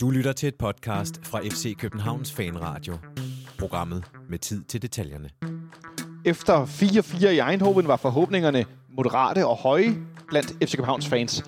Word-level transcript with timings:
Du 0.00 0.10
lytter 0.10 0.32
til 0.32 0.46
et 0.46 0.54
podcast 0.54 1.26
fra 1.26 1.40
FC 1.40 1.76
Københavns 1.76 2.32
Fanradio. 2.32 2.98
Programmet 3.58 4.04
med 4.28 4.38
tid 4.38 4.64
til 4.64 4.82
detaljerne. 4.82 5.30
Efter 6.24 6.64
4-4 6.66 7.26
i 7.26 7.40
Eindhoven 7.50 7.88
var 7.88 7.96
forhåbningerne 7.96 8.64
moderate 8.88 9.46
og 9.46 9.56
høje 9.56 9.96
blandt 10.28 10.48
FC 10.64 10.76
Københavns 10.76 11.06
fans. 11.06 11.44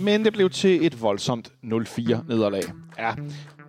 Men 0.00 0.24
det 0.24 0.32
blev 0.32 0.50
til 0.50 0.86
et 0.86 1.02
voldsomt 1.02 1.52
0-4 1.64 2.28
nederlag. 2.28 2.62
Ja, 2.98 3.14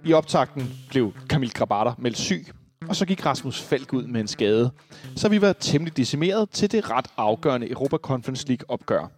i 0.05 0.13
optakten 0.13 0.73
blev 0.89 1.13
Kamil 1.29 1.53
Grabater 1.53 1.93
meldt 1.97 2.17
syg, 2.17 2.47
og 2.89 2.95
så 2.95 3.05
gik 3.05 3.25
Rasmus 3.25 3.61
Falk 3.61 3.93
ud 3.93 4.03
med 4.03 4.21
en 4.21 4.27
skade. 4.27 4.71
Så 5.15 5.29
vi 5.29 5.41
var 5.41 5.53
temmelig 5.53 5.97
decimeret 5.97 6.49
til 6.49 6.71
det 6.71 6.89
ret 6.89 7.07
afgørende 7.17 7.71
Europa 7.71 7.97
Conference 7.97 8.47
League 8.47 8.69
opgør. 8.69 9.11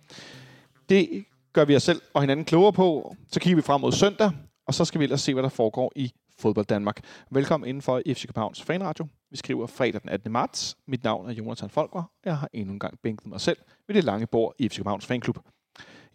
Det 0.89 1.25
gør 1.53 1.65
vi 1.65 1.75
os 1.75 1.83
selv 1.83 2.01
og 2.13 2.21
hinanden 2.21 2.45
klogere 2.45 2.73
på. 2.73 3.15
Så 3.31 3.39
kigger 3.39 3.55
vi 3.55 3.61
frem 3.61 3.81
mod 3.81 3.91
søndag, 3.91 4.31
og 4.67 4.73
så 4.73 4.85
skal 4.85 4.99
vi 4.99 5.03
ellers 5.03 5.21
se, 5.21 5.33
hvad 5.33 5.43
der 5.43 5.49
foregår 5.49 5.91
i 5.95 6.13
fodbold 6.39 6.65
Danmark. 6.65 6.99
Velkommen 7.31 7.67
inden 7.69 7.81
for 7.81 8.01
FC 8.07 8.25
Københavns 8.27 8.61
Fanradio. 8.61 9.07
Vi 9.31 9.37
skriver 9.37 9.67
fredag 9.67 10.01
den 10.01 10.09
18. 10.09 10.31
marts. 10.31 10.77
Mit 10.87 11.03
navn 11.03 11.29
er 11.29 11.33
Jonathan 11.33 11.69
Folker. 11.69 12.11
Jeg 12.25 12.37
har 12.37 12.49
endnu 12.53 12.73
en 12.73 12.79
gang 12.79 12.99
bænket 13.03 13.27
mig 13.27 13.41
selv 13.41 13.57
ved 13.87 13.95
det 13.95 14.03
lange 14.03 14.27
bord 14.27 14.53
i 14.59 14.69
FC 14.69 14.75
Københavns 14.75 15.05
Fanklub. 15.05 15.37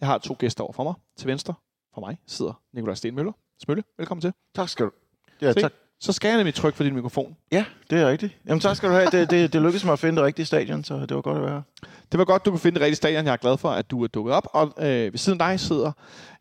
Jeg 0.01 0.09
har 0.09 0.19
to 0.19 0.37
gæster 0.39 0.65
over 0.65 0.73
for 0.73 0.85
mig. 0.85 0.95
Til 1.19 1.27
venstre 1.29 1.55
for 1.95 2.01
mig 2.01 2.19
sidder 2.27 2.63
Nikolaj 2.73 2.95
Stenmøller. 2.95 3.33
Smølle, 3.63 3.83
velkommen 3.99 4.21
til. 4.21 4.33
Tak 4.55 4.69
skal 4.69 4.87
du. 4.87 4.91
Ja, 5.43 5.53
Se, 5.53 5.61
tak. 5.61 5.73
Så 6.01 6.13
skal 6.13 6.29
jeg 6.29 6.37
nemlig 6.37 6.55
trykke 6.55 6.77
for 6.77 6.85
din 6.85 6.95
mikrofon. 6.95 7.37
Ja, 7.53 7.65
det 7.91 8.01
er 8.01 8.09
rigtigt. 8.09 8.37
Jamen 8.47 8.61
tak 8.61 8.77
skal 8.77 8.89
du 8.89 8.95
have. 8.95 9.11
Det, 9.11 9.31
det, 9.31 9.53
det 9.53 9.63
lykkedes 9.63 9.85
mig 9.85 9.93
at 9.93 9.99
finde 9.99 10.17
det 10.17 10.25
rigtige 10.25 10.47
stadion, 10.47 10.85
så 10.85 11.01
det 11.07 11.15
var 11.15 11.21
godt 11.21 11.37
at 11.37 11.43
være 11.43 11.53
her. 11.53 11.89
Det 12.13 12.19
var 12.19 12.25
godt, 12.25 12.45
du 12.45 12.51
kunne 12.51 12.61
finde 12.61 12.75
det 12.75 12.83
rigtige 12.83 12.97
stadion. 12.97 13.25
Jeg 13.25 13.33
er 13.33 13.37
glad 13.37 13.59
for, 13.59 13.71
at 13.71 13.91
du 13.91 14.03
er 14.05 14.07
dukket 14.09 14.35
op. 14.35 14.47
Og 14.53 14.73
øh, 14.79 15.13
ved 15.13 15.19
siden 15.19 15.41
af 15.41 15.49
dig 15.49 15.61
sidder 15.61 15.93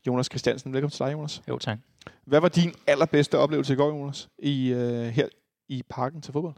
Jonas 0.08 0.26
Christiansen. 0.26 0.74
Velkommen 0.74 0.92
til 0.92 1.06
dig, 1.06 1.14
Jonas. 1.14 1.42
Jo, 1.50 1.58
tak. 1.58 1.78
Hvad 2.26 2.40
var 2.40 2.50
din 2.50 2.74
allerbedste 2.88 3.38
oplevelse 3.38 3.74
i 3.74 3.76
går, 3.76 3.88
Jonas, 3.88 4.30
i, 4.40 4.68
øh, 4.68 5.06
her 5.06 5.28
i 5.70 5.84
parken 5.90 6.22
til 6.22 6.34
fodbold? 6.34 6.56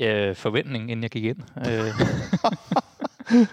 Øh, 0.00 0.36
forventning, 0.36 0.90
inden 0.90 1.02
jeg 1.02 1.10
gik 1.10 1.24
ind. 1.24 1.38
Øh, 1.56 1.90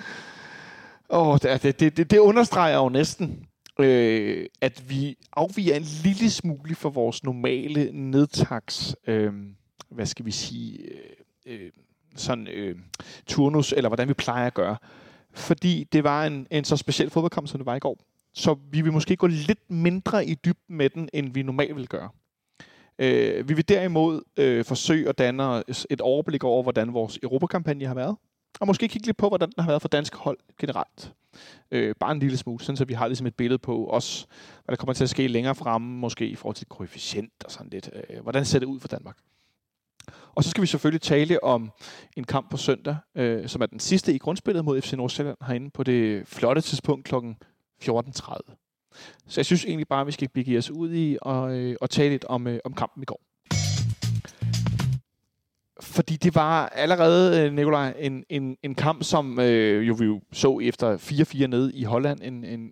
Åh, 1.10 1.28
oh, 1.28 1.38
det, 1.42 1.80
det, 1.80 1.98
det, 1.98 2.12
det 2.12 2.18
understreger 2.18 2.78
jo 2.78 2.90
næsten, 2.90 3.48
øh, 3.80 4.46
at 4.62 4.90
vi 4.90 5.18
afviger 5.34 5.76
en 5.76 5.86
lille 6.04 6.30
smule 6.30 6.76
fra 6.76 6.90
vores 6.90 7.24
normale 7.24 7.92
nedtaks, 7.92 8.96
øh, 9.08 9.34
hvad 9.90 10.06
skal 10.06 10.26
vi 10.26 10.32
sige, 10.32 10.80
øh, 11.46 11.64
øh, 11.66 11.72
sådan 12.16 12.48
øh, 12.48 12.76
turnus, 13.28 13.74
eller 13.74 13.90
hvordan 13.90 14.08
vi 14.08 14.14
plejer 14.14 14.48
at 14.48 14.54
gøre. 14.54 14.78
Fordi 15.34 15.84
det 15.84 16.04
var 16.04 16.26
en, 16.26 16.48
en 16.52 16.64
så 16.64 16.78
speciel 16.78 17.10
fodboldkamp, 17.10 17.48
som 17.48 17.60
det 17.60 17.66
var 17.66 17.76
i 17.76 17.80
går. 17.80 17.98
Så 18.38 18.56
vi 18.72 18.82
vil 18.82 18.94
måske 18.94 19.16
gå 19.16 19.28
lidt 19.28 19.70
mindre 19.70 20.26
i 20.26 20.36
dybden 20.36 20.78
med 20.78 20.90
den, 20.90 21.10
end 21.14 21.34
vi 21.34 21.44
normalt 21.44 21.76
vil 21.76 21.88
gøre. 21.88 22.10
Øh, 23.00 23.50
vi 23.50 23.54
vil 23.54 23.70
derimod 23.70 24.22
øh, 24.38 24.66
forsøge 24.66 25.10
at 25.10 25.18
danne 25.18 25.64
et 25.90 26.02
overblik 26.02 26.44
over, 26.44 26.64
hvordan 26.64 26.94
vores 26.94 27.20
Europakampagne 27.24 27.86
har 27.86 27.94
været. 27.94 28.16
Og 28.60 28.68
måske 28.68 28.88
kigge 28.88 29.08
lidt 29.08 29.18
på, 29.18 29.28
hvordan 29.28 29.50
den 29.50 29.64
har 29.64 29.68
været 29.68 29.82
for 29.82 29.90
dansk 29.90 30.16
hold 30.16 30.38
generelt. 30.60 31.14
Øh, 31.72 31.96
bare 32.00 32.12
en 32.12 32.20
lille 32.20 32.38
smule, 32.38 32.64
sådan 32.64 32.78
så 32.78 32.86
vi 32.86 32.94
har 32.94 33.08
ligesom 33.08 33.28
et 33.28 33.36
billede 33.36 33.60
på 33.60 33.90
os, 33.90 34.28
hvad 34.66 34.76
der 34.76 34.80
kommer 34.80 34.94
til 34.94 35.04
at 35.04 35.10
ske 35.10 35.28
længere 35.28 35.56
fremme, 35.56 35.98
måske 36.00 36.28
i 36.28 36.36
forhold 36.36 36.56
til 36.56 36.68
koefficient 36.68 37.44
og 37.46 37.52
sådan 37.52 37.70
lidt. 37.70 37.90
Øh, 37.94 38.24
hvordan 38.24 38.46
ser 38.46 38.60
det 38.60 38.66
ud 38.66 38.80
for 38.80 38.88
Danmark? 38.88 39.18
Og 40.36 40.44
så 40.44 40.50
skal 40.50 40.62
vi 40.62 40.68
selvfølgelig 40.68 41.02
tale 41.02 41.44
om 41.44 41.72
en 42.18 42.24
kamp 42.24 42.52
på 42.52 42.58
søndag, 42.58 42.98
øh, 43.16 43.48
som 43.48 43.62
er 43.62 43.66
den 43.66 43.80
sidste 43.80 44.14
i 44.14 44.18
grundspillet 44.18 44.66
mod 44.66 44.82
FC 44.82 44.94
Nordsjælland 44.94 45.38
herinde 45.42 45.70
på 45.70 45.84
det 45.84 46.28
flotte 46.28 46.62
tidspunkt 46.62 47.06
klokken 47.06 47.38
14.30. 47.84 48.56
Så 49.28 49.40
jeg 49.40 49.46
synes 49.46 49.66
egentlig 49.66 49.88
bare, 49.88 50.02
at 50.02 50.08
vi 50.08 50.12
skal 50.12 50.30
begive 50.30 50.58
os 50.58 50.72
ud 50.72 50.94
i 50.94 51.18
og, 51.22 51.58
øh, 51.58 51.76
og 51.82 51.90
tale 51.90 52.10
lidt 52.10 52.26
om, 52.26 52.48
øh, 52.48 52.60
om 52.66 52.74
kampen 52.74 53.04
i 53.04 53.06
går. 53.06 53.22
Fordi 55.82 56.16
det 56.16 56.36
var 56.36 56.68
allerede, 56.68 57.46
øh, 57.46 57.54
Nikolaj, 57.54 57.94
en, 58.00 58.24
en, 58.30 58.58
en 58.64 58.76
kamp, 58.76 59.04
som 59.04 59.40
øh, 59.40 59.88
jo 59.88 59.94
vi 59.94 60.06
jo 60.06 60.22
så 60.32 60.60
efter 60.60 60.98
4-4 60.98 61.48
nede 61.48 61.74
i 61.74 61.84
Holland. 61.84 62.20
En, 62.24 62.44
en 62.44 62.72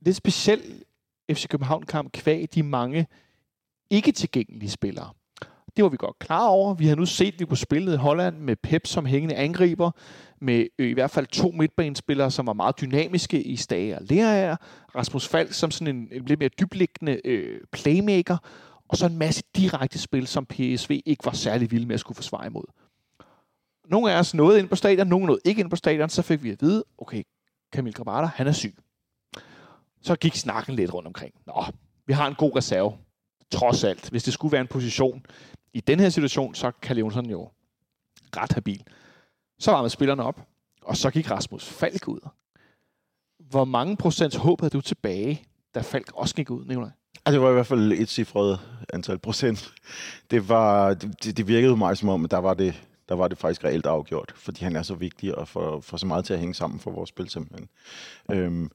lidt 0.00 0.16
speciel 0.16 0.84
FC 1.30 1.48
København-kamp 1.48 2.12
kvæg 2.12 2.48
de 2.54 2.62
mange 2.62 3.06
ikke 3.90 4.12
tilgængelige 4.12 4.70
spillere. 4.70 5.10
Det 5.76 5.84
var 5.84 5.88
vi 5.88 5.96
godt 5.96 6.18
klar 6.18 6.46
over. 6.46 6.74
Vi 6.74 6.86
har 6.86 6.96
nu 6.96 7.06
set, 7.06 7.34
at 7.34 7.40
vi 7.40 7.44
kunne 7.44 7.56
spille 7.56 7.92
i 7.92 7.96
Holland 7.96 8.38
med 8.38 8.56
Pep 8.56 8.86
som 8.86 9.06
hængende 9.06 9.34
angriber, 9.34 9.90
med 10.40 10.66
øh, 10.78 10.90
i 10.90 10.92
hvert 10.92 11.10
fald 11.10 11.26
to 11.26 11.50
midtbanespillere, 11.50 12.30
som 12.30 12.46
var 12.46 12.52
meget 12.52 12.80
dynamiske 12.80 13.42
i 13.42 13.56
Stage 13.56 13.96
og 13.96 14.02
Lerager, 14.04 14.56
Rasmus 14.94 15.28
Falk 15.28 15.52
som 15.52 15.70
sådan 15.70 15.96
en, 15.96 16.08
en 16.12 16.24
lidt 16.24 16.40
mere 16.40 16.48
dybliggende 16.48 17.20
øh, 17.24 17.60
playmaker, 17.72 18.36
og 18.88 18.96
så 18.96 19.06
en 19.06 19.18
masse 19.18 19.42
direkte 19.56 19.98
spil, 19.98 20.26
som 20.26 20.46
PSV 20.46 21.00
ikke 21.06 21.24
var 21.24 21.32
særlig 21.32 21.70
vilde 21.70 21.86
med 21.86 21.94
at 21.94 22.00
skulle 22.00 22.16
forsvare 22.16 22.46
imod. 22.46 22.64
Nogle 23.88 24.12
af 24.12 24.18
os 24.18 24.34
nåede 24.34 24.58
ind 24.58 24.68
på 24.68 24.76
stadion, 24.76 25.06
nogle 25.06 25.26
nåede 25.26 25.40
ikke 25.44 25.60
ind 25.60 25.70
på 25.70 25.76
stadion, 25.76 26.08
så 26.08 26.22
fik 26.22 26.42
vi 26.42 26.50
at 26.50 26.62
vide, 26.62 26.84
okay, 26.98 27.22
Kamil 27.72 27.94
Grabater, 27.94 28.28
han 28.28 28.46
er 28.46 28.52
syg. 28.52 28.76
Så 30.02 30.16
gik 30.16 30.34
snakken 30.34 30.74
lidt 30.74 30.94
rundt 30.94 31.06
omkring. 31.06 31.34
Nå, 31.46 31.64
vi 32.06 32.12
har 32.12 32.26
en 32.26 32.34
god 32.34 32.56
reserve, 32.56 32.92
trods 33.50 33.84
alt. 33.84 34.10
Hvis 34.10 34.22
det 34.22 34.32
skulle 34.32 34.52
være 34.52 34.60
en 34.60 34.66
position 34.66 35.26
i 35.74 35.80
den 35.80 36.00
her 36.00 36.08
situation, 36.08 36.54
så 36.54 36.72
kan 36.82 36.96
Leonsen 36.96 37.30
jo 37.30 37.50
ret 38.36 38.52
habil. 38.52 38.82
Så 39.58 39.70
varmede 39.70 39.90
spillerne 39.90 40.22
op, 40.22 40.40
og 40.82 40.96
så 40.96 41.10
gik 41.10 41.30
Rasmus 41.30 41.68
Falk 41.68 42.08
ud. 42.08 42.28
Hvor 43.38 43.64
mange 43.64 43.96
procents 43.96 44.36
håb 44.36 44.60
havde 44.60 44.70
du 44.70 44.80
tilbage, 44.80 45.42
da 45.74 45.80
Falk 45.80 46.12
også 46.14 46.34
gik 46.34 46.50
ud, 46.50 46.64
Nikolaj? 46.64 46.90
Ja, 47.26 47.32
det 47.32 47.40
var 47.40 47.50
i 47.50 47.52
hvert 47.52 47.66
fald 47.66 47.92
et 47.92 48.08
cifret 48.08 48.60
antal 48.92 49.18
procent. 49.18 49.74
Det, 50.30 50.48
var, 50.48 50.94
det, 50.94 51.36
det 51.36 51.48
virkede 51.48 51.76
mig 51.76 51.96
som 51.96 52.08
om, 52.08 52.24
at 52.24 52.30
der 52.30 52.38
var 52.38 52.54
det, 52.54 52.82
der 53.08 53.14
var 53.14 53.28
det 53.28 53.38
faktisk 53.38 53.64
reelt 53.64 53.86
afgjort, 53.86 54.32
fordi 54.36 54.64
han 54.64 54.76
er 54.76 54.82
så 54.82 54.94
vigtig 54.94 55.34
og 55.34 55.48
får, 55.48 55.80
får 55.80 55.96
så 55.96 56.06
meget 56.06 56.24
til 56.24 56.34
at 56.34 56.40
hænge 56.40 56.54
sammen 56.54 56.80
for 56.80 56.90
vores 56.90 57.08
spil 57.08 57.30
simpelthen. 57.30 57.68
Øhm, 58.30 58.70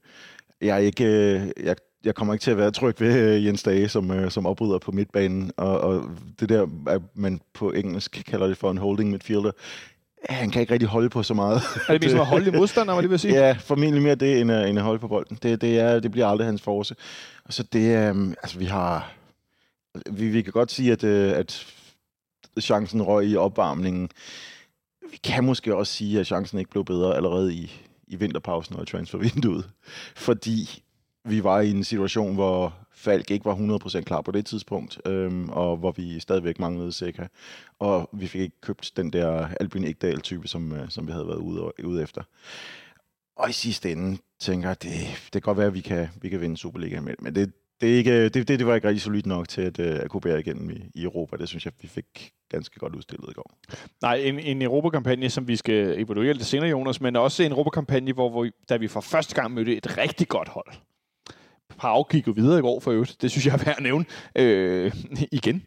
jeg, 0.60 0.74
er 0.74 0.78
ikke, 0.78 1.04
øh, 1.04 1.50
jeg, 1.62 1.76
jeg 2.04 2.14
kommer 2.14 2.34
ikke 2.34 2.42
til 2.42 2.50
at 2.50 2.56
være 2.56 2.70
tryg 2.70 3.00
ved 3.00 3.36
øh, 3.36 3.46
Jens 3.46 3.62
Dage 3.62 3.88
som, 3.88 4.10
øh, 4.10 4.30
som 4.30 4.46
opbryder 4.46 4.78
på 4.78 4.92
midtbanen, 4.92 5.52
og, 5.56 5.80
og 5.80 6.10
det 6.40 6.48
der, 6.48 6.66
at 6.86 7.02
man 7.14 7.40
på 7.54 7.70
engelsk 7.70 8.22
kalder 8.26 8.46
det 8.46 8.56
for 8.56 8.70
en 8.70 8.78
holding 8.78 9.10
midfielder, 9.10 9.50
han 10.28 10.50
kan 10.50 10.60
ikke 10.60 10.72
rigtig 10.72 10.88
holde 10.88 11.08
på 11.08 11.22
så 11.22 11.34
meget. 11.34 11.62
Er 11.88 11.92
det 11.92 12.02
mest 12.02 12.14
at 12.14 12.26
holde 12.26 12.48
i 12.48 12.56
modstander, 12.56 12.94
var 12.94 13.00
det 13.00 13.10
vil 13.10 13.18
sige? 13.28 13.34
Ja, 13.34 13.52
formentlig 13.52 14.02
mere 14.02 14.14
det, 14.14 14.40
end 14.40 14.52
at, 14.52 14.68
end 14.68 14.78
at 14.78 14.84
holde 14.84 14.98
på 14.98 15.08
bolden. 15.08 15.38
Det, 15.42 15.60
det, 15.60 15.78
er, 15.78 16.00
det 16.00 16.10
bliver 16.10 16.26
aldrig 16.26 16.46
hans 16.46 16.62
force. 16.62 16.94
Og 17.44 17.52
så 17.52 17.62
det, 17.62 18.10
um, 18.10 18.34
altså 18.42 18.58
vi 18.58 18.64
har, 18.64 19.12
vi, 20.10 20.28
vi 20.28 20.42
kan 20.42 20.52
godt 20.52 20.72
sige, 20.72 20.92
at, 20.92 21.04
at 21.04 21.66
chancen 22.60 23.02
røg 23.02 23.26
i 23.26 23.36
opvarmningen. 23.36 24.08
Vi 25.10 25.16
kan 25.24 25.44
måske 25.44 25.76
også 25.76 25.92
sige, 25.92 26.20
at 26.20 26.26
chancen 26.26 26.58
ikke 26.58 26.70
blev 26.70 26.84
bedre 26.84 27.16
allerede 27.16 27.54
i, 27.54 27.72
i 28.06 28.16
vinterpausen 28.16 28.76
og 28.76 28.82
i 28.82 28.86
transfervinduet. 28.86 29.70
Fordi 30.16 30.82
vi 31.24 31.44
var 31.44 31.60
i 31.60 31.70
en 31.70 31.84
situation, 31.84 32.34
hvor 32.34 32.74
Falk 32.92 33.30
ikke 33.30 33.44
var 33.44 33.54
100% 33.54 34.00
klar 34.00 34.20
på 34.20 34.30
det 34.30 34.46
tidspunkt, 34.46 35.00
øhm, 35.06 35.48
og 35.48 35.76
hvor 35.76 35.92
vi 35.92 36.20
stadigvæk 36.20 36.58
manglede 36.58 36.92
Seca. 36.92 37.28
Og 37.78 38.10
vi 38.12 38.26
fik 38.26 38.40
ikke 38.40 38.60
købt 38.60 38.92
den 38.96 39.12
der 39.12 39.48
Albin 39.60 39.84
Ekdal-type, 39.84 40.48
som, 40.48 40.72
øh, 40.72 40.88
som 40.88 41.06
vi 41.06 41.12
havde 41.12 41.26
været 41.26 41.38
ude, 41.38 41.72
ude 41.84 42.02
efter. 42.02 42.22
Og 43.36 43.50
i 43.50 43.52
sidste 43.52 43.92
ende 43.92 44.18
tænker 44.40 44.68
jeg, 44.68 44.82
det, 44.82 44.92
det 45.24 45.32
kan 45.32 45.40
godt 45.40 45.58
være, 45.58 45.66
at 45.66 45.74
vi 45.74 45.80
kan, 45.80 46.08
vi 46.22 46.28
kan 46.28 46.40
vinde 46.40 46.56
Superligaen, 46.56 47.04
med 47.04 47.14
men 47.18 47.34
det, 47.34 47.52
det, 47.80 47.92
er 47.92 47.96
ikke, 47.96 48.24
det, 48.24 48.48
det, 48.48 48.58
det 48.58 48.66
var 48.66 48.74
ikke 48.74 48.88
rigtig 48.88 49.02
solidt 49.02 49.26
nok 49.26 49.48
til 49.48 49.62
at, 49.62 49.78
øh, 49.78 50.00
at 50.02 50.10
kunne 50.10 50.20
bære 50.20 50.40
igennem 50.40 50.70
i, 50.70 50.90
i 50.94 51.02
Europa. 51.02 51.36
Det 51.36 51.48
synes 51.48 51.64
jeg, 51.64 51.72
vi 51.82 51.88
fik 51.88 52.32
ganske 52.50 52.78
godt 52.78 52.94
udstillet 52.94 53.30
i 53.30 53.32
går. 53.32 53.58
Nej, 54.02 54.14
en, 54.14 54.38
en 54.38 54.62
Europakampagne, 54.62 55.30
som 55.30 55.48
vi 55.48 55.56
skal 55.56 56.00
evaluere 56.00 56.32
lidt 56.32 56.46
senere, 56.46 56.68
Jonas, 56.68 57.00
men 57.00 57.16
også 57.16 57.42
en 57.42 57.52
Europakampagne, 57.52 58.12
hvor 58.12 58.30
hvor 58.30 58.48
da 58.68 58.76
vi 58.76 58.88
for 58.88 59.00
første 59.00 59.34
gang 59.34 59.54
mødte 59.54 59.76
et 59.76 59.98
rigtig 59.98 60.28
godt 60.28 60.48
hold. 60.48 60.72
Pau 61.80 62.02
gik 62.02 62.26
jo 62.26 62.32
videre 62.36 62.58
i 62.58 62.62
går 62.62 62.80
for 62.80 62.90
øvrigt. 62.90 63.22
Det 63.22 63.30
synes 63.30 63.46
jeg 63.46 63.52
er 63.52 63.64
værd 63.64 63.76
at 63.76 63.82
nævne. 63.82 64.04
Øh, 64.36 64.92
igen 65.32 65.62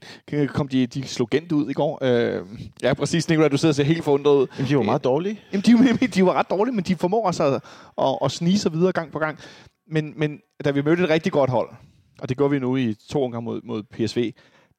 kom 0.47 0.67
de, 0.67 0.87
de 0.87 1.03
slog 1.03 1.29
gent 1.29 1.51
ud 1.51 1.69
i 1.69 1.73
går. 1.73 1.99
Øh, 2.01 2.45
ja, 2.83 2.93
præcis, 2.93 3.29
Nicolai, 3.29 3.49
du 3.49 3.57
sidder 3.57 3.71
og 3.71 3.75
ser 3.75 3.83
helt 3.83 4.03
forundret 4.03 4.35
ud. 4.35 4.47
Jamen, 4.57 4.69
de 4.69 4.77
var 4.77 4.83
meget 4.83 5.03
dårlige. 5.03 5.39
Jamen, 5.51 5.63
de, 5.97 6.07
de 6.07 6.25
var 6.25 6.33
ret 6.33 6.49
dårlige, 6.49 6.75
men 6.75 6.83
de 6.83 6.95
formår 6.95 7.27
altså 7.27 7.43
at, 7.43 7.61
at, 8.05 8.17
at 8.25 8.31
snige 8.31 8.59
sig 8.59 8.73
videre 8.73 8.91
gang 8.91 9.11
på 9.11 9.19
gang. 9.19 9.39
Men, 9.87 10.13
men 10.15 10.39
da 10.65 10.71
vi 10.71 10.81
mødte 10.81 11.03
et 11.03 11.09
rigtig 11.09 11.31
godt 11.31 11.49
hold, 11.49 11.69
og 12.19 12.29
det 12.29 12.37
gør 12.37 12.47
vi 12.47 12.59
nu 12.59 12.75
i 12.75 12.95
to 13.09 13.23
omgange 13.23 13.45
mod, 13.45 13.61
mod 13.63 13.83
PSV, 13.83 14.33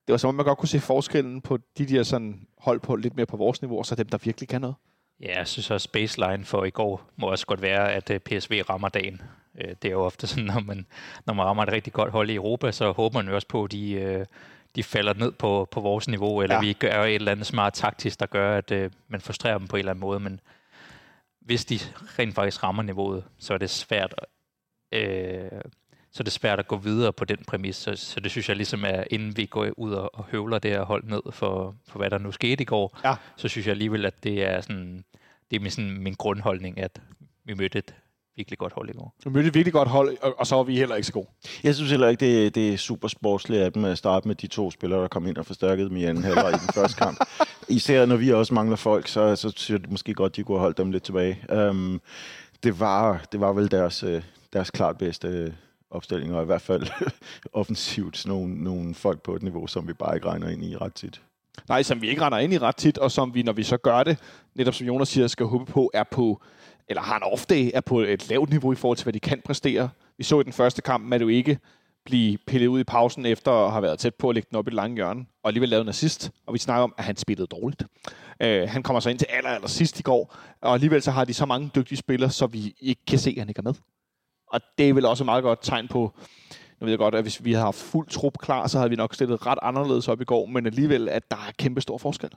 det 0.07 0.13
var 0.13 0.17
som 0.17 0.29
om, 0.29 0.35
man 0.35 0.45
godt 0.45 0.59
kunne 0.59 0.69
se 0.69 0.81
forskellen 0.81 1.41
på 1.41 1.59
de 1.79 1.87
der 1.87 2.03
sådan 2.03 2.47
hold 2.59 2.81
på 2.81 2.97
lidt 2.97 3.17
mere 3.17 3.27
på 3.27 3.37
vores 3.37 3.63
niveau, 3.63 3.79
og 3.79 3.87
så 3.87 3.95
dem, 3.95 4.09
der 4.09 4.19
virkelig 4.25 4.49
kan 4.49 4.61
noget. 4.61 4.77
ja, 5.21 5.39
jeg 5.39 5.47
synes 5.47 5.71
også, 5.71 5.89
baseline 5.93 6.45
for 6.45 6.65
i 6.65 6.71
går 6.71 7.11
må 7.17 7.27
også 7.27 7.47
godt 7.47 7.63
være, 7.63 7.93
at 7.93 8.11
øh, 8.11 8.21
PSV 8.21 8.63
rammer 8.71 8.89
dagen. 8.89 9.21
Øh, 9.61 9.75
Det 9.83 9.89
er 9.89 9.93
jo 9.93 10.01
ofte 10.05 10.27
sådan, 10.27 10.45
når 10.55 10.61
man, 10.61 10.87
når 11.27 11.35
man 11.35 11.47
rammer 11.47 11.63
et 11.63 11.73
rigtig 11.73 11.93
godt 11.93 12.11
hold 12.13 12.31
i 12.31 12.35
Europa, 12.35 12.73
så 12.73 12.93
håber 12.93 13.19
man 13.19 13.29
jo 13.29 13.35
også 13.35 13.49
på, 13.49 13.65
at 13.65 13.73
de, 13.73 13.93
øh, 13.93 14.27
de 14.77 14.83
falder 14.83 15.15
ned 15.15 15.33
på, 15.33 15.69
på 15.71 15.81
vores 15.81 16.09
niveau, 16.09 16.43
eller 16.43 16.55
Ja. 16.55 16.61
vi 16.61 16.73
gør 16.73 17.03
et 17.05 17.15
eller 17.15 17.33
andet 17.33 17.47
smart 17.47 17.73
taktisk, 17.73 18.21
der 18.21 18.27
gør, 18.27 18.59
at 18.59 18.71
øh, 18.71 18.91
man 19.09 19.21
frustrerer 19.21 19.59
dem 19.59 19.67
på 19.69 19.77
en 19.77 19.79
eller 19.79 19.93
anden 19.93 20.01
måde. 20.01 20.21
Men 20.21 20.41
hvis 21.41 21.65
de 21.65 21.79
rent 22.19 22.35
faktisk 22.35 22.63
rammer 22.63 22.83
niveauet, 22.83 23.25
så 23.39 23.55
er 23.55 23.59
det 23.59 23.71
svært, 23.71 24.15
øh, 24.93 25.51
så 26.13 26.21
er 26.21 26.25
det 26.25 26.33
svært 26.33 26.59
at 26.59 26.69
gå 26.69 26.77
videre 26.77 27.13
på 27.13 27.25
den 27.25 27.39
præmis. 27.49 27.77
Så, 27.77 27.97
så 27.97 28.21
det 28.21 28.31
synes 28.31 28.49
jeg 28.49 28.57
ligesom 28.57 28.85
er, 28.87 29.05
inden 29.11 29.37
vi 29.37 29.47
går 29.47 29.69
ud 29.77 29.93
og, 29.93 30.15
og 30.15 30.25
høvler 30.25 30.59
det 30.59 30.71
her 30.71 30.83
hold 30.83 31.05
ned 31.05 31.23
for, 31.31 31.75
for 31.89 31.99
hvad 31.99 32.11
der 32.11 32.19
nu 32.19 32.33
skete 32.33 32.63
i 32.63 32.65
går, 32.65 32.99
Ja. 33.05 33.15
så 33.37 33.49
synes 33.49 33.67
jeg 33.67 33.73
alligevel, 33.73 34.07
at 34.07 34.25
det 34.25 34.45
er 34.45 34.61
sådan, 34.61 35.05
det 35.51 35.57
er 35.57 35.61
min, 35.61 35.71
sådan, 35.71 35.91
min 35.99 36.15
grundholdning, 36.15 36.79
at 36.81 37.01
vi 37.45 37.55
mødte 37.55 37.79
et 37.79 37.95
virkelig 38.37 38.59
godt 38.59 38.73
hold 38.73 38.91
i 38.91 38.93
går. 38.93 39.15
Vi 39.25 39.31
mødte 39.31 39.49
et 39.49 39.55
virkelig 39.55 39.73
godt 39.73 39.89
hold, 39.89 40.17
og, 40.23 40.35
og 40.39 40.47
så 40.47 40.57
var 40.57 40.63
vi 40.63 40.77
heller 40.77 40.97
ikke 40.97 41.07
så 41.07 41.13
gode. 41.13 41.27
Jeg 41.63 41.75
synes 41.75 41.91
heller 41.91 42.09
ikke, 42.09 42.27
det, 42.27 42.55
det 42.55 42.73
er 42.73 42.77
super 42.77 43.09
sportsligt 43.09 43.63
af 43.63 43.73
dem 43.73 43.85
at 43.85 43.99
starte 43.99 44.29
med 44.29 44.35
de 44.35 44.47
to 44.47 44.71
spillere, 44.71 45.03
der 45.03 45.09
kom 45.09 45.27
ind 45.27 45.37
og 45.37 45.47
forstærkede 45.47 45.89
dem 45.89 45.97
i 45.97 46.05
anden 46.05 46.25
halvleg 46.25 46.51
i 46.51 46.59
den 46.59 46.73
første 46.81 46.97
kamp. 46.97 47.27
Især 47.69 48.07
når 48.07 48.17
vi 48.17 48.33
også 48.33 48.55
mangler 48.55 48.77
folk, 48.77 49.09
så, 49.09 49.37
så 49.37 49.53
synes 49.57 49.81
jeg 49.81 49.91
måske 49.91 50.15
godt, 50.15 50.37
de 50.37 50.43
kunne 50.43 50.59
have 50.59 50.63
holdt 50.63 50.79
dem 50.79 50.91
lidt 50.91 51.03
tilbage. 51.03 51.39
Um, 51.53 52.01
det, 52.63 52.81
var, 52.81 53.25
det 53.33 53.41
var 53.41 53.53
vel 53.53 53.71
deres, 53.71 54.03
øh, 54.03 54.23
deres 54.53 54.71
klart 54.71 54.99
bedste 54.99 55.29
øh, 55.29 55.53
opstilling, 55.91 56.35
og 56.35 56.43
i 56.43 56.47
hvert 56.47 56.63
fald 56.63 56.87
offensivt 57.53 58.27
nogle, 58.27 58.65
nogle 58.65 58.95
folk 58.95 59.23
på 59.23 59.37
et 59.37 59.43
niveau, 59.43 59.67
som 59.67 59.89
vi 59.89 59.93
bare 59.93 60.15
ikke 60.15 60.29
regner 60.29 60.49
ind 60.49 60.65
i 60.65 60.77
ret 60.77 60.95
tit. 60.95 61.21
Nej, 61.69 61.83
som 61.83 62.03
vi 62.03 62.09
ikke 62.09 62.23
render 62.23 62.39
ind 62.39 62.53
i 62.53 62.59
ret 62.59 62.77
tit, 62.77 62.99
og 62.99 63.11
som 63.11 63.35
vi, 63.35 63.43
når 63.43 63.53
vi 63.53 63.63
så 63.63 63.77
gør 63.77 64.03
det, 64.03 64.19
netop 64.55 64.75
som 64.75 64.87
Jonas 64.87 65.09
siger, 65.09 65.27
skal 65.27 65.47
håbe 65.47 65.73
på, 65.73 65.91
er 65.95 66.05
på, 66.11 66.43
eller 66.89 67.03
har 67.03 67.17
en 67.17 67.23
off-day, 67.23 67.71
er 67.75 67.81
på 67.81 68.01
et 68.01 68.29
lavt 68.29 68.51
niveau 68.51 68.73
i 68.73 68.77
forhold 68.77 68.97
til, 68.97 69.05
hvad 69.05 69.13
de 69.13 69.21
kan 69.21 69.43
præstere. 69.45 69.91
Vi 70.19 70.25
så 70.25 70.41
i 70.41 70.43
den 70.43 70.53
første 70.53 70.83
kamp, 70.83 71.13
at 71.13 71.21
du 71.21 71.29
ikke 71.29 71.59
blive 72.05 72.39
pillet 72.47 72.67
ud 72.67 72.81
i 72.81 72.85
pausen 72.85 73.27
efter 73.27 73.53
at 73.53 73.73
have 73.73 73.83
været 73.83 73.99
tæt 73.99 74.15
på 74.15 74.29
at 74.29 74.35
lægge 74.35 74.47
den 74.51 74.59
op 74.59 74.67
i 74.67 74.71
det 74.71 74.75
lange 74.75 74.97
hjørne, 74.97 75.27
og 75.43 75.49
alligevel 75.49 75.69
lavet 75.69 75.83
en 75.83 75.89
assist, 75.89 76.31
og 76.47 76.55
vi 76.55 76.59
snakker 76.59 76.83
om, 76.83 76.95
at 76.99 77.05
han 77.05 77.17
spillede 77.17 77.47
dårligt. 77.47 77.83
Øh, 78.41 78.69
han 78.69 78.83
kommer 78.83 79.01
så 79.01 79.11
ind 79.11 79.19
til 79.19 79.29
aller, 79.31 79.51
aller 79.51 79.69
sidst 79.69 80.01
i 80.01 80.03
går, 80.03 80.37
og 80.61 80.75
alligevel 80.75 81.03
så 81.03 81.11
har 81.11 81.25
de 81.25 81.35
så 81.35 81.47
mange 81.47 81.71
dygtige 81.75 81.99
spillere, 81.99 82.31
så 82.31 82.47
vi 82.47 82.75
ikke 82.81 83.05
kan 83.07 83.19
se, 83.19 83.31
at 83.31 83.39
han 83.39 83.49
ikke 83.49 83.59
er 83.59 83.63
med. 83.63 83.75
Og 84.53 84.61
det 84.79 84.89
er 84.89 84.95
vel 84.95 85.07
også 85.07 85.25
et 85.25 85.27
meget 85.27 85.43
godt 85.43 85.59
tegn 85.63 85.89
på, 85.89 86.13
nu 86.81 86.85
ved 86.85 86.91
jeg 86.91 86.99
godt, 86.99 87.15
at 87.15 87.23
hvis 87.23 87.45
vi 87.45 87.53
havde 87.53 87.65
haft 87.65 87.77
fuld 87.77 88.09
trup 88.09 88.39
klar, 88.39 88.67
så 88.67 88.79
havde 88.79 88.91
vi 88.91 88.97
nok 88.97 89.15
stillet 89.15 89.47
ret 89.47 89.59
anderledes 89.63 90.09
op 90.09 90.21
i 90.21 90.25
går, 90.25 90.47
men 90.47 90.67
alligevel, 90.67 91.09
at 91.09 91.31
der 91.31 91.37
er 91.37 91.53
kæmpe 91.59 91.81
stor 91.81 91.99
forskel. 91.99 92.31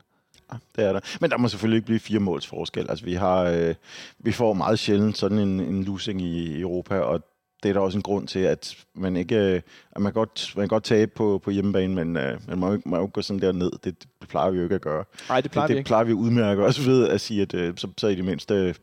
Ja, 0.52 0.58
det 0.76 0.84
er 0.90 0.94
der. 0.94 1.00
Men 1.22 1.32
der 1.32 1.38
må 1.38 1.48
selvfølgelig 1.48 1.78
ikke 1.78 1.86
blive 1.86 2.00
fire 2.00 2.20
måls 2.20 2.48
forskel. 2.48 2.90
Altså, 2.90 3.06
vi, 3.06 3.14
har, 3.14 3.44
øh, 3.44 3.76
vi 4.20 4.32
får 4.32 4.54
meget 4.54 4.80
sjældent 4.80 5.18
sådan 5.18 5.38
en, 5.38 5.60
en 5.60 5.84
losing 5.84 6.22
i 6.22 6.62
Europa, 6.62 7.00
og 7.00 7.24
det 7.64 7.70
er 7.70 7.74
der 7.74 7.80
også 7.80 7.98
en 7.98 8.02
grund 8.02 8.28
til, 8.28 8.40
at 8.40 8.76
man 8.96 9.16
ikke 9.16 9.36
øh, 9.36 9.62
at 9.92 10.02
man 10.02 10.14
godt, 10.14 10.54
man 10.56 10.64
kan 10.64 10.68
godt 10.68 10.84
tabe 10.84 11.12
på, 11.16 11.42
på 11.44 11.52
hjemmebane, 11.52 11.96
men 11.96 12.18
øh, 12.18 12.40
man 12.48 12.58
må 12.58 12.68
jo 12.68 12.74
ikke, 12.74 12.90
må 12.90 12.96
jo 12.96 13.04
ikke 13.04 13.14
gå 13.14 13.22
sådan 13.22 13.42
der 13.42 13.52
ned. 13.52 13.72
Det, 13.72 14.04
det 14.22 14.28
plejer 14.30 14.52
vi 14.52 14.58
jo 14.58 14.64
ikke 14.64 14.76
at 14.76 14.82
gøre. 14.82 15.04
Nej, 15.30 15.42
det 15.42 15.52
plejer 15.52 15.68
det, 15.68 15.74
vi 15.74 15.76
det 15.76 15.80
ikke. 15.80 15.88
plejer 15.88 16.04
vi 16.04 16.12
at 16.12 16.16
udmærke 16.16 16.64
os 16.64 16.88
ved 16.88 17.08
at 17.08 17.22
sige, 17.22 17.42
at 17.42 17.54
øh, 17.54 17.78
så, 17.78 17.88
så 17.98 18.08
i 18.08 18.16
det 18.16 18.26
mindste 18.26 18.76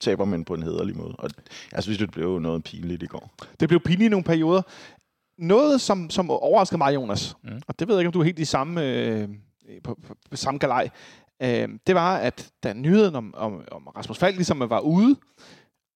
taber 0.00 0.24
man 0.24 0.44
på 0.44 0.54
en 0.54 0.62
hederlig 0.62 0.96
måde. 0.96 1.14
Og 1.18 1.30
jeg 1.72 1.82
synes, 1.82 1.98
det 1.98 2.10
blev 2.10 2.38
noget 2.38 2.64
pinligt 2.64 3.02
i 3.02 3.06
går. 3.06 3.30
Det 3.60 3.68
blev 3.68 3.80
pinligt 3.80 4.06
i 4.06 4.10
nogle 4.10 4.24
perioder. 4.24 4.62
Noget, 5.38 5.80
som, 5.80 6.10
som 6.10 6.30
overraskede 6.30 6.78
mig, 6.78 6.94
Jonas, 6.94 7.36
mm. 7.42 7.62
og 7.68 7.78
det 7.78 7.88
ved 7.88 7.94
jeg 7.94 8.00
ikke, 8.00 8.08
om 8.08 8.12
du 8.12 8.20
er 8.20 8.24
helt 8.24 8.38
i 8.38 8.44
samme, 8.44 8.84
øh, 8.84 9.28
Øh, 9.68 9.82
på, 9.82 9.98
på, 10.06 10.14
på 10.30 10.36
samme 10.36 10.58
galej, 10.58 10.88
øh, 11.42 11.68
det 11.86 11.94
var, 11.94 12.16
at 12.16 12.50
da 12.62 12.72
nyheden 12.72 13.14
om, 13.14 13.34
om, 13.36 13.64
om 13.70 13.86
Rasmus 13.86 14.18
Falk 14.18 14.36
ligesom 14.36 14.60
var 14.60 14.80
ude, 14.80 15.16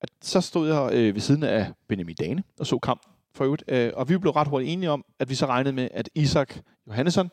at 0.01 0.11
så 0.23 0.41
stod 0.41 0.69
jeg 0.69 0.91
øh, 0.93 1.15
ved 1.15 1.21
siden 1.21 1.43
af 1.43 1.73
Benjamin 1.89 2.17
Dane 2.17 2.43
og 2.59 2.67
så 2.67 2.79
kamp 2.79 3.03
for 3.35 3.45
øvrigt, 3.45 3.65
øh, 3.69 3.93
og 3.95 4.09
vi 4.09 4.19
blev 4.19 4.33
ret 4.33 4.49
hurtigt 4.49 4.73
enige 4.73 4.91
om, 4.91 5.05
at 5.19 5.31
vi 5.31 5.35
så 5.35 5.47
regnede 5.47 5.75
med, 5.75 5.89
at 5.91 6.11
Isak 6.15 6.55
Johannesson, 6.87 7.31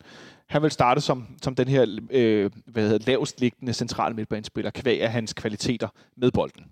han 0.48 0.62
vil 0.62 0.72
starte 0.72 1.02
som, 1.02 1.28
som 1.42 1.56
den 1.56 1.68
her 1.68 2.00
øh, 2.10 2.52
hvad 2.66 2.84
hedder, 2.84 3.06
lavest 3.06 3.42
liggende 3.42 3.74
central 3.74 4.16
midtbanespiller, 4.16 4.72
kvæg 4.72 5.02
af 5.02 5.12
hans 5.12 5.34
kvaliteter 5.34 5.88
med 6.18 6.32
bolden. 6.32 6.66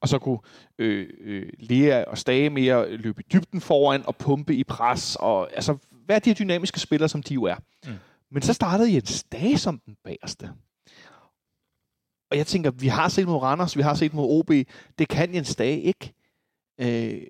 Og 0.00 0.08
så 0.08 0.18
kunne 0.18 0.38
øh, 0.78 1.08
øh, 1.20 1.48
Lea 1.58 2.04
og 2.04 2.18
Stage 2.18 2.50
mere 2.50 2.96
løbe 2.96 3.22
i 3.22 3.26
dybden 3.32 3.60
foran 3.60 4.02
og 4.06 4.16
pumpe 4.16 4.54
i 4.54 4.64
pres. 4.64 5.16
Og 5.20 5.54
altså, 5.54 5.76
hvad 6.06 6.16
er 6.16 6.20
de 6.20 6.34
dynamiske 6.34 6.80
spillere, 6.80 7.08
som 7.08 7.22
de 7.22 7.34
jo 7.34 7.44
er? 7.44 7.56
Mm. 7.86 7.92
Men 8.30 8.42
så 8.42 8.52
startede 8.52 8.94
Jens 8.94 9.08
Stage 9.10 9.58
som 9.58 9.78
den 9.86 9.96
bagerste. 10.04 10.50
Og 12.30 12.36
jeg 12.36 12.46
tænker, 12.46 12.70
vi 12.70 12.88
har 12.88 13.08
set 13.08 13.26
mod 13.26 13.36
Randers, 13.42 13.76
vi 13.76 13.82
har 13.82 13.94
set 13.94 14.14
mod 14.14 14.38
OB. 14.38 14.50
Det 14.98 15.08
kan 15.08 15.34
Jens 15.34 15.48
Stage 15.48 15.80
ikke. 15.80 16.12
Øh, 16.80 17.22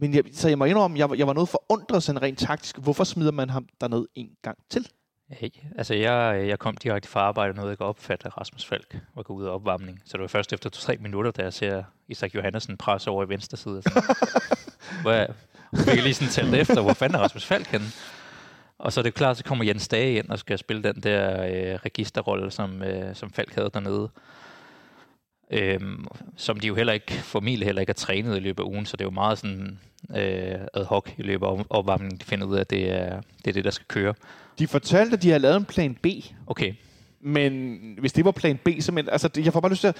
men 0.00 0.14
jeg, 0.14 0.24
så 0.32 0.48
jeg 0.48 0.58
må 0.58 0.64
indrømme, 0.64 0.98
jeg, 0.98 1.10
var- 1.10 1.16
jeg 1.16 1.26
var 1.26 1.32
noget 1.32 1.48
forundret 1.48 2.02
sådan 2.02 2.22
rent 2.22 2.38
taktisk. 2.38 2.78
Hvorfor 2.78 3.04
smider 3.04 3.32
man 3.32 3.50
ham 3.50 3.68
derned 3.80 4.06
en 4.14 4.30
gang 4.42 4.58
til? 4.70 4.88
Hey, 5.28 5.48
altså 5.76 5.94
jeg, 5.94 6.48
jeg 6.48 6.58
kom 6.58 6.76
direkte 6.76 7.08
fra 7.08 7.20
arbejde, 7.20 7.50
og 7.50 7.56
nåede 7.56 7.72
ikke 7.72 7.84
at 7.84 7.88
opfatte 7.88 8.26
at 8.26 8.38
Rasmus 8.38 8.64
Falk 8.66 8.98
var 9.14 9.22
gået 9.22 9.36
ud 9.36 9.44
af 9.44 9.50
opvarmning. 9.50 10.02
Så 10.04 10.12
det 10.12 10.20
var 10.22 10.28
først 10.28 10.52
efter 10.52 10.70
to-tre 10.70 10.96
minutter, 10.96 11.30
da 11.30 11.42
jeg 11.42 11.52
ser 11.52 11.84
Isak 12.08 12.34
Johansen 12.34 12.76
presse 12.76 13.10
over 13.10 13.24
i 13.24 13.28
venstre 13.28 13.56
side. 13.56 13.82
Sådan. 13.82 14.02
hvor 15.02 15.10
jeg 15.12 15.28
jeg 15.86 16.02
lige 16.02 16.14
sådan 16.14 16.32
talt 16.32 16.54
efter, 16.54 16.82
hvor 16.82 16.92
fanden 16.92 17.16
er 17.18 17.22
Rasmus 17.22 17.44
Falk 17.46 17.66
henne? 17.66 17.86
Og 18.78 18.92
så 18.92 19.00
er 19.00 19.02
det 19.02 19.14
klart, 19.14 19.36
så 19.36 19.44
kommer 19.44 19.64
Jens 19.64 19.88
Dage 19.88 20.18
ind 20.18 20.28
og 20.28 20.38
skal 20.38 20.58
spille 20.58 20.82
den 20.82 21.00
der 21.02 21.42
øh, 21.42 21.78
registerrolle, 21.84 22.50
som, 22.50 22.82
øh, 22.82 23.14
som 23.14 23.30
Falk 23.30 23.54
havde 23.54 23.70
dernede. 23.74 24.08
Øhm, 25.50 26.06
som 26.36 26.60
de 26.60 26.66
jo 26.66 26.74
heller 26.74 26.92
ikke, 26.92 27.12
formentlig 27.12 27.66
heller 27.66 27.80
ikke 27.80 27.90
har 27.90 27.94
trænet 27.94 28.36
i 28.36 28.40
løbet 28.40 28.62
af 28.62 28.66
ugen, 28.66 28.86
så 28.86 28.96
det 28.96 29.04
er 29.04 29.06
jo 29.06 29.10
meget 29.10 29.38
sådan 29.38 29.78
øh, 30.10 30.60
ad 30.74 30.84
hoc 30.84 31.10
i 31.18 31.22
løbet 31.22 31.46
af 31.46 31.64
opvarmningen, 31.70 32.18
de 32.18 32.24
finder 32.24 32.46
ud 32.46 32.56
af, 32.56 32.60
at 32.60 32.70
det 32.70 32.92
er 32.92 33.20
det, 33.44 33.48
er 33.48 33.52
det 33.52 33.64
der 33.64 33.70
skal 33.70 33.86
køre. 33.88 34.14
De 34.58 34.66
fortalte, 34.66 35.16
at 35.16 35.22
de 35.22 35.28
havde 35.28 35.42
lavet 35.42 35.56
en 35.56 35.64
plan 35.64 35.94
B. 35.94 36.06
Okay, 36.46 36.74
Men 37.20 37.78
hvis 37.98 38.12
det 38.12 38.24
var 38.24 38.30
plan 38.30 38.58
B, 38.64 38.68
så 38.80 38.92
men, 38.92 39.08
altså, 39.08 39.30
jeg 39.36 39.52
får 39.52 39.60
bare 39.60 39.70
lyst 39.70 39.80
til 39.80 39.88
at, 39.88 39.96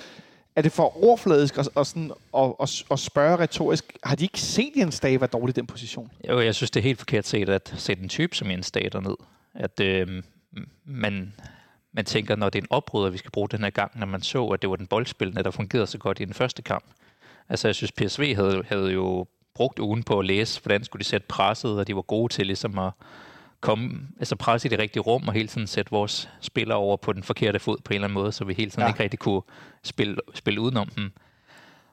er 0.57 0.63
det 0.63 0.73
for 0.73 1.05
overfladisk 1.05 1.59
at, 1.59 1.69
og 1.75 1.87
sådan, 1.87 2.13
at, 2.37 2.85
at, 2.91 2.99
spørge 2.99 3.37
retorisk, 3.37 3.97
har 4.05 4.17
de 4.17 4.25
ikke 4.25 4.41
set 4.41 4.73
Jens 4.77 5.01
Dage 5.01 5.21
være 5.21 5.29
dårlig 5.33 5.57
i 5.57 5.61
den 5.61 5.67
position? 5.67 6.11
Jo, 6.29 6.41
jeg 6.41 6.55
synes, 6.55 6.71
det 6.71 6.81
er 6.81 6.85
helt 6.85 6.99
forkert 6.99 7.27
set 7.27 7.49
at 7.49 7.75
sætte 7.77 8.03
en 8.03 8.09
type 8.09 8.37
som 8.37 8.51
Jens 8.51 8.71
Dage 8.71 9.01
ned. 9.01 9.17
At 9.55 9.81
øh, 9.81 10.23
man, 10.85 11.33
man 11.93 12.05
tænker, 12.05 12.37
når 12.37 12.49
det 12.49 12.59
er 12.59 12.63
en 12.63 12.69
oprydder, 12.71 13.11
vi 13.11 13.19
skal 13.19 13.31
bruge 13.31 13.49
den 13.49 13.63
her 13.63 13.71
gang, 13.71 13.99
når 13.99 14.07
man 14.07 14.23
så, 14.23 14.47
at 14.47 14.63
det 14.63 14.71
var 14.71 14.77
den 14.77 14.87
boldspillende, 14.87 15.43
der 15.43 15.51
fungerede 15.51 15.87
så 15.87 15.99
godt 15.99 16.21
i 16.21 16.25
den 16.25 16.35
første 16.35 16.63
kamp. 16.63 16.85
Altså, 17.49 17.69
jeg 17.69 17.75
synes, 17.75 17.93
PSV 17.93 18.35
havde, 18.35 18.63
havde 18.69 18.93
jo 18.93 19.27
brugt 19.55 19.79
ugen 19.79 20.03
på 20.03 20.19
at 20.19 20.27
læse, 20.27 20.61
hvordan 20.63 20.85
skulle 20.85 21.01
de 21.01 21.09
sætte 21.09 21.27
presset, 21.27 21.79
og 21.79 21.87
de 21.87 21.97
var 21.97 22.03
gode 22.03 22.33
til 22.33 22.47
ligesom 22.47 22.79
at 22.79 22.93
komme, 23.67 24.09
altså 24.19 24.37
presse 24.37 24.69
i 24.69 24.71
det 24.71 24.79
rigtige 24.79 25.03
rum, 25.03 25.29
og 25.29 25.35
hele 25.35 25.49
tiden 25.49 25.67
sætte 25.67 25.91
vores 25.91 26.29
spillere 26.41 26.79
over 26.79 26.97
på 26.97 27.13
den 27.13 27.23
forkerte 27.23 27.59
fod 27.59 27.77
på 27.85 27.93
en 27.93 27.95
eller 27.95 28.05
anden 28.07 28.15
måde, 28.15 28.33
så 28.33 28.45
vi 28.45 28.55
hele 28.55 28.71
tiden 28.71 28.83
ja. 28.83 28.89
Ikke 28.89 29.03
rigtig 29.03 29.19
kunne 29.19 29.43
spille, 29.83 30.17
spille 30.35 30.61
udenom 30.61 30.89
dem. 30.89 31.13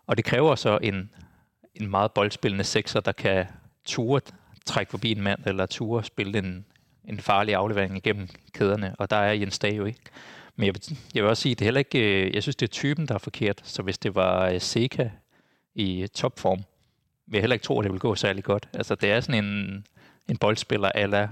Og 0.07 0.17
det 0.17 0.25
kræver 0.25 0.55
så 0.55 0.79
en, 0.81 1.09
en 1.75 1.89
meget 1.89 2.11
boldspillende 2.11 2.63
sekser, 2.63 2.99
der 2.99 3.11
kan 3.11 3.45
ture 3.85 4.21
trække 4.65 4.89
forbi 4.89 5.11
en 5.11 5.21
mand, 5.21 5.39
eller 5.45 5.65
ture 5.65 6.03
spille 6.03 6.37
en, 6.37 6.65
en 7.05 7.19
farlig 7.19 7.55
aflevering 7.55 7.97
igennem 7.97 8.27
kæderne, 8.53 8.95
og 8.99 9.09
der 9.09 9.17
er 9.17 9.31
Jens 9.31 9.59
Dage 9.59 9.75
jo 9.75 9.85
ikke. 9.85 10.01
Men 10.55 10.65
jeg 10.65 10.73
vil, 10.73 10.97
jeg 11.15 11.23
vil 11.23 11.29
også 11.29 11.41
sige, 11.43 11.51
at 11.51 11.59
det 11.59 11.65
er 11.65 11.67
heller 11.67 11.79
ikke, 11.79 12.25
øh, 12.25 12.35
jeg 12.35 12.41
synes, 12.43 12.55
det 12.55 12.67
er 12.67 12.71
typen, 12.71 13.07
der 13.07 13.13
er 13.13 13.19
forkert. 13.19 13.61
Så 13.63 13.81
hvis 13.81 13.97
det 13.97 14.15
var 14.15 14.49
øh, 14.49 14.61
Seca 14.61 15.11
i 15.75 16.07
topform, 16.13 16.63
vil 17.27 17.37
jeg 17.37 17.41
heller 17.41 17.53
ikke 17.53 17.63
tro, 17.63 17.79
at 17.79 17.83
det 17.83 17.91
vil 17.91 17.99
gå 17.99 18.15
særlig 18.15 18.43
godt. 18.43 18.69
Altså, 18.73 18.95
det 18.95 19.11
er 19.11 19.21
sådan 19.21 19.45
en, 19.45 19.85
en 20.27 20.37
boldspiller 20.37 20.89
ala 20.95 21.29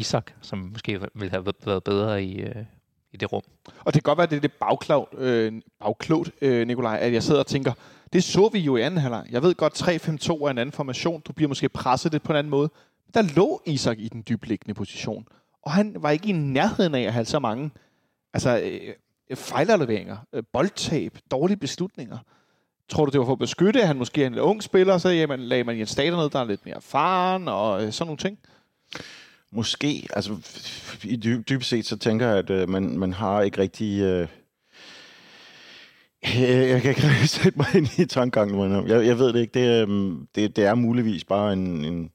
Isak, 0.00 0.32
som 0.40 0.58
måske 0.58 1.00
ville 1.14 1.30
have 1.30 1.52
været 1.66 1.84
bedre 1.84 2.24
i, 2.24 2.40
øh, 2.40 2.64
i 3.12 3.16
det 3.16 3.32
rum. 3.32 3.42
Og 3.66 3.86
det 3.86 3.92
kan 3.92 4.02
godt 4.02 4.18
være, 4.18 4.24
at 4.24 4.30
det 4.30 4.36
er 4.36 4.40
det 4.40 4.52
bagklogt, 4.52 5.18
øh, 5.18 5.52
bagklogt 5.80 6.30
øh, 6.40 6.66
Nikolaj, 6.66 6.98
at 7.00 7.12
jeg 7.12 7.22
sidder 7.22 7.40
og 7.40 7.46
tænker, 7.46 7.72
det 8.12 8.24
så 8.24 8.48
vi 8.52 8.58
jo 8.58 8.76
i 8.76 8.82
anden 8.82 9.00
halvleg. 9.00 9.26
Jeg 9.30 9.42
ved 9.42 9.54
godt, 9.54 9.82
3-5-2 9.82 10.44
er 10.46 10.50
en 10.50 10.58
anden 10.58 10.72
formation. 10.72 11.20
Du 11.20 11.32
bliver 11.32 11.48
måske 11.48 11.68
presset 11.68 12.12
lidt 12.12 12.22
på 12.22 12.32
en 12.32 12.38
anden 12.38 12.50
måde. 12.50 12.70
Men 13.06 13.14
Der 13.14 13.34
lå 13.34 13.62
Isak 13.66 13.98
i 13.98 14.08
den 14.08 14.24
dybliggende 14.28 14.74
position. 14.74 15.26
Og 15.62 15.72
han 15.72 15.96
var 15.98 16.10
ikke 16.10 16.28
i 16.28 16.32
nærheden 16.32 16.94
af 16.94 17.02
at 17.02 17.12
have 17.12 17.24
så 17.24 17.38
mange 17.38 17.70
altså, 18.34 18.60
øh, 18.60 19.36
fejlerleveringer, 19.36 20.16
øh, 20.32 20.42
boldtab, 20.52 21.18
dårlige 21.30 21.56
beslutninger. 21.56 22.18
Tror 22.88 23.04
du, 23.04 23.10
det 23.10 23.20
var 23.20 23.26
for 23.26 23.32
at 23.32 23.38
beskytte, 23.38 23.80
at 23.80 23.86
han 23.86 23.96
måske 23.96 24.22
er 24.22 24.26
en 24.26 24.38
ung 24.38 24.62
spiller, 24.62 24.98
så 24.98 25.08
jamen, 25.08 25.40
lagde 25.40 25.64
man 25.64 25.78
Jens 25.78 25.90
Stater 25.90 26.16
ned, 26.16 26.30
der 26.30 26.40
er 26.40 26.44
lidt 26.44 26.64
mere 26.64 26.76
erfaren 26.76 27.48
og 27.48 27.84
øh, 27.84 27.92
sådan 27.92 28.06
nogle 28.06 28.18
ting? 28.18 28.38
Måske, 29.52 30.06
altså 30.12 30.36
i 31.04 31.16
dy- 31.16 31.42
dybest 31.48 31.70
set, 31.70 31.86
så 31.86 31.96
tænker 31.96 32.28
jeg, 32.28 32.38
at 32.38 32.50
øh, 32.50 32.68
man, 32.68 32.98
man 32.98 33.12
har 33.12 33.42
ikke 33.42 33.58
rigtig... 33.58 34.00
Øh, 34.00 34.28
jeg, 36.70 36.82
kan 36.82 36.90
ikke 36.90 37.28
sætte 37.38 37.58
mig 37.58 37.66
ind 37.74 37.98
i 37.98 38.06
tankegangen. 38.06 38.88
Jeg, 38.88 39.06
jeg 39.06 39.18
ved 39.18 39.32
det 39.32 39.40
ikke. 39.40 39.60
Det, 39.60 39.88
øh, 39.88 40.16
det, 40.34 40.56
det 40.56 40.64
er 40.64 40.74
muligvis 40.74 41.24
bare 41.24 41.52
en, 41.52 41.84
en, 41.84 42.10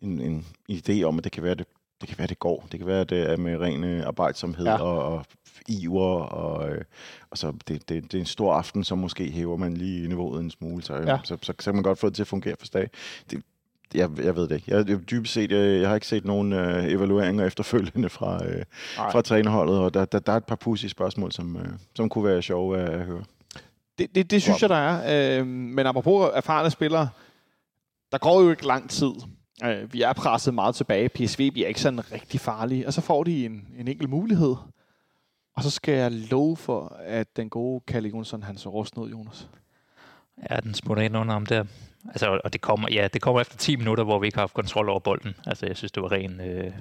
en, 0.00 0.20
en 0.20 0.46
idé 0.72 1.02
om, 1.02 1.18
at 1.18 1.24
det 1.24 1.32
kan 1.32 1.42
være, 1.42 1.54
det, 1.54 1.66
det 2.00 2.08
kan 2.08 2.18
være, 2.18 2.26
det 2.26 2.38
går. 2.38 2.68
Det 2.72 2.80
kan 2.80 2.86
være, 2.86 3.04
det 3.04 3.30
er 3.30 3.36
med 3.36 3.58
ren 3.60 3.84
øh, 3.84 4.06
arbejdsomhed 4.06 4.66
ja. 4.66 4.82
Og, 4.82 5.04
og 5.04 5.24
iver, 5.68 6.20
og, 6.20 6.70
øh, 6.70 6.84
og 7.30 7.38
så 7.38 7.52
det, 7.68 7.88
det, 7.88 8.02
det 8.02 8.14
er 8.14 8.20
en 8.20 8.26
stor 8.26 8.54
aften, 8.54 8.84
så 8.84 8.94
måske 8.94 9.30
hæver 9.30 9.56
man 9.56 9.76
lige 9.76 10.08
niveauet 10.08 10.40
en 10.40 10.50
smule, 10.50 10.82
så. 10.82 10.94
Ja. 10.94 11.18
så, 11.24 11.36
så, 11.42 11.52
så 11.60 11.64
kan 11.64 11.74
man 11.74 11.82
godt 11.82 11.98
få 11.98 12.06
det 12.06 12.14
til 12.14 12.22
at 12.22 12.26
fungere 12.26 12.56
for 12.58 12.66
dag. 12.72 12.90
Det, 13.30 13.42
jeg, 13.94 14.10
jeg 14.18 14.36
ved 14.36 14.48
det 14.48 14.54
ikke. 14.54 14.76
Jeg, 14.76 14.88
jeg, 14.88 15.10
dybest 15.10 15.32
set, 15.32 15.52
jeg, 15.52 15.80
jeg 15.80 15.88
har 15.88 15.94
ikke 15.94 16.06
set 16.06 16.24
nogen 16.24 16.52
øh, 16.52 16.84
evalueringer 16.84 17.46
efterfølgende 17.46 18.08
fra, 18.08 18.46
øh, 18.46 18.64
fra 18.96 19.22
trænerholdet, 19.22 19.78
og 19.78 19.94
der, 19.94 20.04
der, 20.04 20.18
der 20.18 20.32
er 20.32 20.36
et 20.36 20.44
par 20.44 20.56
pudsige 20.56 20.90
spørgsmål, 20.90 21.32
som, 21.32 21.56
øh, 21.56 21.68
som 21.94 22.08
kunne 22.08 22.24
være 22.24 22.42
sjove 22.42 22.78
at, 22.78 22.88
at 22.88 23.06
høre. 23.06 23.24
Det, 23.98 24.14
det, 24.14 24.30
det 24.30 24.42
synes 24.42 24.62
jeg, 24.62 24.70
der 24.70 24.76
er. 24.76 25.38
Øh, 25.40 25.46
men 25.46 25.86
apropos 25.86 26.30
erfarne 26.34 26.70
spillere, 26.70 27.08
der 28.12 28.18
går 28.18 28.42
jo 28.42 28.50
ikke 28.50 28.66
lang 28.66 28.90
tid. 28.90 29.12
Øh, 29.64 29.92
vi 29.92 30.02
er 30.02 30.12
presset 30.12 30.54
meget 30.54 30.74
tilbage. 30.74 31.08
PSV 31.08 31.50
bliver 31.50 31.68
ikke 31.68 31.80
sådan 31.80 32.12
rigtig 32.12 32.40
farlige. 32.40 32.86
Og 32.86 32.92
så 32.92 33.00
får 33.00 33.24
de 33.24 33.46
en, 33.46 33.68
en 33.78 33.88
enkelt 33.88 34.10
mulighed. 34.10 34.56
Og 35.56 35.62
så 35.62 35.70
skal 35.70 35.94
jeg 35.94 36.12
love 36.12 36.56
for, 36.56 36.96
at 37.04 37.36
den 37.36 37.50
gode 37.50 37.80
Kalle 37.86 38.08
Jonsson, 38.08 38.42
han 38.42 38.56
så 38.56 38.68
rust 38.68 38.96
ned, 38.96 39.06
Jonas. 39.06 39.48
Ja, 40.50 40.60
den 40.60 40.74
smutter 40.74 41.02
ind 41.02 41.16
under 41.16 41.32
ham 41.32 41.46
der. 41.46 41.64
Altså, 42.08 42.40
og 42.44 42.52
det 42.52 42.60
kommer, 42.60 42.88
ja, 42.92 43.08
det 43.12 43.22
kommer 43.22 43.40
efter 43.40 43.56
10 43.56 43.76
minutter, 43.76 44.04
hvor 44.04 44.18
vi 44.18 44.26
ikke 44.26 44.36
har 44.36 44.42
haft 44.42 44.54
kontrol 44.54 44.88
over 44.88 45.00
bolden. 45.00 45.34
Altså, 45.46 45.66
jeg 45.66 45.76
synes, 45.76 45.92
det 45.92 46.02
var 46.02 46.12
ren... 46.12 46.40
Øh, 46.40 46.72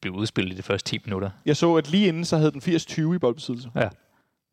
blev 0.00 0.14
udspillet 0.14 0.52
i 0.52 0.56
de 0.56 0.62
første 0.62 0.90
10 0.90 0.98
minutter. 1.04 1.30
Jeg 1.46 1.56
så, 1.56 1.74
at 1.74 1.90
lige 1.90 2.08
inden, 2.08 2.24
så 2.24 2.36
havde 2.36 2.52
den 2.52 2.60
80-20 2.60 3.14
i 3.14 3.18
boldbesiddelse. 3.18 3.70
Ja. 3.74 3.88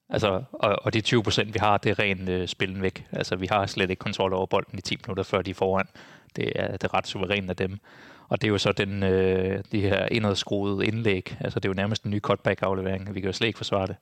Altså, 0.10 0.44
og, 0.54 0.76
og 0.82 0.94
de 0.94 1.02
20 1.02 1.24
procent, 1.24 1.54
vi 1.54 1.60
har, 1.60 1.78
det 1.78 1.90
er 1.90 2.00
ren 2.00 2.30
øh, 2.30 2.48
spillen 2.48 2.82
væk. 2.82 3.08
Altså, 3.12 3.36
vi 3.36 3.48
har 3.52 3.66
slet 3.66 3.90
ikke 3.90 4.00
kontrol 4.00 4.34
over 4.34 4.46
bolden 4.46 4.80
i 4.80 4.82
10 4.82 4.98
minutter, 5.06 5.24
før 5.24 5.42
de 5.42 5.50
er 5.50 5.56
foran. 5.56 5.88
Det 6.36 6.52
er, 6.56 6.72
det 6.72 6.84
er 6.84 6.94
ret 6.94 7.08
suverænt 7.08 7.50
af 7.50 7.56
dem. 7.56 7.80
Og 8.28 8.42
det 8.42 8.48
er 8.48 8.52
jo 8.52 8.58
så 8.58 8.72
den, 8.72 9.04
øh, 9.04 9.64
de 9.72 9.82
her 9.82 10.08
indadskruede 10.12 10.86
indlæg. 10.86 11.38
Altså, 11.40 11.60
det 11.60 11.66
er 11.66 11.70
jo 11.70 11.74
nærmest 11.74 12.04
en 12.04 12.12
ny 12.12 12.22
cutback-aflevering. 12.22 13.16
Vi 13.16 13.20
kan 13.20 13.28
jo 13.28 13.34
slet 13.34 13.48
ikke 13.48 13.58
forsvare 13.58 13.88
det. 13.88 13.96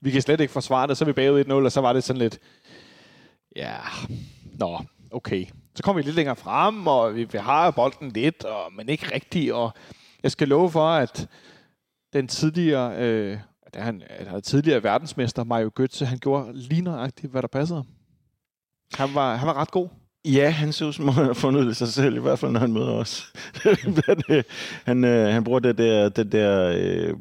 Vi 0.00 0.10
kan 0.10 0.22
slet 0.22 0.40
ikke 0.40 0.52
forsvare 0.52 0.86
det. 0.86 0.96
Så 0.96 1.04
er 1.04 1.06
vi 1.06 1.12
bagud 1.12 1.44
1-0, 1.44 1.52
og 1.52 1.72
så 1.72 1.80
var 1.80 1.92
det 1.92 2.04
sådan 2.04 2.18
lidt... 2.18 2.38
Ja, 3.56 3.76
nå, 4.58 4.84
okay. 5.10 5.46
Så 5.74 5.82
kommer 5.82 6.02
vi 6.02 6.06
lidt 6.06 6.16
længere 6.16 6.36
frem, 6.36 6.86
og 6.86 7.14
vi, 7.14 7.24
vi 7.24 7.38
har 7.38 7.70
bolden 7.70 8.10
lidt, 8.10 8.44
og, 8.44 8.72
men 8.72 8.88
ikke 8.88 9.14
rigtigt. 9.14 9.52
Og 9.52 9.72
jeg 10.22 10.30
skal 10.30 10.48
love 10.48 10.70
for, 10.70 10.88
at 10.88 11.28
den 12.12 12.28
tidligere, 12.28 12.96
øh, 12.98 13.38
at 13.62 13.82
han, 13.82 14.02
at 14.06 14.26
han 14.26 14.42
tidligere 14.42 14.82
verdensmester, 14.82 15.44
Mario 15.44 15.70
Götze, 15.80 16.04
han 16.04 16.18
gjorde 16.18 16.52
lige 16.52 16.82
nøjagtigt, 16.82 17.30
hvad 17.30 17.42
der 17.42 17.48
passede 17.48 17.84
Han 18.94 19.14
var, 19.14 19.36
han 19.36 19.46
var 19.46 19.54
ret 19.54 19.70
god. 19.70 19.88
Ja, 20.24 20.50
han 20.50 20.72
ser 20.72 20.86
ud 20.86 20.92
som 20.92 21.08
om, 21.08 21.14
han 21.14 21.26
har 21.26 21.32
fundet 21.32 21.66
det 21.66 21.76
sig 21.76 21.88
selv, 21.88 22.16
i 22.16 22.20
hvert 22.20 22.38
fald 22.38 22.52
når 22.52 22.60
han 22.60 22.72
møder 22.72 22.92
os. 22.92 23.32
han, 24.86 25.04
øh, 25.04 25.34
han 25.34 25.44
bruger 25.44 25.60
det 25.60 25.78
der, 25.78 26.08
det 26.08 26.32
der 26.32 26.72
øh, 26.76 27.16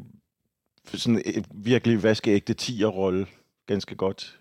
sådan 0.93 1.45
virkelig 1.53 2.03
vaskeægte 2.03 2.53
tier-rolle 2.53 3.27
ganske 3.67 3.95
godt. 3.95 4.39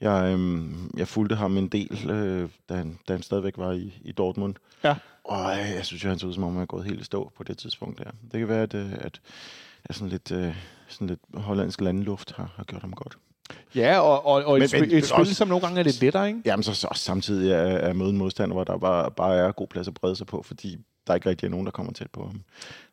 Jeg, 0.00 0.36
øh, 0.38 0.70
jeg 0.96 1.08
fulgte 1.08 1.36
ham 1.36 1.56
en 1.56 1.68
del, 1.68 2.10
øh, 2.10 2.48
da, 2.68 2.74
han, 2.74 2.98
da 3.08 3.12
han 3.12 3.22
stadigvæk 3.22 3.58
var 3.58 3.72
i, 3.72 4.00
i 4.04 4.12
Dortmund. 4.12 4.54
Ja. 4.84 4.96
Og 5.24 5.52
øh, 5.52 5.70
jeg 5.76 5.86
synes 5.86 6.04
jo, 6.04 6.08
han 6.08 6.18
så 6.18 6.26
ud 6.26 6.34
som 6.34 6.44
om, 6.44 6.52
han 6.52 6.62
er 6.62 6.66
gået 6.66 6.84
helt 6.84 7.00
i 7.00 7.04
stå 7.04 7.32
på 7.36 7.42
det 7.42 7.58
tidspunkt 7.58 7.98
der. 7.98 8.10
Det 8.32 8.40
kan 8.40 8.48
være, 8.48 8.62
at, 8.62 8.74
øh, 8.74 8.92
at, 8.92 9.20
at 9.84 9.94
sådan, 9.94 10.08
lidt, 10.08 10.32
øh, 10.32 10.56
sådan 10.88 11.06
lidt 11.06 11.20
hollandsk 11.34 11.80
landluft 11.80 12.32
har, 12.32 12.52
har 12.56 12.64
gjort 12.64 12.82
ham 12.82 12.92
godt. 12.92 13.18
Ja, 13.74 13.98
og, 13.98 14.26
og, 14.26 14.44
og 14.44 14.52
men, 14.52 14.62
et, 14.62 14.72
men, 14.72 14.90
et 14.90 15.06
spil, 15.06 15.20
også, 15.20 15.34
som 15.34 15.48
nogle 15.48 15.66
gange 15.66 15.80
er 15.80 15.84
lidt 15.84 16.00
lettere, 16.00 16.28
ikke? 16.28 16.40
Jamen, 16.44 16.62
så, 16.62 16.74
så 16.74 16.88
samtidig 16.94 17.52
er, 17.52 17.56
er 17.56 17.92
møde 17.92 18.10
en 18.10 18.16
modstander, 18.16 18.54
hvor 18.54 18.64
der 18.64 18.78
bare, 18.78 19.10
bare 19.10 19.36
er 19.36 19.52
god 19.52 19.66
plads 19.66 19.88
at 19.88 19.94
brede 19.94 20.16
sig 20.16 20.26
på, 20.26 20.42
fordi 20.42 20.76
der 21.06 21.14
ikke 21.14 21.28
rigtig 21.28 21.46
er 21.46 21.50
nogen, 21.50 21.66
der 21.66 21.72
kommer 21.72 21.92
tæt 21.92 22.10
på 22.12 22.26
ham. 22.26 22.40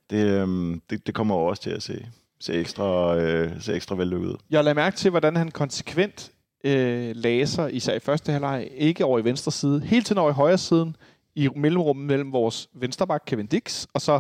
Det, 0.10 0.28
øhm, 0.28 0.82
det, 0.90 1.08
det 1.08 1.16
kommer 1.16 1.36
også 1.36 1.64
til 1.64 1.70
at 1.70 1.84
se, 1.84 2.08
se 2.40 2.54
ekstra, 2.54 3.18
øh, 3.18 3.62
se 3.62 3.74
ekstra 3.74 3.96
vellykket 3.96 4.28
ud. 4.28 4.36
Jeg 4.50 4.64
lader 4.64 4.76
mærke 4.76 4.98
til, 4.98 5.12
hvordan 5.12 5.36
han 5.36 5.52
konsekvent 5.52 6.32
øh, 6.64 7.16
laser, 7.16 7.68
især 7.68 7.94
i 7.94 8.00
første 8.00 8.32
halvleg, 8.32 8.70
ikke 8.76 9.06
over 9.06 9.20
i 9.20 9.24
venstre 9.24 9.52
side, 9.52 9.82
hele 9.82 10.04
tiden 10.04 10.18
over 10.18 10.30
i 10.30 10.34
højre 10.34 10.58
siden, 10.58 10.96
i 11.36 11.50
mellemrummet 11.56 12.06
mellem 12.06 12.32
vores 12.32 12.70
vensterbak 12.74 13.24
Kevin 13.26 13.48
Dix, 13.48 13.86
og 13.94 14.02
så 14.02 14.20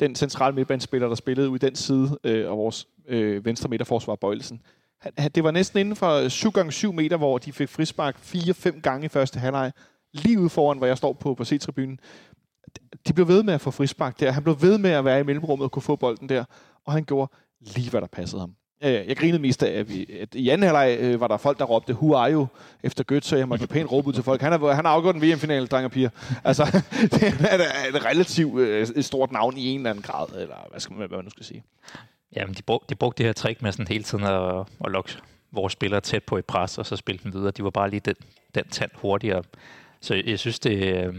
den 0.00 0.14
centrale 0.14 0.54
midtbanespiller, 0.54 1.08
der 1.08 1.14
spillede 1.14 1.48
ud 1.48 1.56
i 1.56 1.58
den 1.58 1.74
side 1.74 2.18
øh, 2.24 2.50
og 2.50 2.58
vores 2.58 2.86
øh, 3.08 3.44
venstre 3.44 3.68
midterforsvar 3.68 4.14
Bøjelsen. 4.14 4.60
Det 5.34 5.44
var 5.44 5.50
næsten 5.50 5.78
inden 5.78 5.96
for 5.96 6.28
7 6.28 6.50
gange 6.50 6.72
7 6.72 6.92
meter, 6.92 7.16
hvor 7.16 7.38
de 7.38 7.52
fik 7.52 7.68
frispark 7.68 8.16
4-5 8.16 8.80
gange 8.80 9.04
i 9.04 9.08
første 9.08 9.38
halvleg. 9.38 9.72
Lige 10.12 10.40
ude 10.40 10.48
foran, 10.48 10.78
hvor 10.78 10.86
jeg 10.86 10.98
står 10.98 11.12
på, 11.12 11.34
på 11.34 11.44
C-tribunen. 11.44 11.98
De 13.08 13.12
blev 13.12 13.28
ved 13.28 13.42
med 13.42 13.54
at 13.54 13.60
få 13.60 13.70
frispark 13.70 14.20
der. 14.20 14.30
Han 14.30 14.42
blev 14.42 14.62
ved 14.62 14.78
med 14.78 14.90
at 14.90 15.04
være 15.04 15.20
i 15.20 15.22
mellemrummet 15.22 15.64
og 15.64 15.70
kunne 15.70 15.82
få 15.82 15.96
bolden 15.96 16.28
der. 16.28 16.44
Og 16.84 16.92
han 16.92 17.04
gjorde 17.04 17.32
lige, 17.60 17.90
hvad 17.90 18.00
der 18.00 18.06
passede 18.06 18.40
ham. 18.40 18.54
Jeg 18.82 19.16
grinede 19.16 19.42
mest 19.42 19.62
af, 19.62 19.78
at, 19.78 19.88
vi, 19.88 20.06
at 20.20 20.34
i 20.34 20.48
anden 20.48 20.62
halvleg 20.62 20.96
øh, 21.00 21.20
var 21.20 21.28
der 21.28 21.36
folk, 21.36 21.58
der 21.58 21.64
råbte, 21.64 21.94
who 21.94 22.14
are 22.14 22.32
you? 22.32 22.46
Efter 22.82 23.04
Götze, 23.12 23.28
så 23.28 23.36
jeg 23.36 23.48
måtte 23.48 23.66
pænt 23.66 23.92
råbe 23.92 24.08
ud 24.08 24.12
til 24.12 24.22
folk. 24.22 24.40
Han 24.40 24.52
har, 24.52 24.72
han 24.72 24.84
har 24.84 24.92
afgjort 24.92 25.14
en 25.14 25.22
VM-finale, 25.22 25.66
dreng 25.66 25.84
og 25.84 25.90
piger. 25.90 26.10
Altså, 26.44 26.64
det 27.12 27.22
er 27.22 27.88
et 27.88 28.04
relativt 28.04 28.60
øh, 28.60 28.88
et 28.96 29.04
stort 29.04 29.32
navn 29.32 29.56
i 29.56 29.66
en 29.66 29.80
eller 29.80 29.90
anden 29.90 30.02
grad, 30.02 30.26
eller 30.40 30.66
hvad, 30.70 30.80
skal 30.80 30.96
man, 30.96 31.08
hvad 31.08 31.18
man 31.18 31.24
nu 31.24 31.30
skal 31.30 31.44
sige. 31.44 31.62
Jamen, 32.36 32.54
de, 32.54 32.62
brug, 32.62 32.84
de 32.88 32.94
brugte 32.94 33.18
det 33.18 33.26
her 33.26 33.32
trick 33.32 33.62
med 33.62 33.72
sådan 33.72 33.88
hele 33.88 34.04
tiden 34.04 34.24
at, 34.24 34.66
at 34.84 34.90
lokke 34.90 35.16
vores 35.52 35.72
spillere 35.72 36.00
tæt 36.00 36.24
på 36.24 36.38
i 36.38 36.42
pres, 36.42 36.78
og 36.78 36.86
så 36.86 36.96
spille 36.96 37.20
dem 37.24 37.32
videre. 37.32 37.50
De 37.50 37.64
var 37.64 37.70
bare 37.70 37.90
lige 37.90 38.00
den, 38.00 38.14
den 38.54 38.64
tand 38.70 38.90
hurtigere. 38.94 39.42
Så 40.00 40.22
jeg 40.26 40.38
synes, 40.38 40.58
det, 40.58 40.94
øh, 40.94 41.14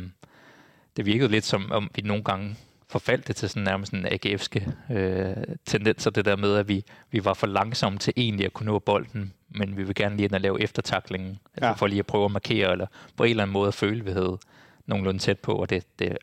det 0.97 1.05
virkede 1.05 1.31
lidt 1.31 1.45
som 1.45 1.71
om 1.71 1.91
vi 1.95 2.01
nogle 2.01 2.23
gange 2.23 2.55
forfaldte 2.91 3.33
til 3.33 3.49
sådan 3.49 3.63
nærmest 3.63 3.93
en 3.93 4.05
AGF'ske 4.05 4.71
øh, 4.93 5.35
tendenser, 5.65 6.11
det 6.11 6.25
der 6.25 6.35
med, 6.35 6.55
at 6.55 6.67
vi, 6.67 6.85
vi 7.11 7.25
var 7.25 7.33
for 7.33 7.47
langsomme 7.47 7.99
til 7.99 8.13
egentlig 8.17 8.45
at 8.45 8.53
kunne 8.53 8.65
nå 8.65 8.79
bolden, 8.79 9.33
men 9.49 9.77
vi 9.77 9.83
vil 9.83 9.95
gerne 9.95 10.15
lige 10.15 10.25
ind 10.25 10.33
og 10.33 10.41
lave 10.41 10.61
eftertaklingen, 10.61 11.39
altså 11.53 11.67
ja. 11.67 11.73
for 11.73 11.87
lige 11.87 11.99
at 11.99 12.05
prøve 12.05 12.25
at 12.25 12.31
markere, 12.31 12.71
eller 12.71 12.87
på 13.17 13.23
en 13.23 13.29
eller 13.29 13.43
anden 13.43 13.53
måde 13.53 13.67
at 13.67 13.73
føle, 13.73 14.05
vi 14.05 14.11
havde 14.11 14.37
nogenlunde 14.85 15.19
tæt 15.19 15.39
på, 15.39 15.55
og 15.55 15.69
det, 15.69 15.99
det, 15.99 16.17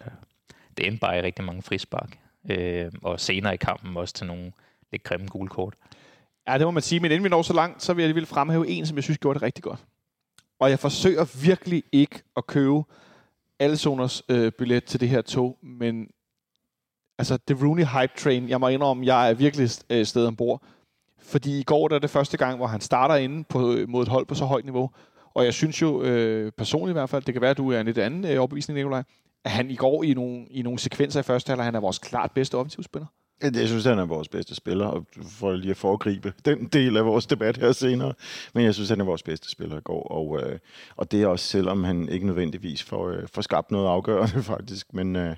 det 0.77 0.87
endte 0.87 1.01
bare 1.01 1.19
i 1.19 1.23
rigtig 1.23 1.45
mange 1.45 1.63
frispark. 1.63 2.19
Øh, 2.51 2.93
og 3.03 3.21
senere 3.21 3.55
i 3.55 3.57
kampen 3.57 3.97
også 3.97 4.15
til 4.15 4.27
nogle 4.27 4.53
lidt 4.93 5.03
grimme 5.03 5.27
gule 5.27 5.49
kort. 5.49 5.75
Ja, 6.49 6.59
det 6.59 6.67
må 6.67 6.71
man 6.71 6.83
sige, 6.83 7.01
men 7.01 7.11
inden 7.11 7.25
vi 7.25 7.29
når 7.29 7.43
så 7.43 7.53
langt, 7.53 7.83
så 7.83 7.93
vil 7.93 8.03
jeg 8.03 8.09
alligevel 8.09 8.27
fremhæve 8.27 8.69
en, 8.69 8.87
som 8.87 8.97
jeg 8.97 9.05
synes 9.05 9.19
gjorde 9.19 9.35
det 9.35 9.43
rigtig 9.43 9.65
godt. 9.65 9.85
Og 10.59 10.71
jeg 10.71 10.79
forsøger 10.79 11.41
virkelig 11.43 11.83
ikke 11.93 12.23
at 12.37 12.47
købe 12.47 12.83
Alessoners 13.59 14.23
øh, 14.29 14.53
billet 14.53 14.85
til 14.85 15.01
det 15.01 15.09
her 15.09 15.23
tog, 15.23 15.59
men 15.63 16.11
altså, 17.19 17.39
The 17.47 17.67
Rooney 17.67 17.85
Hype 17.85 18.13
Train, 18.17 18.49
jeg 18.49 18.61
må 18.61 18.69
indrømme, 18.69 19.07
jeg 19.07 19.31
er 19.31 19.35
virkelig 19.35 19.71
øh, 19.91 20.07
sted 20.07 20.27
ombord. 20.27 20.63
Fordi 21.21 21.61
i 21.61 21.63
går 21.63 21.89
der 21.89 21.95
er 21.95 22.01
det 22.01 22.11
første 22.11 22.37
gang, 22.37 22.57
hvor 22.57 22.67
han 22.67 22.81
starter 22.81 23.15
inde 23.15 23.45
på, 23.45 23.73
øh, 23.73 23.89
mod 23.89 24.03
et 24.03 24.09
hold 24.09 24.27
på 24.27 24.35
så 24.35 24.45
højt 24.45 24.65
niveau. 24.65 24.91
Og 25.35 25.45
jeg 25.45 25.55
synes 25.55 25.83
jo 25.83 26.03
øh, 26.03 26.53
personligt 26.53 26.93
i 26.93 26.99
hvert 26.99 27.11
fald, 27.11 27.23
det 27.23 27.35
kan 27.35 27.41
være, 27.41 27.51
at 27.51 27.57
du 27.57 27.73
er 27.73 27.81
en 27.81 27.87
lidt 27.87 27.99
anden 27.99 28.25
øh, 28.25 28.39
overbevisning, 28.39 28.77
Nikolaj, 28.77 29.03
at 29.45 29.51
han 29.51 29.71
i 29.71 29.75
går 29.75 30.05
i 30.05 30.15
nogle, 30.15 30.47
i 30.51 30.63
nogle 30.63 30.79
sekvenser 30.79 31.21
i 31.21 31.23
første 31.23 31.51
halvleg, 31.51 31.65
han 31.65 31.75
er 31.75 31.81
vores 31.81 31.99
klart 31.99 32.31
bedste 32.33 32.55
offensivspiller. 32.55 33.07
Jeg 33.43 33.69
synes, 33.69 33.85
han 33.85 33.99
er 33.99 34.05
vores 34.05 34.29
bedste 34.29 34.55
spiller, 34.55 34.87
og 34.87 35.07
for 35.23 35.53
lige 35.53 35.71
at 35.71 35.77
foregribe 35.77 36.33
den 36.45 36.67
del 36.67 36.97
af 36.97 37.05
vores 37.05 37.27
debat 37.27 37.57
her 37.57 37.73
senere. 37.73 38.15
Men 38.55 38.65
jeg 38.65 38.75
synes, 38.75 38.89
han 38.89 39.01
er 39.01 39.05
vores 39.05 39.23
bedste 39.23 39.51
spiller 39.51 39.79
i 39.79 39.81
går, 39.81 40.03
og, 40.03 40.43
øh, 40.43 40.59
og 40.97 41.13
det 41.13 41.23
er 41.23 41.27
også 41.27 41.47
selvom 41.47 41.85
han 41.85 42.09
ikke 42.09 42.27
nødvendigvis 42.27 42.83
får, 42.83 43.09
øh, 43.09 43.29
får 43.29 43.43
skabt 43.43 43.71
noget 43.71 43.89
afgørende 43.89 44.43
faktisk. 44.53 44.95
Men 44.95 45.17
øh, 45.17 45.37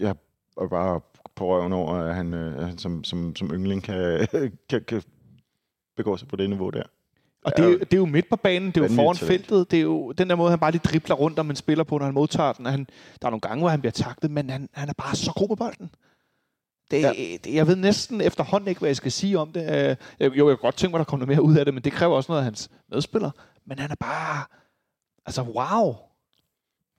jeg 0.00 0.14
er 0.60 0.68
bare 0.68 1.00
på 1.34 1.46
røven 1.46 1.72
over, 1.72 1.94
at 1.94 2.14
han, 2.14 2.34
øh, 2.34 2.62
han 2.62 2.78
som, 2.78 3.04
som, 3.04 3.36
som 3.36 3.50
yngling 3.50 3.82
kan, 3.82 4.28
kan, 4.70 4.84
kan 4.88 5.02
begå 5.96 6.16
sig 6.16 6.28
på 6.28 6.36
det 6.36 6.50
niveau 6.50 6.70
der. 6.70 6.82
Og 7.44 7.52
det 7.56 7.64
er, 7.64 7.78
det 7.78 7.92
er 7.92 7.96
jo 7.96 8.06
midt 8.06 8.28
på 8.30 8.36
banen, 8.36 8.68
det 8.68 8.76
er 8.76 8.88
jo 8.88 8.94
foran 8.94 9.16
feltet, 9.16 9.70
det 9.70 9.76
er 9.76 9.82
jo 9.82 10.12
den 10.12 10.30
der 10.30 10.36
måde, 10.36 10.50
han 10.50 10.58
bare 10.58 10.70
lige 10.70 10.82
dribler 10.84 11.14
rundt, 11.14 11.38
om 11.38 11.46
man 11.46 11.56
spiller 11.56 11.84
på, 11.84 11.98
når 11.98 12.04
han 12.04 12.14
modtager 12.14 12.52
den. 12.52 12.66
Han, 12.66 12.86
der 13.22 13.26
er 13.26 13.30
nogle 13.30 13.40
gange, 13.40 13.60
hvor 13.60 13.68
han 13.68 13.80
bliver 13.80 13.92
taklet, 13.92 14.30
men 14.30 14.50
han, 14.50 14.68
han 14.72 14.88
er 14.88 14.92
bare 14.92 15.16
så 15.16 15.32
god 15.36 15.48
på 15.48 15.54
bolden. 15.54 15.90
Det, 16.90 17.02
ja. 17.02 17.12
det, 17.44 17.54
jeg 17.54 17.66
ved 17.66 17.76
næsten 17.76 18.20
efterhånden 18.20 18.68
ikke, 18.68 18.78
hvad 18.78 18.88
jeg 18.88 18.96
skal 18.96 19.12
sige 19.12 19.38
om 19.38 19.52
det. 19.52 19.96
Øh, 20.20 20.38
jo, 20.38 20.48
jeg 20.48 20.58
kan 20.58 20.62
godt 20.62 20.76
tænke 20.76 20.92
mig, 20.92 20.98
der 20.98 21.04
kommer 21.04 21.26
noget 21.26 21.36
mere 21.38 21.46
ud 21.48 21.56
af 21.56 21.64
det, 21.64 21.74
men 21.74 21.82
det 21.82 21.92
kræver 21.92 22.16
også 22.16 22.32
noget 22.32 22.40
af 22.40 22.44
hans 22.44 22.70
medspiller. 22.90 23.30
Men 23.64 23.78
han 23.78 23.90
er 23.90 23.94
bare... 23.94 24.44
Altså, 25.26 25.42
wow! 25.42 25.94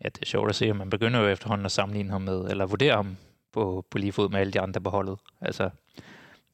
Ja, 0.03 0.09
det 0.09 0.21
er 0.21 0.25
sjovt 0.25 0.49
at 0.49 0.55
se, 0.55 0.65
at 0.65 0.75
man 0.75 0.89
begynder 0.89 1.19
jo 1.19 1.27
efterhånden 1.27 1.65
at 1.65 1.71
sammenligne 1.71 2.11
ham 2.11 2.21
med, 2.21 2.45
eller 2.49 2.65
vurdere 2.65 2.95
ham 2.95 3.17
på, 3.53 3.85
på 3.89 3.97
lige 3.97 4.11
fod 4.11 4.29
med 4.29 4.39
alle 4.39 4.53
de 4.53 4.59
andre 4.59 4.81
på 4.81 4.89
holdet. 4.89 5.19
Altså, 5.41 5.69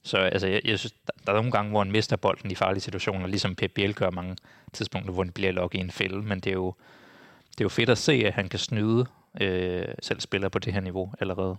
så 0.04 0.18
altså, 0.18 0.48
jeg, 0.48 0.62
jeg 0.66 0.80
synes, 0.80 0.92
der, 0.92 1.14
der 1.26 1.32
er 1.32 1.36
nogle 1.36 1.52
gange, 1.52 1.72
hvor 1.72 1.84
han 1.84 1.92
mister 1.92 2.16
bolden 2.16 2.52
i 2.52 2.56
farlige 2.56 2.82
situationer, 2.82 3.28
ligesom 3.28 3.56
Pep 3.56 3.72
Biel 3.72 3.96
gør 3.96 4.10
mange 4.10 4.36
tidspunkter, 4.74 5.14
hvor 5.14 5.24
han 5.24 5.32
bliver 5.32 5.52
lukket 5.52 5.80
i 5.80 5.82
en 5.82 5.92
fælde, 5.92 6.22
men 6.22 6.40
det 6.40 6.48
er 6.48 6.54
jo, 6.54 6.74
det 7.52 7.62
er 7.62 7.66
jo 7.66 7.70
fedt 7.70 7.90
at 7.90 7.98
se, 7.98 8.24
at 8.26 8.34
han 8.34 8.50
kan 8.50 8.60
snyde 8.60 9.06
øh, 9.42 9.86
selv 10.02 10.20
spiller 10.20 10.50
på 10.50 10.60
det 10.60 10.74
her 10.74 10.82
niveau 10.82 11.14
allerede. 11.20 11.58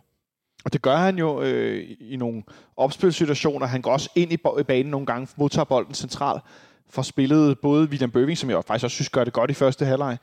Og 0.65 0.73
det 0.73 0.83
gør 0.83 0.97
han 0.97 1.19
jo 1.19 1.43
øh, 1.43 1.97
i 2.01 2.17
nogle 2.17 2.43
opspilsituationer. 2.77 3.67
Han 3.67 3.83
går 3.83 3.93
også 3.93 4.11
ind 4.15 4.33
i, 4.33 4.39
i 4.61 4.63
banen 4.63 4.91
nogle 4.91 5.07
gange, 5.07 5.29
modtager 5.37 5.65
bolden 5.65 5.95
centralt, 5.95 6.43
for 6.91 7.03
spillet 7.03 7.59
både 7.59 7.89
William 7.89 8.11
Bøving, 8.11 8.39
som 8.39 8.51
jeg 8.51 8.65
faktisk 8.65 8.85
også 8.85 8.95
synes 8.95 9.09
gør 9.09 9.25
det 9.25 9.33
godt 9.33 9.51
i 9.51 9.55
første 9.55 9.85
halvleg, 9.85 10.19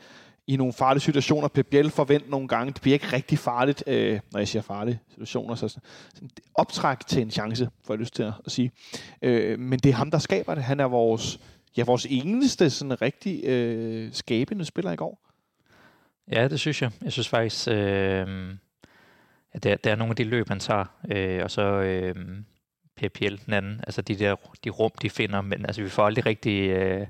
i 0.48 0.56
nogle 0.56 0.74
farlige 0.74 1.02
situationer. 1.02 1.48
Pep 1.48 1.68
Biel 1.68 1.90
forventer 1.90 2.30
nogle 2.30 2.48
gange, 2.48 2.74
det 2.74 2.82
bliver 2.82 2.94
ikke 2.94 3.14
rigtig 3.14 3.40
farligt, 3.40 3.84
øh, 3.88 4.20
når 4.32 4.40
jeg 4.40 4.48
siger 4.48 4.62
farlige 4.62 5.00
situationer, 5.10 5.56
så 5.56 5.68
sådan, 5.68 6.30
optræk 6.56 7.08
til 7.08 7.22
en 7.22 7.32
chance, 7.32 7.70
får 7.86 7.94
jeg 7.94 8.00
lyst 8.00 8.16
til 8.16 8.24
at, 8.24 8.34
at 8.46 8.52
sige. 8.52 8.72
Øh, 9.22 9.60
men 9.60 9.80
det 9.80 9.90
er 9.90 9.94
ham, 9.94 10.12
der 10.12 10.18
skaber 10.18 10.56
det. 10.56 10.64
Han 10.64 10.80
er 10.80 10.86
vores, 10.86 11.40
ja, 11.78 11.84
vores 11.84 12.08
eneste 12.10 12.70
sådan 12.70 13.02
rigtig 13.02 13.46
øh, 13.46 14.14
skabende 14.14 14.66
spiller 14.66 14.92
i 14.92 14.96
går. 14.96 15.20
Ja, 16.32 16.48
det 16.48 16.60
synes 16.60 16.82
jeg. 16.82 16.92
Jeg 17.02 17.12
synes 17.12 17.30
faktisk, 17.30 17.68
øh, 17.68 18.56
at 19.52 19.64
der, 19.64 19.76
der 19.76 19.92
er 19.92 19.96
nogle 19.96 20.12
af 20.12 20.16
de 20.16 20.24
løb, 20.24 20.50
han 20.50 20.60
tager, 20.60 20.86
øh, 21.12 21.44
og 21.44 21.52
så 21.52 21.62
øh, 21.62 22.16
PPL 22.96 23.36
den 23.46 23.54
anden, 23.54 23.82
altså 23.88 24.02
de 24.02 24.16
der 24.16 24.36
de 24.64 24.70
rum, 24.70 24.92
de 25.02 25.10
finder, 25.10 25.42
men 25.42 25.66
altså 25.66 25.82
vi 25.82 25.90
får 25.90 26.06
aldrig 26.06 26.26
rigtig, 26.26 26.70
øh, 26.70 27.08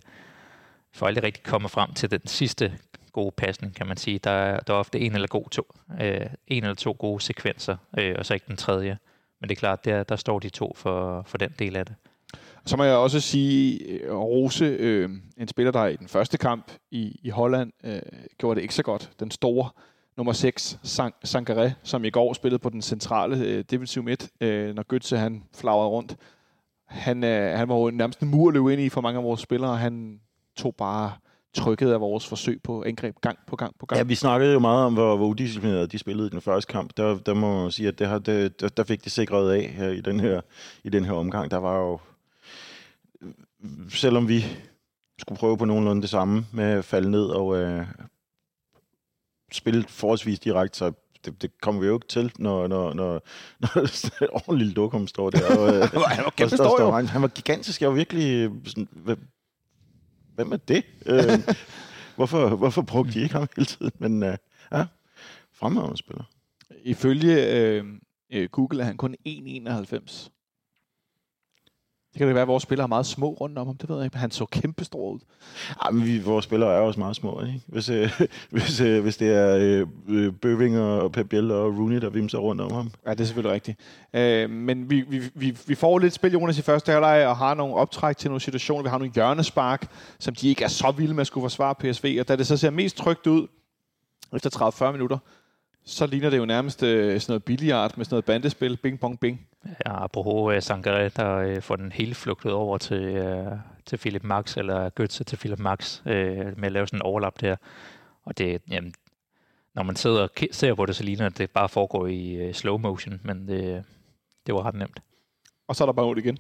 får 0.94 1.08
aldrig 1.08 1.24
rigtig 1.24 1.44
kommet 1.44 1.72
frem 1.72 1.94
til 1.94 2.12
den 2.12 2.27
sidste 2.27 2.77
gode 3.17 3.31
pasning, 3.38 3.75
kan 3.75 3.88
man 3.88 3.97
sige. 3.97 4.19
Der 4.19 4.31
er, 4.31 4.59
der 4.59 4.74
er 4.74 4.77
ofte 4.77 5.00
en 5.00 5.13
eller, 5.13 5.27
god 5.27 5.50
to, 5.50 5.63
øh, 6.01 6.21
en 6.47 6.63
eller 6.63 6.75
to 6.75 6.95
gode 7.00 7.21
sekvenser, 7.21 7.77
øh, 7.97 8.15
og 8.17 8.25
så 8.25 8.33
ikke 8.33 8.45
den 8.47 8.57
tredje. 8.57 8.97
Men 9.41 9.50
det 9.50 9.55
er 9.55 9.59
klart, 9.59 9.86
der, 9.86 10.03
der 10.03 10.15
står 10.15 10.39
de 10.39 10.50
to 10.50 10.74
for, 10.75 11.24
for 11.27 11.38
den 11.38 11.50
del 11.59 11.75
af 11.75 11.86
det. 11.86 11.95
Så 12.65 12.77
må 12.77 12.83
jeg 12.83 12.95
også 12.95 13.19
sige, 13.19 13.79
øh, 13.83 14.15
Rose, 14.15 14.65
øh, 14.65 15.09
en 15.38 15.47
spiller, 15.47 15.71
der 15.71 15.86
i 15.86 15.95
den 15.95 16.07
første 16.07 16.38
kamp 16.38 16.71
i, 16.91 17.19
i 17.24 17.29
Holland 17.29 17.71
øh, 17.83 18.01
gjorde 18.38 18.55
det 18.55 18.62
ikke 18.62 18.74
så 18.74 18.83
godt. 18.83 19.12
Den 19.19 19.31
store 19.31 19.69
nummer 20.17 20.33
6, 20.33 20.79
San 20.83 21.12
Sankaré, 21.25 21.71
som 21.83 22.05
i 22.05 22.09
går 22.09 22.33
spillede 22.33 22.59
på 22.59 22.69
den 22.69 22.81
centrale 22.81 23.38
øh, 23.38 23.63
defensive 23.71 24.03
midt, 24.03 24.29
øh, 24.41 24.75
når 24.75 24.83
Götze 24.93 25.15
han 25.17 25.43
flagrede 25.55 25.88
rundt. 25.88 26.15
Han, 26.86 27.24
øh, 27.24 27.57
han 27.57 27.69
var 27.69 27.75
jo 27.75 27.89
nærmest 27.89 28.19
en 28.19 28.27
mur 28.27 28.47
at 28.47 28.53
løbe 28.53 28.74
ind 28.74 28.81
i 28.81 28.89
for 28.89 29.01
mange 29.01 29.17
af 29.17 29.24
vores 29.24 29.41
spillere. 29.41 29.77
Han 29.77 30.19
tog 30.55 30.75
bare 30.75 31.12
trykket 31.58 31.92
af 31.92 32.02
vores 32.02 32.28
forsøg 32.28 32.62
på 32.64 32.84
angreb 32.84 33.16
gang 33.22 33.38
på 33.48 33.56
gang 33.56 33.76
på 33.80 33.86
gang. 33.86 33.98
Ja, 33.98 34.04
vi 34.04 34.16
snakkede 34.16 34.54
jo 34.54 34.60
meget 34.60 34.86
om, 34.86 34.94
hvor, 34.94 35.18
hvor 35.18 35.28
udisciplineret 35.28 35.92
de 35.92 35.98
spillede 35.98 36.28
i 36.28 36.32
den 36.32 36.42
første 36.42 36.72
kamp. 36.72 36.98
Der, 36.98 37.18
der 37.18 37.34
må 37.34 37.62
man 37.62 37.72
sige, 37.72 37.88
at 37.88 38.00
det 38.00 38.08
har, 38.08 38.20
det, 38.20 38.62
der, 38.62 38.68
der 38.68 38.84
fik 38.84 39.06
de 39.06 39.10
sikret 39.10 39.52
af 39.52 39.64
her 39.64 39.90
i 39.90 40.02
den 40.02 40.20
her, 40.20 40.42
i 40.84 40.90
den 40.90 41.06
her 41.06 41.14
omgang. 41.14 41.52
Der 41.52 41.58
var 41.58 41.78
jo... 41.78 42.00
Selvom 43.90 44.28
vi 44.28 44.46
skulle 45.20 45.40
prøve 45.40 45.58
på 45.58 45.66
nogenlunde 45.66 46.02
det 46.02 46.10
samme 46.10 46.46
med 46.52 46.66
at 46.66 46.86
falde 46.86 47.12
ned 47.12 47.26
og 47.26 47.58
øh, 47.58 47.86
spille 49.52 49.86
forholdsvis 49.88 50.40
direkte, 50.40 50.78
så 50.78 50.92
det, 51.26 51.42
det 51.42 51.62
kommer 51.62 51.82
vi 51.82 51.88
jo 51.88 51.94
ikke 51.94 52.08
til, 52.08 52.32
når, 52.40 52.68
når, 52.68 52.94
når, 52.94 53.22
når 53.60 53.70
ordentligt 54.48 54.76
Lokum 54.76 55.08
står 55.08 55.30
der. 55.30 55.58
Og, 55.58 55.76
øh, 55.76 55.82
han 56.16 56.24
var 56.24 56.34
kæmpe 56.38 56.54
og 56.54 56.58
stor, 56.58 56.82
jo. 56.82 56.92
han, 56.92 57.08
han 57.08 57.22
var 57.22 57.28
gigantisk. 57.28 57.82
Jeg 57.82 57.90
var 57.90 57.96
virkelig 57.96 58.52
sådan, 58.66 58.88
hvem, 60.38 60.51
er 60.51 60.58
det? 60.58 60.84
øh, 61.06 61.56
hvorfor, 62.15 62.56
hvorfor 62.56 62.82
brugte 62.82 63.13
de 63.13 63.22
ikke 63.22 63.36
ham 63.36 63.48
hele 63.56 63.65
tiden? 63.65 63.91
Men 64.00 64.24
øh, 64.24 64.38
ja, 64.72 64.86
fremragende 65.53 65.98
spiller. 65.98 66.24
Ifølge 66.84 67.58
øh, 67.58 67.86
øh, 68.34 68.50
Google 68.50 68.82
er 68.82 68.86
han 68.86 68.98
kun 68.98 69.15
1,91. 69.27 70.29
Det 72.17 72.19
kan 72.19 72.27
det 72.27 72.36
være, 72.36 72.41
at 72.41 72.47
vores 72.47 72.63
spillere 72.63 72.83
er 72.83 72.88
meget 72.88 73.05
små 73.05 73.29
rundt 73.29 73.57
om 73.57 73.67
ham. 73.67 73.77
Det 73.77 73.89
ved 73.89 73.95
jeg 73.95 74.05
ikke, 74.05 74.15
men 74.15 74.19
han 74.19 74.31
så 74.31 74.45
kæmpe 74.45 74.86
stor 74.86 75.12
ud. 75.12 75.19
Ja, 75.86 75.91
men 75.91 76.05
vi, 76.05 76.19
vores 76.19 76.45
spillere 76.45 76.74
er 76.74 76.79
også 76.79 77.00
meget 77.00 77.15
små, 77.15 77.41
ikke? 77.41 77.62
Hvis, 77.67 77.89
øh, 77.89 78.21
hvis, 78.51 78.81
øh, 78.81 79.03
hvis 79.03 79.17
det 79.17 79.36
er 79.36 79.57
øh, 79.57 79.88
øh, 80.07 80.33
Bøving 80.33 80.79
og 80.79 81.12
Pep 81.12 81.29
Biel 81.29 81.51
og 81.51 81.77
Rooney, 81.77 82.01
der 82.01 82.09
vimser 82.09 82.38
rundt 82.38 82.62
om 82.62 82.71
ham. 82.71 82.91
Ja, 83.05 83.12
det 83.12 83.19
er 83.19 83.25
selvfølgelig 83.25 83.53
rigtigt. 83.53 83.79
Øh, 84.13 84.50
men 84.50 84.89
vi, 84.89 85.01
vi, 85.01 85.21
vi, 85.33 85.57
vi 85.67 85.75
får 85.75 86.00
lidt 86.00 86.13
spil, 86.13 86.31
Jonas, 86.31 86.57
i 86.57 86.62
første 86.62 86.91
halvleg, 86.91 87.27
og 87.27 87.38
har 87.38 87.53
nogle 87.53 87.75
optræk 87.75 88.17
til 88.17 88.29
nogle 88.29 88.41
situationer. 88.41 88.83
Vi 88.83 88.89
har 88.89 88.97
nogle 88.97 89.13
hjørnespark, 89.13 89.91
som 90.19 90.36
de 90.36 90.50
ikke 90.50 90.63
er 90.63 90.67
så 90.67 90.91
vilde 90.91 91.13
med 91.13 91.21
at 91.21 91.27
skulle 91.27 91.43
forsvare 91.43 91.75
PSV. 91.75 92.17
Og 92.19 92.27
da 92.27 92.36
det 92.36 92.47
så 92.47 92.57
ser 92.57 92.69
mest 92.69 92.97
trygt 92.97 93.27
ud, 93.27 93.47
efter 94.33 94.89
30-40 94.89 94.91
minutter, 94.91 95.17
så 95.86 96.05
ligner 96.05 96.29
det 96.29 96.38
jo 96.38 96.45
nærmest 96.45 96.83
øh, 96.83 97.21
sådan 97.21 97.31
noget 97.31 97.43
billiard 97.43 97.97
med 97.97 98.05
sådan 98.05 98.13
noget 98.13 98.25
bandespil. 98.25 98.77
Bing, 98.77 99.00
bong, 99.00 99.19
bing. 99.19 99.47
Ja, 99.86 100.03
apropos 100.03 100.51
øh, 100.51 100.57
uh, 100.57 100.63
Sangaré, 100.63 101.07
der 101.07 101.36
øh, 101.36 101.62
får 101.62 101.75
den 101.75 101.91
hele 101.91 102.15
flugtet 102.15 102.51
over 102.51 102.77
til, 102.77 103.01
øh, 103.01 103.51
til 103.86 103.97
Philip 103.97 104.24
Max, 104.24 104.57
eller 104.57 104.89
Götze 105.00 105.24
til 105.24 105.38
Philip 105.38 105.59
Max, 105.59 106.01
uh, 106.05 106.12
med 106.57 106.63
at 106.63 106.71
lave 106.71 106.88
sådan 106.88 106.97
en 106.97 107.01
overlap 107.01 107.41
der. 107.41 107.55
Og 108.25 108.38
det, 108.38 108.62
jamen, 108.69 108.93
når 109.75 109.83
man 109.83 109.95
sidder 109.95 110.21
og 110.21 110.29
ser 110.51 110.74
på 110.74 110.86
det, 110.86 110.95
så 110.95 111.03
ligner 111.03 111.29
det, 111.29 111.33
at 111.33 111.38
det 111.38 111.51
bare 111.51 111.69
foregår 111.69 112.07
i 112.07 112.53
slow 112.53 112.77
motion, 112.77 113.21
men 113.24 113.47
det, 113.47 113.83
det 114.45 114.55
var 114.55 114.65
ret 114.65 114.75
nemt. 114.75 115.00
Og 115.67 115.75
så 115.75 115.83
er 115.83 115.86
der 115.86 115.93
bare 115.93 116.09
ud 116.09 116.17
igen. 116.17 116.38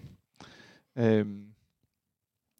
Øhm, 0.95 1.45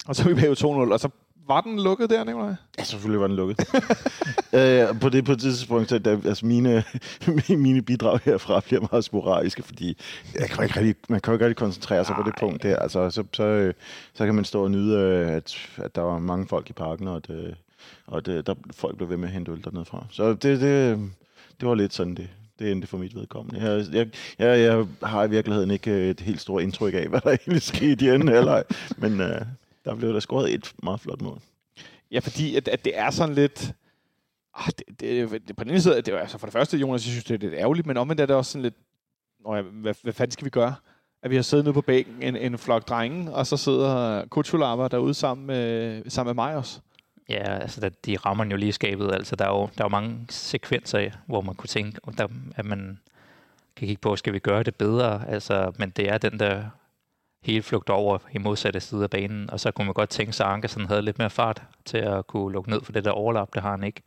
og 0.07 0.15
så 0.15 0.24
er 0.24 0.33
vi 0.33 0.41
bagud 0.41 0.88
2-0, 0.89 0.93
og 0.93 1.00
så 1.00 1.09
var 1.48 1.62
den 1.62 1.80
lukket 1.80 2.10
der, 2.10 2.24
Nicolaj? 2.24 2.56
Ja, 2.77 2.84
selvfølgelig 2.84 3.22
var 3.22 3.27
den 3.27 3.36
lukket. 3.36 3.60
øh, 4.60 5.00
på 5.00 5.10
det 5.10 5.25
på 5.25 5.32
det 5.32 5.42
tidspunkt, 5.42 5.89
så 5.89 6.00
der, 6.00 6.17
altså 6.26 6.45
mine, 6.45 6.84
mine 7.65 7.82
bidrag 7.82 8.19
herfra 8.24 8.60
bliver 8.60 8.82
meget 8.91 9.04
sporadiske, 9.04 9.63
fordi 9.63 9.98
jeg 10.36 10.50
kan 10.50 10.63
ikke 10.63 10.80
rigtig, 10.80 10.95
man 11.10 11.21
kan 11.21 11.32
jo 11.32 11.36
ikke 11.36 11.45
rigtig 11.45 11.58
koncentrere 11.58 12.06
sig 12.06 12.13
Ej. 12.13 12.21
på 12.21 12.30
det 12.30 12.36
punkt 12.39 12.63
der. 12.63 12.76
Altså, 12.76 13.10
så, 13.10 13.24
så, 13.34 13.74
så 14.13 14.26
kan 14.26 14.36
man 14.36 14.45
stå 14.45 14.63
og 14.63 14.71
nyde, 14.71 14.98
øh, 14.98 15.28
at, 15.28 15.69
at 15.78 15.95
der 15.95 16.02
var 16.02 16.19
mange 16.19 16.48
folk 16.48 16.69
i 16.69 16.74
parken, 16.74 17.08
og 17.08 17.15
at, 17.15 17.30
øh, 17.30 17.54
og 18.08 18.17
at 18.17 18.26
der, 18.26 18.56
folk 18.71 18.98
blev 18.98 19.10
ved 19.10 19.17
med 19.17 19.28
at 19.28 19.34
hente 19.34 19.52
øl 19.52 19.63
dernede 19.63 19.86
fra. 19.86 20.06
Så 20.10 20.30
det, 20.30 20.62
det, 20.62 21.00
det 21.60 21.67
var 21.67 21.76
lidt 21.76 21.93
sådan, 21.93 22.15
det, 22.15 22.30
det 22.60 22.71
endte 22.71 22.88
for 22.88 22.98
mit 22.98 23.15
vedkommende. 23.15 23.71
Jeg, 23.71 23.86
jeg, 23.93 24.08
jeg, 24.39 24.60
jeg 24.60 24.86
har 25.04 25.24
i 25.24 25.30
virkeligheden 25.30 25.71
ikke 25.71 26.10
et 26.10 26.19
helt 26.19 26.41
stort 26.41 26.63
indtryk 26.63 26.93
af, 26.93 27.08
hvad 27.08 27.21
der 27.21 27.32
egentlig 27.41 27.62
skete 27.62 28.06
i 28.06 28.10
anden 28.10 28.28
halvleg, 28.28 28.63
men 28.98 29.21
uh, 29.21 29.28
der 29.88 29.95
blev 29.95 30.13
der 30.13 30.19
scoret 30.19 30.54
et 30.54 30.73
meget 30.84 31.00
flot 31.00 31.21
mål. 31.21 31.39
Ja, 32.12 32.19
fordi 32.19 32.56
at, 32.56 32.67
at 32.67 32.86
det 32.86 32.97
er 32.97 33.10
sådan 33.10 33.36
lidt... 33.36 33.73
Ah, 34.54 34.71
det, 34.78 35.00
det, 35.00 35.47
det, 35.47 35.56
på 35.56 35.63
den 35.63 35.71
ene 35.71 35.82
side, 35.82 35.95
det 35.95 36.08
er, 36.08 36.17
altså 36.17 36.38
for 36.38 36.47
det 36.47 36.54
første, 36.54 36.78
Jonas, 36.78 37.06
jeg 37.06 37.12
synes, 37.12 37.23
det 37.23 37.34
er 37.34 37.50
lidt 37.50 37.54
ærgerligt, 37.54 37.88
men 37.88 37.97
omvendt 37.97 38.21
er 38.21 38.26
det 38.26 38.36
også 38.36 38.52
sådan 38.52 38.63
lidt... 38.63 38.76
Nå 39.39 39.56
ja, 39.56 39.62
hvad, 39.62 39.93
hvad 40.04 40.13
fanden 40.13 40.32
skal 40.32 40.45
vi 40.45 40.50
gøre? 40.50 40.76
At 41.21 41.30
vi 41.30 41.36
har 41.36 41.43
siddet 41.43 41.65
nede 41.65 41.73
på 41.73 41.82
bænken, 41.82 42.23
en, 42.23 42.36
en 42.36 42.58
flok 42.58 42.89
drenge, 42.89 43.34
og 43.34 43.47
så 43.47 43.58
sidder 43.58 44.26
Kutsulava 44.26 44.88
derude 44.88 45.13
sammen 45.13 45.47
med, 45.47 46.04
sammen 46.10 46.36
med 46.36 46.43
mig 46.43 46.56
også. 46.56 46.80
Ja, 47.30 47.60
altså 47.60 47.82
der, 47.82 47.89
de 47.89 48.17
rammer 48.17 48.45
jo 48.45 48.56
lige 48.56 48.73
skabet. 48.73 49.12
Altså, 49.13 49.36
der 49.36 49.45
er 49.45 49.50
jo, 49.50 49.69
der 49.78 49.84
er 49.84 49.86
jo 49.86 49.89
mange 49.89 50.26
sekvenser, 50.30 51.10
hvor 51.26 51.41
man 51.41 51.56
kunne 51.56 51.67
tænke, 51.67 52.00
der, 52.17 52.28
at 52.56 52.65
man 52.65 53.00
kan 53.76 53.88
kigge 53.88 54.02
på, 54.02 54.15
skal 54.15 54.34
vi 54.34 54.39
gøre 54.39 54.63
det 54.63 54.76
bedre? 54.76 55.28
Altså, 55.28 55.71
men 55.78 55.89
det 55.89 56.10
er 56.10 56.17
den 56.17 56.39
der 56.39 56.63
hele 57.47 57.63
flugt 57.63 57.89
over 57.89 58.17
i 58.33 58.38
modsatte 58.38 58.79
side 58.79 59.03
af 59.03 59.10
banen, 59.10 59.49
og 59.49 59.60
så 59.60 59.71
kunne 59.71 59.86
man 59.86 59.93
godt 59.93 60.10
tænke 60.10 60.33
sig, 60.33 60.45
at 60.45 60.53
Ankersen 60.53 60.86
havde 60.86 61.01
lidt 61.01 61.19
mere 61.19 61.29
fart 61.29 61.63
til 61.86 61.97
at 61.97 62.27
kunne 62.27 62.53
lukke 62.53 62.69
ned 62.69 62.81
for 62.83 62.91
det 62.91 63.05
der 63.05 63.12
overlap, 63.12 63.49
det 63.53 63.62
har 63.62 63.71
han 63.71 63.83
ikke. 63.83 64.01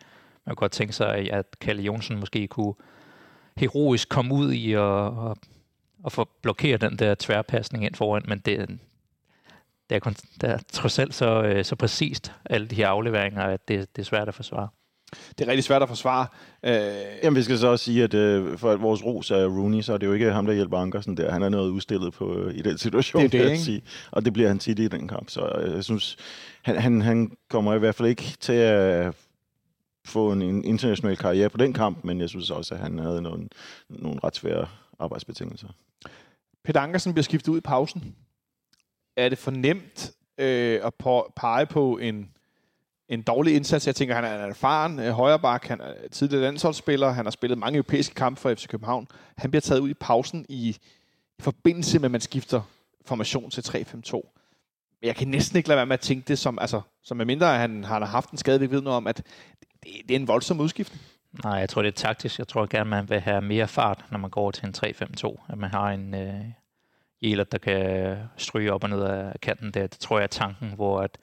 Man 0.46 0.56
kunne 0.56 0.64
godt 0.64 0.72
tænke 0.72 0.92
sig, 0.92 1.32
at 1.32 1.46
Kalle 1.60 1.82
Jonsen 1.82 2.20
måske 2.20 2.48
kunne 2.48 2.74
heroisk 3.56 4.08
komme 4.08 4.34
ud 4.34 4.52
i 4.52 4.72
og, 4.72 5.18
og, 5.18 5.36
og 6.04 6.12
få 6.12 6.28
blokeret 6.42 6.80
den 6.80 6.98
der 6.98 7.14
tværpasning 7.18 7.84
ind 7.84 7.94
foran, 7.94 8.22
men 8.28 8.38
det, 8.38 8.68
det, 9.90 9.96
er, 9.96 10.10
det 10.40 10.50
er 10.50 10.58
trods 10.72 10.98
alt 10.98 11.14
så, 11.14 11.42
øh, 11.42 11.64
så 11.64 11.76
præcist, 11.76 12.32
alle 12.44 12.66
de 12.66 12.74
her 12.74 12.88
afleveringer, 12.88 13.42
at 13.42 13.68
det, 13.68 13.96
det 13.96 14.02
er 14.02 14.06
svært 14.06 14.28
at 14.28 14.34
forsvare. 14.34 14.68
Det 15.38 15.44
er 15.44 15.48
rigtig 15.48 15.64
svært 15.64 15.82
at 15.82 15.88
forsvare. 15.88 16.26
Øh... 16.62 16.72
Jamen, 17.22 17.36
vi 17.36 17.42
skal 17.42 17.58
så 17.58 17.68
også 17.68 17.84
sige, 17.84 18.04
at 18.04 18.14
øh, 18.14 18.58
for 18.58 18.70
at 18.70 18.82
vores 18.82 19.04
ros 19.04 19.30
er 19.30 19.46
Rooney, 19.46 19.80
så 19.80 19.92
er 19.92 19.98
det 19.98 20.06
jo 20.06 20.12
ikke 20.12 20.32
ham, 20.32 20.46
der 20.46 20.52
hjælper 20.52 20.78
Ankersen 20.78 21.16
der. 21.16 21.32
Han 21.32 21.42
er 21.42 21.48
noget 21.48 21.70
udstillet 21.70 22.12
på, 22.12 22.34
øh, 22.34 22.54
i 22.54 22.62
den 22.62 22.78
situation, 22.78 23.22
det 23.22 23.34
er 23.34 23.44
det, 23.44 23.50
jeg 23.50 23.58
sige. 23.58 23.82
Og 24.10 24.24
det 24.24 24.32
bliver 24.32 24.48
han 24.48 24.58
tit 24.58 24.78
i 24.78 24.88
den 24.88 25.08
kamp. 25.08 25.30
Så 25.30 25.40
øh, 25.64 25.74
jeg 25.74 25.84
synes, 25.84 26.16
han, 26.62 26.76
han, 26.76 27.02
han 27.02 27.36
kommer 27.50 27.74
i 27.74 27.78
hvert 27.78 27.94
fald 27.94 28.08
ikke 28.08 28.36
til 28.40 28.52
at 28.52 29.14
få 30.04 30.32
en, 30.32 30.42
en 30.42 30.64
international 30.64 31.16
karriere 31.16 31.48
på 31.48 31.58
den 31.58 31.72
kamp, 31.72 32.04
men 32.04 32.20
jeg 32.20 32.28
synes 32.28 32.50
også, 32.50 32.74
at 32.74 32.80
han 32.80 32.98
havde 32.98 33.22
nogle, 33.22 33.48
nogle 33.88 34.20
ret 34.24 34.36
svære 34.36 34.68
arbejdsbetingelser. 34.98 35.68
Peter 36.64 36.80
Ankersen 36.80 37.12
bliver 37.12 37.22
skiftet 37.22 37.52
ud 37.52 37.58
i 37.58 37.60
pausen. 37.60 38.16
Er 39.16 39.28
det 39.28 39.38
for 39.38 39.50
nemt 39.50 40.12
øh, 40.38 40.80
at 40.84 40.94
pege 41.36 41.66
på 41.66 41.98
en 41.98 42.30
en 43.10 43.22
dårlig 43.22 43.56
indsats. 43.56 43.86
Jeg 43.86 43.94
tænker, 43.94 44.14
han 44.14 44.24
er 44.24 44.44
en 44.44 44.50
erfaren 44.50 44.98
øh, 44.98 45.10
højreback, 45.10 45.66
han 45.66 45.80
er 45.80 46.08
tidligere 46.12 46.42
landsholdsspiller, 46.42 47.10
han 47.10 47.26
har 47.26 47.30
spillet 47.30 47.58
mange 47.58 47.76
europæiske 47.76 48.14
kampe 48.14 48.40
for 48.40 48.54
FC 48.54 48.68
København. 48.68 49.08
Han 49.38 49.50
bliver 49.50 49.60
taget 49.60 49.80
ud 49.80 49.90
i 49.90 49.94
pausen 49.94 50.46
i, 50.48 50.68
i 51.38 51.42
forbindelse 51.42 51.98
med, 51.98 52.04
at 52.04 52.10
man 52.10 52.20
skifter 52.20 52.62
formation 53.04 53.50
til 53.50 53.60
3-5-2. 53.60 54.36
Jeg 55.02 55.16
kan 55.16 55.28
næsten 55.28 55.56
ikke 55.56 55.68
lade 55.68 55.76
være 55.76 55.86
med 55.86 55.94
at 55.94 56.00
tænke 56.00 56.28
det 56.28 56.38
som, 56.38 56.58
altså, 56.58 56.80
som 57.02 57.16
med 57.16 57.26
mindre 57.26 57.46
han 57.46 57.84
har 57.84 58.04
haft 58.04 58.30
en 58.30 58.38
skade, 58.38 58.60
vi 58.60 58.70
ved 58.70 58.80
noget 58.80 58.96
om, 58.96 59.06
at 59.06 59.16
det, 59.16 59.26
det 60.08 60.14
er 60.14 60.20
en 60.20 60.28
voldsom 60.28 60.60
udskiftning. 60.60 61.02
Nej, 61.44 61.52
jeg 61.52 61.68
tror, 61.68 61.82
det 61.82 61.88
er 61.88 61.92
taktisk. 61.92 62.38
Jeg 62.38 62.48
tror 62.48 62.66
gerne, 62.66 62.90
man 62.90 63.10
vil 63.10 63.20
have 63.20 63.40
mere 63.42 63.68
fart, 63.68 64.04
når 64.10 64.18
man 64.18 64.30
går 64.30 64.50
til 64.50 64.66
en 64.66 64.74
3-5-2. 64.76 65.52
At 65.52 65.58
man 65.58 65.70
har 65.70 65.90
en 65.90 66.14
øh, 66.14 66.44
Jæler, 67.22 67.44
der 67.44 67.58
kan 67.58 68.16
stryge 68.36 68.72
op 68.72 68.84
og 68.84 68.90
ned 68.90 69.02
af 69.02 69.40
kanten 69.40 69.70
der. 69.70 69.86
Det 69.86 69.98
tror 69.98 70.18
jeg 70.18 70.22
er 70.22 70.28
tanken, 70.28 70.72
hvor 70.74 71.00
at 71.00 71.18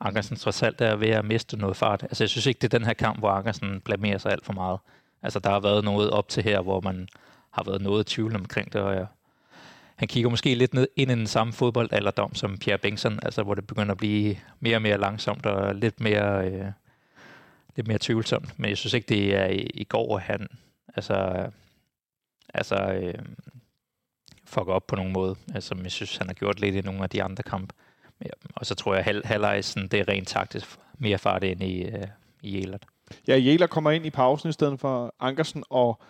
Ankersen 0.00 0.36
trods 0.36 0.62
alt 0.62 0.80
er 0.80 0.96
ved 0.96 1.08
at 1.08 1.24
miste 1.24 1.56
noget 1.56 1.76
fart. 1.76 2.02
Altså, 2.02 2.24
jeg 2.24 2.28
synes 2.30 2.46
ikke, 2.46 2.58
det 2.58 2.74
er 2.74 2.78
den 2.78 2.86
her 2.86 2.94
kamp, 2.94 3.18
hvor 3.18 3.30
Ankersen 3.30 3.80
blamerer 3.80 4.18
sig 4.18 4.32
alt 4.32 4.44
for 4.44 4.52
meget. 4.52 4.78
Altså, 5.22 5.38
der 5.38 5.50
har 5.50 5.60
været 5.60 5.84
noget 5.84 6.10
op 6.10 6.28
til 6.28 6.42
her, 6.42 6.60
hvor 6.60 6.80
man 6.80 7.08
har 7.50 7.64
været 7.64 7.82
noget 7.82 8.06
tvivl 8.06 8.36
omkring 8.36 8.72
det, 8.72 8.80
og 8.80 8.94
ja, 8.94 9.04
han 9.96 10.08
kigger 10.08 10.30
måske 10.30 10.54
lidt 10.54 10.74
ned 10.74 10.88
ind 10.96 11.10
i 11.10 11.14
den 11.14 11.26
samme 11.26 11.52
fodboldalderdom 11.52 12.34
som 12.34 12.58
Pierre 12.58 12.78
Bengtsson, 12.78 13.18
altså 13.22 13.42
hvor 13.42 13.54
det 13.54 13.66
begynder 13.66 13.92
at 13.92 13.98
blive 13.98 14.36
mere 14.60 14.76
og 14.76 14.82
mere 14.82 14.98
langsomt 14.98 15.46
og 15.46 15.74
lidt 15.74 16.00
mere, 16.00 16.50
øh, 16.50 16.66
lidt 17.76 17.88
mere 17.88 17.98
tvivlsomt. 18.00 18.58
Men 18.58 18.68
jeg 18.70 18.78
synes 18.78 18.94
ikke, 18.94 19.08
det 19.08 19.36
er 19.36 19.46
i, 19.46 19.70
i 19.74 19.84
går, 19.84 20.16
at 20.16 20.22
han 20.22 20.48
altså, 20.96 21.50
altså 22.54 22.76
øh, 22.76 23.14
fucker 24.44 24.72
op 24.72 24.86
på 24.86 24.96
nogen 24.96 25.12
måde, 25.12 25.36
altså, 25.54 25.74
jeg 25.82 25.92
synes, 25.92 26.16
han 26.16 26.26
har 26.26 26.34
gjort 26.34 26.60
lidt 26.60 26.74
i 26.74 26.80
nogle 26.80 27.02
af 27.02 27.10
de 27.10 27.22
andre 27.22 27.42
kampe. 27.42 27.74
Ja, 28.24 28.30
og 28.54 28.66
så 28.66 28.74
tror 28.74 28.94
jeg, 28.94 29.06
at 29.06 29.24
halvlejsen, 29.24 29.88
det 29.88 30.00
er 30.00 30.08
rent 30.08 30.28
taktisk 30.28 30.66
mere 30.98 31.18
fart 31.18 31.44
ind 31.44 31.62
i, 31.62 31.82
øh, 31.82 32.06
i 32.42 32.60
Jelert. 32.60 32.86
Ja, 33.28 33.36
Jelert 33.36 33.70
kommer 33.70 33.90
ind 33.90 34.06
i 34.06 34.10
pausen 34.10 34.48
i 34.48 34.52
stedet 34.52 34.80
for 34.80 35.14
Ankersen, 35.20 35.64
og 35.70 36.02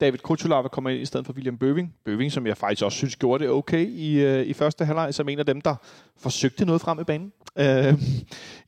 David 0.00 0.18
Kutulava 0.18 0.68
kommer 0.68 0.90
ind 0.90 1.02
i 1.02 1.04
stedet 1.04 1.26
for 1.26 1.32
William 1.32 1.58
Bøving. 1.58 1.94
Bøving, 2.04 2.32
som 2.32 2.46
jeg 2.46 2.56
faktisk 2.56 2.84
også 2.84 2.98
synes 2.98 3.16
gjorde 3.16 3.44
det 3.44 3.52
okay 3.52 3.86
i, 3.86 4.20
øh, 4.20 4.46
i 4.46 4.52
første 4.52 4.84
halvleg, 4.84 5.14
som 5.14 5.28
en 5.28 5.38
af 5.38 5.46
dem, 5.46 5.60
der 5.60 5.74
forsøgte 6.16 6.64
noget 6.64 6.80
frem 6.80 7.00
i 7.00 7.04
banen. 7.04 7.32
Øh, 7.58 7.94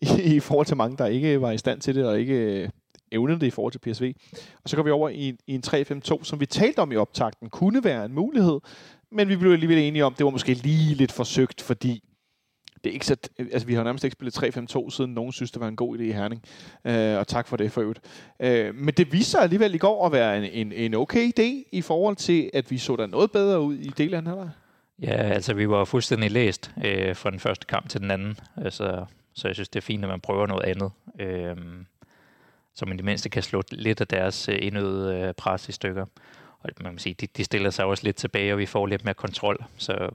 i, 0.18 0.37
I 0.37 0.40
forhold 0.40 0.66
til 0.66 0.76
mange, 0.76 0.96
der 0.96 1.06
ikke 1.06 1.40
var 1.40 1.50
i 1.50 1.59
stand 1.59 1.80
til 1.80 1.94
det, 1.94 2.06
og 2.06 2.20
ikke 2.20 2.35
øh, 2.35 2.68
evnede 3.12 3.40
det 3.40 3.46
i 3.46 3.50
forhold 3.50 3.72
til 3.72 3.78
PSV. 3.78 4.12
Og 4.64 4.70
så 4.70 4.76
går 4.76 4.82
vi 4.82 4.90
over 4.90 5.09
i, 5.09 5.37
i 5.46 5.54
en 5.54 5.62
3-5-2, 5.66 6.24
som 6.24 6.40
vi 6.40 6.46
talte 6.46 6.78
om 6.78 6.92
i 6.92 6.96
optakten, 6.96 7.50
kunne 7.50 7.85
være 7.85 8.04
en 8.04 8.12
mulighed, 8.12 8.61
men 9.12 9.28
vi 9.28 9.37
blev 9.37 9.52
alligevel 9.52 9.78
enige 9.78 10.04
om, 10.04 10.12
at 10.12 10.18
det 10.18 10.24
var 10.24 10.30
måske 10.30 10.54
lige 10.54 10.94
lidt 10.94 11.12
forsøgt, 11.12 11.61
fordi 11.61 12.06
det 12.87 12.90
er 12.90 12.94
ikke 12.94 13.07
så, 13.07 13.16
øh, 13.38 13.46
altså 13.53 13.66
vi 13.66 13.75
har 13.75 13.85
nærmest 13.85 14.05
ikke 14.05 14.12
spillet 14.12 14.59
3-5-2, 14.77 14.90
siden 14.90 15.14
nogen 15.14 15.33
synes, 15.33 15.51
det 15.51 15.61
var 15.61 15.68
en 15.68 15.77
god 15.77 15.99
idé 15.99 16.03
i 16.03 16.12
Herning. 16.12 16.42
Øh, 16.85 17.18
og 17.18 17.29
tak 17.29 17.49
for 17.49 17.57
det 17.57 17.72
for 17.72 17.81
øvrigt. 17.81 18.01
Øh, 18.40 18.75
men 18.75 18.94
det 18.94 19.12
viste 19.12 19.31
sig 19.31 19.40
alligevel 19.42 19.75
i 19.75 19.79
går 19.79 20.07
at 20.07 20.12
være 20.12 20.38
en, 20.38 20.44
en, 20.44 20.72
en 20.72 20.94
okay 20.94 21.33
idé 21.38 21.68
i 21.72 21.83
forhold 21.83 22.16
til, 22.16 22.51
at 22.55 22.70
vi 22.70 22.79
så 22.79 22.96
der 22.96 23.07
noget 23.07 23.33
bedre 23.33 23.61
ud 23.61 23.75
i 23.75 23.88
delen 23.88 24.14
af 24.14 24.22
den. 24.22 24.51
Ja, 25.03 25.12
altså 25.12 25.55
vi 25.55 25.68
var 25.68 25.85
fuldstændig 25.85 26.31
læst 26.31 26.70
øh, 26.85 27.16
fra 27.16 27.31
den 27.31 27.40
første 27.40 27.66
kamp 27.66 27.88
til 27.88 28.01
den 28.01 28.11
anden. 28.11 28.38
Altså, 28.57 29.05
så 29.35 29.49
jeg 29.49 29.55
synes, 29.55 29.68
det 29.68 29.81
er 29.81 29.85
fint, 29.85 30.05
at 30.05 30.09
man 30.09 30.20
prøver 30.20 30.46
noget 30.46 30.64
andet. 30.64 30.90
Øh, 31.20 31.57
så 32.75 32.87
man 32.87 32.94
i 32.94 32.96
det 32.96 33.05
mindste 33.05 33.29
kan 33.29 33.42
slå 33.42 33.62
lidt 33.70 34.01
af 34.01 34.07
deres 34.07 34.49
øh, 34.49 34.59
indøde 34.61 35.20
øh, 35.20 35.35
pres 35.35 35.68
i 35.68 35.72
stykker. 35.72 36.07
Og 36.61 36.70
man 36.81 36.92
kan 36.92 36.99
sige, 36.99 37.14
de, 37.20 37.27
de 37.27 37.44
stiller 37.44 37.70
sig 37.70 37.85
også 37.85 38.05
lidt 38.05 38.16
tilbage, 38.16 38.53
og 38.53 38.59
vi 38.59 38.66
får 38.66 38.87
lidt 38.87 39.05
mere 39.05 39.14
kontrol. 39.14 39.64
Så 39.77 40.11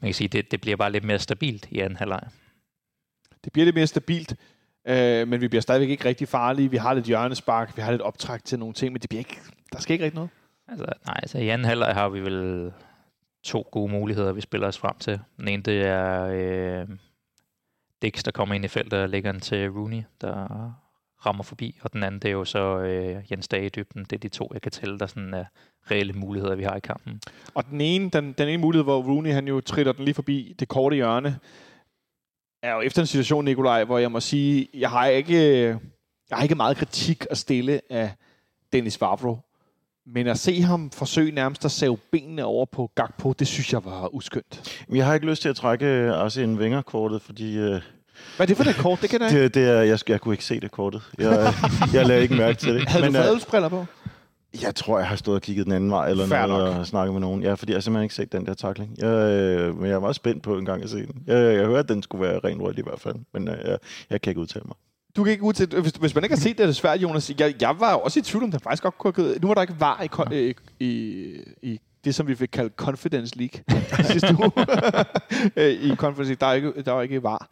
man 0.00 0.08
kan 0.08 0.14
sige, 0.14 0.28
det, 0.28 0.50
det 0.50 0.60
bliver 0.60 0.76
bare 0.76 0.92
lidt 0.92 1.04
mere 1.04 1.18
stabilt 1.18 1.68
i 1.70 1.78
anden 1.78 1.96
halvleg. 1.96 2.22
Det 3.44 3.52
bliver 3.52 3.64
lidt 3.64 3.74
mere 3.74 3.86
stabilt, 3.86 4.36
øh, 4.88 5.28
men 5.28 5.40
vi 5.40 5.48
bliver 5.48 5.62
stadigvæk 5.62 5.88
ikke 5.88 6.04
rigtig 6.04 6.28
farlige. 6.28 6.70
Vi 6.70 6.76
har 6.76 6.94
lidt 6.94 7.06
hjørnespark, 7.06 7.76
vi 7.76 7.82
har 7.82 7.90
lidt 7.90 8.02
optræk 8.02 8.44
til 8.44 8.58
nogle 8.58 8.74
ting, 8.74 8.92
men 8.92 9.02
det 9.02 9.10
bliver 9.10 9.18
ikke, 9.18 9.36
der 9.72 9.80
skal 9.80 9.92
ikke 9.92 10.04
rigtig 10.04 10.16
noget. 10.16 10.30
Altså, 10.68 10.86
nej, 11.06 11.16
altså 11.22 11.38
i 11.38 11.48
anden 11.48 11.64
halvleg 11.64 11.94
har 11.94 12.08
vi 12.08 12.20
vel 12.20 12.72
to 13.42 13.68
gode 13.72 13.92
muligheder, 13.92 14.32
vi 14.32 14.40
spiller 14.40 14.68
os 14.68 14.78
frem 14.78 14.98
til. 14.98 15.20
Den 15.36 15.48
ene, 15.48 15.62
det 15.62 15.82
er 15.82 16.24
øh, 16.24 16.88
Dix, 18.02 18.22
der 18.22 18.30
kommer 18.30 18.54
ind 18.54 18.64
i 18.64 18.68
feltet 18.68 19.02
og 19.02 19.08
lægger 19.08 19.32
den 19.32 19.40
til 19.40 19.70
Rooney, 19.70 20.02
der 20.20 20.72
rammer 21.26 21.42
forbi. 21.42 21.78
Og 21.82 21.92
den 21.92 22.02
anden, 22.02 22.20
det 22.20 22.28
er 22.28 22.32
jo 22.32 22.44
så 22.44 22.78
øh, 22.78 23.24
Jens 23.30 23.48
Dage 23.48 23.66
i 23.66 23.68
dybden. 23.68 24.04
Det 24.04 24.12
er 24.12 24.18
de 24.18 24.28
to, 24.28 24.50
jeg 24.52 24.62
kan 24.62 24.72
tælle, 24.72 24.98
der 24.98 25.06
sådan 25.06 25.34
er 25.34 25.44
reelle 25.90 26.12
muligheder, 26.12 26.54
vi 26.54 26.64
har 26.64 26.76
i 26.76 26.80
kampen. 26.80 27.20
Og 27.54 27.66
den 27.70 27.80
ene, 27.80 28.10
den, 28.10 28.32
den 28.32 28.48
ene 28.48 28.58
mulighed, 28.58 28.84
hvor 28.84 29.02
Rooney 29.02 29.32
han 29.32 29.48
jo 29.48 29.60
triller 29.60 29.92
den 29.92 30.04
lige 30.04 30.14
forbi 30.14 30.54
det 30.58 30.68
korte 30.68 30.96
hjørne, 30.96 31.38
er 32.62 32.74
jo 32.74 32.80
efter 32.80 33.02
en 33.02 33.06
situation, 33.06 33.44
Nikolaj, 33.44 33.84
hvor 33.84 33.98
jeg 33.98 34.12
må 34.12 34.20
sige, 34.20 34.68
jeg 34.74 34.90
har 34.90 35.06
ikke, 35.06 35.66
jeg 36.30 36.36
har 36.36 36.42
ikke 36.42 36.54
meget 36.54 36.76
kritik 36.76 37.24
at 37.30 37.38
stille 37.38 37.80
af 37.90 38.14
Dennis 38.72 39.00
Vavro. 39.00 39.38
Men 40.06 40.26
at 40.26 40.38
se 40.38 40.62
ham 40.62 40.90
forsøge 40.90 41.32
nærmest 41.32 41.64
at 41.64 41.70
save 41.70 41.98
benene 42.12 42.44
over 42.44 42.66
på 42.66 42.90
Gakpo, 42.94 43.32
det 43.32 43.46
synes 43.46 43.72
jeg 43.72 43.84
var 43.84 44.14
uskyndt. 44.14 44.84
Jeg 44.90 45.06
har 45.06 45.14
ikke 45.14 45.26
lyst 45.26 45.42
til 45.42 45.48
at 45.48 45.56
trække 45.56 46.14
også 46.14 46.40
en 46.40 46.58
Wenger-kortet, 46.58 47.22
fordi... 47.22 47.58
Øh, 47.58 47.82
Hvad 48.36 48.44
er 48.44 48.46
det 48.46 48.56
for 48.56 48.70
et 48.70 48.76
kort? 48.76 49.02
Det 49.02 49.10
kan 49.10 49.20
jeg 49.22 49.30
ikke. 49.30 49.42
det, 49.42 49.54
det 49.54 49.68
er, 49.68 49.82
jeg, 49.82 49.98
jeg 50.08 50.20
kunne 50.20 50.34
ikke 50.34 50.44
se 50.44 50.60
det 50.60 50.70
kortet. 50.70 51.02
Jeg, 51.18 51.54
jeg 51.92 52.06
lagde 52.06 52.22
ikke 52.22 52.34
mærke 52.34 52.58
til 52.58 52.74
det. 52.74 52.88
Havde 52.88 53.04
Men, 53.04 53.12
du 53.12 53.18
øh, 53.18 53.24
fadelsbriller 53.24 53.68
på? 53.68 53.86
Jeg 54.62 54.74
tror, 54.74 54.98
jeg 54.98 55.08
har 55.08 55.16
stået 55.16 55.34
og 55.34 55.42
kigget 55.42 55.66
den 55.66 55.72
anden 55.74 55.90
vej, 55.90 56.10
eller 56.10 56.26
Fair 56.26 56.46
noget, 56.46 56.70
nok. 56.70 56.78
og 56.78 56.86
snakket 56.86 57.12
med 57.12 57.20
nogen. 57.20 57.42
Ja, 57.42 57.54
fordi 57.54 57.72
jeg 57.72 57.76
har 57.76 57.80
simpelthen 57.80 58.02
ikke 58.04 58.14
set 58.14 58.32
den 58.32 58.46
der 58.46 58.54
takling. 58.54 58.94
Jeg, 58.98 59.06
øh, 59.06 59.76
men 59.76 59.86
jeg 59.86 59.94
var 59.94 60.00
meget 60.00 60.16
spændt 60.16 60.42
på 60.42 60.58
en 60.58 60.64
gang 60.64 60.82
at 60.82 60.90
se 60.90 60.96
den. 60.96 61.22
Jeg, 61.26 61.54
jeg 61.54 61.66
hørte, 61.66 61.78
at 61.78 61.88
den 61.88 62.02
skulle 62.02 62.28
være 62.28 62.40
ren 62.44 62.62
rødt 62.62 62.78
i 62.78 62.82
hvert 62.82 63.00
fald, 63.00 63.14
men 63.34 63.48
øh, 63.48 63.58
jeg, 63.64 63.78
jeg 64.10 64.20
kan 64.20 64.30
ikke 64.30 64.40
udtale 64.40 64.64
mig. 64.66 64.76
Du 65.16 65.24
kan 65.24 65.30
ikke 65.32 65.44
ud 65.44 65.52
til, 65.52 65.80
hvis, 65.80 65.92
hvis 65.92 66.14
man 66.14 66.24
ikke 66.24 66.36
har 66.36 66.40
set 66.40 66.56
det, 66.58 66.62
er 66.62 66.66
det 66.66 66.76
svært, 66.76 67.02
Jonas. 67.02 67.30
Jeg, 67.38 67.54
jeg 67.60 67.80
var 67.80 67.94
også 67.94 68.18
i 68.18 68.22
tvivl 68.22 68.44
om, 68.44 68.50
der 68.50 68.58
faktisk 68.58 68.82
godt 68.82 68.98
kunne 68.98 69.12
have. 69.16 69.38
Nu 69.42 69.46
var 69.46 69.54
der 69.54 69.62
ikke 69.62 69.80
var 69.80 70.02
i, 70.32 70.36
i, 70.36 70.54
i, 70.80 71.42
i 71.62 71.80
det, 72.04 72.14
som 72.14 72.26
vi 72.28 72.34
fik 72.34 72.48
kaldt 72.52 72.72
Confidence 72.76 73.38
League 73.38 73.80
sidste 74.12 74.36
uge. 74.38 74.52
Øh, 75.56 75.72
I 75.72 75.96
Conference 75.96 76.30
League, 76.32 76.40
der, 76.40 76.46
er 76.46 76.52
ikke, 76.52 76.82
der 76.82 76.92
var 76.92 77.02
ikke 77.02 77.22
var. 77.22 77.48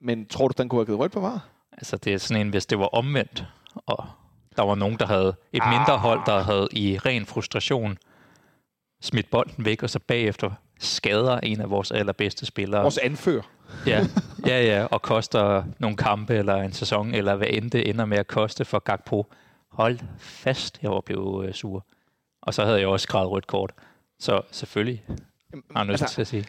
Men 0.00 0.26
tror 0.26 0.48
du, 0.48 0.54
den 0.58 0.68
kunne 0.68 0.78
have 0.78 0.86
givet 0.86 0.98
rødt 0.98 1.12
på 1.12 1.20
var? 1.20 1.48
Altså 1.72 1.96
det 1.96 2.12
er 2.14 2.18
sådan 2.18 2.40
en, 2.46 2.50
hvis 2.50 2.66
det 2.66 2.78
var 2.78 2.86
omvendt, 2.86 3.44
og 3.86 4.06
der 4.56 4.62
var 4.62 4.74
nogen, 4.74 4.96
der 4.98 5.06
havde 5.06 5.34
et 5.52 5.62
mindre 5.68 5.98
hold, 5.98 6.20
der 6.26 6.42
havde 6.42 6.68
i 6.72 6.98
ren 6.98 7.26
frustration 7.26 7.98
smidt 9.02 9.30
bolden 9.30 9.64
væk, 9.64 9.82
og 9.82 9.90
så 9.90 9.98
bagefter 9.98 10.50
skader 10.78 11.40
en 11.40 11.60
af 11.60 11.70
vores 11.70 11.90
allerbedste 11.90 12.46
spillere. 12.46 12.82
Vores 12.82 12.98
anfører. 12.98 13.42
Ja, 13.86 14.06
ja, 14.46 14.62
ja, 14.62 14.84
og 14.84 15.02
koster 15.02 15.64
nogle 15.78 15.96
kampe 15.96 16.34
eller 16.34 16.54
en 16.54 16.72
sæson, 16.72 17.14
eller 17.14 17.36
hvad 17.36 17.46
end 17.50 17.70
det 17.70 17.88
ender 17.88 18.04
med 18.04 18.18
at 18.18 18.26
koste 18.26 18.64
for 18.64 18.78
Gakpo. 18.78 19.26
Hold 19.70 19.98
fast, 20.18 20.78
jeg 20.82 20.90
var 20.90 21.00
blevet 21.00 21.48
øh, 21.48 21.54
sur. 21.54 21.84
Og 22.42 22.54
så 22.54 22.64
havde 22.64 22.80
jeg 22.80 22.88
også 22.88 23.04
skrevet 23.04 23.30
rødt 23.30 23.46
kort. 23.46 23.72
Så 24.18 24.40
selvfølgelig 24.50 25.04
har 25.08 25.14
jeg 25.74 25.84
nødt 25.84 26.02
Altså, 26.02 26.14
til 26.14 26.20
at 26.20 26.26
sige. 26.26 26.44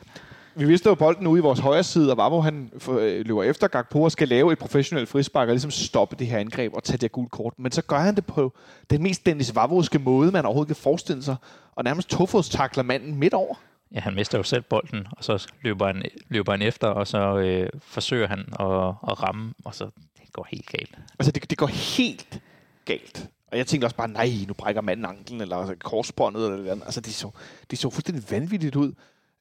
Vi 0.55 0.65
vidste 0.65 0.89
jo 0.89 0.95
bolden 0.95 1.27
ude 1.27 1.39
i 1.39 1.41
vores 1.41 1.59
højre 1.59 1.83
side, 1.83 2.11
og 2.11 2.17
Vavro 2.17 2.41
han 2.41 2.71
øh, 2.89 3.25
løber 3.25 3.43
efter 3.43 3.67
Gakpo 3.67 4.01
og 4.01 4.11
skal 4.11 4.27
lave 4.27 4.51
et 4.51 4.59
professionelt 4.59 5.09
frispark 5.09 5.47
og 5.47 5.53
ligesom 5.53 5.71
stoppe 5.71 6.15
det 6.19 6.27
her 6.27 6.37
angreb 6.37 6.73
og 6.73 6.83
tage 6.83 6.97
det 6.97 7.11
gule 7.11 7.29
kort. 7.29 7.53
Men 7.57 7.71
så 7.71 7.81
gør 7.81 7.99
han 7.99 8.15
det 8.15 8.25
på 8.25 8.53
den 8.89 9.03
mest 9.03 9.25
Dennis 9.25 9.55
Vavroske 9.55 9.99
måde, 9.99 10.31
man 10.31 10.45
overhovedet 10.45 10.75
kan 10.75 10.83
forestille 10.83 11.23
sig. 11.23 11.35
Og 11.75 11.83
nærmest 11.83 12.09
tofodstakler 12.09 12.83
manden 12.83 13.15
midt 13.15 13.33
over. 13.33 13.55
Ja, 13.95 13.99
han 13.99 14.15
mister 14.15 14.37
jo 14.37 14.43
selv 14.43 14.61
bolden, 14.61 15.07
og 15.11 15.23
så 15.23 15.47
løber 15.61 15.87
han, 15.87 16.03
løber 16.29 16.51
han 16.51 16.61
efter, 16.61 16.87
og 16.87 17.07
så 17.07 17.37
øh, 17.37 17.69
forsøger 17.81 18.27
han 18.27 18.39
at, 18.39 18.87
at 19.11 19.23
ramme, 19.23 19.53
og 19.65 19.75
så 19.75 19.85
det 20.17 20.33
går 20.33 20.47
helt 20.51 20.65
galt. 20.65 20.97
Altså, 21.19 21.31
det, 21.31 21.49
det 21.49 21.57
går 21.57 21.67
helt 21.67 22.41
galt. 22.85 23.29
Og 23.51 23.57
jeg 23.57 23.67
tænkte 23.67 23.85
også 23.85 23.95
bare, 23.95 24.07
nej, 24.07 24.29
nu 24.47 24.53
brækker 24.53 24.81
manden 24.81 25.05
anklen, 25.05 25.41
eller 25.41 25.57
altså, 25.57 25.75
korsbåndet, 25.75 26.53
eller. 26.53 26.71
Altså, 26.85 27.01
det 27.01 27.13
så, 27.13 27.29
det 27.71 27.79
så 27.79 27.89
fuldstændig 27.89 28.23
vanvittigt 28.31 28.75
ud. 28.75 28.93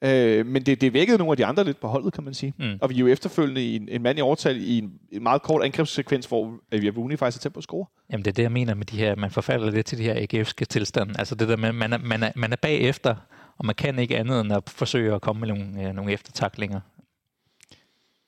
Øh, 0.05 0.47
men 0.47 0.63
det, 0.63 0.81
det 0.81 0.93
vækkede 0.93 1.19
nogle 1.19 1.31
af 1.31 1.37
de 1.37 1.47
andre 1.47 1.65
lidt 1.65 1.81
på 1.81 1.89
holdet, 1.89 2.13
kan 2.13 2.25
man 2.25 2.35
sige. 2.35 2.55
Mm. 2.59 2.79
Og 2.81 2.91
vi 2.91 2.95
er 2.95 2.99
jo 2.99 3.07
efterfølgende 3.07 3.65
i 3.65 3.77
en, 3.77 3.89
en 3.89 4.03
mand 4.03 4.19
i 4.19 4.23
overtal 4.23 4.57
i 4.57 4.79
en, 4.79 4.93
en 5.13 5.23
meget 5.23 5.43
kort 5.43 5.65
angrebssekvens, 5.65 6.27
hvor 6.27 6.55
vi 6.71 6.85
har 6.85 6.93
Rooney 6.93 7.17
faktisk 7.17 7.41
er 7.41 7.43
tæt 7.43 7.53
på 7.53 7.59
at 7.59 7.65
score. 7.65 7.87
Jamen 8.13 8.25
det 8.25 8.31
er 8.31 8.35
det, 8.35 8.43
jeg 8.43 8.53
mener 8.53 8.75
med 8.75 8.87
de 8.87 8.97
her, 8.97 9.17
man 9.17 9.31
forfalder 9.31 9.71
lidt 9.71 9.87
til 9.87 9.99
de 9.99 10.03
her 10.03 10.15
AGF'ske 10.15 10.65
tilstande. 10.65 11.15
Altså 11.19 11.35
det 11.35 11.49
der 11.49 11.57
med, 11.57 11.73
man 11.73 11.93
er, 11.93 11.99
man 11.99 12.23
er, 12.23 12.33
man 12.37 12.53
er 12.53 12.57
bagefter, 12.57 13.15
og 13.59 13.67
man 13.67 13.75
kan 13.75 13.99
ikke 13.99 14.19
andet 14.19 14.41
end 14.41 14.53
at 14.53 14.71
forsøge 14.71 15.15
at 15.15 15.21
komme 15.21 15.41
med 15.41 15.49
nogle, 15.49 15.89
øh, 15.89 15.95
nogle 15.95 16.13
eftertaklinger. 16.13 16.81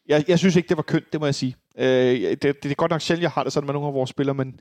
Jeg, 0.09 0.25
jeg 0.29 0.39
synes 0.39 0.57
ikke, 0.57 0.69
det 0.69 0.77
var 0.77 0.83
kønt, 0.83 1.13
det 1.13 1.21
må 1.21 1.27
jeg 1.27 1.35
sige. 1.35 1.57
Øh, 1.79 1.87
det, 1.87 2.43
det, 2.43 2.63
det 2.63 2.71
er 2.71 2.75
godt 2.75 2.91
nok 2.91 3.01
sjældent, 3.01 3.23
jeg 3.23 3.31
har 3.31 3.45
det 3.45 3.53
sådan 3.53 3.67
med 3.67 3.75
nogle 3.75 3.89
af 3.89 3.95
vores 3.95 4.11
spillere, 4.11 4.35
men 4.35 4.61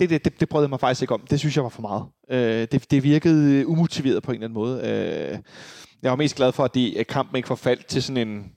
det, 0.00 0.10
det, 0.10 0.24
det, 0.24 0.40
det 0.40 0.48
brød 0.48 0.62
jeg 0.62 0.70
mig 0.70 0.80
faktisk 0.80 1.02
ikke 1.02 1.14
om. 1.14 1.20
Det 1.30 1.38
synes 1.38 1.56
jeg 1.56 1.64
var 1.64 1.70
for 1.70 1.82
meget. 1.82 2.04
Øh, 2.30 2.68
det, 2.72 2.90
det 2.90 3.02
virkede 3.02 3.60
øh, 3.60 3.68
umotiveret 3.68 4.22
på 4.22 4.30
en 4.30 4.34
eller 4.34 4.46
anden 4.46 4.54
måde. 4.54 4.80
Øh, 4.80 5.38
jeg 6.02 6.10
var 6.10 6.16
mest 6.16 6.36
glad 6.36 6.52
for, 6.52 6.64
at, 6.64 6.74
de, 6.74 6.98
at 6.98 7.06
kampen 7.06 7.36
ikke 7.36 7.46
forfaldt 7.46 7.86
til 7.86 8.02
sådan 8.02 8.28
en, 8.28 8.52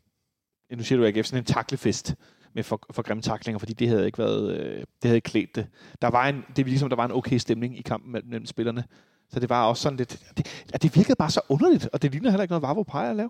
nu 0.78 0.84
siger 0.84 1.00
du 1.00 1.06
AGF, 1.06 1.26
sådan 1.26 1.42
en 1.42 1.46
taklefest 1.46 2.16
med 2.56 2.64
for, 2.64 2.82
for 2.92 3.02
grimme 3.02 3.22
taklinger, 3.22 3.60
fordi 3.60 3.74
det 3.74 3.90
havde 3.90 4.06
ikke 4.06 4.18
været, 4.18 4.58
øh, 4.58 4.78
det 4.78 4.86
havde 5.04 5.16
ikke 5.16 5.30
klædt 5.30 5.56
det. 5.56 5.68
Der 6.02 6.08
var 6.08 6.28
en, 6.28 6.44
det 6.56 6.66
virkede 6.66 6.80
som, 6.80 6.90
der 6.90 6.96
var 6.96 7.06
en 7.06 7.12
okay 7.12 7.38
stemning 7.38 7.80
i 7.80 7.82
kampen 7.82 8.12
mellem, 8.12 8.30
mellem 8.30 8.46
spillerne. 8.46 8.84
Så 9.30 9.40
det 9.40 9.50
var 9.50 9.66
også 9.66 9.84
sådan 9.84 9.98
lidt, 9.98 10.20
det, 10.38 10.66
at 10.74 10.84
det 10.84 10.96
virkede 10.96 11.16
bare 11.16 11.30
så 11.30 11.42
underligt, 11.50 11.90
og 11.94 12.02
det 12.02 12.12
ligner 12.12 12.30
heller 12.30 12.44
ikke 12.44 12.52
noget, 12.52 12.62
Vavro 12.62 12.84
peger 12.84 13.10
at 13.10 13.16
lave. 13.16 13.30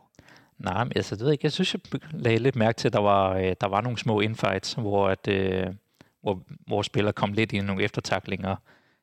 Nej, 0.59 0.83
men 0.83 0.93
altså, 0.95 1.15
det 1.15 1.21
ved 1.21 1.27
jeg 1.27 1.33
ikke. 1.33 1.45
Jeg 1.45 1.51
synes, 1.51 1.73
jeg 1.73 1.81
lagde 2.11 2.37
lidt 2.37 2.55
mærke 2.55 2.77
til, 2.77 2.87
at 2.87 2.93
der 2.93 2.99
var, 2.99 3.33
øh, 3.33 3.55
der 3.61 3.67
var 3.67 3.81
nogle 3.81 3.97
små 3.97 4.19
infights, 4.19 4.73
hvor, 4.73 5.07
at, 5.07 5.27
øh, 5.27 5.67
hvor 6.25 6.41
vores 6.67 6.88
spillere 6.88 7.13
kom 7.13 7.33
lidt 7.33 7.53
i 7.53 7.59
nogle 7.59 7.83
eftertaklinger, 7.83 8.55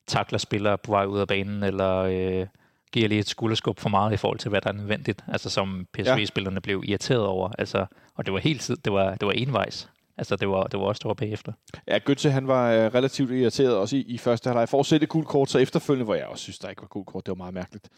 takler 0.06 0.38
spillere 0.38 0.78
på 0.78 0.92
vej 0.92 1.04
ud 1.04 1.18
af 1.18 1.28
banen, 1.28 1.62
eller 1.62 1.96
øh, 1.96 2.46
giver 2.92 3.08
lige 3.08 3.18
et 3.18 3.28
skulderskub 3.28 3.80
for 3.80 3.88
meget 3.88 4.12
i 4.12 4.16
forhold 4.16 4.38
til, 4.38 4.48
hvad 4.48 4.60
der 4.60 4.68
er 4.68 4.72
nødvendigt. 4.72 5.24
Altså 5.28 5.50
som 5.50 5.86
PSV-spillerne 5.92 6.60
blev 6.60 6.82
irriteret 6.86 7.26
over. 7.26 7.50
Altså, 7.58 7.86
og 8.14 8.26
det 8.26 8.34
var 8.34 8.40
helt 8.40 8.60
tid, 8.60 8.76
det 8.76 8.92
var, 8.92 9.14
det 9.14 9.26
var 9.26 9.32
envejs. 9.32 9.88
Altså, 10.16 10.36
det 10.36 10.48
var, 10.48 10.64
det 10.64 10.80
var 10.80 10.86
også 10.86 11.00
der 11.02 11.08
var 11.08 11.14
bagefter. 11.14 11.52
Ja, 11.88 11.98
Götze, 12.10 12.28
han 12.28 12.48
var 12.48 12.72
øh, 12.72 12.94
relativt 12.94 13.30
irriteret 13.30 13.76
også 13.76 13.96
i, 13.96 14.00
i 14.00 14.18
første 14.18 14.48
halvleg. 14.48 14.68
For 14.68 14.80
at 14.80 14.86
sætte 14.86 15.06
gult 15.06 15.28
kort, 15.28 15.50
så 15.50 15.58
efterfølgende, 15.58 16.04
hvor 16.04 16.14
jeg 16.14 16.26
også 16.26 16.42
synes, 16.42 16.58
der 16.58 16.68
ikke 16.68 16.82
var 16.82 16.88
gult 16.88 17.06
kort. 17.06 17.26
Det 17.26 17.30
var 17.30 17.36
meget 17.36 17.54
mærkeligt. 17.54 17.88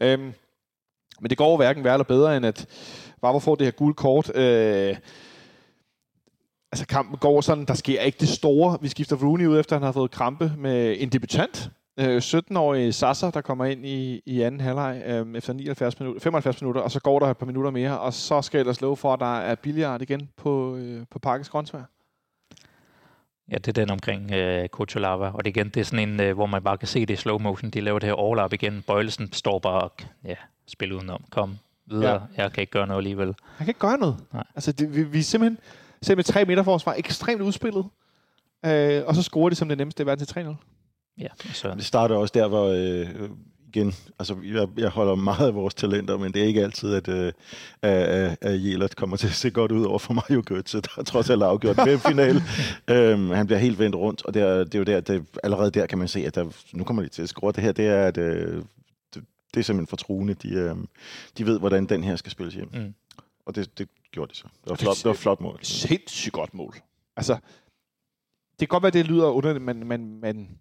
Øhm, 0.00 0.32
men 1.20 1.30
det 1.30 1.38
går 1.38 1.56
hverken 1.56 1.84
værre 1.84 1.94
eller 1.94 2.04
bedre, 2.04 2.36
end 2.36 2.46
at 2.46 2.66
Vavro 3.22 3.38
får 3.38 3.54
det 3.54 3.66
her 3.66 3.72
gule 3.72 3.94
kort. 3.94 4.36
Øh, 4.36 4.96
altså 6.74 6.86
kampen 6.86 7.18
går 7.18 7.40
sådan, 7.40 7.64
der 7.64 7.74
sker 7.74 8.00
ikke 8.00 8.18
det 8.20 8.28
store. 8.28 8.78
Vi 8.80 8.88
skifter 8.88 9.16
Rooney 9.16 9.46
ud, 9.46 9.60
efter 9.60 9.76
han 9.76 9.82
har 9.82 9.92
fået 9.92 10.10
krampe 10.10 10.52
med 10.58 10.96
en 10.98 11.08
debutant. 11.08 11.70
Øh, 12.00 12.16
17-årig 12.16 12.94
Sasa, 12.94 13.30
der 13.30 13.40
kommer 13.40 13.64
ind 13.64 13.86
i, 13.86 14.22
i 14.26 14.40
anden 14.42 14.60
halvleg 14.60 15.02
øh, 15.06 15.26
efter 15.36 15.52
79 15.52 16.00
minutter, 16.00 16.20
75 16.20 16.62
minutter, 16.62 16.80
og 16.80 16.90
så 16.90 17.00
går 17.00 17.18
der 17.18 17.26
et 17.26 17.36
par 17.36 17.46
minutter 17.46 17.70
mere, 17.70 18.00
og 18.00 18.14
så 18.14 18.42
skal 18.42 18.58
jeg 18.58 18.60
ellers 18.60 18.80
love 18.80 18.96
for, 18.96 19.12
at 19.12 19.20
der 19.20 19.38
er 19.40 19.54
billiard 19.54 20.02
igen 20.02 20.28
på, 20.36 20.76
øh, 20.76 21.02
på 21.10 21.18
Parkes 21.18 21.48
Grøntsvær. 21.48 21.82
Ja, 23.50 23.56
det 23.56 23.68
er 23.68 23.72
den 23.72 23.90
omkring 23.90 24.32
øh, 24.32 24.68
Kuchulava. 24.68 25.30
Og 25.30 25.44
det 25.44 25.50
igen, 25.50 25.68
det 25.68 25.80
er 25.80 25.84
sådan 25.84 26.08
en, 26.08 26.20
øh, 26.20 26.34
hvor 26.34 26.46
man 26.46 26.62
bare 26.62 26.78
kan 26.78 26.88
se 26.88 27.00
det 27.06 27.14
i 27.14 27.16
slow 27.16 27.38
motion. 27.38 27.70
De 27.70 27.80
laver 27.80 27.98
det 27.98 28.06
her 28.06 28.14
overlap 28.14 28.52
igen. 28.52 28.84
Bøjlesen 28.86 29.32
står 29.32 29.58
bare 29.58 29.80
og 29.80 29.92
ja, 30.24 30.34
spiller 30.66 30.96
udenom. 30.96 31.24
Kom 31.30 31.58
videre. 31.86 32.26
Ja. 32.36 32.42
Jeg 32.42 32.52
kan 32.52 32.60
ikke 32.60 32.70
gøre 32.70 32.86
noget 32.86 33.00
alligevel. 33.00 33.26
Han 33.26 33.36
kan 33.58 33.68
ikke 33.68 33.80
gøre 33.80 33.98
noget. 33.98 34.16
Nej. 34.32 34.44
Altså, 34.54 34.72
det, 34.72 34.96
vi, 34.96 35.02
vi 35.02 35.22
simpelthen, 35.22 35.58
selv 36.04 36.18
med 36.18 36.24
tre 36.24 36.44
meter 36.44 36.62
forsvar, 36.62 36.94
ekstremt 36.98 37.42
udspillet. 37.42 37.84
Øh, 38.66 39.02
og 39.06 39.14
så 39.14 39.22
scorer 39.22 39.48
de 39.48 39.54
som 39.54 39.68
det 39.68 39.78
nemmeste 39.78 40.02
i 40.02 40.06
verden 40.06 40.26
til 40.26 40.40
3-0. 40.40 40.54
Ja, 41.18 41.28
så, 41.52 41.74
Det 41.74 41.84
starter 41.84 42.16
også 42.16 42.32
der, 42.34 42.48
hvor 42.48 42.66
øh, 42.68 43.30
igen, 43.74 43.94
altså 44.18 44.36
jeg, 44.44 44.68
jeg 44.76 44.88
holder 44.88 45.14
meget 45.14 45.46
af 45.46 45.54
vores 45.54 45.74
talenter, 45.74 46.18
men 46.18 46.32
det 46.32 46.42
er 46.42 46.46
ikke 46.46 46.62
altid, 46.62 46.94
at, 46.94 47.08
øh, 47.08 47.32
at, 47.82 48.36
at 48.40 48.64
Jelert 48.64 48.96
kommer 48.96 49.16
til 49.16 49.26
at 49.26 49.32
se 49.32 49.50
godt 49.50 49.72
ud 49.72 49.84
over 49.84 49.98
for 49.98 50.12
Mario 50.14 50.42
Götze, 50.50 50.80
der 50.80 51.02
trods 51.02 51.30
alt 51.30 51.42
har 51.42 51.48
afgjort 51.48 51.76
med 51.76 51.98
final. 51.98 52.42
øhm, 52.90 53.30
han 53.30 53.46
bliver 53.46 53.58
helt 53.58 53.78
vendt 53.78 53.96
rundt, 53.96 54.24
og 54.24 54.34
det 54.34 54.42
er, 54.42 54.64
det 54.64 54.74
er 54.74 54.78
jo 54.78 54.84
der, 54.84 55.00
det, 55.00 55.24
allerede 55.42 55.70
der 55.70 55.86
kan 55.86 55.98
man 55.98 56.08
se, 56.08 56.26
at 56.26 56.34
der, 56.34 56.50
nu 56.72 56.84
kommer 56.84 57.02
de 57.02 57.08
til 57.08 57.22
at 57.22 57.28
score. 57.28 57.52
Det 57.52 57.62
her, 57.62 57.72
det 57.72 57.86
er, 57.86 58.06
at, 58.06 58.18
øh, 58.18 58.62
det, 59.14 59.24
det 59.54 59.60
er 59.60 59.64
simpelthen 59.64 59.86
for 59.86 59.96
truende. 59.96 60.34
De, 60.34 60.48
øh, 60.48 60.76
de 61.38 61.46
ved, 61.46 61.58
hvordan 61.58 61.86
den 61.86 62.04
her 62.04 62.16
skal 62.16 62.32
spilles 62.32 62.54
hjem. 62.54 62.68
Mm. 62.72 62.94
Og 63.46 63.54
det, 63.54 63.78
det 63.78 63.88
gjorde 64.14 64.32
de 64.32 64.36
så. 64.36 64.44
Det 64.64 64.70
var 64.70 64.76
flot, 64.76 64.96
det 64.96 65.04
var 65.04 65.10
et 65.10 65.18
flot 65.18 65.40
mål. 65.40 65.58
Sindssygt 65.62 66.32
godt 66.32 66.54
mål. 66.54 66.74
Altså, 67.16 67.34
det 68.50 68.58
kan 68.58 68.68
godt 68.68 68.82
være, 68.82 68.90
det 68.90 69.06
lyder 69.06 69.26
underligt, 69.26 69.64
men, 69.64 69.86
men, 69.86 70.20
men 70.20 70.58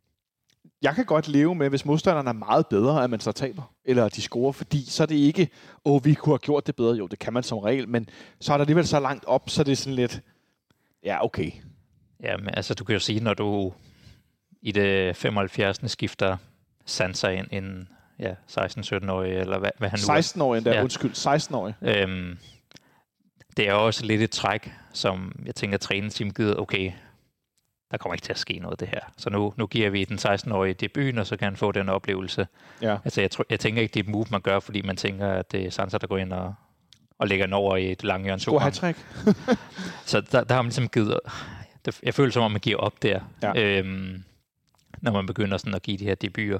jeg 0.81 0.95
kan 0.95 1.05
godt 1.05 1.27
leve 1.27 1.55
med, 1.55 1.69
hvis 1.69 1.85
modstanderen 1.85 2.27
er 2.27 2.33
meget 2.33 2.67
bedre, 2.67 3.03
at 3.03 3.09
man 3.09 3.19
så 3.19 3.31
taber, 3.31 3.73
eller 3.85 4.05
at 4.05 4.15
de 4.15 4.21
scorer, 4.21 4.51
fordi 4.51 4.85
så 4.89 5.03
er 5.03 5.07
det 5.07 5.15
ikke, 5.15 5.49
åh, 5.85 6.05
vi 6.05 6.13
kunne 6.13 6.33
have 6.33 6.39
gjort 6.39 6.67
det 6.67 6.75
bedre. 6.75 6.95
Jo, 6.95 7.07
det 7.07 7.19
kan 7.19 7.33
man 7.33 7.43
som 7.43 7.57
regel, 7.57 7.89
men 7.89 8.09
så 8.39 8.53
er 8.53 8.57
der 8.57 8.61
alligevel 8.63 8.87
så 8.87 8.99
langt 8.99 9.25
op, 9.25 9.49
så 9.49 9.63
det 9.63 9.71
er 9.71 9.75
sådan 9.75 9.95
lidt, 9.95 10.21
ja, 11.03 11.25
okay. 11.25 11.51
ja, 12.23 12.37
men 12.37 12.49
altså 12.53 12.73
du 12.73 12.83
kan 12.83 12.93
jo 12.93 12.99
sige, 12.99 13.19
når 13.19 13.33
du 13.33 13.73
i 14.61 14.71
det 14.71 15.15
75. 15.15 15.91
skifter 15.91 16.37
Sansa 16.85 17.29
ind, 17.29 17.47
en 17.51 17.87
ja, 18.19 18.33
16-17-årig, 18.51 19.33
eller 19.33 19.59
hvad, 19.59 19.69
hvad 19.77 19.89
han 19.89 19.99
nu 20.07 20.13
er. 20.13 20.21
16-årig 20.21 20.57
endda, 20.57 20.75
ja. 20.75 20.83
undskyld, 20.83 21.11
16-årig. 21.11 21.73
Øhm, 21.81 22.37
det 23.57 23.69
er 23.69 23.73
også 23.73 24.05
lidt 24.05 24.21
et 24.21 24.31
træk, 24.31 24.71
som 24.93 25.41
jeg 25.45 25.55
tænker, 25.55 25.77
at 25.77 25.81
træningsteam 25.81 26.31
gider, 26.31 26.55
okay, 26.55 26.91
der 27.91 27.97
kommer 27.97 28.13
ikke 28.13 28.25
til 28.25 28.31
at 28.33 28.39
ske 28.39 28.59
noget 28.59 28.71
af 28.71 28.77
det 28.77 28.87
her. 28.87 28.99
Så 29.17 29.29
nu, 29.29 29.53
nu 29.57 29.67
giver 29.67 29.89
vi 29.89 30.03
den 30.03 30.17
16-årige 30.17 30.73
debuten, 30.73 31.17
og 31.17 31.27
så 31.27 31.37
kan 31.37 31.45
han 31.45 31.55
få 31.55 31.71
den 31.71 31.89
oplevelse. 31.89 32.47
Ja. 32.81 32.97
Altså, 33.03 33.21
jeg, 33.21 33.31
tror, 33.31 33.45
jeg 33.49 33.59
tænker 33.59 33.81
ikke, 33.81 33.93
det 33.93 33.99
er 33.99 34.03
et 34.03 34.09
move, 34.09 34.25
man 34.31 34.41
gør, 34.41 34.59
fordi 34.59 34.81
man 34.81 34.95
tænker, 34.95 35.27
at 35.27 35.51
det 35.51 35.65
er 35.65 35.69
Sansa, 35.69 35.97
der 35.97 36.07
går 36.07 36.17
ind 36.17 36.33
og, 36.33 36.53
og 37.19 37.27
lægger 37.27 37.45
den 37.45 37.53
over 37.53 37.75
i 37.77 37.91
et 37.91 38.03
langt 38.03 38.25
hjørne. 38.25 38.41
God 38.45 38.59
hat 38.61 38.75
Så 40.05 40.21
der, 40.21 40.43
der 40.43 40.55
har 40.55 40.61
man 40.61 40.67
ligesom 40.69 40.89
givet... 40.89 41.19
Det, 41.85 41.99
jeg 42.03 42.13
føler 42.13 42.31
som 42.31 42.43
om, 42.43 42.51
man 42.51 42.61
giver 42.61 42.77
op 42.77 43.03
der, 43.03 43.19
Ja. 43.43 43.53
øhm, 43.79 44.23
når 45.01 45.11
man 45.11 45.25
begynder 45.25 45.57
sådan 45.57 45.75
at 45.75 45.81
give 45.81 45.97
de 45.97 46.03
her 46.05 46.15
debuter, 46.15 46.59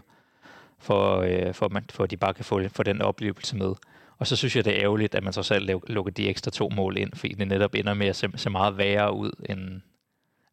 for, 0.80 1.18
øh, 1.18 1.54
for, 1.54 1.66
at 1.66 1.72
man, 1.72 1.86
for 1.90 2.04
at 2.04 2.12
de 2.12 2.18
bare 2.18 2.34
kan 2.34 2.46
få, 2.46 2.62
få 2.70 2.84
den 2.84 3.02
oplevelse 3.02 3.56
med. 3.56 3.74
Og 4.18 4.28
så 4.28 4.36
synes 4.36 4.56
jeg, 4.56 4.66
det 4.66 4.74
er 4.74 4.82
ærgerligt, 4.84 5.16
at 5.16 5.24
man 5.24 5.34
så 5.34 5.44
selv 5.44 5.80
lukker 5.88 6.12
de 6.12 6.30
ekstra 6.30 6.52
to 6.52 6.70
mål 6.70 6.98
ind, 6.98 7.12
fordi 7.16 7.34
det 7.34 7.48
netop 7.48 7.76
ender 7.76 7.94
med 7.94 8.08
at 8.08 8.16
se, 8.16 8.28
se 8.36 8.50
meget 8.50 8.78
værre 8.78 9.14
ud 9.14 9.32
end... 9.50 9.82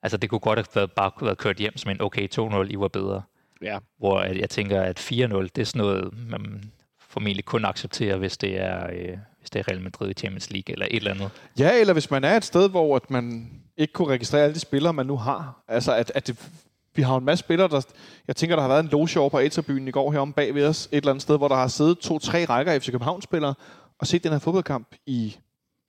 Altså, 0.02 0.16
det 0.16 0.30
kunne 0.30 0.38
godt 0.38 0.58
have 0.58 0.66
været, 0.74 0.92
bare 0.92 1.12
været 1.22 1.38
kørt 1.38 1.56
hjem 1.56 1.76
som 1.76 1.90
en, 1.90 2.00
okay, 2.00 2.28
2-0, 2.38 2.56
I 2.70 2.76
var 2.78 2.88
bedre. 2.88 3.22
Ja. 3.62 3.78
Hvor 3.98 4.18
at 4.18 4.38
jeg 4.38 4.50
tænker, 4.50 4.82
at 4.82 5.00
4-0, 5.00 5.14
det 5.14 5.58
er 5.58 5.64
sådan 5.64 5.78
noget, 5.78 6.28
man 6.28 6.72
formentlig 6.98 7.44
kun 7.44 7.64
accepterer, 7.64 8.16
hvis 8.16 8.36
det 8.36 8.60
er, 8.60 8.86
øh, 8.92 9.16
hvis 9.38 9.50
det 9.50 9.58
er 9.58 9.68
Real 9.68 9.80
Madrid 9.80 10.10
i 10.10 10.14
Champions 10.14 10.50
League 10.50 10.72
eller 10.72 10.86
et 10.90 10.96
eller 10.96 11.10
andet. 11.10 11.30
Ja, 11.58 11.80
eller 11.80 11.92
hvis 11.92 12.10
man 12.10 12.24
er 12.24 12.36
et 12.36 12.44
sted, 12.44 12.70
hvor 12.70 12.96
at 12.96 13.10
man 13.10 13.50
ikke 13.76 13.92
kunne 13.92 14.08
registrere 14.08 14.42
alle 14.42 14.54
de 14.54 14.60
spillere, 14.60 14.92
man 14.92 15.06
nu 15.06 15.16
har. 15.16 15.64
Altså, 15.68 15.94
at, 15.94 16.12
at 16.14 16.26
det, 16.26 16.50
vi 16.94 17.02
har 17.02 17.16
en 17.16 17.24
masse 17.24 17.44
spillere, 17.44 17.68
der... 17.68 17.86
Jeg 18.28 18.36
tænker, 18.36 18.56
der 18.56 18.62
har 18.62 18.68
været 18.68 18.82
en 18.82 18.88
loge 18.88 19.20
over 19.20 19.28
på 19.28 19.38
Aterbyen 19.38 19.88
i 19.88 19.90
går 19.90 20.12
heromme 20.12 20.34
bag 20.34 20.54
ved 20.54 20.66
os. 20.66 20.86
Et 20.86 20.96
eller 20.96 21.10
andet 21.10 21.22
sted, 21.22 21.36
hvor 21.38 21.48
der 21.48 21.54
har 21.54 21.68
siddet 21.68 21.98
to-tre 21.98 22.44
rækker 22.44 22.72
af 22.72 22.82
FC 22.82 22.90
København-spillere 22.90 23.54
og 23.98 24.06
set 24.06 24.24
den 24.24 24.32
her 24.32 24.38
fodboldkamp 24.38 24.94
i 25.06 25.36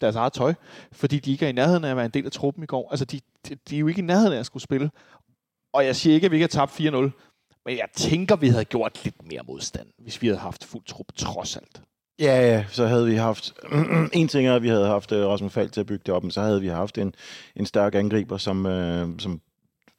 deres 0.02 0.16
eget 0.16 0.34
tøj, 0.34 0.54
fordi 0.92 1.20
de 1.20 1.32
ikke 1.32 1.46
er 1.46 1.50
i 1.50 1.52
nærheden 1.52 1.84
af 1.84 1.90
at 1.90 1.96
være 1.96 2.06
en 2.06 2.12
del 2.12 2.26
af 2.26 2.32
truppen 2.32 2.64
i 2.64 2.66
går. 2.66 2.90
Altså, 2.90 3.06
de, 3.06 3.20
de, 3.50 3.56
de 3.70 3.76
er 3.76 3.80
jo 3.80 3.88
ikke 3.88 4.02
i 4.02 4.06
nærheden 4.06 4.34
af 4.34 4.40
at 4.40 4.46
skulle 4.46 4.64
spille. 4.64 4.92
Og 5.74 5.86
jeg 5.86 5.96
siger 5.96 6.14
ikke, 6.14 6.26
at 6.26 6.32
vi 6.32 6.36
ikke 6.36 6.56
har 6.58 6.66
tabt 6.66 6.80
4-0, 6.80 6.96
men 7.66 7.78
jeg 7.78 7.88
tænker, 7.96 8.36
vi 8.36 8.48
havde 8.48 8.66
gjort 8.66 9.04
lidt 9.04 9.28
mere 9.28 9.42
modstand, 9.48 9.88
hvis 9.98 10.22
vi 10.22 10.28
havde 10.28 10.40
haft 10.40 10.64
fuld 10.64 10.84
trup, 10.86 11.06
trods 11.16 11.56
alt. 11.56 11.82
Ja, 12.20 12.42
ja, 12.42 12.66
så 12.70 12.88
havde 12.88 13.06
vi 13.06 13.16
haft... 13.16 13.54
en 14.14 14.28
ting 14.28 14.48
er, 14.48 14.56
at 14.56 14.64
vi 14.64 14.70
havde 14.70 14.88
haft 14.88 15.12
øh, 15.12 15.28
Rasmus 15.28 15.54
Falk 15.54 15.72
til 15.72 15.80
at 15.80 15.86
bygge 15.86 16.04
det 16.06 16.14
op, 16.14 16.24
men 16.24 16.32
så 16.32 16.42
havde 16.42 16.62
vi 16.62 16.68
haft 16.68 16.98
en, 16.98 17.16
en 17.56 17.66
stærk 17.66 17.96
angriber, 17.96 18.38
som, 18.38 18.66
øh, 18.66 19.20
som 19.20 19.42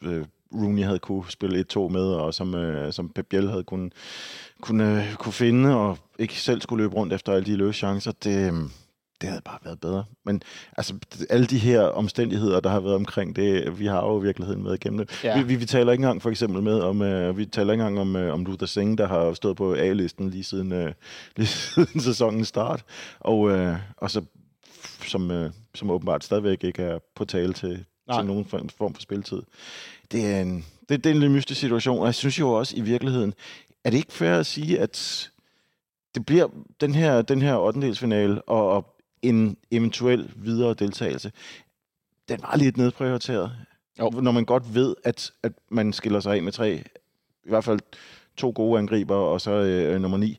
øh, 0.02 0.26
Rooney 0.54 0.84
havde 0.84 0.98
kunne 0.98 1.24
spille 1.28 1.64
1-2 1.72 1.88
med, 1.88 2.04
og 2.04 2.34
som, 2.34 2.54
uh, 2.54 2.90
som 2.90 3.08
Pep 3.08 3.26
Biel 3.26 3.48
havde 3.48 3.64
kunne, 3.64 3.90
kunne, 4.60 5.06
uh, 5.10 5.14
kunne 5.14 5.32
finde, 5.32 5.76
og 5.76 5.98
ikke 6.18 6.40
selv 6.40 6.60
skulle 6.60 6.84
løbe 6.84 6.94
rundt 6.94 7.12
efter 7.12 7.32
alle 7.32 7.46
de 7.46 7.56
løse 7.56 7.78
chancer. 7.78 8.12
Det, 8.24 8.48
øhm, 8.48 8.70
det 9.20 9.28
havde 9.28 9.42
bare 9.44 9.58
været 9.64 9.80
bedre. 9.80 10.04
Men 10.24 10.42
altså, 10.76 10.94
alle 11.30 11.46
de 11.46 11.58
her 11.58 11.80
omstændigheder, 11.80 12.60
der 12.60 12.70
har 12.70 12.80
været 12.80 12.94
omkring 12.94 13.36
det, 13.36 13.78
vi 13.78 13.86
har 13.86 14.06
jo 14.06 14.20
i 14.20 14.22
virkeligheden 14.22 14.64
været 14.64 14.74
igennem 14.74 15.06
det. 15.06 15.24
Ja. 15.24 15.38
Vi, 15.38 15.42
vi, 15.42 15.54
vi 15.54 15.64
taler 15.64 15.92
ikke 15.92 16.02
engang 16.02 16.22
for 16.22 16.30
eksempel 16.30 16.62
med 16.62 16.80
om, 16.80 17.00
uh, 17.00 17.38
vi 17.38 17.46
taler 17.46 17.72
ikke 17.72 17.84
engang 17.84 18.00
om, 18.00 18.16
uh, 18.16 18.34
om 18.34 18.44
Luther 18.44 18.66
Singh, 18.66 18.98
der 18.98 19.08
har 19.08 19.32
stået 19.32 19.56
på 19.56 19.74
A-listen 19.74 20.30
lige 20.30 20.44
siden, 20.44 20.72
uh, 20.72 20.90
lige 21.36 21.46
siden 21.46 22.00
sæsonens 22.00 22.48
start, 22.48 22.84
og, 23.20 23.38
uh, 23.38 23.76
og 23.96 24.10
så 24.10 24.22
som, 25.06 25.30
uh, 25.30 25.50
som 25.74 25.90
åbenbart 25.90 26.24
stadigvæk 26.24 26.64
ikke 26.64 26.82
er 26.82 26.98
på 27.16 27.24
tale 27.24 27.52
til, 27.52 27.84
Nej. 28.08 28.20
til 28.20 28.26
nogen 28.26 28.44
form, 28.44 28.68
form 28.68 28.94
for 28.94 29.02
spilletid. 29.02 29.42
Det 30.12 30.26
er, 30.26 30.40
en, 30.40 30.64
det, 30.88 31.04
det 31.04 31.10
er 31.10 31.14
en 31.14 31.20
lidt 31.20 31.32
mystisk 31.32 31.60
situation, 31.60 31.98
og 31.98 32.06
jeg 32.06 32.14
synes 32.14 32.38
jo 32.38 32.52
også 32.52 32.76
i 32.76 32.80
virkeligheden, 32.80 33.34
er 33.84 33.90
det 33.90 33.96
ikke 33.96 34.12
fair 34.12 34.34
at 34.34 34.46
sige, 34.46 34.80
at 34.80 35.30
det 36.14 36.26
bliver 36.26 36.48
den 36.80 36.94
her, 36.94 37.22
den 37.22 37.42
her 37.42 37.56
8. 37.56 38.42
og, 38.46 38.70
og 38.70 38.96
en 39.22 39.56
eventuel 39.70 40.30
videre 40.36 40.74
deltagelse, 40.74 41.32
den 42.28 42.40
var 42.42 42.56
lidt 42.56 42.76
nedprioriteret. 42.76 43.52
Jo. 43.98 44.10
Når 44.10 44.32
man 44.32 44.44
godt 44.44 44.74
ved, 44.74 44.94
at, 45.04 45.32
at 45.42 45.52
man 45.70 45.92
skiller 45.92 46.20
sig 46.20 46.34
af 46.34 46.42
med 46.42 46.52
tre, 46.52 46.84
i 47.44 47.48
hvert 47.48 47.64
fald 47.64 47.80
to 48.36 48.52
gode 48.54 48.78
angriber, 48.78 49.14
og 49.14 49.40
så 49.40 49.50
øh, 49.50 50.00
nummer 50.00 50.18
ni, 50.18 50.38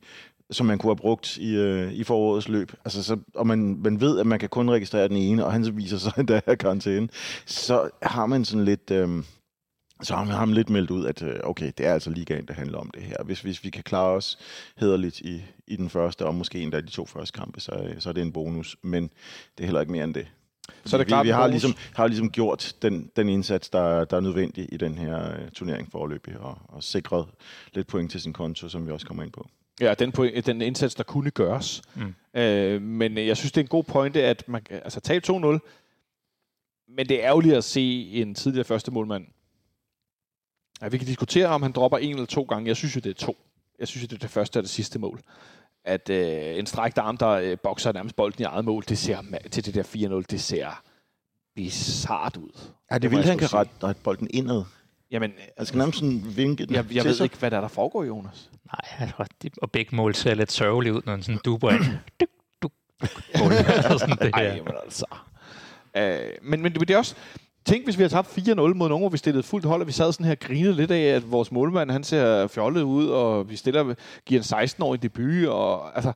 som 0.52 0.66
man 0.66 0.78
kunne 0.78 0.90
have 0.90 0.96
brugt 0.96 1.38
i, 1.38 1.56
øh, 1.56 1.94
i 1.94 2.04
forårets 2.04 2.48
løb. 2.48 2.72
Altså, 2.86 3.04
så, 3.04 3.18
og 3.36 3.48
man, 3.48 3.80
man 3.84 4.02
ved, 4.02 4.20
at 4.20 4.28
man 4.28 4.40
kan 4.40 4.50
kun 4.50 4.72
registrere 4.72 5.08
den 5.08 5.18
ene, 5.18 5.46
og 5.46 5.54
han 5.54 5.66
så 5.66 5.72
viser 5.72 5.98
sig 5.98 6.14
endda 6.20 6.42
af 6.46 6.58
karantæne. 6.58 7.10
Så 7.46 7.90
har 8.02 8.26
man 8.26 8.46
sådan 8.46 8.66
lidt... 8.66 8.92
Øh, 8.92 9.24
så 10.04 10.16
har 10.16 10.24
man 10.24 10.36
ham 10.36 10.54
lidt 10.54 10.70
meldt 10.70 10.92
ud, 10.92 11.06
at 11.06 11.22
øh, 11.22 11.40
okay, 11.44 11.72
det 11.78 11.86
er 11.86 11.94
altså 11.94 12.10
ligaen, 12.10 12.46
der 12.46 12.54
handler 12.54 12.78
om 12.78 12.92
det 12.94 13.04
her. 13.04 13.16
Hvis, 13.24 13.42
hvis 13.42 13.64
vi 13.64 13.70
kan 13.70 13.84
klare 13.84 14.10
os 14.10 14.40
hederligt 14.78 15.20
i, 15.20 15.44
i 15.68 15.76
den 15.76 15.90
første, 15.90 16.26
og 16.26 16.36
måske 16.36 16.60
endda 16.60 16.82
de 16.82 16.90
to 16.90 17.06
første 17.06 17.40
kampe, 17.40 17.60
så, 17.60 17.72
øh, 17.72 18.02
så 18.02 18.10
er 18.10 18.14
det 18.14 18.22
en 18.22 18.32
bonus. 18.32 18.78
Men 18.82 19.04
det 19.58 19.64
er 19.64 19.66
heller 19.66 19.82
ikke 19.82 19.92
mere 19.92 20.04
end 20.04 20.14
det. 20.14 20.28
Så 20.86 20.96
er 20.96 20.98
det 20.98 21.08
vi, 21.08 21.10
klart 21.10 21.26
vi 21.26 21.30
en 21.30 21.36
har 21.36 21.48
ligesom, 21.48 21.76
har 21.96 22.08
ligesom 22.08 22.32
gjort 22.32 22.76
den, 22.82 23.10
den 23.16 23.30
indsats, 23.30 23.70
der, 23.70 24.06
der 24.06 24.18
er 24.18 24.22
nødvendig 24.22 24.74
i 24.74 24.78
den 24.78 24.98
her 24.98 25.32
øh, 25.32 25.50
turnering 25.50 25.92
forløbig, 25.92 26.38
og, 26.38 26.58
og 26.68 26.84
sikret 26.84 27.26
lidt 27.74 27.88
point 27.88 28.12
til 28.12 28.22
sin 28.22 28.34
konto, 28.34 28.70
som 28.70 28.88
vi 28.88 28.92
også 28.92 29.08
kommer 29.08 29.24
ind 29.24 29.32
på. 29.32 29.50
Ja, 29.82 29.94
den, 29.94 30.12
point, 30.12 30.46
den 30.46 30.62
indsats, 30.62 30.96
der 30.96 31.04
kunne 31.04 31.32
gøres. 31.32 31.82
Mm. 31.96 32.40
Øh, 32.42 32.82
men 32.82 33.18
jeg 33.18 33.38
synes, 33.38 33.52
det 33.52 33.62
er 33.62 33.64
en 33.64 33.68
god 33.68 33.84
pointe, 33.84 34.24
at 34.24 34.44
man 34.48 34.62
kan 34.62 34.82
altså, 34.84 35.00
tabe 35.00 35.26
2-0, 35.28 35.34
men 36.96 37.10
det 37.10 37.12
er 37.12 37.28
ærgerligt 37.28 37.56
at 37.56 37.64
se 37.64 38.10
en 38.12 38.36
tidligere 38.36 38.66
første 38.66 38.92
målmand. 38.92 39.26
Ja, 40.84 40.88
vi 40.88 40.98
kan 40.98 41.08
diskutere, 41.08 41.48
om 41.48 41.62
han 41.62 41.72
dropper 41.72 41.98
en 41.98 42.14
eller 42.14 42.26
to 42.26 42.44
gange. 42.44 42.68
Jeg 42.68 42.78
synes 42.78 42.96
jo, 42.96 43.00
det 43.00 43.10
er 43.10 43.26
to. 43.26 43.38
Jeg 43.80 43.88
synes 43.88 44.04
jo, 44.04 44.08
det 44.08 44.16
er 44.16 44.20
det 44.20 44.30
første 44.30 44.58
og 44.58 44.64
det 44.64 44.70
sidste 44.70 45.00
mål. 45.00 45.22
At 45.86 46.10
øh, 46.10 46.60
en 46.60 46.66
strækt 46.66 46.98
arm, 46.98 47.18
der 47.18 47.30
øh, 47.30 47.58
bokser 47.64 47.92
nærmest 47.92 48.16
bolden 48.16 48.42
i 48.42 48.44
eget 48.44 48.66
mål, 48.66 48.84
det 48.90 48.98
ser 48.98 49.22
til 49.52 49.66
det 49.66 49.76
der 49.76 50.20
4-0, 50.20 50.26
det 50.30 50.42
ser 50.42 50.84
bizart 51.56 52.38
ud. 52.38 52.60
Er 52.90 52.98
det 52.98 53.12
vildt, 53.12 53.26
jeg 53.26 53.32
han 53.32 53.40
kan 53.40 53.54
rette, 53.54 53.72
rette 53.84 54.02
bolden 54.02 54.28
indad? 54.34 54.64
Jamen, 55.12 55.34
Han 55.58 55.66
skal 55.66 55.78
nærmest 55.78 56.00
sådan 56.00 56.24
vinke 56.36 56.66
den 56.66 56.76
jeg, 56.76 56.86
jeg 56.96 57.06
ved 57.06 57.14
sig. 57.14 57.24
ikke, 57.24 57.38
hvad 57.38 57.52
der, 57.52 57.58
er, 57.58 57.62
der 57.62 57.68
foregår, 57.68 58.04
Jonas. 58.04 58.50
Nej, 58.66 59.08
altså, 59.08 59.26
og 59.62 59.72
begge 59.72 59.96
mål 59.96 60.16
ser 60.16 60.34
lidt 60.34 60.52
sørgelige 60.52 60.94
ud, 60.94 61.02
når 61.06 61.14
den 61.14 61.24
sådan 61.24 61.40
duber 61.46 61.72
ind. 61.72 61.84
Duk, 62.20 62.30
duk, 62.62 62.72
duk. 63.02 63.12
Mål. 63.40 63.52
Altså 63.52 63.98
sådan 63.98 64.18
det 64.18 64.32
Ej, 64.34 64.60
men 64.60 64.74
altså. 64.84 65.06
Øh, 65.98 66.32
men, 66.42 66.62
men 66.62 66.74
det 66.74 66.90
er 66.90 66.98
også... 66.98 67.16
Tænk, 67.66 67.84
hvis 67.84 67.98
vi 67.98 68.04
har 68.04 68.10
tabt 68.10 68.28
4-0 68.28 68.54
mod 68.56 68.74
nogen, 68.74 69.02
hvor 69.02 69.10
vi 69.10 69.18
stillede 69.18 69.44
fuldt 69.44 69.66
hold, 69.66 69.82
og 69.82 69.88
vi 69.88 69.92
sad 69.92 70.12
sådan 70.12 70.26
her 70.26 70.32
og 70.32 70.40
grinede 70.40 70.74
lidt 70.74 70.92
af, 70.92 71.02
at 71.16 71.32
vores 71.32 71.52
målmand, 71.52 71.92
han 71.92 72.04
ser 72.04 72.48
fjollet 72.48 72.82
ud, 72.82 73.08
og 73.08 73.50
vi 73.50 73.56
stiller, 73.56 73.96
giver 74.26 74.42
en 74.42 74.64
16-årig 74.64 75.04
debut, 75.04 75.48
og 75.48 75.96
altså... 75.96 76.14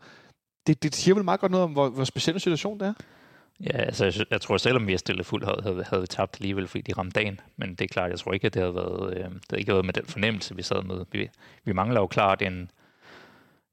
Det, 0.67 0.83
det 0.83 0.95
siger 0.95 1.15
vel 1.15 1.23
meget 1.23 1.39
godt 1.39 1.51
noget 1.51 1.63
om, 1.63 1.71
hvor, 1.71 1.89
hvor 1.89 2.03
speciel 2.03 2.35
en 2.35 2.39
situation 2.39 2.79
det 2.79 2.87
er. 2.87 2.93
Ja, 3.59 3.77
altså, 3.77 4.05
jeg, 4.05 4.13
jeg 4.31 4.41
tror 4.41 4.57
selvom 4.57 4.87
vi 4.87 4.91
har 4.91 4.97
stillet 4.97 5.25
fuldt 5.25 5.45
hold, 5.45 5.63
havde, 5.63 5.83
havde 5.89 6.01
vi 6.01 6.07
tabt 6.07 6.37
alligevel, 6.39 6.67
fordi 6.67 6.81
de 6.81 6.93
ramte 6.93 7.19
dagen. 7.19 7.39
Men 7.57 7.69
det 7.69 7.81
er 7.81 7.87
klart, 7.87 8.11
jeg 8.11 8.19
tror 8.19 8.33
ikke, 8.33 8.47
at 8.47 8.53
det 8.53 8.61
havde 8.61 8.75
været, 8.75 9.13
øh, 9.13 9.23
det 9.23 9.41
havde 9.49 9.59
ikke 9.59 9.73
været 9.73 9.85
med 9.85 9.93
den 9.93 10.05
fornemmelse, 10.05 10.55
vi 10.55 10.61
sad 10.61 10.83
med. 10.83 11.05
Vi, 11.11 11.29
vi 11.65 11.73
mangler 11.73 12.01
jo 12.01 12.07
klart 12.07 12.41
en, 12.41 12.71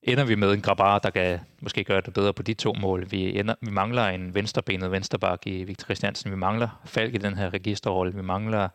ender 0.05 0.25
vi 0.25 0.35
med 0.35 0.53
en 0.53 0.61
Grabar, 0.61 0.99
der 0.99 1.11
kan 1.11 1.41
måske 1.61 1.85
gøre 1.85 2.01
det 2.01 2.15
bedre 2.15 2.33
på 2.33 2.43
de 2.43 2.55
to 2.55 2.73
mål. 2.73 3.11
Vi, 3.11 3.39
ender, 3.39 3.55
vi 3.61 3.71
mangler 3.71 4.07
en 4.07 4.35
venstrebenet 4.35 4.91
vensterbak 4.93 5.47
i 5.47 5.65
Victor 5.65 5.85
Christiansen. 5.85 6.31
Vi 6.31 6.37
mangler 6.37 6.81
Falk 6.85 7.15
i 7.15 7.19
den 7.19 7.37
her 7.37 7.55
registerrolle. 7.55 8.15
Vi 8.15 8.23
mangler 8.23 8.69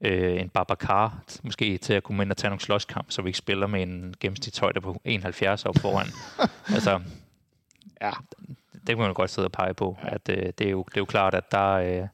øh, 0.00 0.40
en 0.40 0.48
Babacar, 0.48 1.22
måske 1.42 1.78
til 1.78 1.92
at 1.92 2.02
komme 2.02 2.22
ind 2.22 2.30
og 2.30 2.36
tage 2.36 2.48
nogle 2.48 2.60
slåskamp, 2.60 3.10
så 3.10 3.22
vi 3.22 3.28
ikke 3.28 3.38
spiller 3.38 3.66
med 3.66 3.82
en 3.82 4.14
gennemsnitshøjde 4.20 4.80
på 4.80 5.00
71 5.04 5.66
op 5.66 5.74
foran. 5.80 6.06
altså, 6.74 7.00
Ja. 8.00 8.10
det 8.72 8.86
kan 8.86 8.98
man 8.98 9.06
jo 9.06 9.12
godt 9.16 9.30
sidde 9.30 9.46
og 9.48 9.52
pege 9.52 9.74
på, 9.74 9.98
at 10.02 10.28
øh, 10.28 10.52
det, 10.58 10.60
er 10.60 10.70
jo, 10.70 10.82
det 10.88 10.96
er 10.96 11.00
jo 11.00 11.04
klart, 11.04 11.34
at 11.34 11.52
der, 11.52 11.70
øh, 11.70 12.08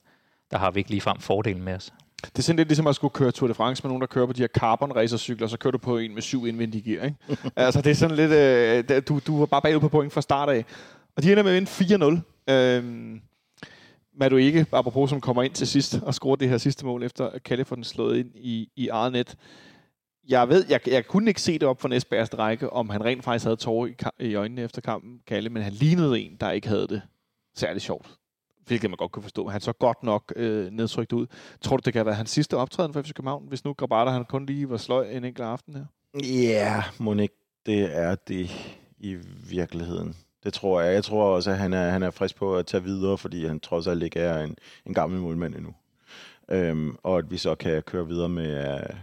der 0.51 0.59
har 0.59 0.71
vi 0.71 0.81
ikke 0.81 0.91
ligefrem 0.91 1.21
fordelen 1.21 1.63
med 1.63 1.75
os. 1.75 1.93
Det 2.27 2.39
er 2.39 2.43
sådan 2.43 2.57
lidt 2.57 2.69
ligesom 2.69 2.87
at 2.87 2.95
skulle 2.95 3.13
køre 3.13 3.33
Tour 3.33 3.49
de 3.49 3.55
France 3.55 3.83
med 3.83 3.89
nogen, 3.89 4.01
der 4.01 4.07
kører 4.07 4.27
på 4.27 4.33
de 4.33 4.41
her 4.43 4.49
carbon 4.49 4.97
racercykler, 4.97 5.47
så 5.47 5.59
kører 5.59 5.71
du 5.71 5.79
på 5.79 5.99
en 5.99 6.15
med 6.15 6.23
syv 6.23 6.47
indvendige 6.47 6.93
gear. 6.93 7.05
Ikke? 7.05 7.17
altså, 7.57 7.81
det 7.81 7.91
er 7.91 7.95
sådan 7.95 8.17
lidt... 8.17 8.31
Øh, 8.91 9.03
du, 9.09 9.21
du 9.27 9.39
var 9.39 9.47
bare 9.47 9.63
bagud 9.63 9.81
på 9.81 9.89
point 9.89 10.13
fra 10.13 10.21
start 10.21 10.49
af. 10.49 10.65
Og 11.17 11.23
de 11.23 11.31
ender 11.31 11.43
med 11.43 11.57
at 11.57 11.79
vinde 11.79 12.21
4-0. 12.49 12.53
Øhm, 12.53 13.21
Madueke, 14.15 14.67
apropos, 14.73 15.11
som 15.11 15.21
kommer 15.21 15.43
ind 15.43 15.53
til 15.53 15.67
sidst 15.67 15.99
og 16.03 16.15
scorer 16.15 16.37
det 16.37 16.49
her 16.49 16.59
sidste 16.59 16.87
mål, 16.87 17.03
efter 17.03 17.27
at 17.27 17.43
Kalle 17.43 17.65
får 17.65 17.75
den 17.75 17.85
slået 17.85 18.19
ind 18.19 18.31
i, 18.35 18.69
i 18.77 18.89
eget 18.89 19.13
net. 19.13 19.37
Jeg 20.29 20.49
ved, 20.49 20.65
jeg, 20.69 20.89
jeg 20.89 21.07
kunne 21.07 21.31
ikke 21.31 21.43
se 21.43 21.53
det 21.53 21.63
op 21.63 21.81
for 21.81 21.89
Næsbergs 21.89 22.39
række, 22.39 22.73
om 22.73 22.91
han 22.91 23.05
rent 23.05 23.25
faktisk 23.25 23.45
havde 23.45 23.57
tårer 23.57 23.87
i, 23.87 23.95
i 24.31 24.35
øjnene 24.35 24.63
efter 24.63 24.81
kampen, 24.81 25.21
Kalle, 25.27 25.51
men 25.51 25.63
han 25.63 25.73
lignede 25.73 26.21
en, 26.21 26.37
der 26.41 26.51
ikke 26.51 26.69
havde 26.69 26.87
det 26.89 27.03
særlig 27.57 27.83
sjovt. 27.83 28.20
Hvilket 28.71 28.91
man 28.91 28.97
godt 28.97 29.13
kunne 29.13 29.23
forstå. 29.23 29.49
Han 29.49 29.61
så 29.61 29.73
godt 29.73 30.03
nok 30.03 30.33
øh, 30.37 30.71
nedtrykt 30.71 31.13
ud. 31.13 31.27
Tror 31.61 31.77
du, 31.77 31.83
det 31.85 31.93
kan 31.93 32.07
være 32.07 32.15
hans 32.15 32.31
sidste 32.31 32.57
optræden 32.57 32.93
for 32.93 33.03
FC 33.03 33.13
København, 33.13 33.45
hvis 33.49 33.65
nu 33.65 33.73
Grabata 33.73 34.11
han 34.11 34.25
kun 34.25 34.47
lige 34.47 34.71
var 34.71 34.77
sløj 34.77 35.11
en 35.11 35.25
enkelt 35.25 35.47
aften 35.47 35.75
her? 35.75 35.85
Ja, 36.25 36.83
må 36.99 37.15
ikke 37.15 37.35
det 37.67 37.97
er 37.97 38.15
det 38.15 38.51
i 38.99 39.17
virkeligheden. 39.51 40.17
Det 40.45 40.53
tror 40.53 40.81
jeg. 40.81 40.95
Jeg 40.95 41.05
tror 41.05 41.35
også, 41.35 41.51
at 41.51 41.59
han 41.59 41.73
er, 41.73 41.91
han 41.91 42.03
er 42.03 42.11
frisk 42.11 42.37
på 42.37 42.57
at 42.57 42.67
tage 42.67 42.83
videre, 42.83 43.19
fordi 43.19 43.47
han 43.47 43.61
trods 43.61 43.87
alt 43.87 44.03
ikke 44.03 44.21
er 44.21 44.45
en, 44.45 44.57
en 44.87 44.95
gammel 44.95 45.21
målmand 45.21 45.55
endnu. 45.55 45.75
Øhm, 46.49 46.97
og 47.03 47.19
at 47.19 47.31
vi 47.31 47.37
så 47.37 47.55
kan 47.55 47.83
køre 47.83 48.07
videre 48.07 48.29
med 48.29 48.75
uh, 48.75 48.97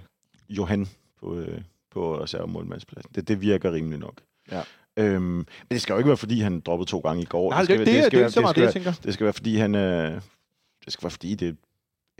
Johan 0.49 0.87
på, 1.19 1.35
øh, 1.35 1.61
på 1.91 2.23
reservemålmandspladsen. 2.23 3.11
Det, 3.15 3.27
det 3.27 3.41
virker 3.41 3.73
rimeligt 3.73 4.01
nok. 4.01 4.21
Ja. 4.51 4.61
Øhm, 4.97 5.21
men 5.21 5.45
det 5.71 5.81
skal 5.81 5.93
jo 5.93 5.97
ikke 5.97 6.07
være, 6.07 6.17
fordi 6.17 6.39
han 6.39 6.59
droppede 6.59 6.89
to 6.89 6.99
gange 6.99 7.21
i 7.21 7.25
går. 7.25 7.49
Nej, 7.49 7.61
det, 7.61 7.69
det, 7.69 7.79
det, 7.79 7.87
det, 7.87 8.03
skal 8.03 8.11
det, 8.21 8.35
være- 8.43 8.53
det, 8.53 8.55
det, 8.55 8.69
skal 8.71 8.83
det, 8.85 9.03
være- 9.05 9.13
skal 9.13 9.23
være, 9.23 9.33
fordi 9.33 9.57
han... 9.57 9.75
Øh, 9.75 10.21
det 10.85 10.93
skal 10.93 11.03
være, 11.03 11.11
fordi 11.11 11.35
det 11.35 11.47
er 11.49 11.53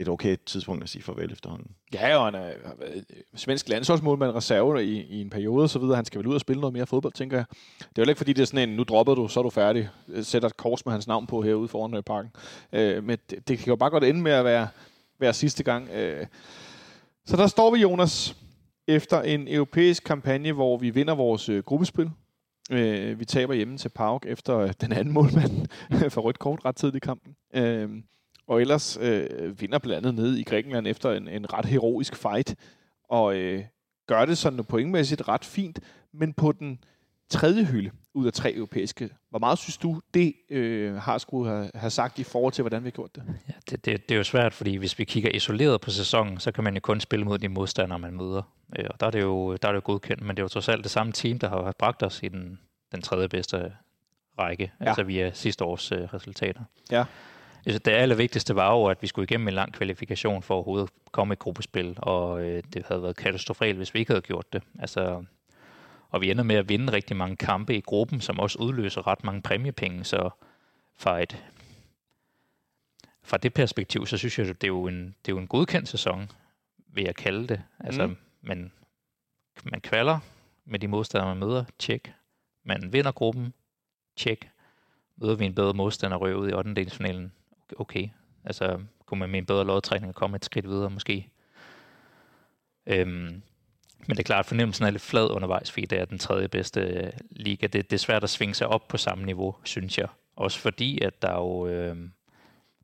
et 0.00 0.08
okay 0.08 0.36
tidspunkt 0.46 0.82
at 0.82 0.88
sige 0.88 1.02
farvel 1.02 1.32
efterhånden. 1.32 1.70
Ja, 1.94 2.16
og 2.16 2.24
han 2.24 2.34
er, 2.34 2.48
øh, 2.48 3.02
svensk 3.36 3.68
landsholdsmålmand 3.68 4.30
reserve 4.34 4.84
i, 4.84 5.00
i 5.02 5.20
en 5.20 5.30
periode 5.30 5.62
og 5.62 5.70
så 5.70 5.78
videre. 5.78 5.96
Han 5.96 6.04
skal 6.04 6.18
vel 6.18 6.26
ud 6.26 6.34
og 6.34 6.40
spille 6.40 6.60
noget 6.60 6.72
mere 6.72 6.86
fodbold, 6.86 7.12
tænker 7.12 7.36
jeg. 7.36 7.44
Det 7.78 7.98
er 7.98 8.02
jo 8.02 8.08
ikke, 8.08 8.18
fordi 8.18 8.32
det 8.32 8.42
er 8.42 8.46
sådan 8.46 8.68
en, 8.68 8.76
nu 8.76 8.82
dropper 8.84 9.14
du, 9.14 9.28
så 9.28 9.40
er 9.40 9.42
du 9.44 9.50
færdig. 9.50 9.88
Øh, 10.08 10.24
Sætter 10.24 10.48
et 10.48 10.56
kors 10.56 10.84
med 10.86 10.92
hans 10.92 11.06
navn 11.06 11.26
på 11.26 11.42
herude 11.42 11.68
foran 11.68 11.94
øh, 11.94 12.02
parken. 12.02 12.30
Øh, 12.72 13.04
men 13.04 13.18
det, 13.30 13.48
det 13.48 13.58
kan 13.58 13.66
jo 13.66 13.76
bare 13.76 13.90
godt 13.90 14.04
ende 14.04 14.20
med 14.20 14.32
at 14.32 14.44
være, 14.44 14.68
være 15.20 15.32
sidste 15.34 15.62
gang. 15.64 15.88
Øh. 15.90 16.26
Så 17.26 17.36
der 17.36 17.46
står 17.46 17.74
vi, 17.74 17.80
Jonas, 17.80 18.36
efter 18.88 19.22
en 19.22 19.48
europæisk 19.48 20.04
kampagne, 20.04 20.52
hvor 20.52 20.76
vi 20.76 20.90
vinder 20.90 21.14
vores 21.14 21.48
øh, 21.48 21.62
gruppespil. 21.62 22.10
Øh, 22.70 23.20
vi 23.20 23.24
taber 23.24 23.54
hjemme 23.54 23.78
til 23.78 23.88
Park 23.88 24.26
efter 24.26 24.58
øh, 24.58 24.72
den 24.80 24.92
anden 24.92 25.14
målmand 25.14 25.66
for 26.14 26.20
rødt 26.20 26.38
kort 26.38 26.64
ret 26.64 26.76
tidligt 26.76 27.04
i 27.04 27.06
kampen. 27.06 27.36
Øh, 27.54 27.90
og 28.46 28.60
ellers 28.60 28.98
øh, 29.00 29.60
vinder 29.60 29.78
blandt 29.78 30.06
andet 30.06 30.24
nede 30.24 30.40
i 30.40 30.44
Grækenland 30.44 30.86
efter 30.86 31.12
en, 31.12 31.28
en 31.28 31.52
ret 31.52 31.64
heroisk 31.64 32.16
fight, 32.16 32.54
og 33.08 33.36
øh, 33.36 33.64
gør 34.08 34.24
det 34.24 34.38
sådan 34.38 34.64
pointmæssigt 34.64 35.28
ret 35.28 35.44
fint, 35.44 35.80
men 36.12 36.32
på 36.32 36.52
den 36.52 36.78
tredje 37.30 37.64
hylde 37.64 37.90
ud 38.14 38.26
af 38.26 38.32
tre 38.32 38.54
europæiske. 38.54 39.10
Hvor 39.30 39.38
meget 39.38 39.58
synes 39.58 39.76
du, 39.76 40.00
det 40.14 40.34
øh, 40.50 40.94
har 40.94 41.18
skulle 41.18 41.50
have, 41.50 41.70
have 41.74 41.90
sagt 41.90 42.18
i 42.18 42.24
forhold 42.24 42.52
til, 42.52 42.62
hvordan 42.62 42.82
vi 42.84 42.86
har 42.86 42.90
gjort 42.90 43.14
det? 43.16 43.22
Ja, 43.48 43.52
det, 43.70 43.84
det, 43.84 44.08
det 44.08 44.14
er 44.14 44.18
jo 44.18 44.24
svært, 44.24 44.54
fordi 44.54 44.76
hvis 44.76 44.98
vi 44.98 45.04
kigger 45.04 45.30
isoleret 45.30 45.80
på 45.80 45.90
sæsonen, 45.90 46.40
så 46.40 46.52
kan 46.52 46.64
man 46.64 46.74
jo 46.74 46.80
kun 46.80 47.00
spille 47.00 47.24
mod 47.24 47.38
de 47.38 47.48
modstandere, 47.48 47.98
man 47.98 48.12
møder. 48.14 48.42
Øh, 48.78 48.84
Og 48.90 49.00
der 49.00 49.06
er, 49.06 49.10
det 49.10 49.22
jo, 49.22 49.56
der 49.56 49.68
er 49.68 49.72
det 49.72 49.76
jo 49.76 49.82
godkendt, 49.84 50.22
men 50.22 50.36
det 50.36 50.38
er 50.38 50.44
jo 50.44 50.48
trods 50.48 50.68
alt 50.68 50.82
det 50.82 50.90
samme 50.90 51.12
team, 51.12 51.38
der 51.38 51.48
har 51.48 51.74
bragt 51.78 52.02
os 52.02 52.20
i 52.22 52.28
den, 52.28 52.58
den 52.92 53.02
tredje 53.02 53.28
bedste 53.28 53.72
række, 54.38 54.72
Ja. 54.80 54.86
altså 54.88 55.02
via 55.02 55.30
sidste 55.34 55.64
års 55.64 55.92
øh, 55.92 55.98
resultater. 56.14 56.60
Ja. 56.90 57.04
Altså, 57.66 57.78
det 57.78 57.90
allervigtigste 57.90 58.54
var 58.54 58.72
jo, 58.74 58.84
at 58.86 59.02
vi 59.02 59.06
skulle 59.06 59.24
igennem 59.24 59.48
en 59.48 59.54
lang 59.54 59.72
kvalifikation 59.72 60.42
for 60.42 60.54
overhovedet 60.54 60.84
at 61.06 61.12
komme 61.12 61.32
i 61.34 61.36
gruppespil, 61.36 61.94
og 61.98 62.42
øh, 62.42 62.62
det 62.74 62.82
havde 62.88 63.02
været 63.02 63.16
katastrofalt, 63.16 63.76
hvis 63.76 63.94
vi 63.94 63.98
ikke 63.98 64.12
havde 64.12 64.22
gjort 64.22 64.52
det. 64.52 64.62
Altså, 64.78 65.24
og 66.08 66.20
vi 66.20 66.30
ender 66.30 66.44
med 66.44 66.56
at 66.56 66.68
vinde 66.68 66.92
rigtig 66.92 67.16
mange 67.16 67.36
kampe 67.36 67.76
i 67.76 67.80
gruppen, 67.80 68.20
som 68.20 68.38
også 68.38 68.58
udløser 68.58 69.06
ret 69.06 69.24
mange 69.24 69.42
præmiepenge, 69.42 70.04
så 70.04 70.30
fra 70.96 71.22
et 71.22 71.44
fra 73.22 73.36
det 73.36 73.54
perspektiv, 73.54 74.06
så 74.06 74.16
synes 74.18 74.38
jeg, 74.38 74.46
det 74.46 74.64
er 74.64 74.68
jo 74.68 74.86
en, 74.86 75.04
det 75.06 75.32
er 75.32 75.36
jo 75.36 75.38
en 75.38 75.46
godkendt 75.46 75.88
sæson, 75.88 76.30
vil 76.86 77.04
jeg 77.04 77.14
kalde 77.16 77.48
det. 77.48 77.62
Altså, 77.80 78.06
Mm. 78.06 78.16
men 78.40 78.72
man 79.64 79.80
kvalder 79.80 80.18
med 80.64 80.78
de 80.78 80.88
modstandere, 80.88 81.28
man 81.34 81.48
møder, 81.48 81.64
tjek. 81.78 82.12
Man 82.64 82.92
vinder 82.92 83.12
gruppen, 83.12 83.54
tjek. 84.16 84.50
Møder 85.16 85.34
vi 85.34 85.44
en 85.44 85.54
bedre 85.54 85.74
modstander 85.74 86.16
ryger 86.16 86.36
ud 86.36 86.48
i 86.48 86.52
8. 86.52 86.90
finalen, 86.90 87.32
okay. 87.76 88.08
Altså, 88.44 88.80
kunne 89.06 89.18
man 89.18 89.30
med 89.30 89.38
en 89.38 89.46
bedre 89.46 89.64
lodtrækning 89.64 90.14
komme 90.14 90.36
et 90.36 90.44
skridt 90.44 90.68
videre, 90.68 90.90
måske. 90.90 91.30
Øhm, 92.86 93.42
men 94.06 94.16
det 94.16 94.18
er 94.18 94.26
klart, 94.26 94.40
at 94.40 94.46
fornemmelsen 94.46 94.84
er 94.84 94.90
lidt 94.90 95.02
flad 95.02 95.30
undervejs, 95.30 95.70
fordi 95.70 95.86
det 95.86 96.00
er 96.00 96.04
den 96.04 96.18
tredje 96.18 96.48
bedste 96.48 96.80
øh, 96.80 97.12
liga. 97.30 97.66
Det, 97.66 97.90
det 97.90 97.96
er 97.96 97.98
svært 97.98 98.24
at 98.24 98.30
svinge 98.30 98.54
sig 98.54 98.66
op 98.66 98.88
på 98.88 98.96
samme 98.96 99.24
niveau, 99.24 99.56
synes 99.64 99.98
jeg. 99.98 100.08
Også 100.36 100.58
fordi, 100.58 101.00
at 101.00 101.22
der 101.22 101.28
er 101.28 101.38
jo, 101.38 101.66
øh, 101.66 101.96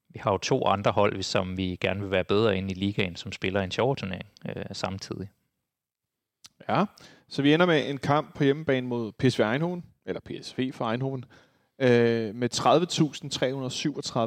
vi 0.08 0.18
har 0.18 0.32
jo 0.32 0.38
to 0.38 0.66
andre 0.66 0.90
hold, 0.90 1.22
som 1.22 1.56
vi 1.56 1.78
gerne 1.80 2.00
vil 2.00 2.10
være 2.10 2.24
bedre 2.24 2.58
ind 2.58 2.70
i 2.70 2.74
ligaen, 2.74 3.16
som 3.16 3.32
spiller 3.32 3.60
en 3.60 3.70
sjov 3.70 3.96
turnering 3.96 4.26
øh, 4.48 4.64
samtidig. 4.72 5.30
Ja, 6.68 6.84
så 7.28 7.42
vi 7.42 7.54
ender 7.54 7.66
med 7.66 7.90
en 7.90 7.98
kamp 7.98 8.34
på 8.34 8.44
hjemmebane 8.44 8.86
mod 8.86 9.12
PSV 9.12 9.40
Eindhoven, 9.40 9.84
eller 10.06 10.20
PSV 10.20 10.72
for 10.72 10.90
Eindhoven, 10.90 11.24
øh, 11.78 12.34
med 12.34 12.48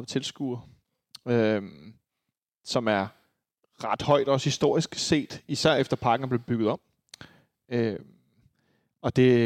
30.337 0.00 0.06
tilskuere, 0.06 0.60
øh, 1.28 1.62
som 2.64 2.88
er 2.88 3.06
ret 3.84 4.02
højt 4.02 4.28
også 4.28 4.44
historisk 4.44 4.94
set, 4.94 5.42
især 5.48 5.74
efter 5.74 5.96
parken 5.96 6.28
blevet 6.28 6.46
bygget 6.46 6.68
om. 6.68 6.80
Øh, 7.72 7.98
og 9.02 9.16
det, 9.16 9.36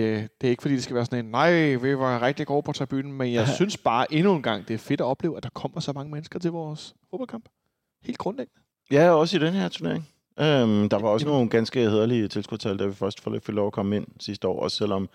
det 0.41 0.47
er 0.47 0.51
ikke 0.51 0.63
fordi, 0.63 0.75
det 0.75 0.83
skal 0.83 0.97
være 0.97 1.05
sådan 1.05 1.25
en, 1.25 1.31
nej, 1.31 1.75
vi 1.75 1.99
var 1.99 2.23
rigtig 2.23 2.47
gode 2.47 2.63
på 2.63 2.73
tribunen, 2.73 3.13
men 3.13 3.33
jeg 3.33 3.49
synes 3.59 3.77
bare 3.77 4.15
endnu 4.15 4.35
en 4.35 4.43
gang, 4.43 4.69
det 4.69 4.75
er 4.75 4.79
fedt 4.79 5.01
at 5.01 5.05
opleve, 5.05 5.37
at 5.37 5.43
der 5.43 5.49
kommer 5.49 5.81
så 5.81 5.93
mange 5.93 6.13
mennesker 6.13 6.39
til 6.39 6.51
vores 6.51 6.95
fodboldkamp. 7.11 7.49
Helt 8.05 8.19
grundlæggende. 8.19 8.61
Ja, 8.91 9.11
også 9.11 9.37
i 9.37 9.41
den 9.41 9.53
her 9.55 9.69
turnering. 9.69 10.09
Øhm, 10.41 10.89
der 10.89 10.99
var 10.99 11.09
også 11.09 11.27
nogle 11.27 11.51
ganske 11.51 11.81
hederlige 11.81 12.29
tilskudstal, 12.29 12.79
da 12.79 12.87
vi 12.87 12.95
først 12.95 13.21
fik 13.21 13.49
lov 13.49 13.67
at 13.67 13.73
komme 13.73 13.97
ind 13.97 14.07
sidste 14.21 14.49
år, 14.49 14.63
også 14.63 14.77
selvom, 14.77 15.09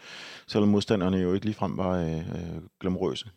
selvom 0.47 0.69
modstanderne 0.69 1.17
jo 1.17 1.33
ikke 1.33 1.45
ligefrem 1.45 1.77
var 1.77 1.97
øh, 1.97 2.17
øh, 2.17 2.61
glamorøse. 2.79 3.29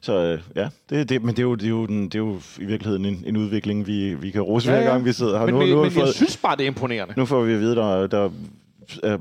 Så 0.00 0.12
øh, 0.12 0.40
ja, 0.56 0.68
det, 0.90 1.08
det, 1.08 1.22
men 1.22 1.30
det 1.30 1.38
er, 1.38 1.42
jo, 1.42 1.54
det, 1.54 1.64
er 1.64 1.68
jo 1.68 1.86
den, 1.86 2.04
det 2.04 2.14
er 2.14 2.18
jo 2.18 2.40
i 2.60 2.64
virkeligheden 2.64 3.04
en, 3.04 3.24
en 3.26 3.36
udvikling, 3.36 3.86
vi, 3.86 4.14
vi 4.14 4.30
kan 4.30 4.42
rose 4.42 4.70
Ja, 4.70 4.76
hver 4.76 4.84
ja. 4.84 4.90
gang, 4.90 5.04
vi 5.04 5.12
sidder 5.12 5.38
her. 5.38 5.46
Men, 5.46 5.54
nu, 5.54 5.60
men, 5.60 5.68
nu, 5.68 5.76
men 5.76 5.84
jeg 5.84 5.92
fået, 5.92 6.14
synes 6.14 6.36
bare, 6.36 6.56
det 6.56 6.62
er 6.62 6.66
imponerende. 6.66 7.14
nu 7.16 7.24
får 7.24 7.42
vi 7.42 7.52
at 7.52 7.60
vide, 7.60 7.76
der, 7.76 8.06
der 8.06 8.30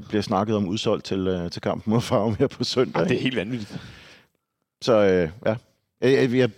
bliver 0.09 0.21
snakket 0.21 0.55
om 0.55 0.67
udsolgt 0.67 1.05
til, 1.05 1.27
øh, 1.27 1.51
til 1.51 1.61
kampen 1.61 1.93
mod 1.93 2.01
Farm 2.01 2.35
her 2.39 2.47
på 2.47 2.63
søndag. 2.63 2.99
Jamen, 2.99 3.09
det 3.09 3.17
er 3.17 3.21
helt 3.21 3.35
vanvittigt. 3.35 3.79
Så 4.81 4.93
øh, 4.93 5.29
ja, 5.45 5.55
jeg, 6.01 6.13
jeg, 6.13 6.33
jeg, 6.33 6.49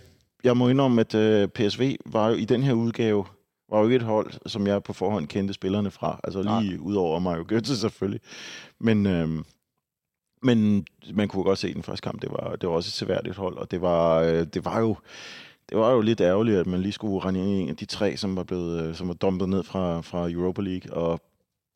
jeg 0.44 0.56
må 0.56 0.68
indrømme, 0.68 1.00
at 1.00 1.14
øh, 1.14 1.48
PSV 1.48 1.96
var 2.06 2.28
jo 2.28 2.34
i 2.34 2.44
den 2.44 2.62
her 2.62 2.72
udgave, 2.72 3.24
var 3.70 3.78
jo 3.78 3.84
ikke 3.84 3.96
et 3.96 4.02
hold, 4.02 4.32
som 4.46 4.66
jeg 4.66 4.82
på 4.82 4.92
forhånd 4.92 5.26
kendte 5.26 5.54
spillerne 5.54 5.90
fra. 5.90 6.20
Altså 6.24 6.60
lige 6.60 6.80
ud 6.80 6.94
over 6.94 7.18
Mario 7.18 7.44
Götze 7.52 7.74
selvfølgelig. 7.76 8.20
Men, 8.80 9.06
øh, 9.06 9.28
men 10.44 10.86
man 11.14 11.28
kunne 11.28 11.44
godt 11.44 11.58
se 11.58 11.74
den 11.74 11.82
første 11.82 12.04
kamp, 12.04 12.22
det 12.22 12.30
var, 12.30 12.56
det 12.56 12.68
var 12.68 12.74
også 12.74 12.88
et 12.88 12.92
seværdigt 12.92 13.36
hold, 13.36 13.56
og 13.56 13.70
det 13.70 13.80
var, 13.80 14.20
øh, 14.20 14.46
det 14.54 14.64
var 14.64 14.80
jo 14.80 14.96
det 15.68 15.78
var 15.78 15.92
jo 15.92 16.00
lidt 16.00 16.20
ærgerligt, 16.20 16.58
at 16.58 16.66
man 16.66 16.80
lige 16.80 16.92
skulle 16.92 17.24
rende 17.24 17.40
ind 17.40 17.50
i 17.50 17.60
en 17.60 17.68
af 17.68 17.76
de 17.76 17.84
tre, 17.84 18.16
som 18.16 18.36
var 18.36 18.42
blevet, 18.42 18.82
øh, 18.82 18.94
som 18.94 19.08
var 19.08 19.14
dumpet 19.14 19.48
ned 19.48 19.62
fra, 19.62 20.00
fra 20.00 20.30
Europa 20.30 20.62
League, 20.62 20.92
og 20.92 21.20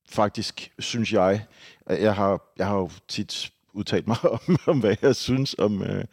faktisk 0.09 0.73
synes 0.79 1.13
jeg, 1.13 1.45
at 1.87 2.03
jeg 2.03 2.15
har, 2.15 2.53
jeg 2.59 2.67
har 2.67 2.77
jo 2.77 2.91
tit 3.09 3.53
udtalt 3.73 4.07
mig 4.07 4.17
om, 4.49 4.57
om 4.67 4.81
hvad 4.81 4.97
jeg 5.03 5.17
synes 5.17 5.55
om, 5.59 5.83
øh, 5.83 6.05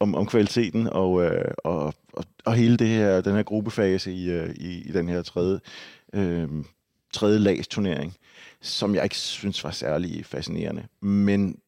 om, 0.00 0.14
om 0.14 0.26
kvaliteten 0.26 0.86
og, 0.86 1.24
øh, 1.24 1.54
og, 1.64 1.94
og, 2.12 2.24
og 2.44 2.54
hele 2.54 2.76
det 2.76 2.88
her, 2.88 3.20
den 3.20 3.34
her 3.34 3.42
gruppefase 3.42 4.12
i, 4.12 4.30
øh, 4.30 4.54
i, 4.54 4.88
i 4.88 4.92
den 4.92 5.08
her 5.08 5.22
tredje, 5.22 5.60
øh, 6.12 6.48
tredje 7.12 7.38
lags 7.38 7.68
turnering, 7.68 8.16
som 8.60 8.94
jeg 8.94 9.04
ikke 9.04 9.16
synes 9.16 9.64
var 9.64 9.70
særlig 9.70 10.26
fascinerende. 10.26 10.86
Men 11.00 11.58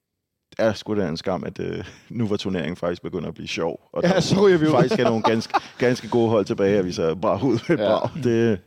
er 0.59 0.73
sgu 0.73 0.95
da 0.97 1.09
en 1.09 1.17
skam, 1.17 1.45
at 1.45 1.59
øh, 1.61 1.85
nu 2.09 2.27
var 2.29 2.37
turneringen 2.37 2.77
faktisk 2.77 3.03
begyndt 3.03 3.27
at 3.29 3.35
blive 3.35 3.49
sjov. 3.49 3.89
Og 3.93 4.03
Ja, 4.03 4.21
så 4.21 4.47
ryger 4.47 4.59
vi 4.59 4.67
ud. 4.67 4.71
faktisk 4.73 5.01
er 5.01 5.05
nogle 5.05 5.23
ganske, 5.23 5.55
ganske 5.79 6.09
gode 6.09 6.29
hold 6.29 6.45
tilbage, 6.45 6.79
at 6.79 6.85
vi 6.85 6.93
så 6.93 7.15
bare 7.15 7.45
ud 7.45 7.59
med 7.69 7.79
Ja. 7.79 7.99
brag. 7.99 8.11
Det, 8.25 8.59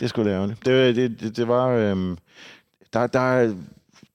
det 0.00 0.04
er 0.04 0.06
sgu 0.06 0.24
da 0.24 0.28
ærgerligt. 0.30 0.66
Det, 0.66 0.96
det, 0.96 1.20
det, 1.20 1.36
det 1.36 1.48
var... 1.48 1.68
Øhm, 1.68 2.18
der, 2.92 3.06
der, 3.06 3.54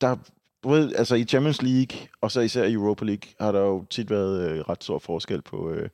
der, 0.01 0.15
både, 0.61 0.93
altså 0.97 1.15
i 1.15 1.23
Champions 1.23 1.61
League, 1.61 1.97
og 2.21 2.31
så 2.31 2.41
især 2.41 2.63
i 2.63 2.73
Europa 2.73 3.05
League, 3.05 3.31
har 3.39 3.51
der 3.51 3.59
jo 3.59 3.85
tit 3.89 4.09
været 4.09 4.49
øh, 4.51 4.59
ret 4.59 4.83
stor 4.83 4.99
forskel 4.99 5.41
på, 5.41 5.69
øh, 5.71 5.89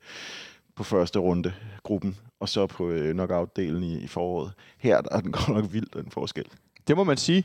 på 0.76 0.84
første 0.84 1.20
runde 1.20 1.54
gruppen, 1.84 2.18
og 2.40 2.50
så 2.50 2.68
på 2.68 2.90
øh, 2.90 3.12
knockout-delen 3.16 3.84
i, 3.84 3.98
i 4.04 4.08
foråret. 4.08 4.52
Her 4.78 5.02
der 5.02 5.16
er 5.16 5.20
den 5.22 5.32
godt 5.32 5.48
nok 5.50 5.66
vild, 5.74 5.88
den 5.94 6.12
forskel. 6.12 6.46
Det 6.88 6.96
må 6.96 7.04
man 7.04 7.18
sige. 7.18 7.44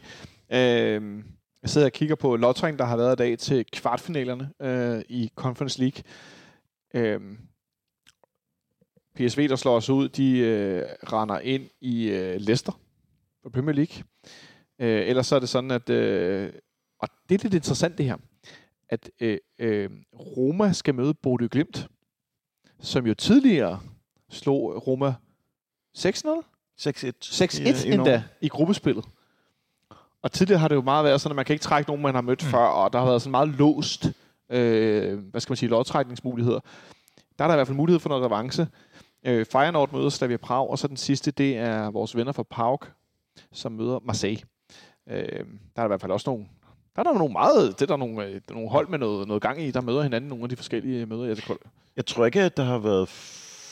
Øh, 0.53 1.23
jeg 1.63 1.71
sidder 1.71 1.87
og 1.87 1.93
kigger 1.93 2.15
på 2.15 2.37
lotteringen, 2.37 2.79
der 2.79 2.85
har 2.85 2.97
været 2.97 3.13
i 3.13 3.23
dag 3.23 3.39
til 3.39 3.65
kvartfinalerne 3.73 4.51
øh, 4.63 5.03
i 5.09 5.31
Conference 5.35 5.81
League. 5.81 6.03
Øh, 6.95 7.21
PSV, 9.15 9.49
der 9.49 9.57
slår 9.57 9.77
os 9.77 9.91
ud, 9.91 10.09
de 10.09 10.39
øh, 10.39 10.83
render 11.13 11.39
ind 11.39 11.71
i 11.81 12.09
øh, 12.11 12.37
Leicester 12.41 12.73
på 13.43 13.51
Premier 13.51 13.75
League. 13.75 14.05
Øh, 14.79 15.09
ellers 15.09 15.27
så 15.27 15.37
er 15.37 15.41
det 15.41 15.49
sådan, 15.49 15.71
at... 15.71 15.91
Øh, 15.91 16.53
og 16.99 17.09
det 17.29 17.35
er 17.35 17.43
lidt 17.43 17.55
interessant 17.55 17.99
det 17.99 18.07
her, 18.07 18.17
at 18.89 19.11
øh, 19.21 19.39
øh, 19.59 19.91
Roma 20.15 20.73
skal 20.73 20.95
møde 20.95 21.15
Bodø 21.15 21.47
Glimt, 21.51 21.89
som 22.81 23.07
jo 23.07 23.15
tidligere 23.15 23.81
slog 24.31 24.87
Roma 24.87 25.15
6-0? 25.99 26.03
6-1. 26.81 27.13
6-1 27.25 27.61
i- 27.87 27.89
i 27.89 27.93
endda 27.93 28.23
i 28.41 28.49
gruppespillet. 28.49 29.05
Og 30.23 30.33
tidligere 30.33 30.61
har 30.61 30.69
det 30.69 30.75
jo 30.75 30.83
meget 30.83 31.05
været 31.05 31.21
sådan, 31.21 31.33
at 31.33 31.37
man 31.37 31.45
kan 31.45 31.55
ikke 31.55 31.63
trække 31.63 31.91
nogen, 31.91 32.03
man 32.03 32.15
har 32.15 32.23
mødt 32.23 32.45
Mm. 32.45 32.51
før, 32.51 32.59
og 32.59 32.93
der 32.93 32.99
har 32.99 33.07
været 33.07 33.23
sådan 33.23 33.31
meget 33.31 33.49
låst, 33.49 34.13
øh, 34.51 35.19
hvad 35.19 35.41
skal 35.41 35.51
man 35.51 35.57
sige, 35.57 35.69
lodtrækningsmuligheder. 35.71 36.61
Der 37.39 37.45
er 37.45 37.49
der 37.49 37.55
i 37.55 37.57
hvert 37.57 37.67
fald 37.67 37.77
mulighed 37.77 38.01
for 38.01 38.09
noget 38.09 38.25
revanche. 38.25 38.69
Øh, 39.27 39.47
Feyenoord 39.53 39.93
møder 39.93 40.09
Slavia 40.09 40.37
Prag, 40.37 40.71
og 40.71 40.79
så 40.79 40.89
den 40.89 40.97
sidste, 40.97 41.31
det 41.31 41.57
er 41.57 41.91
vores 41.91 42.17
venner 42.17 42.33
fra 42.33 42.43
PAOK, 42.43 42.91
som 43.53 43.73
møder 43.73 43.99
Marseille. 44.05 44.43
Øh, 45.11 45.17
der 45.17 45.33
er 45.33 45.45
der 45.77 45.85
i 45.85 45.87
hvert 45.87 46.01
fald 46.01 46.13
også 46.13 46.31
nogle 46.31 46.47
der 46.97 47.01
er 47.01 47.13
der 47.13 47.19
nogle 47.19 47.33
meget, 47.33 47.75
det 47.81 47.83
er 47.83 47.87
der 47.87 47.97
nogle, 47.97 48.25
øh, 48.27 48.41
nogle 48.51 48.71
hold 48.71 48.89
med 48.89 48.99
noget, 48.99 49.29
noget 49.29 49.43
gang 49.43 49.63
i, 49.63 49.71
der 49.71 49.81
møder 49.81 50.03
hinanden, 50.03 50.29
nogle 50.29 50.43
af 50.45 50.49
de 50.49 50.57
forskellige 50.57 51.07
møder. 51.07 51.25
Jeg 51.25 51.39
tror, 51.39 51.57
Jeg 51.97 52.07
tror 52.07 52.27
ikke, 52.27 52.43
at 52.43 52.57
der 52.57 52.63
har 52.63 52.79
været 52.79 53.09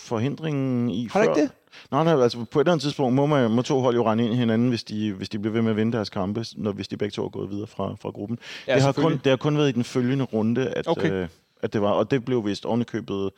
forhindringen 0.08 0.90
i 0.90 1.08
har 1.12 1.22
før. 1.24 1.28
ikke 1.30 1.40
det? 1.40 1.50
Nej, 1.90 2.04
nej, 2.04 2.22
altså 2.22 2.44
på 2.44 2.58
et 2.60 2.62
eller 2.64 2.72
andet 2.72 2.82
tidspunkt 2.82 3.14
må, 3.14 3.26
man, 3.26 3.50
må 3.50 3.62
to 3.62 3.80
hold 3.80 3.94
jo 3.94 4.10
rende 4.10 4.24
ind 4.24 4.32
i 4.32 4.36
hinanden, 4.36 4.68
hvis 4.68 4.84
de, 4.84 5.12
hvis 5.12 5.28
de 5.28 5.38
bliver 5.38 5.52
ved 5.52 5.62
med 5.62 5.70
at 5.70 5.76
vinde 5.76 5.92
deres 5.92 6.10
kampe, 6.10 6.44
når, 6.56 6.72
hvis 6.72 6.88
de 6.88 6.96
begge 6.96 7.12
to 7.12 7.24
er 7.24 7.28
gået 7.28 7.50
videre 7.50 7.66
fra, 7.66 7.94
fra 8.00 8.10
gruppen. 8.10 8.38
Ja, 8.68 8.74
det, 8.74 8.82
har 8.82 8.92
kun, 8.92 9.12
det 9.12 9.26
har 9.26 9.36
kun 9.36 9.56
været 9.56 9.68
i 9.68 9.72
den 9.72 9.84
følgende 9.84 10.24
runde, 10.24 10.68
at, 10.68 10.88
Okay. 10.88 11.12
øh, 11.12 11.28
at 11.62 11.72
det 11.72 11.82
var, 11.82 11.90
og 11.90 12.10
det 12.10 12.24
blev 12.24 12.46
vist 12.46 12.66
ovenikøbet 12.66 13.30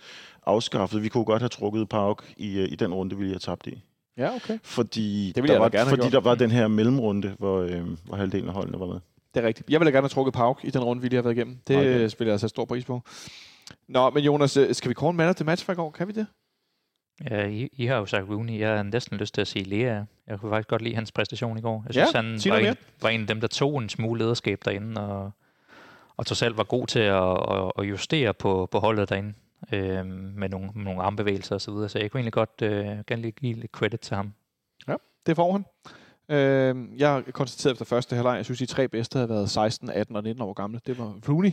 afskaffet. 0.46 1.02
Vi 1.02 1.08
kunne 1.08 1.24
godt 1.24 1.42
have 1.42 1.48
trukket 1.48 1.88
Park 1.88 2.16
i, 2.36 2.58
øh, 2.58 2.68
i 2.72 2.74
den 2.76 2.94
runde, 2.94 3.16
vi 3.16 3.22
lige 3.22 3.32
har 3.32 3.38
tabt 3.38 3.66
i. 3.66 3.82
Ja, 4.18 4.34
okay. 4.34 4.58
Fordi, 4.62 5.32
Det 5.36 5.48
der, 5.48 5.58
var, 5.58 5.68
gerne 5.68 5.90
fordi 5.90 6.10
der 6.10 6.20
var 6.20 6.34
den 6.34 6.50
her 6.50 6.68
mellemrunde, 6.68 7.34
hvor, 7.38 7.58
øh, 7.60 7.82
hvor 8.04 8.16
halvdelen 8.16 8.48
af 8.48 8.54
holdene 8.54 8.80
var 8.80 8.86
med. 8.86 9.00
Det 9.34 9.42
er 9.42 9.46
rigtigt. 9.46 9.70
Jeg 9.70 9.80
ville 9.80 9.92
gerne 9.92 10.02
have 10.04 10.08
trukket 10.08 10.34
Pauk 10.34 10.60
i 10.64 10.70
den 10.70 10.84
runde, 10.84 11.02
vi 11.02 11.08
lige 11.08 11.16
har 11.16 11.22
været 11.22 11.36
igennem. 11.36 11.56
Det 11.68 11.76
Okay. 11.76 12.08
spiller 12.08 12.30
jeg 12.30 12.34
altså 12.34 12.48
stor 12.48 12.64
pris 12.64 12.84
på. 12.84 13.02
Nå, 13.88 14.10
men 14.10 14.24
Jonas, 14.24 14.56
øh, 14.56 14.74
skal 14.74 14.88
vi 14.88 14.94
kåre 14.94 15.10
en 15.10 15.16
man 15.16 15.28
of 15.28 15.34
the 15.34 15.44
match 15.44 15.64
fra 15.64 15.72
i 15.72 15.76
går? 15.76 15.90
Kan 15.90 16.08
vi 16.08 16.12
det? 16.12 16.26
Ja, 17.30 17.46
I, 17.46 17.68
I 17.72 17.86
har 17.86 17.96
jo 17.96 18.06
sagt 18.06 18.28
Rooney. 18.28 18.58
Jeg 18.58 18.76
har 18.76 18.82
næsten 18.82 19.18
lyst 19.18 19.34
til 19.34 19.40
at 19.40 19.48
sige 19.48 19.64
Lea. 19.64 20.02
Jeg 20.26 20.40
kunne 20.40 20.50
faktisk 20.50 20.68
godt 20.68 20.82
lide 20.82 20.94
hans 20.94 21.12
præstation 21.12 21.58
i 21.58 21.60
går. 21.60 21.84
Jeg 21.86 21.96
Ja, 21.96 22.04
synes, 22.04 22.12
han 22.14 22.40
sig 22.40 22.52
var 22.52 22.58
en, 22.58 22.76
var 23.02 23.08
en 23.08 23.20
af 23.20 23.26
dem, 23.26 23.40
der 23.40 23.48
tog 23.48 23.78
en 23.78 23.88
smule 23.88 24.18
lederskab 24.18 24.60
derinde, 24.64 25.00
og, 25.00 25.30
og 26.16 26.26
tog 26.26 26.36
selv 26.36 26.56
var 26.56 26.64
god 26.64 26.86
til 26.86 26.98
at, 27.00 27.32
at, 27.50 27.72
at 27.78 27.84
justere 27.90 28.34
på, 28.34 28.68
på 28.70 28.78
holdet 28.78 29.08
derinde 29.08 29.32
øh, 29.72 30.06
med 30.06 30.48
nogle, 30.48 30.70
med 30.74 30.84
nogle 30.84 31.02
armbevægelser 31.02 31.54
osv. 31.54 31.60
Så, 31.60 31.70
videre. 31.70 31.88
så 31.88 31.98
jeg 31.98 32.10
kunne 32.10 32.18
egentlig 32.18 32.32
godt 32.32 32.62
øh, 32.62 32.86
gerne 33.06 33.22
lige 33.22 33.32
give 33.32 33.54
lidt 33.54 33.70
credit 33.72 34.00
til 34.00 34.16
ham. 34.16 34.32
Det 35.26 35.36
får 35.36 35.52
han. 35.52 35.64
Øh, 36.28 37.00
jeg 37.00 37.22
konstaterede 37.32 37.74
efter 37.74 37.84
første 37.84 38.14
halvleg, 38.16 38.36
jeg 38.36 38.44
synes, 38.44 38.58
de 38.58 38.66
tre 38.66 38.88
bedste 38.88 39.16
havde 39.16 39.28
været 39.28 39.50
16, 39.50 39.90
18 39.90 40.16
og 40.16 40.22
19 40.22 40.42
år 40.42 40.52
gamle. 40.52 40.80
Det 40.86 40.98
var 40.98 41.14
Rooney, 41.28 41.50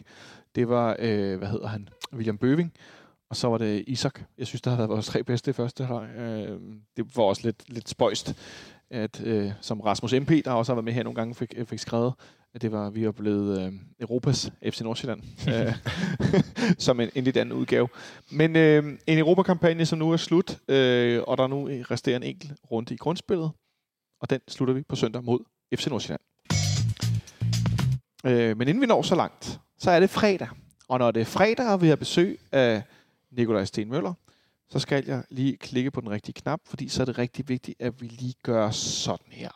det 0.55 0.69
var, 0.69 0.95
øh, 0.99 1.37
hvad 1.37 1.47
hedder 1.47 1.67
han, 1.67 1.89
William 2.13 2.37
Bøving, 2.37 2.73
og 3.29 3.35
så 3.35 3.47
var 3.47 3.57
det 3.57 3.83
Isak. 3.87 4.21
Jeg 4.37 4.47
synes, 4.47 4.61
der 4.61 4.71
havde 4.71 4.77
været 4.77 4.89
vores 4.89 5.07
tre 5.07 5.23
bedste 5.23 5.49
i 5.51 5.53
første 5.53 5.85
halvleg. 5.85 6.09
Øh, 6.17 6.59
det 6.97 7.17
var 7.17 7.23
også 7.23 7.41
lidt, 7.43 7.63
lidt 7.67 7.89
spøjst, 7.89 8.35
at 8.91 9.21
øh, 9.23 9.51
som 9.61 9.81
Rasmus 9.81 10.13
MP, 10.13 10.29
der 10.45 10.51
også 10.51 10.71
har 10.71 10.75
været 10.75 10.85
med 10.85 10.93
her 10.93 11.03
nogle 11.03 11.15
gange, 11.15 11.35
fik, 11.35 11.53
fik 11.65 11.79
skrevet, 11.79 12.13
at 12.53 12.61
det 12.61 12.71
var, 12.71 12.89
vi 12.89 13.05
var 13.05 13.11
blevet 13.11 13.61
øh, 13.61 13.73
Europas 13.99 14.51
FC 14.69 14.81
Nordsjælland, 14.81 15.21
øh, 15.53 15.73
som 16.85 16.99
en, 16.99 17.09
en 17.15 17.23
lidt 17.23 17.37
anden 17.37 17.57
udgave. 17.57 17.87
Men 18.31 18.55
øh, 18.55 18.83
en 19.07 19.17
Europakampagne, 19.17 19.85
som 19.85 19.99
nu 19.99 20.11
er 20.11 20.17
slut, 20.17 20.57
øh, 20.67 21.23
og 21.27 21.37
der 21.37 21.43
er 21.43 21.47
nu 21.47 21.65
resterer 21.65 22.15
en 22.15 22.23
enkelt 22.23 22.53
runde 22.71 22.93
i 22.93 22.97
grundspillet, 22.97 23.51
og 24.21 24.29
den 24.29 24.39
slutter 24.47 24.73
vi 24.73 24.83
på 24.89 24.95
søndag 24.95 25.23
mod 25.23 25.39
FC 25.75 25.87
Nordsjælland. 25.87 26.21
Øh, 28.25 28.57
men 28.57 28.67
inden 28.67 28.81
vi 28.81 28.85
når 28.85 29.01
så 29.01 29.15
langt, 29.15 29.59
så 29.77 29.91
er 29.91 29.99
det 29.99 30.09
fredag. 30.09 30.47
Og 30.89 30.99
når 30.99 31.11
det 31.11 31.21
er 31.21 31.25
fredag, 31.25 31.67
og 31.67 31.81
vi 31.81 31.87
har 31.87 31.95
besøg 31.95 32.39
af 32.51 32.83
Nikolaj 33.37 33.65
Sten 33.65 33.89
Møller, 33.89 34.13
så 34.69 34.79
skal 34.79 35.03
jeg 35.07 35.23
lige 35.29 35.57
klikke 35.57 35.91
på 35.91 36.01
den 36.01 36.09
rigtige 36.09 36.33
knap, 36.33 36.59
fordi 36.65 36.87
så 36.87 37.03
er 37.03 37.05
det 37.05 37.17
rigtig 37.17 37.49
vigtigt, 37.49 37.81
at 37.81 38.01
vi 38.01 38.07
lige 38.07 38.33
gør 38.43 38.69
sådan 38.69 39.31
her. 39.31 39.49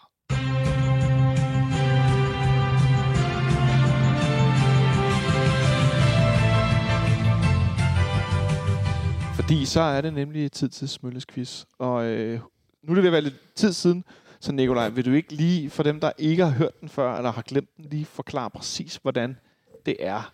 Fordi 9.36 9.65
så 9.65 9.82
er 9.82 10.01
det 10.01 10.13
nemlig 10.13 10.51
tid 10.51 10.69
til 10.69 10.89
Smølles 10.89 11.25
quiz. 11.25 11.65
Og 11.79 12.05
øh, 12.05 12.39
nu 12.84 12.91
er 12.91 12.95
det 12.95 13.03
ved 13.03 13.09
at 13.09 13.13
være 13.13 13.21
lidt 13.21 13.55
tid 13.55 13.73
siden, 13.73 14.03
så 14.39 14.51
Nikolaj, 14.51 14.89
vil 14.89 15.05
du 15.05 15.11
ikke 15.11 15.34
lige, 15.34 15.69
for 15.69 15.84
dem, 15.84 15.99
der 15.99 16.11
ikke 16.17 16.43
har 16.45 16.51
hørt 16.51 16.82
den 16.82 16.89
før, 16.89 17.15
eller 17.15 17.32
har 17.32 17.41
glemt 17.41 17.77
den, 17.77 17.86
lige 17.86 18.05
forklare 18.05 18.49
præcis, 18.49 18.95
hvordan 18.95 19.38
det 19.86 19.95
er, 19.99 20.34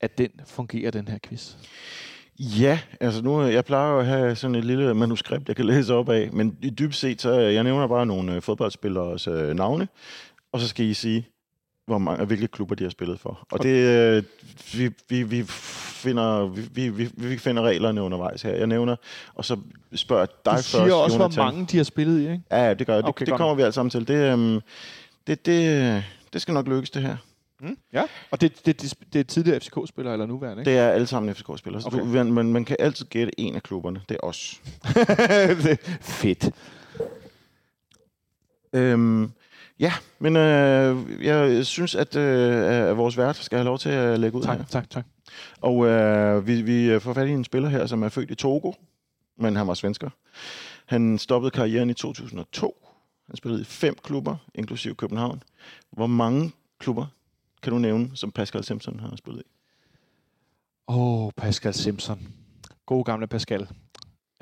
at 0.00 0.18
den 0.18 0.30
fungerer, 0.46 0.90
den 0.90 1.08
her 1.08 1.18
quiz? 1.22 1.54
Ja, 2.38 2.80
altså 3.00 3.22
nu, 3.22 3.42
jeg 3.42 3.64
plejer 3.64 3.92
jo 3.92 3.98
at 3.98 4.06
have 4.06 4.36
sådan 4.36 4.54
et 4.54 4.64
lille 4.64 4.94
manuskript, 4.94 5.48
jeg 5.48 5.56
kan 5.56 5.64
læse 5.64 5.94
op 5.94 6.08
af, 6.08 6.30
men 6.32 6.56
i 6.62 6.70
dybt 6.70 6.94
set, 6.94 7.22
så 7.22 7.32
jeg 7.32 7.64
nævner 7.64 7.86
bare 7.86 8.06
nogle 8.06 8.34
øh, 8.34 8.42
fodboldspillers 8.42 9.26
øh, 9.26 9.54
navne, 9.54 9.88
og 10.52 10.60
så 10.60 10.68
skal 10.68 10.86
I 10.86 10.94
sige, 10.94 11.26
hvor 11.86 11.98
mange, 11.98 12.24
hvilke 12.24 12.48
klubber 12.48 12.74
de 12.74 12.82
har 12.84 12.90
spillet 12.90 13.20
for. 13.20 13.46
Og 13.52 13.62
det, 13.62 13.68
øh, 13.68 14.22
vi, 14.74 14.90
vi, 15.08 15.22
vi, 15.22 15.42
finder, 15.46 16.46
vi, 16.46 16.88
vi, 16.88 17.10
vi 17.16 17.38
finder 17.38 17.62
reglerne 17.62 18.02
undervejs 18.02 18.42
her. 18.42 18.54
Jeg 18.54 18.66
nævner, 18.66 18.96
og 19.34 19.44
så 19.44 19.56
spørger 19.94 20.26
dig 20.26 20.36
Du 20.44 20.50
først, 20.50 20.68
siger 20.70 20.94
også, 20.94 21.16
Jonathan. 21.16 21.44
hvor 21.44 21.52
mange 21.52 21.66
de 21.66 21.76
har 21.76 21.84
spillet 21.84 22.18
i, 22.20 22.22
ikke? 22.22 22.42
Ja, 22.50 22.74
det 22.74 22.86
gør 22.86 22.94
jeg. 22.94 23.02
Det, 23.02 23.08
Okay, 23.08 23.24
det 23.26 23.30
godt. 23.30 23.38
kommer 23.38 23.54
vi 23.54 23.62
alle 23.62 23.72
sammen 23.72 23.90
til. 23.90 24.08
Det, 24.08 24.32
øhm, 24.32 24.60
det, 25.26 25.46
det, 25.46 26.04
det 26.32 26.42
skal 26.42 26.54
nok 26.54 26.68
lykkes, 26.68 26.90
det 26.90 27.02
her. 27.02 27.16
Mm, 27.60 27.76
ja. 27.92 28.02
Og 28.30 28.40
det, 28.40 28.66
det, 28.66 28.82
det, 28.82 28.94
det 29.12 29.18
er 29.20 29.24
tidligere 29.24 29.60
FCK-spillere 29.60 30.12
eller 30.12 30.26
nuværende, 30.26 30.60
ikke? 30.60 30.70
Det 30.70 30.78
er 30.78 30.88
alle 30.88 31.06
sammen 31.06 31.34
FCK-spillere. 31.34 31.82
Okay. 31.86 32.00
Okay. 32.00 32.10
Man, 32.10 32.32
man, 32.32 32.52
man 32.52 32.64
kan 32.64 32.76
altid 32.78 33.06
gætte 33.06 33.40
en 33.40 33.54
af 33.54 33.62
klubberne. 33.62 34.00
Det 34.08 34.14
er 34.22 34.26
os. 34.26 34.62
det 35.64 35.98
fedt. 36.00 36.50
Øhm, 38.72 39.32
ja, 39.78 39.92
men 40.18 40.36
øh, 40.36 41.24
jeg 41.24 41.66
synes, 41.66 41.94
at, 41.94 42.16
øh, 42.16 42.90
at 42.90 42.96
vores 42.96 43.16
vært 43.16 43.36
skal 43.36 43.58
have 43.58 43.64
lov 43.64 43.78
til 43.78 43.88
at 43.88 44.20
lægge 44.20 44.38
ud 44.38 44.42
Tak, 44.42 44.58
her. 44.58 44.64
tak, 44.64 44.90
tak. 44.90 45.04
Og 45.60 45.86
øh, 45.86 46.46
vi, 46.46 46.62
vi 46.62 47.00
får 47.00 47.12
fat 47.12 47.28
i 47.28 47.30
en 47.30 47.44
spiller 47.44 47.68
her, 47.68 47.86
som 47.86 48.02
er 48.02 48.08
født 48.08 48.30
i 48.30 48.34
Togo, 48.34 48.72
men 49.38 49.56
han 49.56 49.66
var 49.66 49.74
svensker. 49.74 50.10
Han 50.86 51.18
stoppede 51.18 51.50
karrieren 51.50 51.90
i 51.90 51.94
2002. 51.94 52.86
Han 53.26 53.36
spillede 53.36 53.60
i 53.60 53.64
fem 53.64 53.96
klubber, 54.04 54.36
inklusive 54.54 54.94
København. 54.94 55.42
Hvor 55.92 56.06
mange 56.06 56.52
klubber 56.78 57.06
kan 57.62 57.72
du 57.72 57.78
nævne, 57.78 58.16
som 58.16 58.32
Pascal 58.32 58.64
Simpson 58.64 59.00
har 59.00 59.16
spillet 59.16 59.42
i? 59.42 59.50
Åh, 60.88 61.24
oh, 61.24 61.30
Pascal 61.36 61.74
Simpson. 61.74 62.28
God 62.86 63.04
gamle 63.04 63.26
Pascal. 63.26 63.68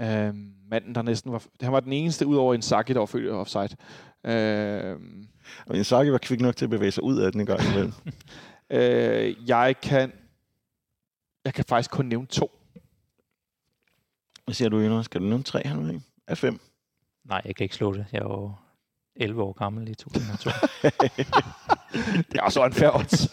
Øhm, 0.00 0.52
manden, 0.70 0.94
der 0.94 1.02
næsten 1.02 1.32
var... 1.32 1.42
Han 1.60 1.72
var 1.72 1.80
den 1.80 1.92
eneste, 1.92 2.26
ud 2.26 2.36
over 2.36 2.54
en 2.54 2.62
Saki, 2.62 2.92
der 2.92 2.98
var 2.98 3.06
født 3.06 3.24
i 3.24 3.28
offside. 3.28 3.76
Øhm, 4.24 5.28
Og 5.66 5.76
Inzaghi 5.76 6.12
var 6.12 6.18
kvik 6.18 6.40
nok 6.40 6.56
til 6.56 6.64
at 6.66 6.70
bevæge 6.70 6.90
sig 6.90 7.02
ud 7.02 7.18
af 7.20 7.32
den 7.32 7.40
en 7.40 7.46
gang 7.46 7.60
imellem. 7.62 7.92
øh, 8.70 9.48
jeg 9.48 9.74
kan... 9.82 10.12
Jeg 11.44 11.54
kan 11.54 11.64
faktisk 11.64 11.90
kun 11.90 12.06
nævne 12.06 12.26
to. 12.26 12.50
Hvad 14.44 14.54
siger 14.54 14.68
du, 14.68 14.78
Jonas? 14.78 15.04
Skal 15.04 15.20
du 15.20 15.26
nævne 15.26 15.44
tre, 15.44 15.62
han? 15.64 16.02
Af 16.26 16.38
fem? 16.38 16.60
Nej, 17.24 17.42
jeg 17.44 17.56
kan 17.56 17.64
ikke 17.64 17.74
slå 17.74 17.92
det. 17.92 18.06
Jeg 18.12 18.18
er 18.18 18.24
jo 18.24 18.52
11 19.16 19.42
år 19.42 19.52
gammel 19.52 19.88
i 19.88 19.94
2002. 19.94 20.50
Det 22.32 22.38
er 22.38 22.42
også 22.42 22.64
en 22.64 22.72
fair 22.72 22.90
odds. 22.98 23.28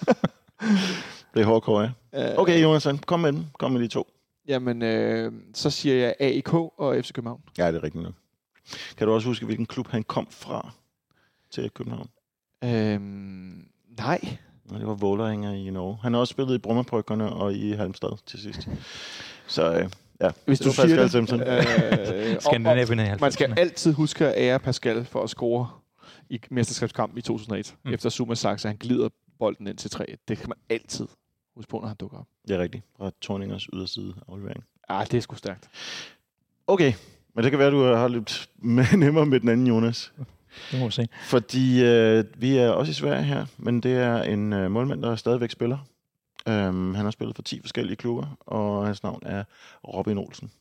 Det 1.34 1.42
er 1.42 1.46
hårdcore, 1.46 1.92
ja. 2.14 2.32
Øh, 2.32 2.38
Okay, 2.38 2.64
Jonas, 2.64 2.88
kom 3.06 3.20
med 3.20 3.34
den. 3.34 3.48
Kom 3.60 3.72
med 3.72 3.82
de 3.82 3.88
to. 3.88 4.08
Jamen, 4.48 4.82
øh, 4.82 5.32
så 5.54 5.70
siger 5.70 5.96
jeg 5.96 6.16
AIK 6.20 6.54
og 6.54 6.96
FC 7.04 7.12
København. 7.14 7.42
Ja, 7.58 7.68
det 7.68 7.76
er 7.76 7.84
rigtigt 7.84 8.04
nok. 8.04 8.14
Kan 8.98 9.08
du 9.08 9.14
også 9.14 9.28
huske, 9.28 9.46
hvilken 9.46 9.66
klub 9.66 9.88
han 9.88 10.04
kom 10.04 10.28
fra 10.32 10.72
til 11.52 11.70
København? 11.70 12.10
Øhm, 12.64 13.66
nej. 13.98 14.38
Og 14.70 14.80
det 14.80 14.88
var 14.88 14.94
Vålerenga 14.94 15.52
i 15.52 15.70
Norge. 15.70 15.98
Han 16.02 16.14
har 16.14 16.20
også 16.20 16.32
spillet 16.32 16.56
i 16.56 16.58
Brummerbryggerne 16.58 17.34
og 17.34 17.54
i 17.54 17.72
Halmstad 17.72 18.18
til 18.26 18.40
sidst. 18.40 18.68
Så 19.48 19.74
øh, 19.74 19.90
ja, 20.24 20.32
Hvis 20.46 20.60
du 20.60 20.72
siger 20.72 20.84
Pascal 20.86 21.04
det. 21.04 21.12
Simpson. 21.12 21.42
Øh, 21.42 21.48
og- 21.48 21.56
og- 22.36 22.42
Skandinavien 22.42 23.00
i 23.00 23.04
Man 23.22 23.32
skal 23.32 23.48
90'erne. 23.50 23.60
altid 23.60 23.94
huske 23.94 24.28
at 24.28 24.34
ære 24.38 24.60
Pascal 24.60 25.06
for 25.06 25.24
at 25.24 25.30
score 25.30 25.70
i 26.30 26.40
mesterskabskampen 26.52 27.18
i 27.18 27.22
2001. 27.22 27.76
Mm. 27.86 27.94
Efter 27.94 28.10
Zuma 28.10 28.36
sagt, 28.36 28.62
så 28.62 28.68
han 28.68 28.78
glider 28.78 29.10
bolden 29.40 29.68
ind 29.68 29.78
til 29.78 29.90
3. 29.92 30.06
Det 30.28 30.38
kan 30.38 30.50
man 30.50 30.58
altid 30.70 31.08
huske 31.56 31.70
på, 31.70 31.80
når 31.80 31.88
han 31.88 31.98
dukker 31.98 32.18
op. 32.18 32.26
Det 32.48 32.56
er 32.56 32.60
rigtigt. 32.60 32.84
Fra 32.98 33.12
Torningers 33.22 33.68
yderside 33.74 34.14
aflevering. 34.30 34.64
Ah, 34.90 35.06
det 35.12 35.14
er 35.18 35.22
sgu 35.22 35.36
stærkt. 35.36 35.70
Okay, 36.68 36.94
men 37.36 37.44
det 37.44 37.52
kan 37.52 37.60
være, 37.60 37.72
du 37.72 37.84
har 37.84 38.08
lidt 38.08 38.50
med, 38.56 38.86
nemmere 38.98 39.26
med 39.26 39.40
den 39.40 39.50
anden, 39.50 39.68
Jonas. 39.68 40.14
Det 40.72 40.80
må 40.80 40.86
vi 40.86 40.92
se. 40.92 41.08
Fordi 41.24 41.84
øh, 41.84 42.24
vi 42.38 42.58
er 42.58 42.70
også 42.70 42.90
i 42.90 42.94
Sverige 42.94 43.24
her, 43.24 43.46
men 43.58 43.82
det 43.82 43.92
er 43.98 44.22
en 44.24 44.54
øh, 44.54 44.72
målmand, 44.72 45.02
der 45.02 45.16
stadigvæk 45.16 45.52
spiller. 45.52 45.78
Um, 46.50 46.96
han 46.96 47.06
har 47.06 47.12
spillet 47.12 47.36
for 47.36 47.44
10 47.44 47.62
forskellige 47.62 47.96
klubber, 47.96 48.36
og 48.40 48.86
hans 48.86 49.04
navn 49.04 49.20
er 49.26 49.44
Robin 49.88 50.18
Olsen. 50.18 50.52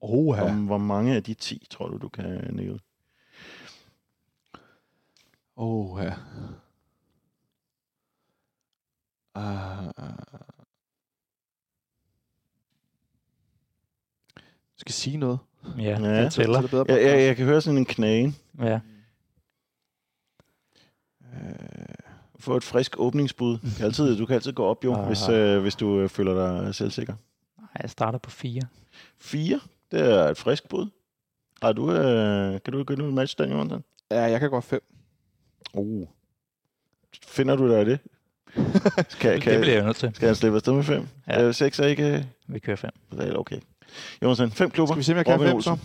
Oha. 0.00 0.42
Hvor, 0.42 0.52
hvor 0.66 0.78
mange 0.78 1.14
af 1.16 1.22
de 1.22 1.34
10 1.34 1.66
tror 1.70 1.88
du, 1.88 1.98
du 1.98 2.08
kan 2.08 2.54
nævne? 2.54 2.80
Oha. 5.56 6.10
Uh, 9.38 9.90
skal 14.76 14.92
sige 14.94 15.16
noget. 15.16 15.38
Ja, 15.78 15.82
Ja, 15.82 15.88
ja 15.90 15.96
det 16.18 16.24
er 16.26 16.28
tæller. 16.30 16.60
det 16.60 16.70
bedre 16.70 16.84
Jeg, 16.88 16.94
jeg, 16.96 17.02
podcast. 17.10 17.26
jeg 17.26 17.36
kan 17.36 17.44
høre 17.46 17.60
sådan 17.60 17.78
en 17.78 17.84
knagen. 17.84 18.36
Ja. 18.58 18.80
Øh, 21.24 22.03
Få 22.38 22.56
et 22.56 22.64
frisk 22.64 22.94
åbningsbud. 22.98 23.58
Du 23.58 23.68
kan 23.76 23.84
altid, 23.84 24.16
du 24.18 24.26
kan 24.26 24.34
altid 24.34 24.52
gå 24.52 24.64
op, 24.64 24.84
jo, 24.84 24.94
Ah. 24.94 25.06
hvis, 25.06 25.28
øh, 25.28 25.62
hvis 25.62 25.74
du 25.74 26.00
øh, 26.00 26.08
føler 26.08 26.62
dig 26.64 26.74
selvsikker. 26.74 27.14
Nej, 27.58 27.68
jeg 27.82 27.90
starter 27.90 28.18
på 28.18 28.30
fire. 28.30 28.62
4, 29.18 29.60
det 29.90 30.00
er 30.00 30.24
et 30.28 30.36
frisk 30.36 30.68
bud. 30.68 30.86
Har 31.62 31.72
du, 31.72 31.92
øh, 31.92 32.60
kan 32.64 32.72
du 32.72 32.84
gå 32.84 32.94
ud 32.94 33.12
match 33.12 33.38
den, 33.38 33.50
Jonathan? 33.50 33.84
ja, 34.10 34.22
jeg 34.22 34.40
kan 34.40 34.50
godt 34.50 34.64
fem. 34.64 34.80
Uh. 35.74 36.06
Finder 37.26 37.56
du 37.56 37.68
dig 37.68 37.78
af 37.78 37.84
det? 37.90 37.98
Kan, 39.20 39.32
Det 39.34 39.42
bliver 39.60 39.72
jeg 39.74 39.84
nødt 39.84 39.96
til. 39.96 40.10
Skal 40.14 40.26
jeg 40.26 40.36
slippe 40.36 40.56
afsted 40.56 40.72
med 40.72 40.82
5? 40.82 41.06
Ja. 41.28 41.42
Ja. 41.44 41.52
6 41.52 41.78
er 41.78 41.86
ikke... 41.86 42.14
øh, 42.16 42.24
Vi 42.46 42.58
kører 42.58 42.76
fem. 42.76 42.90
Vel, 43.10 43.38
okay. 43.38 43.58
Jonathan, 44.22 44.50
fem 44.50 44.70
klubber. 44.70 44.94
Skal 44.94 44.98
vi 44.98 45.02
se, 45.04 45.12
om 45.12 45.16
jeg 45.16 45.24
kan 45.26 45.34
Robin 45.34 45.48
fem 45.48 45.60
så? 45.60 45.76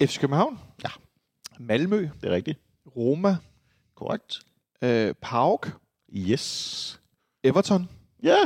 Øh, 0.00 0.08
FC 0.08 0.20
København. 0.20 0.58
Ja. 0.84 0.88
Malmø. 1.58 2.08
Det 2.20 2.30
er 2.30 2.34
rigtigt. 2.34 2.58
Roma. 2.96 3.36
Korrekt. 3.94 4.40
Øh, 4.82 5.14
Pauk. 5.22 5.78
Yes. 6.16 7.00
Everton. 7.44 7.88
Ja, 8.22 8.36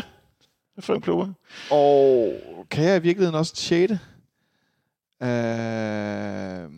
det 0.76 0.76
er 0.76 0.82
fem 0.82 1.00
klubber. 1.00 1.28
Og 1.70 2.32
kan 2.70 2.84
jeg 2.84 2.96
i 2.96 3.02
virkeligheden 3.02 3.38
også 3.38 3.54
tjete? 3.54 4.00
Øh, 5.22 6.70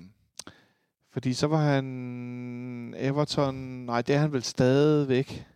fordi 1.13 1.35
så 1.35 1.47
var 1.47 1.57
han 1.57 2.95
Everton... 2.99 3.55
Nej, 3.87 4.03
det 4.03 4.15
er 4.15 4.19
han 4.19 4.33
vel 4.33 4.43
stadigvæk. 4.43 5.47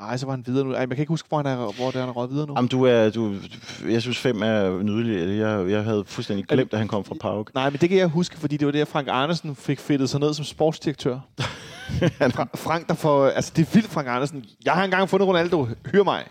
Nej, 0.00 0.16
så 0.16 0.26
var 0.26 0.32
han 0.32 0.46
videre 0.46 0.64
nu. 0.64 0.72
Ej, 0.72 0.86
man 0.86 0.96
kan 0.96 1.02
ikke 1.02 1.08
huske, 1.10 1.28
hvor 1.28 1.36
han 1.36 1.46
er, 1.46 1.56
hvor 1.56 1.90
det 1.90 1.96
er, 1.96 2.00
han 2.00 2.08
er 2.08 2.26
videre 2.26 2.46
nu. 2.46 2.54
Jamen, 2.56 2.68
du 2.68 2.84
er, 2.84 3.10
du, 3.10 3.34
jeg 3.88 4.02
synes, 4.02 4.18
fem 4.18 4.42
er 4.42 4.82
nydeligt. 4.82 5.38
Jeg, 5.38 5.70
jeg 5.70 5.84
havde 5.84 6.04
fuldstændig 6.04 6.46
glemt, 6.46 6.72
at 6.72 6.78
han 6.78 6.88
kom 6.88 7.04
fra 7.04 7.14
Pauk. 7.20 7.54
Nej, 7.54 7.70
men 7.70 7.80
det 7.80 7.88
kan 7.88 7.98
jeg 7.98 8.08
huske, 8.08 8.38
fordi 8.38 8.56
det 8.56 8.66
var 8.66 8.72
der, 8.72 8.84
Frank 8.84 9.08
Andersen 9.10 9.56
fik 9.56 9.80
fedtet 9.80 10.10
sig 10.10 10.20
ned 10.20 10.34
som 10.34 10.44
sportsdirektør. 10.44 11.20
Fra, 12.34 12.46
Frank, 12.54 12.88
der 12.88 12.94
får... 12.94 13.26
Altså, 13.26 13.52
det 13.56 13.66
er 13.68 13.70
vildt, 13.74 13.90
Frank 13.90 14.08
Andersen. 14.08 14.44
Jeg 14.64 14.72
har 14.72 14.84
engang 14.84 15.08
fundet 15.08 15.28
Ronaldo. 15.28 15.66
Hyr 15.92 16.02
mig. 16.04 16.24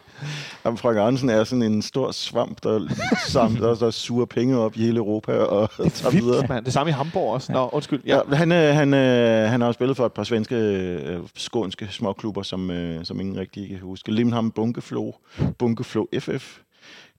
Jamen, 0.65 0.77
Frank 0.77 0.97
Andersen 0.97 1.29
er 1.29 1.43
sådan 1.43 1.61
en 1.61 1.81
stor 1.81 2.11
svamp, 2.11 2.63
der, 2.63 2.87
samt, 3.27 3.59
der, 3.59 3.91
suger 3.91 4.25
penge 4.25 4.57
op 4.57 4.75
i 4.75 4.79
hele 4.79 4.97
Europa 4.97 5.31
og 5.33 5.69
Det 5.77 5.93
tager 5.93 6.07
er 6.07 6.11
vildt, 6.11 6.25
videre. 6.25 6.45
mand. 6.49 6.65
Det 6.65 6.73
samme 6.73 6.89
i 6.89 6.93
Hamburg 6.93 7.33
også. 7.33 7.51
Nå, 7.51 7.69
undskyld. 7.73 8.01
Ja. 8.05 8.19
Ja, 8.29 8.35
han, 8.35 8.51
øh, 8.51 8.75
han, 8.75 8.93
øh, 8.93 9.49
han 9.49 9.61
har 9.61 9.67
jo 9.67 9.73
spillet 9.73 9.97
for 9.97 10.05
et 10.05 10.13
par 10.13 10.23
svenske, 10.23 10.55
øh, 10.55 11.19
skånske 11.35 11.87
småklubber, 11.91 12.41
som, 12.43 12.71
øh, 12.71 13.05
som 13.05 13.19
ingen 13.19 13.37
rigtig 13.37 13.69
kan 13.69 13.79
huske. 13.79 14.11
Limhamn 14.11 14.51
Bunkeflo, 14.51 15.11
Bunkeflo 15.57 16.05
FF, 16.19 16.57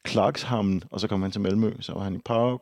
Clarkshamn, 0.09 0.83
og 0.91 1.01
så 1.01 1.09
kom 1.09 1.23
han 1.23 1.31
til 1.31 1.41
Malmø. 1.41 1.73
Så 1.81 1.93
var 1.93 2.01
han 2.03 2.15
i 2.15 2.19
Park, 2.25 2.61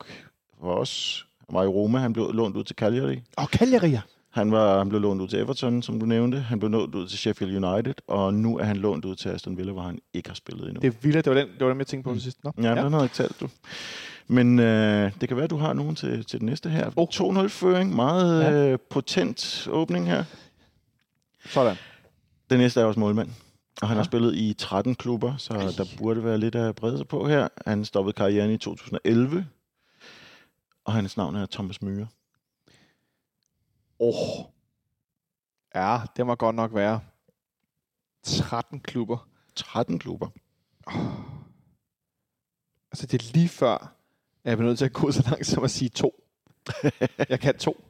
var 0.62 0.72
også, 0.72 1.24
han 1.48 1.56
var 1.56 1.62
i 1.62 1.66
Roma, 1.66 1.98
han 1.98 2.12
blev 2.12 2.30
lånt 2.32 2.56
ud 2.56 2.64
til 2.64 2.76
Cagliari. 2.76 3.22
Og 3.36 3.44
Cagliari. 3.46 3.98
Han, 4.38 4.52
var, 4.52 4.78
han 4.78 4.88
blev 4.88 5.00
lånt 5.00 5.20
ud 5.20 5.28
til 5.28 5.38
Everton, 5.38 5.82
som 5.82 6.00
du 6.00 6.06
nævnte. 6.06 6.38
Han 6.40 6.58
blev 6.58 6.70
lånt 6.70 6.94
ud 6.94 7.08
til 7.08 7.18
Sheffield 7.18 7.64
United, 7.64 7.94
og 8.06 8.34
nu 8.34 8.58
er 8.58 8.64
han 8.64 8.76
lånt 8.76 9.04
ud 9.04 9.16
til 9.16 9.28
Aston 9.28 9.56
Villa, 9.56 9.72
hvor 9.72 9.82
han 9.82 9.98
ikke 10.14 10.28
har 10.28 10.34
spillet 10.34 10.68
endnu. 10.68 10.80
Det 10.80 10.86
er 10.88 10.98
vildt. 11.02 11.24
Det 11.24 11.30
var 11.34 11.38
den, 11.40 11.48
det 11.48 11.60
var 11.60 11.68
den 11.68 11.78
jeg 11.78 11.86
tænkte 11.86 12.08
på 12.08 12.14
til 12.14 12.22
sidst. 12.22 12.44
Nå. 12.44 12.52
Ja, 12.62 12.74
ja. 12.74 12.84
den 12.84 12.92
havde 12.92 13.04
ikke 13.04 13.14
talt, 13.14 13.40
du. 13.40 13.48
Men 14.26 14.58
øh, 14.58 15.12
det 15.20 15.28
kan 15.28 15.36
være, 15.36 15.44
at 15.44 15.50
du 15.50 15.56
har 15.56 15.72
nogen 15.72 15.96
til, 15.96 16.24
til 16.24 16.38
den 16.40 16.46
næste 16.46 16.70
her. 16.70 16.90
Oh. 16.96 17.08
2-0-føring. 17.14 17.94
Meget 17.96 18.42
ja. 18.42 18.52
øh, 18.72 18.78
potent 18.90 19.68
åbning 19.70 20.06
her. 20.06 20.24
Sådan. 21.46 21.76
Den 22.50 22.58
næste 22.58 22.80
er 22.80 22.84
også 22.84 23.00
målmand. 23.00 23.28
Og 23.82 23.88
han 23.88 23.94
Ja. 23.94 23.98
har 23.98 24.04
spillet 24.04 24.34
i 24.34 24.54
13 24.58 24.94
klubber, 24.94 25.36
så 25.36 25.54
Ej. 25.54 25.62
der 25.76 25.84
burde 25.98 26.24
være 26.24 26.38
lidt 26.38 26.54
at 26.54 26.76
brede 26.76 26.96
sig 26.98 27.08
på 27.08 27.28
her. 27.28 27.48
Han 27.66 27.84
stoppede 27.84 28.12
karrieren 28.12 28.50
i 28.50 28.56
2011. 28.56 29.46
Og 30.84 30.92
hans 30.92 31.16
navn 31.16 31.36
er 31.36 31.46
Thomas 31.46 31.82
Myhre. 31.82 32.06
Åh. 34.00 34.08
Oh. 34.08 34.44
Ja, 35.74 35.98
det 36.16 36.26
må 36.26 36.34
godt 36.34 36.56
nok 36.56 36.74
være 36.74 37.00
13 38.22 38.80
klubber. 38.80 39.28
13 39.54 39.98
klubber. 39.98 40.28
Altså, 42.92 43.06
det 43.06 43.14
er 43.22 43.32
lige 43.34 43.48
før, 43.48 43.74
at 44.44 44.50
jeg 44.50 44.56
bliver 44.56 44.68
nødt 44.68 44.78
til 44.78 44.84
at 44.84 44.92
gå 44.92 45.10
så 45.10 45.22
langt 45.30 45.46
som 45.46 45.64
at 45.64 45.70
sige 45.70 45.88
to. 45.88 46.24
jeg 47.28 47.40
kan 47.40 47.58
to. 47.58 47.84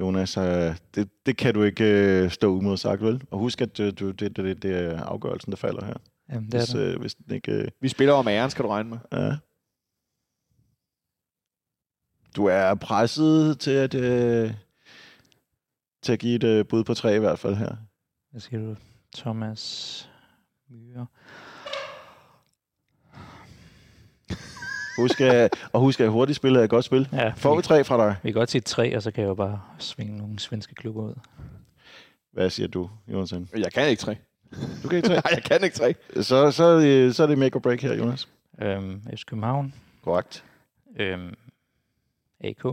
Jonas, 0.00 0.36
øh, 0.36 0.76
det, 0.94 1.26
det 1.26 1.36
kan 1.36 1.54
du 1.54 1.62
ikke 1.62 1.84
øh, 1.84 2.30
stå 2.30 2.56
umodsagt, 2.56 3.02
vel? 3.02 3.22
Og 3.30 3.38
husk, 3.38 3.60
at 3.60 3.80
øh, 3.80 3.92
du, 3.98 4.10
det, 4.10 4.36
det, 4.36 4.62
det 4.62 4.76
er 4.78 5.02
afgørelsen, 5.02 5.50
der 5.52 5.56
falder 5.56 5.84
her. 5.84 5.94
Jamen, 6.32 6.46
det 6.52 6.54
er 6.54 6.58
Hvis, 6.58 6.68
det. 6.68 6.94
øh, 6.94 7.00
hvis 7.00 7.14
den 7.14 7.34
ikke... 7.34 7.52
Øh, 7.52 7.68
Vi 7.80 7.88
spiller 7.88 8.14
om 8.14 8.28
æren, 8.28 8.50
skal 8.50 8.64
du 8.64 8.68
regne 8.68 8.90
med. 8.90 8.98
Ja. 9.12 9.36
Du 12.36 12.46
er 12.46 12.74
presset 12.74 13.58
til 13.60 13.70
at, 13.70 13.94
øh, 13.94 14.54
til 16.02 16.12
at 16.12 16.18
give 16.18 16.34
et 16.36 16.44
øh, 16.44 16.66
bud 16.66 16.84
på 16.84 16.94
tre 16.94 17.16
i 17.16 17.18
hvert 17.18 17.38
fald 17.38 17.54
her. 17.54 17.76
Hvad 18.30 18.40
siger 18.40 18.60
du? 18.60 18.76
Thomas 19.16 20.08
Myre. 20.70 21.06
Husk, 24.98 25.20
at, 25.20 25.50
og 25.72 25.80
husk, 25.80 26.00
at 26.00 26.10
hurtigt 26.10 26.36
spillet 26.36 26.60
er 26.60 26.64
et 26.64 26.70
godt 26.70 26.84
spil. 26.84 27.08
Ja, 27.12 27.32
Får 27.36 27.54
vi 27.54 27.56
vi, 27.58 27.62
tre 27.62 27.84
fra 27.84 28.06
dig? 28.06 28.16
vi 28.22 28.28
kan 28.30 28.38
godt 28.38 28.50
sige 28.50 28.60
tre, 28.60 28.96
og 28.96 29.02
så 29.02 29.10
kan 29.10 29.22
jeg 29.22 29.28
jo 29.28 29.34
bare 29.34 29.60
svinge 29.78 30.16
nogle 30.18 30.38
svenske 30.38 30.74
klubber 30.74 31.02
ud. 31.02 31.14
Hvad 32.32 32.50
siger 32.50 32.66
du, 32.68 32.90
Jonathan? 33.08 33.48
Jeg 33.56 33.72
kan 33.72 33.88
ikke 33.88 34.00
tre. 34.00 34.16
Du 34.82 34.88
kan 34.88 34.96
ikke 34.96 35.08
tre. 35.08 35.14
Nej, 35.24 35.32
jeg 35.34 35.42
kan 35.44 35.64
ikke 35.64 35.76
tre. 35.76 35.94
Så, 36.22 36.50
så, 36.50 36.78
det- 36.78 37.16
så 37.16 37.22
er 37.22 37.26
det 37.26 37.38
make 37.38 37.56
or 37.56 37.60
break 37.60 37.80
her, 37.82 37.94
Jonas. 37.94 38.28
Øhm, 38.62 39.02
FC 39.16 39.24
København. 39.26 39.74
Korrekt. 40.02 40.44
Øhm, 40.96 41.34
AK. 42.40 42.64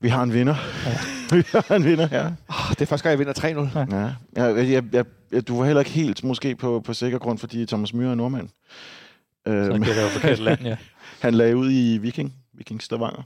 Vi 0.00 0.08
har 0.08 0.22
en 0.22 0.32
vinder. 0.32 0.54
Ja. 0.86 1.36
vi 1.36 1.44
har 1.52 1.76
en 1.76 1.84
vinder 1.84 2.06
her. 2.06 2.26
Oh, 2.48 2.70
det 2.70 2.80
er 2.80 2.86
første 2.86 3.08
gang, 3.08 3.10
jeg 3.10 3.18
vinder 3.18 3.84
3-0. 3.92 3.94
Ja. 3.96 4.14
Jeg, 4.36 4.68
jeg, 4.68 4.84
jeg, 4.92 5.04
jeg, 5.32 5.48
du 5.48 5.58
var 5.58 5.64
heller 5.64 5.80
ikke 5.80 5.90
helt 5.90 6.24
måske 6.24 6.56
på, 6.56 6.80
på 6.80 6.94
sikker 6.94 7.18
grund, 7.18 7.38
fordi 7.38 7.66
Thomas 7.66 7.94
Myhre 7.94 8.10
er 8.10 8.14
nordmand. 8.14 8.48
Så 8.48 9.52
Øhm, 9.52 9.82
jeg 9.82 10.02
jo 10.02 10.08
forkert 10.20 10.38
land, 10.38 10.60
ja. 10.62 10.76
Han 11.20 11.34
lagde 11.34 11.56
ud 11.56 11.70
i 11.70 11.98
Viking, 11.98 12.34
Viking 12.52 12.82
Stavanger. 12.82 13.22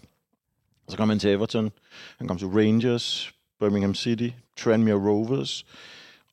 Så 0.88 0.96
kom 0.96 1.08
han 1.08 1.18
til 1.18 1.30
Everton. 1.30 1.70
Han 2.18 2.28
kom 2.28 2.38
til 2.38 2.48
Rangers, 2.48 3.32
Birmingham 3.60 3.94
City, 3.94 4.28
Tranmere 4.56 4.94
Rovers. 4.94 5.66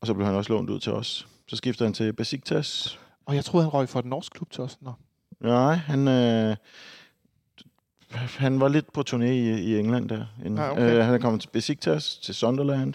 Og 0.01 0.07
så 0.07 0.13
blev 0.13 0.25
han 0.25 0.35
også 0.35 0.53
lånt 0.53 0.69
ud 0.69 0.79
til 0.79 0.93
os. 0.93 1.27
Så 1.47 1.55
skiftede 1.55 1.87
han 1.87 1.93
til 1.93 2.13
Besiktas. 2.13 2.99
Og 3.25 3.35
jeg 3.35 3.45
troede, 3.45 3.65
han 3.65 3.73
røg 3.73 3.89
for 3.89 3.99
et 3.99 4.05
norsk 4.05 4.33
klub 4.33 4.51
til 4.51 4.63
os. 4.63 4.77
Nå. 4.81 4.93
Nej, 5.41 5.75
han, 5.75 6.07
øh, 6.07 6.55
han 8.11 8.59
var 8.59 8.67
lidt 8.67 8.93
på 8.93 9.03
turné 9.09 9.23
i, 9.23 9.49
i 9.49 9.79
England 9.79 10.09
der. 10.09 10.25
Inden. 10.45 10.59
Ah, 10.59 10.71
okay. 10.71 10.97
øh, 10.97 11.03
han 11.03 11.13
er 11.13 11.17
kommet 11.17 11.41
til 11.41 11.49
Besiktas, 11.49 12.17
til 12.17 12.35
Sunderland, 12.35 12.93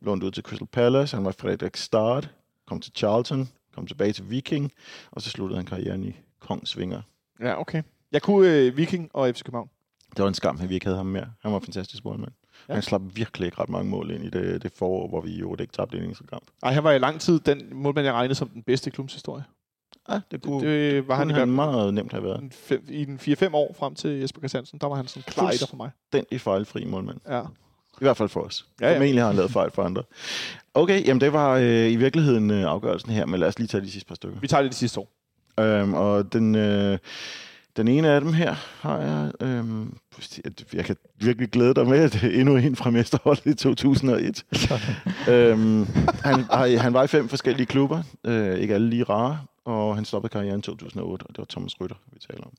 lånt 0.00 0.22
ud 0.22 0.30
til 0.30 0.42
Crystal 0.42 0.66
Palace. 0.66 1.16
Han 1.16 1.24
var 1.24 1.34
Frederik 1.38 1.76
Start, 1.76 2.30
kom 2.66 2.80
til 2.80 2.92
Charlton, 2.96 3.48
kom 3.74 3.86
tilbage 3.86 4.12
til 4.12 4.30
Viking, 4.30 4.72
og 5.10 5.22
så 5.22 5.30
sluttede 5.30 5.56
han 5.56 5.66
karrieren 5.66 6.04
i 6.04 6.16
Kongsvinger. 6.40 7.00
Ja, 7.40 7.60
okay. 7.60 7.82
Jeg 8.12 8.22
kunne 8.22 8.56
øh, 8.56 8.76
Viking 8.76 9.10
og 9.12 9.34
FC 9.34 9.42
København. 9.42 9.68
Det 10.16 10.22
var 10.22 10.28
en 10.28 10.34
skam, 10.34 10.58
at 10.62 10.68
vi 10.68 10.74
ikke 10.74 10.86
havde 10.86 10.96
ham 10.96 11.06
mere. 11.06 11.26
Han 11.42 11.52
var 11.52 11.58
en 11.58 11.64
fantastisk 11.64 12.04
målmand. 12.04 12.32
Ja. 12.68 12.74
Han 12.74 12.82
slap 12.82 13.02
virkelig 13.14 13.46
ikke 13.46 13.60
ret 13.60 13.68
mange 13.68 13.90
mål 13.90 14.10
ind 14.10 14.24
i 14.24 14.30
det, 14.30 14.62
det 14.62 14.72
forår, 14.72 15.08
hvor 15.08 15.20
vi 15.20 15.38
jo 15.38 15.56
ikke 15.60 15.72
tabte 15.72 15.98
en 15.98 16.04
eneste 16.04 16.24
kamp. 16.24 16.44
Ej, 16.62 16.72
han 16.72 16.84
var 16.84 16.92
i 16.92 16.98
lang 16.98 17.20
tid 17.20 17.40
den 17.40 17.68
målmand, 17.72 18.04
jeg 18.04 18.14
regnede 18.14 18.34
som 18.34 18.48
den 18.48 18.62
bedste 18.62 18.88
i 18.88 18.90
klubbens 18.90 19.14
historie. 19.14 19.44
Ja, 20.08 20.20
det 20.30 20.42
kunne, 20.42 20.66
Det 20.68 21.08
var 21.08 21.14
han 21.16 21.30
i 21.30 21.32
han 21.32 21.48
meget 21.48 21.94
nemt 21.94 22.12
have 22.12 22.24
været. 22.24 22.40
en 22.42 22.52
fem, 22.52 22.84
i 22.88 23.04
den 23.04 23.18
4-5 23.22 23.54
år 23.54 23.74
frem 23.78 23.94
til 23.94 24.10
Jesper 24.10 24.40
Christiansen. 24.40 24.78
Der 24.80 24.86
var 24.86 24.96
han 24.96 25.06
sådan 25.08 25.22
klejder 25.26 25.66
for 25.68 25.76
mig. 25.76 25.90
Den 26.12 26.24
i 26.30 26.38
fejlfri 26.38 26.84
målmand. 26.84 27.18
Ja. 27.28 27.40
I 27.40 28.04
hvert 28.04 28.16
fald 28.16 28.28
for 28.28 28.40
os. 28.40 28.66
Ja, 28.80 28.86
Ja. 28.88 28.94
Formentlig 28.96 29.22
har 29.22 29.26
han 29.26 29.36
lavet 29.36 29.50
fejl 29.50 29.70
for 29.70 29.82
andre. 29.82 30.02
Okay, 30.74 31.06
jamen 31.06 31.20
det 31.20 31.32
var 31.32 31.56
øh, 31.56 31.92
i 31.92 31.96
virkeligheden 31.96 32.50
øh, 32.50 32.64
afgørelsen 32.64 33.10
her, 33.12 33.26
men 33.26 33.40
lad 33.40 33.48
os 33.48 33.58
lige 33.58 33.68
tage 33.68 33.80
de 33.84 33.90
sidste 33.90 34.08
par 34.08 34.14
stykker. 34.14 34.40
Vi 34.40 34.48
tager 34.48 34.62
det 34.62 34.70
de 34.72 34.76
sidste 34.76 35.00
år. 35.00 35.08
Øhm, 35.60 35.94
og 35.94 36.32
den, 36.32 36.54
øh, 36.54 36.98
den 37.76 37.88
ene 37.88 38.08
af 38.08 38.20
dem 38.20 38.32
her 38.32 38.54
har 38.80 38.98
jeg... 38.98 39.32
Øhm, 39.40 39.96
jeg 40.72 40.84
kan 40.84 40.96
virkelig 41.20 41.48
glæde 41.50 41.74
dig 41.74 41.86
med, 41.86 41.98
at 41.98 42.12
det 42.12 42.24
er 42.36 42.40
endnu 42.40 42.56
en 42.56 42.76
fra 42.76 42.90
mesterholdet 42.90 43.46
i 43.46 43.54
2001. 43.54 44.44
øhm, 45.28 45.86
han, 46.24 46.44
han 46.78 46.92
var 46.94 47.02
i 47.04 47.06
fem 47.06 47.28
forskellige 47.28 47.66
klubber, 47.66 48.02
øh, 48.24 48.58
ikke 48.58 48.74
alle 48.74 48.90
lige 48.90 49.04
rare, 49.04 49.38
og 49.64 49.94
han 49.94 50.04
stoppede 50.04 50.32
karrieren 50.32 50.58
i 50.58 50.62
2008, 50.62 51.22
og 51.22 51.28
det 51.28 51.38
var 51.38 51.44
Thomas 51.44 51.80
Rytter, 51.80 51.96
vi 52.06 52.18
taler 52.18 52.44
om. 52.44 52.54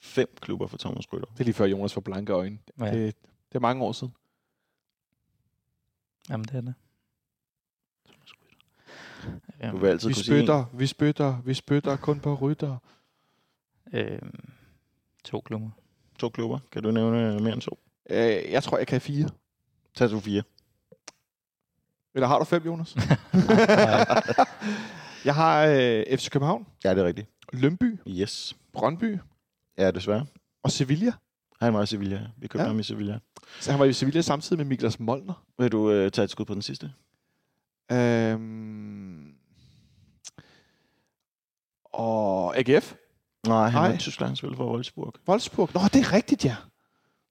Fem 0.00 0.28
klubber 0.40 0.66
for 0.66 0.76
Thomas 0.78 1.12
Rytter. 1.12 1.28
Det 1.32 1.40
er 1.40 1.44
lige 1.44 1.54
før 1.54 1.64
Jonas 1.64 1.92
får 1.94 2.00
blanke 2.00 2.32
øjne. 2.32 2.58
Ja. 2.80 2.84
Det, 2.84 3.14
det 3.48 3.54
er 3.54 3.60
mange 3.60 3.84
år 3.84 3.92
siden. 3.92 4.14
Jamen, 6.30 6.44
det 6.44 6.54
er 6.54 6.60
det. 6.60 6.74
Thomas 8.06 8.32
Rytter. 8.32 9.70
Du 9.72 9.76
vil 9.78 9.88
altid 9.88 10.08
Vi 10.08 10.14
kunne 10.14 10.24
sige 10.24 10.38
en. 10.38 10.40
spytter, 10.46 10.64
vi 10.74 10.86
spytter, 10.86 11.40
vi 11.44 11.54
spytter 11.54 11.96
kun 11.96 12.20
på 12.20 12.34
rytter. 12.34 12.76
Øh, 13.92 14.18
to 15.24 15.40
klubber. 15.40 15.70
to 16.18 16.28
klubber. 16.28 16.58
Kan 16.72 16.82
du 16.82 16.90
nævne 16.90 17.40
mere 17.40 17.52
end 17.52 17.60
to? 17.62 17.78
Øh, 18.10 18.18
jeg 18.50 18.62
tror, 18.62 18.78
jeg 18.78 18.86
kan 18.86 18.94
have 18.94 19.00
fire. 19.00 19.28
Tag 19.94 20.10
du 20.10 20.20
fire. 20.20 20.42
Eller 22.18 22.28
har 22.28 22.38
du 22.38 22.44
fem, 22.44 22.62
Jonas? 22.66 22.96
jeg 25.24 25.34
har 25.34 25.64
øh, 25.66 26.18
FC 26.18 26.30
København, 26.30 26.66
Ja, 26.84 26.90
det 26.94 26.98
er 26.98 27.04
rigtigt. 27.04 27.28
Lønby, 27.52 27.98
Yes. 28.08 28.56
Brøndby 28.72 29.18
Ja, 29.78 29.90
desværre. 29.90 30.26
og 30.62 30.70
Sevilla. 30.70 31.12
Han 31.60 31.74
var 31.74 31.82
i 31.82 31.86
Sevilla. 31.86 32.26
Vi 32.38 32.46
købte 32.46 32.62
Ja. 32.62 32.68
ham 32.68 32.78
i 32.78 32.82
Sevilla. 32.82 33.18
Så 33.60 33.70
han 33.70 33.80
var 33.80 33.86
i 33.86 33.92
Sevilla 33.92 34.20
samtidig 34.20 34.56
med 34.58 34.64
Miklas 34.66 35.00
Molner. 35.00 35.44
Vil 35.58 35.72
du 35.72 35.90
øh, 35.90 36.10
tage 36.10 36.24
et 36.24 36.30
skud 36.30 36.44
på 36.44 36.54
den 36.54 36.62
sidste? 36.62 36.90
Øhm, 37.92 39.32
og 41.84 42.56
AGF. 42.58 42.94
Nej, 43.46 43.68
han 43.68 43.80
Nej. 43.82 43.88
var 43.88 43.94
i 43.94 43.98
Tyskland. 43.98 44.28
Han 44.28 44.36
spillede 44.36 44.56
for 44.56 44.72
Wolfsburg. 44.72 45.12
Wolfsburg. 45.28 45.70
Nå, 45.74 45.80
det 45.92 46.00
er 46.06 46.12
rigtigt, 46.12 46.44
ja. 46.44 46.56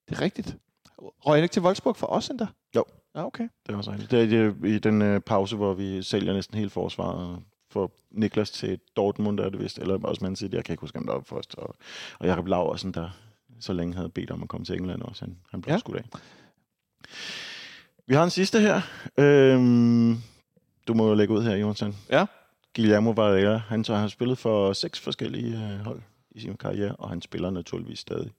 Det 0.09 0.17
er 0.17 0.21
rigtigt. 0.21 0.55
Røg 0.99 1.35
han 1.35 1.43
ikke 1.43 1.53
til 1.53 1.61
Wolfsburg 1.61 1.95
for 1.97 2.07
os 2.07 2.29
endda? 2.29 2.47
Jo. 2.75 2.83
Ja, 3.17 3.25
okay. 3.25 3.47
Det 3.67 3.75
var 3.75 3.81
så. 3.81 3.93
Det 4.11 4.33
er 4.33 4.53
i- 4.63 4.75
i 4.75 4.79
den 4.79 5.01
øh, 5.01 5.19
pause, 5.21 5.55
hvor 5.55 5.73
vi 5.73 6.01
sælger 6.03 6.33
næsten 6.33 6.57
hele 6.57 6.69
forsvaret 6.69 7.39
for 7.69 7.91
Niklas 8.11 8.51
til 8.51 8.79
Dortmund, 8.95 9.39
er 9.39 9.49
det 9.49 9.59
vist, 9.59 9.79
eller 9.79 9.99
også 10.03 10.23
Man 10.23 10.35
City. 10.35 10.55
Jeg 10.55 10.65
kan 10.65 10.73
ikke 10.73 10.81
huske, 10.81 10.97
om 10.99 11.05
der 11.05 11.13
var 11.13 11.21
først. 11.21 11.55
Og, 11.55 11.75
og 12.19 12.27
Jacob 12.27 12.47
Laversen, 12.47 12.91
der 12.93 13.09
så 13.59 13.73
længe 13.73 13.95
havde 13.95 14.09
bedt 14.09 14.31
om 14.31 14.43
at 14.43 14.49
komme 14.49 14.65
til 14.65 14.75
England 14.75 15.01
også. 15.01 15.25
Han, 15.25 15.37
han 15.51 15.61
blev 15.61 15.73
Ja. 15.73 15.77
skudt 15.79 15.97
af. 15.97 16.03
Vi 18.07 18.15
har 18.15 18.23
en 18.23 18.29
sidste 18.29 18.59
her. 18.59 18.81
Øhm, 19.17 20.17
du 20.87 20.93
må 20.93 21.07
jo 21.07 21.13
lægge 21.13 21.33
ud 21.33 21.43
her, 21.43 21.55
Jonathan. 21.55 21.95
Ja. 22.09 22.25
Guillermo 22.75 23.11
Varela, 23.11 23.57
han 23.57 23.83
så 23.83 23.95
har 23.95 24.07
spillet 24.07 24.37
for 24.37 24.73
seks 24.73 24.99
forskellige 24.99 25.53
øh, 25.73 25.79
hold 25.85 26.01
i 26.31 26.39
sin 26.39 26.57
karriere, 26.57 26.95
og 26.95 27.09
han 27.09 27.21
spiller 27.21 27.49
naturligvis 27.49 27.99
stadig. 27.99 28.31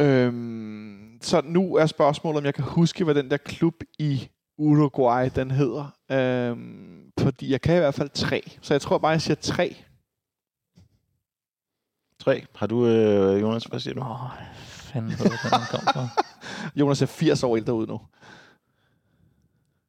Øhm, 0.00 1.18
så 1.22 1.40
nu 1.44 1.74
er 1.74 1.86
spørgsmålet, 1.86 2.38
om 2.38 2.44
jeg 2.44 2.54
kan 2.54 2.64
huske, 2.64 3.04
hvad 3.04 3.14
den 3.14 3.30
der 3.30 3.36
klub 3.36 3.74
i 3.98 4.28
Uruguay, 4.58 5.28
den 5.34 5.50
hedder. 5.50 5.94
Øhm, 6.10 7.12
fordi 7.20 7.52
jeg 7.52 7.60
kan 7.60 7.76
i 7.76 7.78
hvert 7.78 7.94
fald 7.94 8.10
tre. 8.14 8.42
Så 8.60 8.74
jeg 8.74 8.80
tror 8.80 8.98
bare, 8.98 9.10
jeg 9.10 9.22
siger 9.22 9.34
tre. 9.34 9.76
Tre. 12.20 12.44
Har 12.56 12.66
du, 12.66 12.86
øh, 12.86 13.40
Jonas, 13.40 13.64
hvad 13.64 13.80
siger 13.80 13.94
du? 13.94 14.00
Åh, 14.00 14.24
oh, 14.24 14.30
fanden 14.58 15.10
ved, 15.10 15.16
hvor 15.16 15.24
den 15.26 15.66
kom 15.70 15.80
fra. 15.94 16.08
Jonas 16.80 17.02
er 17.02 17.06
80 17.06 17.42
år 17.42 17.56
ældre 17.56 17.74
ud 17.74 17.86
nu. 17.86 18.00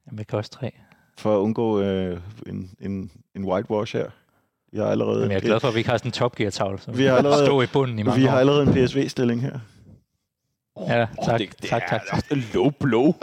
Jamen, 0.07 0.18
jeg 0.20 0.28
kan 0.28 0.38
også 0.38 0.51
tre. 0.51 0.72
For 1.18 1.36
at 1.36 1.39
undgå 1.39 1.82
øh, 1.82 2.22
en, 2.47 2.72
en, 2.80 3.12
en 3.36 3.45
whitewash 3.45 3.95
her. 3.97 4.09
Vi 4.72 4.78
har 4.78 4.86
allerede, 4.86 5.20
Men 5.22 5.32
jeg 5.32 5.38
er 5.38 5.41
glad 5.41 5.59
for, 5.59 5.68
at 5.68 5.74
vi 5.74 5.80
ikke 5.80 5.89
har 5.89 5.97
sådan 5.97 6.09
en 6.09 6.14
Top 6.14 6.36
Gear-tavle, 6.36 6.80
så 6.80 6.91
Vi 6.91 6.97
vi 6.97 7.03
har 7.03 7.09
har 7.12 7.18
allerede- 7.18 7.45
stå 7.45 7.62
i 7.62 7.68
bunden 7.74 7.99
i 7.99 8.03
mange 8.03 8.20
vi 8.20 8.26
har 8.26 8.36
år. 8.36 8.39
allerede 8.39 8.64
en 8.64 8.88
PSV-stilling 8.88 9.41
her. 9.41 9.59
Ja, 10.80 11.07
tak, 11.26 11.39
det, 11.39 11.61
det 11.61 11.69
tak, 11.69 11.82
tak, 11.89 12.01
er 12.32 12.53
low 12.53 12.69
blow. 12.80 13.13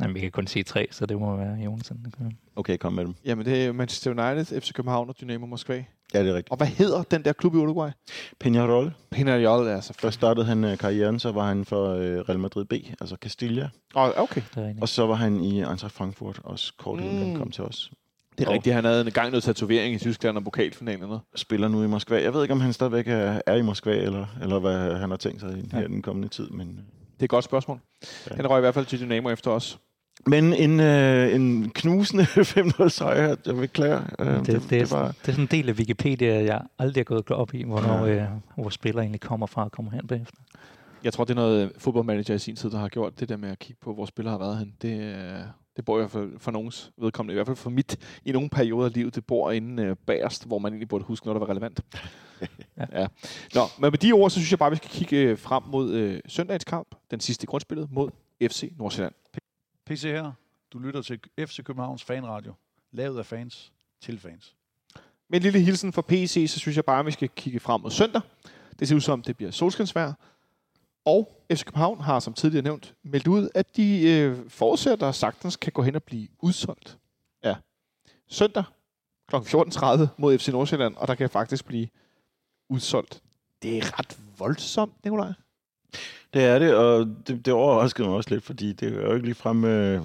Jamen, 0.00 0.14
vi 0.14 0.20
kan 0.20 0.30
kun 0.30 0.46
sige 0.46 0.62
tre, 0.62 0.88
så 0.90 1.06
det 1.06 1.18
må 1.20 1.36
være 1.36 1.54
Jonsen. 1.64 2.14
Okay, 2.56 2.76
kom 2.76 2.92
med 2.92 3.04
dem. 3.04 3.14
Jamen, 3.24 3.46
det 3.46 3.64
er 3.66 3.72
Manchester 3.72 4.10
United, 4.10 4.60
FC 4.60 4.72
København 4.72 5.08
og 5.08 5.14
Dynamo 5.20 5.46
Moskva. 5.46 5.84
Ja, 6.14 6.22
det 6.22 6.28
er 6.28 6.34
rigtigt. 6.34 6.50
Og 6.50 6.56
hvad 6.56 6.66
hedder 6.66 7.02
den 7.02 7.24
der 7.24 7.32
klub 7.32 7.54
i 7.54 7.56
Uruguay? 7.58 7.90
Peñarol. 8.44 8.90
Peñarol, 9.14 9.66
altså. 9.68 9.92
Først 9.98 10.14
startede 10.14 10.46
han 10.46 10.64
øh, 10.64 10.78
karrieren, 10.78 11.18
så 11.18 11.32
var 11.32 11.46
han 11.48 11.64
for 11.64 11.88
øh, 11.94 12.18
Real 12.18 12.38
Madrid 12.38 12.64
B, 12.64 12.72
altså 13.00 13.16
Castilla. 13.20 13.68
Oh, 13.94 14.08
okay, 14.16 14.42
Det. 14.54 14.76
Og 14.80 14.88
så 14.88 15.06
var 15.06 15.14
han 15.14 15.40
i 15.44 15.56
Eintracht 15.58 15.92
Frankfurt, 15.94 16.40
også 16.44 16.72
kort 16.78 17.00
inden 17.00 17.18
Mm. 17.20 17.26
han 17.26 17.36
kom 17.36 17.50
til 17.50 17.64
os. 17.64 17.92
Det 18.38 18.44
er 18.44 18.48
Og- 18.48 18.54
rigtigt. 18.54 18.74
Han 18.74 18.84
havde 18.84 19.00
en 19.06 19.10
gang 19.12 19.30
noget 19.30 19.42
tatovering 19.44 19.94
i 19.94 19.98
Tyskland 19.98 20.36
og 20.36 20.44
pokalfinalerne. 20.44 21.18
Spiller 21.34 21.68
nu 21.68 21.82
i 21.82 21.86
Moskva. 21.86 22.22
Jeg 22.22 22.34
ved 22.34 22.42
ikke, 22.42 22.52
om 22.52 22.60
han 22.60 22.72
stadigvæk 22.72 23.08
er, 23.08 23.40
er 23.46 23.54
i 23.54 23.62
Moskva, 23.62 23.96
eller, 23.96 24.26
eller 24.42 24.58
hvad 24.58 24.94
han 24.98 25.10
har 25.10 25.16
tænkt 25.16 25.40
sig 25.40 25.58
i 25.58 25.68
Ja. 25.72 25.78
her 25.78 25.86
den 25.86 26.02
kommende 26.02 26.28
tid. 26.28 26.48
Men, 26.50 26.66
Det 26.68 27.20
er 27.20 27.24
et 27.24 27.30
godt 27.30 27.44
spørgsmål. 27.44 27.78
Ja. 28.30 28.36
Han 28.36 28.50
røg 28.50 28.58
i 28.58 28.60
hvert 28.60 28.74
fald 28.74 28.86
til 28.86 29.00
Dynamo 29.00 29.30
efter 29.30 29.50
os. 29.50 29.78
men 30.26 30.52
en, 30.54 30.80
øh, 30.80 31.34
en 31.34 31.70
knusende 31.74 32.24
5-0 32.54 32.88
sejr, 32.88 33.36
jeg 33.46 33.56
beklager. 33.56 34.02
Øh, 34.18 34.26
Det, 34.26 34.46
det, 34.46 34.70
det, 34.70 34.90
var, 34.90 35.06
det 35.08 35.28
er 35.28 35.32
sådan 35.32 35.44
en 35.44 35.48
del 35.50 35.68
af 35.68 35.74
Wikipedia, 35.74 36.44
jeg 36.44 36.62
aldrig 36.78 37.00
er 37.00 37.04
gået 37.04 37.30
op 37.30 37.54
i, 37.54 37.62
hvornår 37.64 38.06
Ja. 38.06 38.14
øh, 38.22 38.28
hvor 38.56 38.70
spiller 38.70 39.00
egentlig 39.00 39.20
kommer 39.20 39.46
fra 39.46 39.64
og 39.64 39.72
kommer 39.72 39.92
hen 39.92 40.06
bagefter. 40.06 40.38
Jeg 41.04 41.12
tror, 41.12 41.24
det 41.24 41.30
er 41.30 41.34
noget 41.34 41.72
fodboldmanager 41.78 42.34
i 42.34 42.38
sin 42.38 42.56
tid, 42.56 42.70
der 42.70 42.78
har 42.78 42.88
gjort 42.88 43.20
det 43.20 43.28
der 43.28 43.36
med 43.36 43.50
at 43.50 43.58
kigge 43.58 43.80
på, 43.82 43.94
hvor 43.94 44.06
spillere 44.06 44.32
har 44.32 44.38
været 44.38 44.58
hen. 44.58 44.74
Det, 44.82 45.00
øh, 45.00 45.32
det 45.76 45.84
bor 45.84 45.96
i 45.96 46.00
hvert 46.00 46.10
fald 46.10 46.38
for 46.38 46.50
nogens 46.50 46.92
vedkommende, 46.96 47.32
i 47.32 47.36
hvert 47.36 47.46
fald 47.46 47.56
for 47.56 47.70
mit, 47.70 48.20
i 48.24 48.32
nogle 48.32 48.48
perioder 48.48 48.86
af 48.86 48.92
livet, 48.92 49.14
det 49.14 49.26
bor 49.26 49.50
inde 49.50 49.82
øh, 49.82 49.96
bagerst, 50.06 50.46
hvor 50.46 50.58
man 50.58 50.72
egentlig 50.72 50.88
burde 50.88 51.04
huske 51.04 51.26
noget, 51.26 51.40
der 51.40 51.46
var 51.46 51.50
relevant. 51.50 51.80
ja. 52.78 53.00
ja. 53.00 53.06
Nå, 53.54 53.62
men 53.78 53.90
med 53.90 53.98
de 53.98 54.12
ord, 54.12 54.30
så 54.30 54.34
synes 54.34 54.50
jeg 54.50 54.58
bare, 54.58 54.70
vi 54.70 54.76
skal 54.76 54.90
kigge 54.90 55.16
øh, 55.16 55.38
frem 55.38 55.62
mod 55.66 55.92
øh, 55.94 56.20
søndagens 56.26 56.64
kamp, 56.64 56.94
den 57.10 57.20
sidste 57.20 57.46
grundspillet, 57.46 57.88
mod 57.92 58.10
FC 58.42 58.72
Nordsjælland. 58.76 59.14
PC 59.86 60.02
her. 60.02 60.32
Du 60.72 60.78
lytter 60.78 61.02
til 61.02 61.20
FC 61.38 61.62
Københavns 61.64 62.04
Fanradio. 62.04 62.52
Lavet 62.92 63.18
af 63.18 63.26
fans 63.26 63.72
til 64.00 64.18
fans. 64.18 64.54
Med 65.28 65.38
en 65.38 65.42
lille 65.42 65.60
hilsen 65.60 65.92
fra 65.92 66.02
PC, 66.02 66.46
så 66.48 66.58
synes 66.58 66.76
jeg 66.76 66.84
bare, 66.84 67.00
at 67.00 67.06
vi 67.06 67.10
skal 67.10 67.28
kigge 67.36 67.60
frem 67.60 67.80
mod 67.80 67.90
søndag. 67.90 68.20
Det 68.78 68.88
ser 68.88 68.96
ud 68.96 69.00
som, 69.00 69.22
det 69.22 69.36
bliver 69.36 69.50
solskinsvejr. 69.50 70.12
Og 71.04 71.46
FC 71.52 71.64
København 71.64 72.00
har, 72.00 72.20
som 72.20 72.34
tidligere 72.34 72.64
nævnt, 72.64 72.94
meldt 73.02 73.26
ud, 73.26 73.48
at 73.54 73.76
de 73.76 74.10
øh, 74.10 74.50
forudsætter, 74.50 75.12
sagtens 75.12 75.56
kan 75.56 75.72
gå 75.72 75.82
hen 75.82 75.94
og 75.94 76.02
blive 76.02 76.28
udsolgt. 76.38 76.98
Ja. 77.44 77.56
Søndag 78.28 78.64
kl. 79.28 79.36
14.30 79.36 80.06
mod 80.18 80.38
FC 80.38 80.48
Nordsjælland, 80.48 80.96
og 80.96 81.08
der 81.08 81.14
kan 81.14 81.30
faktisk 81.30 81.64
blive 81.64 81.88
udsolgt. 82.68 83.22
Det 83.62 83.78
er 83.78 83.98
ret 83.98 84.18
voldsomt, 84.38 85.04
Nikolaj. 85.04 85.32
Det 86.34 86.44
er 86.44 86.58
det, 86.58 86.74
og 86.74 87.06
det, 87.26 87.46
det 87.46 87.54
overraskede 87.54 88.08
mig 88.08 88.16
også 88.16 88.30
lidt, 88.30 88.44
fordi 88.44 88.72
det 88.72 88.88
er 88.88 89.02
jo 89.02 89.14
ikke 89.14 89.26
ligefrem 89.26 89.64
øh, 89.64 90.02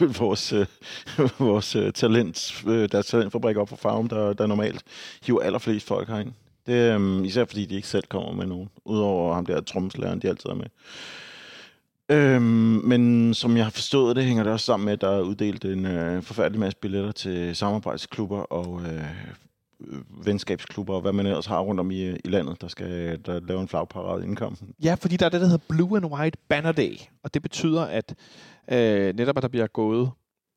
vores, 0.20 0.52
øh, 0.52 0.66
vores 1.38 1.76
øh, 1.76 1.92
talent, 1.92 2.64
øh, 2.66 2.88
deres 2.92 3.06
talentfabrik 3.06 3.56
op 3.56 3.68
for 3.68 3.76
farven, 3.76 4.10
der, 4.10 4.32
der 4.32 4.46
normalt 4.46 4.84
hiver 5.22 5.40
allerflest 5.40 5.86
folk 5.86 6.08
herind. 6.08 6.32
Det 6.66 6.74
er 6.74 7.22
især 7.24 7.44
fordi, 7.44 7.64
de 7.64 7.74
ikke 7.74 7.88
selv 7.88 8.04
kommer 8.08 8.32
med 8.32 8.46
nogen, 8.46 8.68
udover 8.84 9.34
ham 9.34 9.46
der 9.46 9.60
trommeslageren, 9.60 10.18
de 10.18 10.28
altid 10.28 10.50
er 10.50 10.54
med. 10.54 10.66
Øhm, 12.08 12.42
men 12.84 13.34
som 13.34 13.56
jeg 13.56 13.64
har 13.64 13.70
forstået 13.70 14.16
det, 14.16 14.24
hænger 14.24 14.42
det 14.42 14.52
også 14.52 14.66
sammen 14.66 14.84
med, 14.84 14.92
at 14.92 15.00
der 15.00 15.08
er 15.08 15.20
uddelt 15.20 15.64
en 15.64 15.86
øh, 15.86 16.22
forfærdelig 16.22 16.60
masse 16.60 16.78
billetter 16.78 17.12
til 17.12 17.56
samarbejdsklubber 17.56 18.38
og 18.38 18.80
øh, 18.82 19.04
øh, 19.80 20.26
venskabsklubber 20.26 20.94
og 20.94 21.00
hvad 21.00 21.12
man 21.12 21.26
ellers 21.26 21.46
har 21.46 21.60
rundt 21.60 21.80
om 21.80 21.90
i, 21.90 22.10
i 22.10 22.28
landet, 22.28 22.60
der 22.60 22.68
skal 22.68 23.20
der 23.26 23.40
lave 23.40 23.60
en 23.60 23.68
flagparade 23.68 24.22
inden 24.22 24.36
kampen. 24.36 24.68
Ja, 24.82 24.94
fordi 24.94 25.16
der 25.16 25.26
er 25.26 25.30
det, 25.30 25.40
der 25.40 25.46
hedder 25.46 25.64
Blue 25.68 25.96
and 25.96 26.06
White 26.06 26.38
Banner 26.48 26.72
Day, 26.72 26.96
og 27.22 27.34
det 27.34 27.42
betyder, 27.42 27.82
at 27.82 28.14
øh, 28.72 29.16
netop 29.16 29.36
at 29.36 29.42
der 29.42 29.48
bliver 29.48 29.66
gået, 29.66 30.10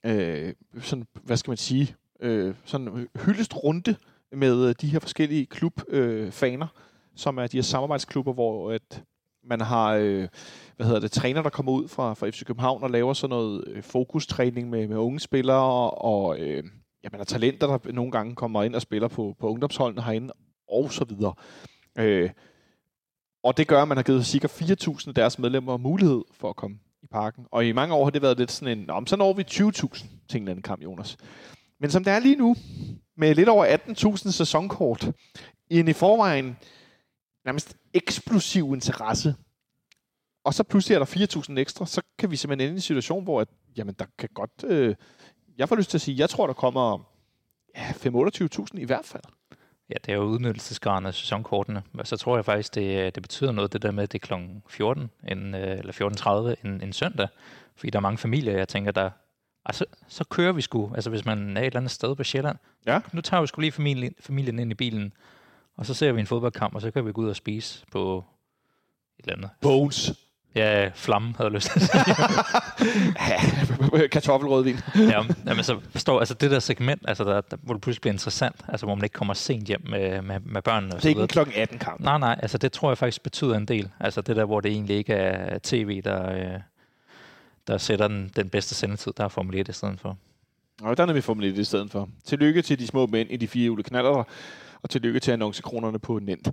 øh, 0.06 0.54
sådan, 0.82 1.06
hvad 1.24 1.38
skal 1.38 1.52
man 1.52 1.58
sige, 1.58 1.96
øh, 2.20 2.56
sådan 2.66 3.08
hyldest 3.26 3.56
runde 3.56 3.96
med 4.32 4.70
øh, 4.70 4.76
de 4.82 4.88
her 4.88 5.00
forskellige 5.00 5.46
klubfaner, 5.46 6.26
øh, 6.26 6.32
faner, 6.32 6.68
som 7.16 7.38
er 7.38 7.48
de 7.48 7.58
her 7.58 7.62
samarbejdsklubber, 7.62 8.34
hvor 8.34 8.72
at 8.72 9.04
man 9.44 9.62
har, 9.62 9.94
øh, 9.94 10.28
hvad 10.76 10.86
hedder 10.86 11.00
det, 11.00 11.12
træner, 11.12 11.42
der 11.42 11.50
kommer 11.50 11.72
ud 11.72 11.88
fra, 11.88 12.14
fra 12.14 12.30
FC 12.30 12.46
København 12.46 12.84
og 12.84 12.90
laver 12.90 13.14
sådan 13.14 13.30
noget 13.30 13.64
øh, 13.68 13.84
fokustræning 13.84 14.70
med, 14.70 14.88
med 14.88 14.98
unge 14.98 15.20
spillere, 15.20 15.92
og 15.92 16.40
øh, 16.40 16.64
ja, 17.04 17.10
man 17.12 17.20
har 17.20 17.26
talenter, 17.26 17.68
der 17.68 17.92
nogle 17.92 18.12
gange 18.12 18.36
kommer 18.36 18.64
ind 18.64 18.76
og 18.76 18.82
spiller 18.82 19.08
på, 19.08 19.36
på 19.40 19.50
ungdomsholdene 19.50 20.02
herinde, 20.02 20.34
og 20.70 20.92
så 20.92 21.06
videre. 21.06 21.34
Øh, 22.00 22.30
og 23.44 23.58
det 23.58 23.68
gør, 23.68 23.82
at 23.82 23.88
man 23.88 23.98
har 23.98 24.04
givet 24.04 24.26
cirka 24.26 24.48
4.000 24.48 25.08
af 25.08 25.14
deres 25.16 25.40
medlemmer 25.40 25.78
mulighed 25.78 26.22
for 26.32 26.50
at 26.50 26.56
komme 26.56 26.78
i 27.04 27.08
parken. 27.08 27.46
Og 27.52 27.66
i 27.66 27.72
mange 27.72 27.94
år 27.94 28.04
har 28.04 28.12
det 28.12 28.22
været 28.22 28.38
lidt 28.38 28.52
sådan 28.52 28.80
en, 28.80 28.90
om 28.90 29.02
men 29.02 29.08
så 29.08 29.16
når 29.16 29.34
vi 29.34 29.44
20.000 29.52 29.58
til 30.30 30.38
en 30.38 30.44
eller 30.44 30.52
anden 30.52 30.62
kamp, 30.62 30.84
Jonas. 30.84 31.18
Men 31.80 31.90
som 31.90 32.04
det 32.04 32.14
er 32.14 32.20
lige 32.20 32.36
nu, 32.36 32.56
med 33.18 33.36
lidt 33.36 33.50
over 33.50 33.78
18.000 33.78 34.32
sæsonkort, 34.32 35.12
i 35.70 35.80
en 35.80 35.88
i 35.88 35.94
forvejen 35.94 36.58
nærmest 37.46 37.78
eksplosiv 37.94 38.74
interesse, 38.74 39.36
og 40.44 40.54
så 40.54 40.64
pludselig 40.64 40.96
er 40.96 41.00
der 41.00 41.06
4.000 41.52 41.60
ekstra, 41.60 41.86
så 41.86 42.02
kan 42.18 42.32
vi 42.32 42.36
simpelthen 42.36 42.68
ende 42.68 42.76
i 42.76 42.78
en 42.78 42.82
situation, 42.82 43.24
hvor 43.24 43.42
at, 43.42 43.48
jamen, 43.78 43.96
der 44.00 44.06
kan 44.18 44.30
godt... 44.34 44.52
Øh, 44.64 44.96
jeg 45.58 45.70
får 45.70 45.76
lyst 45.76 45.90
til 45.90 45.98
at 45.98 46.02
sige, 46.02 46.20
jeg 46.20 46.30
tror, 46.30 46.48
der 46.48 46.54
kommer 46.54 47.12
ja, 47.76 47.92
5-28.000 47.92 48.80
i 48.80 48.86
hvert 48.86 49.06
fald. 49.06 49.24
Ja, 49.90 49.96
det 50.06 50.12
er 50.12 50.16
jo 50.16 50.24
udnyttelsesgraden 50.24 51.06
af 51.06 51.14
sæsonkortene. 51.14 51.84
Og 51.94 52.08
så 52.08 52.18
tror 52.18 52.38
jeg 52.38 52.46
faktisk, 52.46 52.76
det, 52.76 53.16
det 53.16 53.24
betyder 53.24 53.52
noget, 53.52 53.74
det 53.74 53.82
der 53.82 53.92
med, 53.92 54.04
at 54.04 54.12
det 54.12 54.24
er 54.24 54.28
kl. 54.28 54.34
14, 54.70 55.10
en, 55.28 55.56
øh, 55.56 55.78
eller 55.78 56.54
14.30 56.56 56.68
en, 56.68 56.82
en 56.82 56.94
søndag. 56.94 57.28
Fordi 57.76 57.90
der 57.90 58.00
er 58.00 58.02
mange 58.02 58.18
familier, 58.18 58.58
jeg 58.58 58.68
tænker, 58.68 58.92
der... 58.92 59.10
Altså, 59.68 59.86
så 60.08 60.24
kører 60.24 60.52
vi 60.52 60.62
sgu. 60.62 60.92
Altså, 60.96 61.10
hvis 61.10 61.26
man 61.26 61.58
er 61.58 61.62
et 61.62 61.66
eller 61.66 61.80
andet 61.80 61.92
sted 61.92 62.16
på 62.16 62.24
Sjælland. 62.24 62.58
Ja. 62.86 63.00
Nu 63.14 63.22
tager 63.22 63.42
vi 63.42 63.48
sgu 63.48 63.62
lige 63.62 63.72
familien, 63.72 64.14
familien 64.20 64.60
ind 64.60 64.72
i 64.72 64.76
bilen, 64.76 65.14
og 65.78 65.86
så 65.86 65.94
ser 65.94 66.12
vi 66.12 66.20
en 66.20 66.28
fodboldkamp, 66.28 66.76
og 66.76 66.82
så 66.82 66.92
kan 66.92 67.06
vi 67.06 67.12
gå 67.12 67.22
ud 67.22 67.30
og 67.30 67.36
spise 67.36 67.86
på 67.92 68.24
et 69.20 69.24
eller 69.24 69.36
andet. 69.38 69.50
Bones. 69.62 70.14
Ja, 70.56 70.92
flamme 70.96 71.34
havde 71.38 71.48
jeg 71.48 71.52
lyst 71.52 71.72
til 71.72 71.80
at 71.80 71.86
sige. 71.86 72.06
Kartoffelrødvin. 74.12 74.78
ja, 74.96 75.24
men 75.46 75.64
så 75.64 75.80
forstår 75.92 76.20
altså 76.20 76.34
det 76.34 76.52
der 76.52 76.60
segment, 76.60 77.02
altså 77.08 77.24
der, 77.24 77.42
der, 77.42 77.58
hvor 77.64 77.74
det 77.74 77.82
pludselig 77.82 78.02
bliver 78.02 78.14
interessant, 78.14 78.56
altså 78.68 78.86
hvor 78.86 78.96
man 78.96 79.04
ikke 79.04 79.14
kommer 79.14 79.34
sent 79.34 79.68
hjem 79.68 79.82
med, 79.90 80.22
med, 80.22 80.40
med 80.40 80.62
børnene. 80.62 80.96
Og 80.96 80.98
Det 80.98 81.06
er 81.06 81.10
ikke 81.10 81.20
så 81.20 81.24
en 81.24 81.28
klokken 81.28 81.54
18 81.58 81.80
kamp. 81.80 82.00
Nej, 82.00 82.18
nej, 82.18 82.40
altså 82.42 82.58
det 82.58 82.72
tror 82.72 82.90
jeg 82.90 82.98
faktisk 82.98 83.24
betyder 83.24 83.58
en 83.58 83.66
del. 83.66 83.90
Altså 84.00 84.22
det 84.22 84.36
der, 84.36 84.46
hvor 84.46 84.60
det 84.60 84.72
egentlig 84.72 84.98
ikke 84.98 85.14
er 85.14 85.60
tv, 85.64 86.02
der, 86.02 86.32
øh, 86.32 86.60
der 87.68 87.78
sætter 87.78 88.08
den, 88.08 88.32
den 88.36 88.50
bedste 88.50 88.76
sendetid, 88.76 89.14
der 89.18 89.24
er 89.24 89.28
Formel 89.28 89.56
1 89.56 89.70
i 89.70 89.72
stedet 89.72 90.00
for. 90.00 90.18
Og 90.82 90.98
der 90.98 91.06
er 91.06 91.14
vi 91.14 91.22
Formel 91.22 91.46
1 91.46 91.58
i 91.58 91.64
stedet 91.64 91.92
for. 91.92 92.10
Tillykke 92.26 92.62
til 92.62 92.80
de 92.80 92.88
små 92.88 93.06
mænd 93.08 93.32
i 93.32 93.38
de 93.38 93.48
fire 93.48 93.72
ule 93.72 93.84
knaller, 93.84 94.24
og 94.82 94.90
tillykke 94.90 95.20
til 95.20 95.32
annoncekronerne 95.32 96.00
på 96.00 96.20
Nent. 96.20 96.52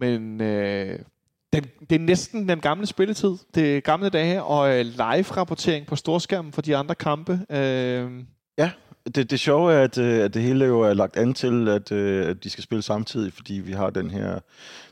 Men 0.00 0.40
øh, 0.40 0.98
den, 1.52 1.64
det 1.90 1.96
er 1.96 2.00
næsten 2.00 2.48
den 2.48 2.60
gamle 2.60 2.86
spilletid. 2.86 3.36
Det 3.54 3.76
er 3.76 3.80
gamle 3.80 4.08
dage, 4.08 4.42
og 4.42 4.78
øh, 4.78 4.84
live-rapportering 4.84 5.86
på 5.86 5.96
storskærmen 5.96 6.52
for 6.52 6.62
de 6.62 6.76
andre 6.76 6.94
kampe. 6.94 7.46
Øh, 7.50 8.10
Det, 9.14 9.30
det 9.30 9.40
sjove 9.40 9.72
er, 9.72 9.82
at, 9.82 9.98
øh, 9.98 10.24
at 10.24 10.34
det 10.34 10.42
hele 10.42 10.64
jo 10.64 10.80
er 10.80 10.94
lagt 10.94 11.16
an 11.16 11.34
til, 11.34 11.68
at, 11.68 11.92
øh, 11.92 12.26
at 12.26 12.44
de 12.44 12.50
skal 12.50 12.64
spille 12.64 12.82
samtidig, 12.82 13.32
fordi 13.32 13.54
vi 13.54 13.72
har 13.72 13.90
den 13.90 14.10
her, 14.10 14.38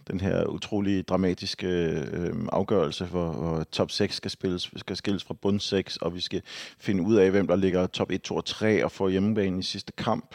den 0.09 0.21
her 0.21 0.45
utrolig 0.45 1.09
dramatiske 1.09 1.67
øh, 1.67 2.35
afgørelse, 2.53 3.05
hvor, 3.05 3.33
hvor 3.33 3.65
top 3.73 3.91
6 3.91 4.15
skal, 4.15 4.31
spilles, 4.31 4.71
skal 4.77 4.97
skilles 4.97 5.25
fra 5.25 5.35
bund 5.35 5.61
6, 5.61 5.97
og 5.97 6.15
vi 6.15 6.21
skal 6.21 6.43
finde 6.79 7.03
ud 7.03 7.17
af, 7.17 7.31
hvem 7.31 7.47
der 7.47 7.57
ligger 7.57 7.87
top 7.87 8.11
1, 8.11 8.23
2 8.23 8.37
og 8.37 8.45
3 8.45 8.85
og 8.85 8.93
får 8.93 9.09
hjemmebane 9.09 9.59
i 9.59 9.63
sidste 9.63 9.93
kamp. 9.93 10.35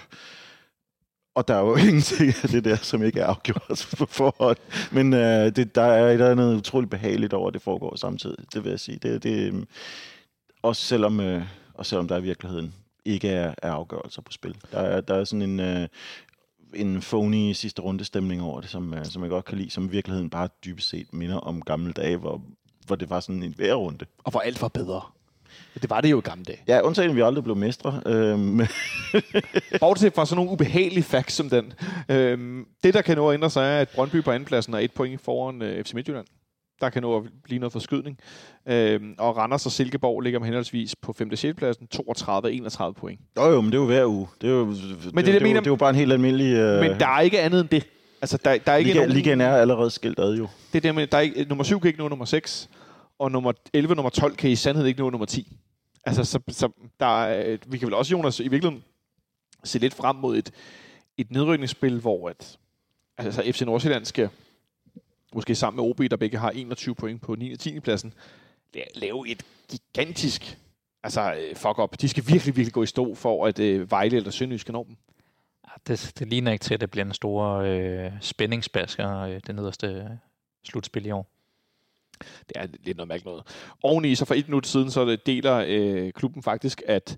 Og 1.36 1.48
der 1.48 1.56
er 1.56 1.60
jo 1.60 1.76
ingenting 1.88 2.34
af 2.44 2.50
det 2.50 2.64
der, 2.64 2.76
som 2.76 3.04
ikke 3.04 3.20
er 3.20 3.26
afgjort 3.26 3.88
på 3.98 4.06
forhånd. 4.06 4.58
Men 4.92 5.14
øh, 5.14 5.56
det, 5.56 5.76
der 5.76 5.82
er 5.82 6.08
et 6.08 6.14
eller 6.14 6.32
andet 6.32 6.56
utroligt 6.56 6.92
behageligt 6.92 7.34
over, 7.34 7.48
at 7.48 7.54
det 7.54 7.62
foregår 7.62 7.96
samtidig. 7.96 8.46
Det 8.54 8.64
vil 8.64 8.70
jeg 8.70 8.80
sige. 8.80 8.98
Det, 8.98 9.24
det, 9.24 9.54
øh, 9.54 9.64
også 10.62 10.82
selvom, 10.82 11.20
øh, 11.20 11.44
også 11.74 11.90
selvom 11.90 12.08
der 12.08 12.18
i 12.18 12.22
virkeligheden 12.22 12.74
ikke 13.06 13.30
er, 13.30 13.54
er 13.62 13.72
afgørelser 13.72 14.22
på 14.22 14.32
spil. 14.32 14.56
Der 14.72 14.80
er, 14.80 15.02
der 15.02 15.16
er 15.16 15.24
sådan 15.24 15.42
en, 15.42 15.60
øh, 15.60 15.88
en 16.76 17.02
phony 17.02 17.54
sidste 17.54 17.82
runde 17.82 18.06
stemning 18.06 18.42
over 18.42 18.62
det, 18.62 18.70
som, 18.70 18.94
øh, 18.94 19.06
som 19.06 19.22
jeg 19.22 19.30
godt 19.30 19.46
kan 19.46 19.58
lide, 19.58 19.70
som 19.70 19.86
i 19.86 19.90
virkeligheden 19.90 20.30
bare 20.30 20.50
dybest 20.66 20.90
set 20.90 21.14
minder 21.14 21.38
om 21.38 21.62
gamle 21.62 21.94
dage, 21.94 22.18
hvor, 22.18 22.42
hvor 22.86 22.96
det 22.96 23.10
var 23.10 23.20
sådan 23.20 23.44
en 23.44 23.54
hver 23.58 23.74
runde. 23.74 24.06
og 24.24 24.32
hvor 24.32 24.40
alt 24.40 24.62
var 24.62 24.68
bedre. 24.68 25.02
Det 25.82 25.90
var 25.90 26.02
det 26.02 26.12
jo 26.12 26.18
i 26.18 26.22
gamle 26.22 26.44
dage. 26.44 26.60
Ja, 26.68 26.82
undtagen 26.82 27.10
at 27.10 27.16
vi 27.16 27.22
aldrig 27.22 27.44
blev 27.44 27.56
mestre. 27.56 28.02
Øh, 28.06 28.40
men, 28.40 28.68
Bortset 29.80 30.14
fra 30.14 30.26
sådan 30.26 30.36
nogle 30.36 30.52
ubehagelige 30.52 31.04
facts 31.04 31.36
som 31.36 31.50
den. 31.50 31.74
Øhm, 32.10 32.68
det, 32.84 32.94
der 32.94 33.02
kan 33.02 33.18
nå 33.18 33.30
at 33.30 33.34
ændre 33.34 33.50
sig, 33.50 33.64
er, 33.64 33.80
at 33.80 33.90
Brøndby 33.90 34.24
på 34.24 34.32
andenpladsen 34.32 34.74
er 34.74 34.80
et 34.80 34.92
point 34.92 35.22
foran 35.22 35.62
øh, 35.62 35.84
FC 35.84 35.94
Midtjylland. 35.94 36.26
Der 36.82 36.90
kan 36.90 37.02
nå 37.02 37.18
at 37.18 37.24
blive 37.44 37.60
noget 37.60 37.72
forskydning. 37.74 38.18
Øhm, 38.66 39.16
og 39.18 39.38
Randers 39.38 39.66
og 39.66 39.72
Silkeborg 39.72 40.22
ligger 40.22 40.40
med 40.40 40.46
henholdsvis 40.48 40.96
på 40.96 41.14
5. 41.14 41.30
og 41.32 41.38
6. 41.38 41.58
pladsen, 41.58 41.88
32 41.88 42.48
og 42.48 42.54
31 42.54 42.94
point. 42.94 43.20
jo, 43.38 43.46
jo, 43.46 43.62
men 43.62 43.72
det 43.72 43.78
er 43.78 43.82
jo 43.82 43.86
hver 43.86 44.06
uge. 44.06 44.28
Det 44.42 44.50
er 44.50 44.54
jo, 44.54 44.70
det, 44.70 44.78
det, 44.82 45.16
det, 45.16 45.16
jeg 45.28 45.34
det, 45.34 45.42
mener- 45.42 45.60
det 45.60 45.68
er 45.68 45.72
jo 45.72 45.76
bare 45.76 45.90
en 45.90 45.96
helt 45.96 46.12
almindelig... 46.14 46.54
Øh, 46.58 46.80
Men 46.80 47.00
der 47.00 47.08
er 47.08 47.20
ikke 47.20 47.42
andet 47.42 47.60
end 47.62 47.70
det. 47.70 47.88
Altså, 48.22 48.38
der, 48.46 48.58
der 48.58 48.72
er 48.72 48.76
ikke 48.76 48.90
Liga, 48.92 49.00
nogen, 49.00 49.12
Ligaen 49.16 49.42
er 49.42 49.56
allerede 49.56 49.92
skilt 49.92 50.20
ad 50.20 50.34
jo. 50.36 50.48
Det 50.74 50.78
er 50.78 50.82
det, 50.82 50.96
med, 50.96 51.08
der 51.08 51.18
er 51.18 51.22
ikke, 51.22 51.46
nummer 51.50 51.64
7 51.64 51.80
kan 51.80 51.88
ikke 51.88 52.00
nå 52.00 52.08
nummer 52.08 52.26
6, 52.26 52.70
og 53.20 53.32
nummer 53.32 53.52
11 53.74 53.92
og 53.92 53.96
nummer 53.96 54.10
12 54.10 54.36
kan 54.36 54.50
i 54.50 54.56
sandhed 54.56 54.86
ikke 54.86 55.00
nå 55.00 55.10
nummer 55.10 55.26
10. 55.26 55.58
Altså, 56.06 56.24
så, 56.24 56.40
så 56.50 56.70
der 57.00 57.24
er, 57.24 57.58
vi 57.68 57.78
kan 57.78 57.86
vel 57.86 57.94
også, 57.94 58.12
Jonas, 58.12 58.40
i 58.40 58.48
virkeligheden 58.48 58.84
se 59.64 59.80
lidt 59.80 59.94
frem 59.94 60.16
mod 60.16 60.38
et, 60.38 60.52
et 61.18 61.32
nedrykningsspil, 61.32 62.00
hvor 62.00 62.30
at, 62.30 62.58
altså 63.18 63.44
FC 63.52 63.62
Nordsjælland 63.62 64.06
skal 64.06 64.30
måske 65.36 65.56
sammen 65.56 65.84
med 65.84 65.90
OB, 65.90 66.12
der 66.12 66.18
begge 66.18 66.38
har 66.38 66.50
21 66.50 66.96
point 66.96 67.22
på 67.22 67.36
9. 67.36 67.54
og 67.54 67.60
10. 67.60 67.80
pladsen, 67.80 68.14
la- 68.78 69.00
lave 69.00 69.30
et 69.30 69.46
gigantisk 69.70 70.58
altså, 71.04 71.34
øh, 71.34 71.56
fuck 71.56 71.80
up. 71.80 72.02
De 72.02 72.10
skal 72.10 72.24
virkelig, 72.28 72.56
virkelig 72.56 72.74
gå 72.74 72.84
i 72.84 72.86
stå 72.86 73.16
for, 73.16 73.46
at 73.46 73.60
øh, 73.60 73.92
Vejle 73.92 74.18
eller 74.18 74.32
Sønderjysk 74.32 74.62
skal 74.62 74.74
nå 74.74 74.86
dem. 74.88 74.98
Det, 75.88 76.12
det 76.20 76.28
ligner 76.28 76.52
ikke 76.52 76.64
til, 76.64 76.74
at 76.74 76.82
det 76.82 76.92
bliver 76.92 77.06
en 77.06 77.14
stor 77.14 77.46
øh, 77.54 78.12
spændingsbasker, 78.22 79.20
øh, 79.20 79.42
det 79.48 79.56
nederste 79.56 79.88
øh, 79.88 80.04
slutspil 80.64 81.06
i 81.06 81.12
år. 81.12 81.28
Det 82.20 82.52
er 82.56 82.68
lidt 82.84 82.98
noget 82.98 83.08
mærkeligt 83.08 83.26
noget. 83.26 83.44
Oveni, 83.84 84.16
så 84.16 84.26
for 84.26 84.34
et 84.34 84.48
minut 84.48 84.68
siden, 84.68 84.92
så 84.92 85.18
deler 85.26 85.66
øh, 85.68 86.12
klubben 86.12 86.44
faktisk, 86.44 86.82
at 86.88 87.18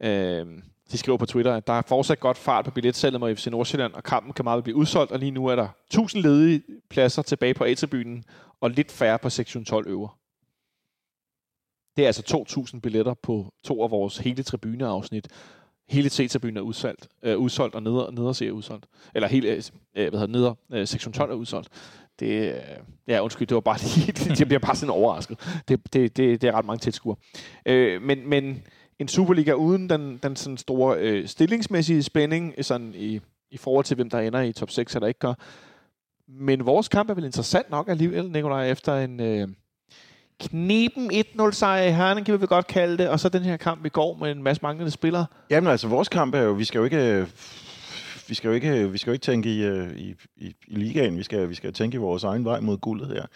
øh, 0.00 0.46
de 0.92 0.98
skriver 0.98 1.18
på 1.18 1.26
Twitter, 1.26 1.54
at 1.54 1.66
der 1.66 1.72
er 1.72 1.82
fortsat 1.82 2.20
godt 2.20 2.38
fart 2.38 2.64
på 2.64 2.70
billetsalget 2.70 3.20
mod 3.20 3.36
FC 3.36 3.46
Nordsjælland, 3.46 3.92
og 3.92 4.02
kampen 4.02 4.32
kan 4.32 4.44
meget 4.44 4.56
vel 4.56 4.62
blive 4.62 4.76
udsolgt, 4.76 5.12
og 5.12 5.18
lige 5.18 5.30
nu 5.30 5.46
er 5.46 5.56
der 5.56 5.68
1000 5.86 6.22
ledige 6.22 6.62
pladser 6.90 7.22
tilbage 7.22 7.54
på 7.54 7.64
A-tribunen, 7.64 8.24
og 8.60 8.70
lidt 8.70 8.92
færre 8.92 9.18
på 9.18 9.30
sektion 9.30 9.64
12 9.64 9.86
øver. 9.88 10.18
Det 11.96 12.02
er 12.02 12.06
altså 12.06 12.22
2000 12.22 12.82
billetter 12.82 13.14
på 13.14 13.52
to 13.64 13.82
af 13.82 13.90
vores 13.90 14.18
hele 14.18 14.42
tribuneafsnit. 14.42 15.28
Hele 15.88 16.10
C-tribunen 16.10 16.56
er 16.56 16.60
udsolgt, 16.60 17.08
øh, 17.22 17.38
udsolgt 17.38 17.74
og 17.74 17.82
neder, 17.82 18.10
neder 18.10 18.46
er 18.48 18.52
udsolgt. 18.52 18.86
Eller 19.14 19.28
hele, 19.28 19.48
øh, 19.48 19.62
hvad 19.94 20.10
hedder 20.10 20.26
neder, 20.26 20.54
øh, 20.72 20.86
sektion 20.86 21.12
12 21.12 21.30
er 21.30 21.34
udsolgt. 21.34 21.68
Det, 22.20 22.54
øh, 22.54 22.60
ja, 23.08 23.20
undskyld, 23.20 23.46
det 23.46 23.54
var 23.54 23.60
bare 23.60 23.78
lige, 23.96 24.36
jeg 24.38 24.46
bliver 24.46 24.60
bare 24.60 24.76
sådan 24.76 24.90
overrasket. 24.90 25.62
Det, 25.68 25.92
det, 25.92 26.16
det, 26.16 26.42
det 26.42 26.48
er 26.48 26.52
ret 26.52 26.64
mange 26.64 26.80
tilskuere. 26.80 27.16
Øh, 27.66 28.02
men, 28.02 28.28
men 28.28 28.62
en 28.98 29.08
Superliga 29.08 29.52
uden 29.52 29.90
den, 29.90 30.20
den 30.22 30.36
sådan 30.36 30.58
store 30.58 30.98
øh, 30.98 31.28
stillingsmæssige 31.28 32.02
spænding, 32.02 32.54
øh, 32.58 32.64
sådan 32.64 32.92
i, 32.94 33.20
i 33.50 33.56
forhold 33.56 33.84
til, 33.84 33.94
hvem 33.94 34.10
der 34.10 34.18
ender 34.18 34.40
i 34.40 34.52
top 34.52 34.70
6, 34.70 34.94
eller 34.94 35.08
ikke 35.08 35.20
gør. 35.20 35.34
Men 36.28 36.66
vores 36.66 36.88
kamp 36.88 37.10
er 37.10 37.14
vel 37.14 37.24
interessant 37.24 37.70
nok 37.70 37.88
alligevel, 37.88 38.30
Nikolaj, 38.30 38.70
efter 38.70 38.96
en 38.96 39.20
øh, 39.20 39.48
knepen 40.40 41.10
1-0 41.12 41.50
sejr 41.52 41.82
i 41.82 41.92
Herning, 41.92 42.26
kan 42.26 42.34
vi 42.34 42.40
vel 42.40 42.48
godt 42.48 42.66
kalde 42.66 42.98
det, 42.98 43.08
og 43.08 43.20
så 43.20 43.28
den 43.28 43.42
her 43.42 43.56
kamp 43.56 43.86
i 43.86 43.88
går 43.88 44.16
med 44.16 44.30
en 44.32 44.42
masse 44.42 44.62
manglende 44.62 44.90
spillere. 44.90 45.26
Jamen 45.50 45.70
altså, 45.70 45.88
vores 45.88 46.08
kamp 46.08 46.34
er 46.34 46.40
jo, 46.40 46.52
vi 46.52 46.64
skal 46.64 46.78
jo 46.78 46.84
ikke, 46.84 47.12
øh, 47.12 47.26
vi 48.28 48.34
skal 48.34 48.48
jo 48.48 48.54
ikke, 48.54 48.92
vi 48.92 48.98
skal 48.98 49.10
jo 49.10 49.12
ikke 49.12 49.22
tænke 49.22 49.54
i, 49.54 49.64
øh, 49.64 49.96
i, 49.96 50.14
i, 50.36 50.54
i 50.68 50.74
ligaen, 50.74 51.18
vi 51.18 51.22
skal, 51.22 51.48
vi 51.48 51.54
skal 51.54 51.72
tænke 51.72 51.94
i 51.94 51.98
vores 51.98 52.24
egen 52.24 52.44
vej 52.44 52.60
mod 52.60 52.78
guldet 52.78 53.08
her. 53.08 53.26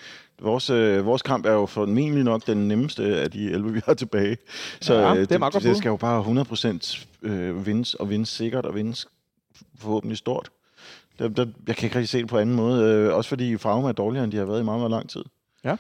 Vores, 0.43 0.71
øh, 0.71 1.07
vores 1.07 1.23
kamp 1.23 1.47
er 1.47 1.53
jo 1.53 1.67
formentlig 1.67 2.25
nok 2.25 2.47
den 2.47 2.69
nemmeste 2.69 3.05
af 3.21 3.31
de 3.31 3.51
11, 3.51 3.73
vi 3.73 3.81
har 3.87 3.95
tilbage. 3.95 4.37
Så 4.81 4.95
Ja, 4.95 5.11
øh, 5.15 5.21
det 5.21 5.29
det, 5.31 5.41
bud. 5.41 5.61
det 5.61 5.77
skal 5.77 5.89
jo 5.89 5.97
bare 5.97 6.23
100% 6.23 7.07
øh, 7.23 7.67
vindes, 7.67 7.95
og 7.95 8.11
vindes 8.11 8.29
sikkert, 8.29 8.67
og 8.67 8.75
vindes 8.75 9.07
forhåbentlig 9.79 10.19
stort. 10.19 10.49
Der, 11.19 11.29
der, 11.29 11.47
jeg 11.67 11.77
kan 11.77 11.87
ikke 11.87 11.97
rigtig 11.97 12.09
se 12.09 12.19
det 12.19 12.29
på 12.29 12.39
anden 12.39 12.57
måde. 12.57 12.85
Øh, 12.85 13.15
også 13.15 13.29
fordi 13.29 13.57
Fragma 13.57 13.89
er 13.89 13.93
dårligere, 13.93 14.25
end 14.25 14.33
de 14.33 14.37
har 14.37 14.45
været 14.45 14.61
i 14.61 14.65
meget, 14.65 14.79
meget 14.81 14.91
lang 14.91 15.11
tid. 15.11 15.25
Ja. 15.65 15.77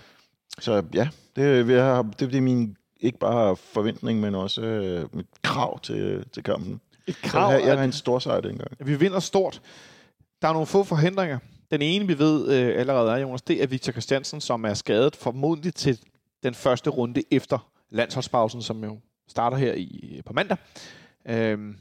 Så 0.61 0.83
ja, 0.95 1.09
det, 1.37 1.69
jeg 1.69 1.85
har, 1.85 2.03
det, 2.03 2.21
det 2.21 2.35
er 2.37 2.41
min 2.41 2.77
ikke 3.01 3.19
bare 3.19 3.57
forventning, 3.57 4.21
men 4.21 4.35
også 4.35 4.63
øh, 4.63 5.17
mit 5.17 5.27
krav 5.43 5.81
til, 5.81 6.25
til 6.33 6.43
kampen. 6.43 6.81
Et 7.07 7.17
Jeg 7.23 7.31
krav, 7.31 7.53
jeg 7.53 7.63
at- 7.63 7.77
har 7.79 7.85
en 7.85 7.93
stor 7.93 8.19
sejr 8.19 8.41
dengang. 8.41 8.71
vi 8.81 8.95
vinder 8.95 9.21
stort. 9.21 9.61
Der 10.43 10.49
er 10.49 10.53
nogle 10.53 10.67
få 10.67 10.85
forhindringer. 10.85 11.39
Den 11.71 11.83
ene, 11.83 12.07
vi 12.07 12.19
ved 12.19 12.49
øh, 12.49 12.81
allerede 12.81 13.13
er, 13.13 13.17
Jonas, 13.17 13.43
det 13.43 13.63
er 13.63 13.67
Victor 13.67 13.93
Christiansen, 13.93 14.41
som 14.41 14.65
er 14.65 14.75
skadet 14.75 15.17
formodentlig 15.17 15.75
til 15.75 16.01
den 16.43 16.55
første 16.55 16.91
runde 16.91 17.23
efter 17.31 17.71
landsholdspausen, 17.91 18.63
som 18.63 18.85
jo 18.85 18.99
starter 19.29 19.57
her 19.57 19.73
i, 19.73 20.15
øh, 20.17 20.25
på 20.25 20.33
mandag. 20.33 20.57
Øhm, 21.29 21.79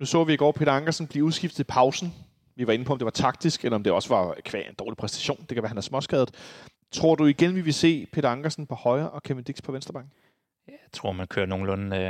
nu 0.00 0.06
så 0.06 0.24
vi 0.24 0.32
i 0.32 0.36
går 0.36 0.52
Peter 0.52 0.72
Ankersen 0.72 1.06
blive 1.06 1.24
udskiftet 1.24 1.58
i 1.58 1.64
pausen. 1.64 2.14
Vi 2.56 2.66
var 2.66 2.72
inde 2.72 2.84
på, 2.84 2.92
om 2.92 2.98
det 2.98 3.04
var 3.04 3.10
taktisk, 3.10 3.64
eller 3.64 3.76
om 3.76 3.82
det 3.82 3.92
også 3.92 4.08
var 4.08 4.28
øh, 4.28 4.36
kvæg 4.44 4.68
en 4.68 4.74
dårlig 4.74 4.96
præstation. 4.96 5.36
Det 5.40 5.48
kan 5.48 5.62
være, 5.62 5.68
han 5.68 5.78
er 5.78 5.82
småskadet. 5.82 6.30
Tror 6.92 7.14
du 7.14 7.26
igen, 7.26 7.54
vi 7.54 7.60
vil 7.60 7.74
se 7.74 8.06
Peter 8.12 8.28
Ankersen 8.28 8.66
på 8.66 8.74
højre 8.74 9.10
og 9.10 9.22
Kevin 9.22 9.44
Dix 9.44 9.62
på 9.62 9.72
venstre 9.72 9.92
bank? 9.92 10.06
Jeg 10.66 10.74
tror, 10.92 11.12
man 11.12 11.26
kører 11.26 11.46
nogenlunde... 11.46 11.96
Øh, 11.96 12.02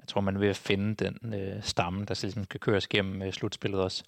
jeg 0.00 0.08
tror, 0.08 0.20
man 0.20 0.40
vil 0.40 0.54
finde 0.54 1.04
den 1.04 1.34
øh, 1.34 1.62
stamme, 1.62 2.04
der 2.04 2.20
ligesom 2.22 2.44
skal 2.44 2.60
køres 2.60 2.88
gennem 2.88 3.22
øh, 3.22 3.32
slutspillet 3.32 3.80
også. 3.80 4.04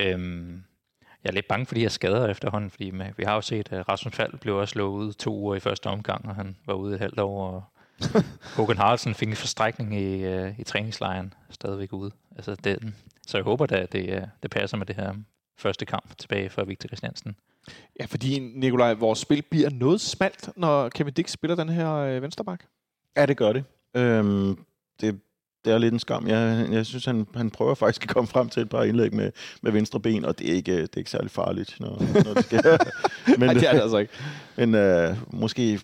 Øhm, 0.00 0.62
jeg 1.26 1.32
er 1.32 1.34
lidt 1.34 1.48
bange 1.48 1.66
for 1.66 1.74
de 1.74 1.80
her 1.80 1.88
skader 1.88 2.28
efterhånden, 2.28 2.70
fordi 2.70 2.90
med, 2.90 3.06
vi 3.16 3.24
har 3.24 3.34
jo 3.34 3.40
set, 3.40 3.72
at 3.72 3.88
Rasmus 3.88 4.14
Fald 4.14 4.38
blev 4.38 4.56
også 4.56 4.72
slået 4.72 4.88
ud 4.88 5.12
to 5.12 5.36
uger 5.36 5.54
i 5.54 5.60
første 5.60 5.86
omgang, 5.86 6.28
og 6.28 6.34
han 6.34 6.56
var 6.66 6.74
ude 6.74 6.94
et 6.94 7.00
halvt 7.00 7.20
år. 7.20 7.46
Og 7.46 7.64
Håkan 8.56 8.76
Haraldsen 8.76 9.14
fik 9.14 9.28
en 9.28 9.36
forstrækning 9.36 9.96
i, 9.96 10.24
øh, 10.24 10.58
i 10.58 10.64
træningslejren, 10.64 11.34
stadigvæk 11.50 11.92
ude. 11.92 12.10
Altså 12.36 12.54
det, 12.54 12.94
så 13.26 13.36
jeg 13.36 13.44
håber 13.44 13.66
da, 13.66 13.76
at 13.76 13.92
det, 13.92 14.10
øh, 14.10 14.22
det 14.42 14.50
passer 14.50 14.76
med 14.76 14.86
det 14.86 14.96
her 14.96 15.14
første 15.56 15.86
kamp 15.86 16.18
tilbage 16.18 16.50
for 16.50 16.64
Victor 16.64 16.86
Christiansen. 16.86 17.36
Ja, 18.00 18.04
fordi 18.04 18.38
Nikolaj, 18.38 18.94
vores 18.94 19.18
spil 19.18 19.42
bliver 19.42 19.70
noget 19.70 20.00
smalt, 20.00 20.50
når 20.56 20.88
Kevin 20.88 21.12
Dix 21.14 21.30
spiller 21.30 21.56
den 21.56 21.68
her 21.68 21.92
øh, 21.92 22.22
venstreback. 22.22 22.66
Ja, 23.16 23.26
det 23.26 23.36
gør 23.36 23.52
det. 23.52 23.64
Øhm, 23.94 24.64
det, 25.00 25.20
det 25.66 25.74
er 25.74 25.78
lidt 25.78 25.92
en 25.92 25.98
skam. 25.98 26.28
Jeg, 26.28 26.68
jeg 26.70 26.86
synes, 26.86 27.04
han, 27.04 27.26
han 27.34 27.50
prøver 27.50 27.74
faktisk 27.74 28.02
at 28.02 28.08
komme 28.08 28.28
frem 28.28 28.48
til 28.48 28.62
et 28.62 28.68
par 28.68 28.82
indlæg 28.82 29.14
med, 29.14 29.30
med 29.62 29.72
venstre 29.72 30.00
ben, 30.00 30.24
og 30.24 30.38
det 30.38 30.50
er 30.50 30.54
ikke, 30.54 30.72
det 30.72 30.94
er 30.94 30.98
ikke 30.98 31.10
særlig 31.10 31.30
farligt, 31.30 31.76
når, 31.80 32.02
når 32.24 32.34
det 32.34 32.44
skal. 32.44 32.62
men 33.38 33.40
Nej, 33.40 33.54
det 33.54 33.68
er 33.68 33.72
det 33.72 33.80
altså 33.80 33.98
ikke. 33.98 34.12
men 34.56 34.74
øh, 34.74 35.16
måske, 35.30 35.80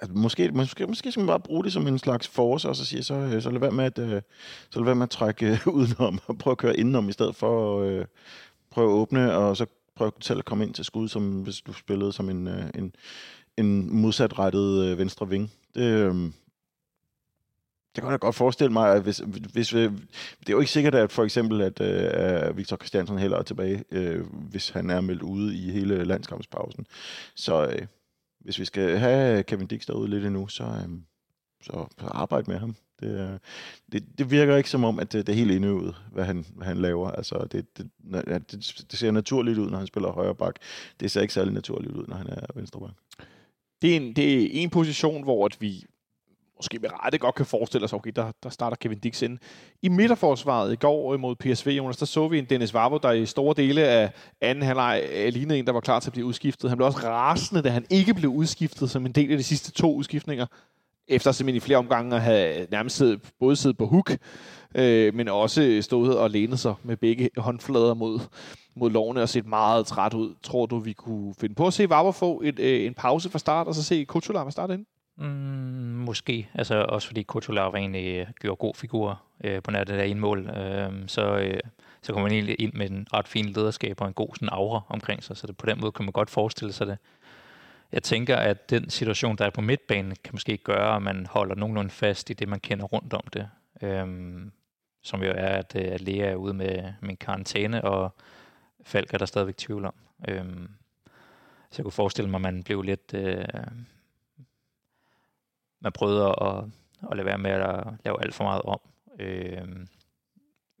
altså, 0.00 0.16
måske, 0.16 0.50
måske, 0.52 0.86
måske 0.86 1.12
skal 1.12 1.20
man 1.20 1.26
bare 1.26 1.40
bruge 1.40 1.64
det 1.64 1.72
som 1.72 1.86
en 1.86 1.98
slags 1.98 2.28
force, 2.28 2.68
og 2.68 2.76
så 2.76 2.84
sige, 2.84 3.02
så, 3.02 3.40
så 3.40 3.50
lad 3.50 3.60
være 3.60 3.70
med 3.70 3.84
at, 3.84 3.98
øh, 3.98 4.22
så 4.70 4.78
lad 4.78 4.84
være 4.84 4.94
med 4.94 5.02
at 5.02 5.10
trække 5.10 5.46
øh, 5.46 5.66
udenom, 5.76 6.18
og 6.26 6.38
prøve 6.38 6.52
at 6.52 6.58
køre 6.58 6.76
indenom, 6.76 7.08
i 7.08 7.12
stedet 7.12 7.36
for 7.36 7.82
at 7.82 7.88
øh, 7.88 8.04
prøve 8.70 8.86
at 8.86 8.94
åbne, 8.94 9.34
og 9.34 9.56
så 9.56 9.66
prøve 9.96 10.12
selv 10.20 10.38
at 10.38 10.44
komme 10.44 10.64
ind 10.64 10.74
til 10.74 10.84
skud, 10.84 11.08
som 11.08 11.40
hvis 11.40 11.60
du 11.60 11.72
spillede 11.72 12.12
som 12.12 12.30
en, 12.30 12.48
øh, 12.48 12.64
en, 12.74 12.94
en 13.56 13.96
modsatrettet 13.96 14.98
venstre 14.98 15.28
ving. 15.28 15.52
Det, 15.74 15.82
øh, 15.82 16.30
jeg 17.96 18.02
kan 18.02 18.10
da 18.10 18.16
godt 18.16 18.34
forestille 18.34 18.72
mig, 18.72 18.94
at 18.94 19.02
hvis, 19.02 19.22
hvis, 19.52 19.74
vi, 19.74 19.80
det 19.80 20.48
er 20.48 20.52
jo 20.52 20.60
ikke 20.60 20.72
sikkert, 20.72 20.94
at 20.94 21.12
for 21.12 21.24
eksempel, 21.24 21.60
at 21.60 21.80
øh, 21.80 22.56
Victor 22.56 22.76
Christiansen 22.76 23.18
heller 23.18 23.38
er 23.38 23.42
tilbage, 23.42 23.84
øh, 23.90 24.26
hvis 24.50 24.68
han 24.68 24.90
er 24.90 25.00
meldt 25.00 25.22
ude 25.22 25.56
i 25.56 25.70
hele 25.70 26.04
landskampspausen. 26.04 26.86
Så 27.34 27.66
øh, 27.66 27.86
hvis 28.40 28.58
vi 28.58 28.64
skal 28.64 28.98
have 28.98 29.42
Kevin 29.42 29.66
Dix 29.66 29.86
derude 29.86 30.10
lidt 30.10 30.24
endnu, 30.24 30.48
så, 30.48 30.64
øh, 30.64 30.88
så 31.62 31.86
arbejde 32.00 32.50
med 32.50 32.58
ham. 32.58 32.76
Det, 33.00 33.40
det, 33.92 34.18
det 34.18 34.30
virker 34.30 34.56
ikke 34.56 34.70
som 34.70 34.84
om, 34.84 34.98
at 34.98 35.12
det, 35.12 35.26
det 35.26 35.32
er 35.32 35.36
helt 35.36 35.50
indøvet, 35.50 35.94
hvad 36.12 36.24
han, 36.24 36.46
hvad 36.54 36.66
han 36.66 36.76
laver. 36.78 37.10
Altså, 37.10 37.46
det, 37.52 37.78
det, 37.78 37.90
det, 38.26 38.84
det 38.90 38.98
ser 38.98 39.10
naturligt 39.10 39.58
ud, 39.58 39.70
når 39.70 39.78
han 39.78 39.86
spiller 39.86 40.12
højre 40.12 40.34
bak. 40.34 40.54
Det 41.00 41.10
ser 41.10 41.20
ikke 41.20 41.34
særlig 41.34 41.54
naturligt 41.54 41.94
ud, 41.94 42.04
når 42.08 42.16
han 42.16 42.26
er 42.26 42.46
venstre 42.54 42.80
bak. 42.80 43.26
Det 43.82 43.92
er 43.92 43.96
en, 43.96 44.16
det 44.16 44.42
er 44.42 44.48
en 44.62 44.70
position, 44.70 45.22
hvor 45.22 45.46
at 45.46 45.56
vi 45.60 45.84
måske 46.56 46.78
med 46.78 46.90
rette 47.04 47.18
godt 47.18 47.34
kan 47.34 47.46
forestille 47.46 47.84
os, 47.84 47.92
okay, 47.92 48.12
der, 48.16 48.32
der 48.42 48.48
starter 48.48 48.76
Kevin 48.76 48.98
Dix 48.98 49.22
ind. 49.22 49.38
I 49.82 49.88
midterforsvaret 49.88 50.72
i 50.72 50.76
går 50.76 51.16
mod 51.16 51.36
PSV, 51.36 51.68
Jonas, 51.68 51.96
der 51.96 52.06
så 52.06 52.28
vi 52.28 52.38
en 52.38 52.44
Dennis 52.44 52.74
Vavo, 52.74 52.98
der 52.98 53.12
i 53.12 53.26
store 53.26 53.54
dele 53.56 53.84
af 53.84 54.10
anden 54.40 54.64
halvleg 54.64 55.02
lignede 55.32 55.58
en, 55.58 55.66
der 55.66 55.72
var 55.72 55.80
klar 55.80 56.00
til 56.00 56.08
at 56.08 56.12
blive 56.12 56.26
udskiftet. 56.26 56.70
Han 56.70 56.76
blev 56.76 56.86
også 56.86 56.98
rasende, 56.98 57.62
da 57.62 57.68
han 57.68 57.84
ikke 57.90 58.14
blev 58.14 58.30
udskiftet 58.30 58.90
som 58.90 59.06
en 59.06 59.12
del 59.12 59.30
af 59.30 59.38
de 59.38 59.44
sidste 59.44 59.72
to 59.72 59.94
udskiftninger 59.94 60.46
efter 61.08 61.32
simpelthen 61.32 61.56
i 61.56 61.60
flere 61.60 61.78
omgange 61.78 62.16
at 62.16 62.22
have 62.22 62.66
nærmest 62.70 62.96
siddet, 62.96 63.20
både 63.40 63.56
siddet 63.56 63.78
på 63.78 63.86
hook, 63.86 64.16
øh, 64.74 65.14
men 65.14 65.28
også 65.28 65.78
stået 65.80 66.18
og 66.18 66.30
lænet 66.30 66.58
sig 66.58 66.74
med 66.82 66.96
begge 66.96 67.30
håndflader 67.36 67.94
mod, 67.94 68.20
mod 68.76 68.90
lovene 68.90 69.22
og 69.22 69.28
set 69.28 69.46
meget 69.46 69.86
træt 69.86 70.14
ud. 70.14 70.34
Tror 70.42 70.66
du, 70.66 70.78
vi 70.78 70.92
kunne 70.92 71.34
finde 71.40 71.54
på 71.54 71.66
at 71.66 71.72
se 71.72 71.88
Vavro 71.88 72.12
få 72.12 72.42
et, 72.44 72.58
øh, 72.58 72.86
en 72.86 72.94
pause 72.94 73.30
fra 73.30 73.38
start, 73.38 73.66
og 73.66 73.74
så 73.74 73.82
se 73.82 74.04
Kutular 74.04 74.50
starte 74.50 74.74
ind? 74.74 74.86
Mm, 75.16 75.26
måske. 76.06 76.48
Altså 76.54 76.86
også 76.88 77.08
fordi 77.08 77.22
Kutulava 77.22 77.78
egentlig 77.78 78.14
øh, 78.14 78.26
gjorde 78.40 78.56
god 78.56 78.74
figur 78.74 79.22
øh, 79.44 79.62
på 79.62 79.70
nær 79.70 79.84
det 79.84 79.98
der 79.98 80.02
ene 80.02 80.20
mål. 80.20 80.48
Øh, 80.48 80.92
så, 81.06 81.36
øh, 81.36 81.60
så 82.02 82.12
kommer 82.12 82.28
man 82.28 82.32
egentlig 82.32 82.60
ind 82.60 82.72
med 82.72 82.90
en 82.90 83.06
ret 83.12 83.28
fin 83.28 83.46
lederskab 83.46 84.00
og 84.00 84.08
en 84.08 84.14
god 84.14 84.28
sådan 84.34 84.48
aura 84.52 84.80
omkring 84.88 85.22
sig. 85.22 85.36
Så 85.36 85.46
det, 85.46 85.56
på 85.56 85.66
den 85.66 85.80
måde 85.80 85.92
kan 85.92 86.04
man 86.04 86.12
godt 86.12 86.30
forestille 86.30 86.72
sig 86.72 86.86
det 86.86 86.98
jeg 87.94 88.02
tænker, 88.02 88.36
at 88.36 88.70
den 88.70 88.90
situation, 88.90 89.36
der 89.36 89.44
er 89.46 89.50
på 89.50 89.60
midtbanen, 89.60 90.16
kan 90.24 90.34
måske 90.34 90.56
gøre, 90.56 90.96
at 90.96 91.02
man 91.02 91.26
holder 91.26 91.54
nogenlunde 91.54 91.90
fast 91.90 92.30
i 92.30 92.32
det, 92.32 92.48
man 92.48 92.60
kender 92.60 92.84
rundt 92.84 93.14
om 93.14 93.24
det. 93.32 93.48
Øhm, 93.82 94.52
som 95.02 95.22
jo 95.22 95.30
er, 95.30 95.48
at, 95.48 95.76
øh, 95.76 95.92
at 95.92 96.00
Lea 96.00 96.30
er 96.30 96.34
ude 96.34 96.54
med, 96.54 96.92
min 97.00 97.16
karantæne, 97.16 97.84
og 97.84 98.14
Falk 98.82 99.14
er 99.14 99.18
der 99.18 99.26
stadigvæk 99.26 99.56
tvivl 99.56 99.84
om. 99.84 99.94
Øhm, 100.28 100.68
så 101.70 101.76
jeg 101.78 101.84
kunne 101.84 101.92
forestille 101.92 102.30
mig, 102.30 102.38
at 102.38 102.42
man 102.42 102.62
blev 102.62 102.82
lidt... 102.82 103.14
Øh, 103.14 103.44
man 105.84 105.92
prøvede 105.92 106.26
at, 106.28 106.64
at 107.10 107.16
lade 107.16 107.26
være 107.26 107.38
med 107.38 107.50
at 107.50 107.86
lave 108.04 108.22
alt 108.22 108.34
for 108.34 108.44
meget 108.44 108.62
om, 108.62 108.80
øh, 109.20 109.86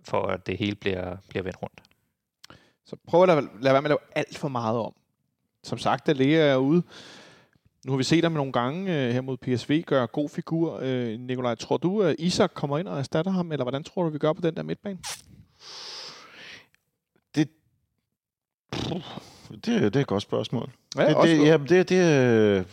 for 0.04 0.26
at 0.26 0.46
det 0.46 0.58
hele 0.58 0.74
bliver, 0.74 1.16
bliver 1.28 1.42
vendt 1.42 1.62
rundt. 1.62 1.82
Så 2.86 2.96
prøv 3.06 3.22
at 3.22 3.28
lade, 3.28 3.48
lade 3.60 3.72
være 3.72 3.82
med 3.82 3.90
at 3.90 3.96
lave 3.96 4.22
alt 4.22 4.38
for 4.38 4.48
meget 4.48 4.78
om 4.78 4.94
som 5.64 5.78
sagt, 5.78 6.08
at 6.08 6.16
Lea 6.16 6.52
er 6.52 6.56
ude. 6.56 6.82
Nu 7.86 7.92
har 7.92 7.96
vi 7.96 8.04
set 8.04 8.24
ham 8.24 8.32
nogle 8.32 8.52
gange 8.52 9.06
øh, 9.06 9.12
her 9.12 9.20
mod 9.20 9.36
PSV 9.36 9.82
gøre 9.86 10.06
god 10.06 10.28
figur. 10.28 10.78
Øh, 10.82 11.20
Nikolaj, 11.20 11.54
tror 11.54 11.76
du, 11.76 12.02
at 12.02 12.16
Isak 12.18 12.50
kommer 12.54 12.78
ind 12.78 12.88
og 12.88 12.98
erstatter 12.98 13.30
ham, 13.30 13.52
eller 13.52 13.64
hvordan 13.64 13.84
tror 13.84 14.02
du, 14.02 14.08
vi 14.08 14.18
gør 14.18 14.32
på 14.32 14.40
den 14.40 14.56
der 14.56 14.62
midtbane? 14.62 14.98
Det, 17.34 17.48
det, 19.50 19.66
det 19.66 19.96
er 19.96 20.00
et 20.00 20.06
godt 20.06 20.22
spørgsmål. 20.22 20.70
Ja, 20.96 21.08
det, 21.08 21.16
det, 21.22 21.46
ja, 21.46 21.56
det, 21.56 21.88
det, 21.88 22.66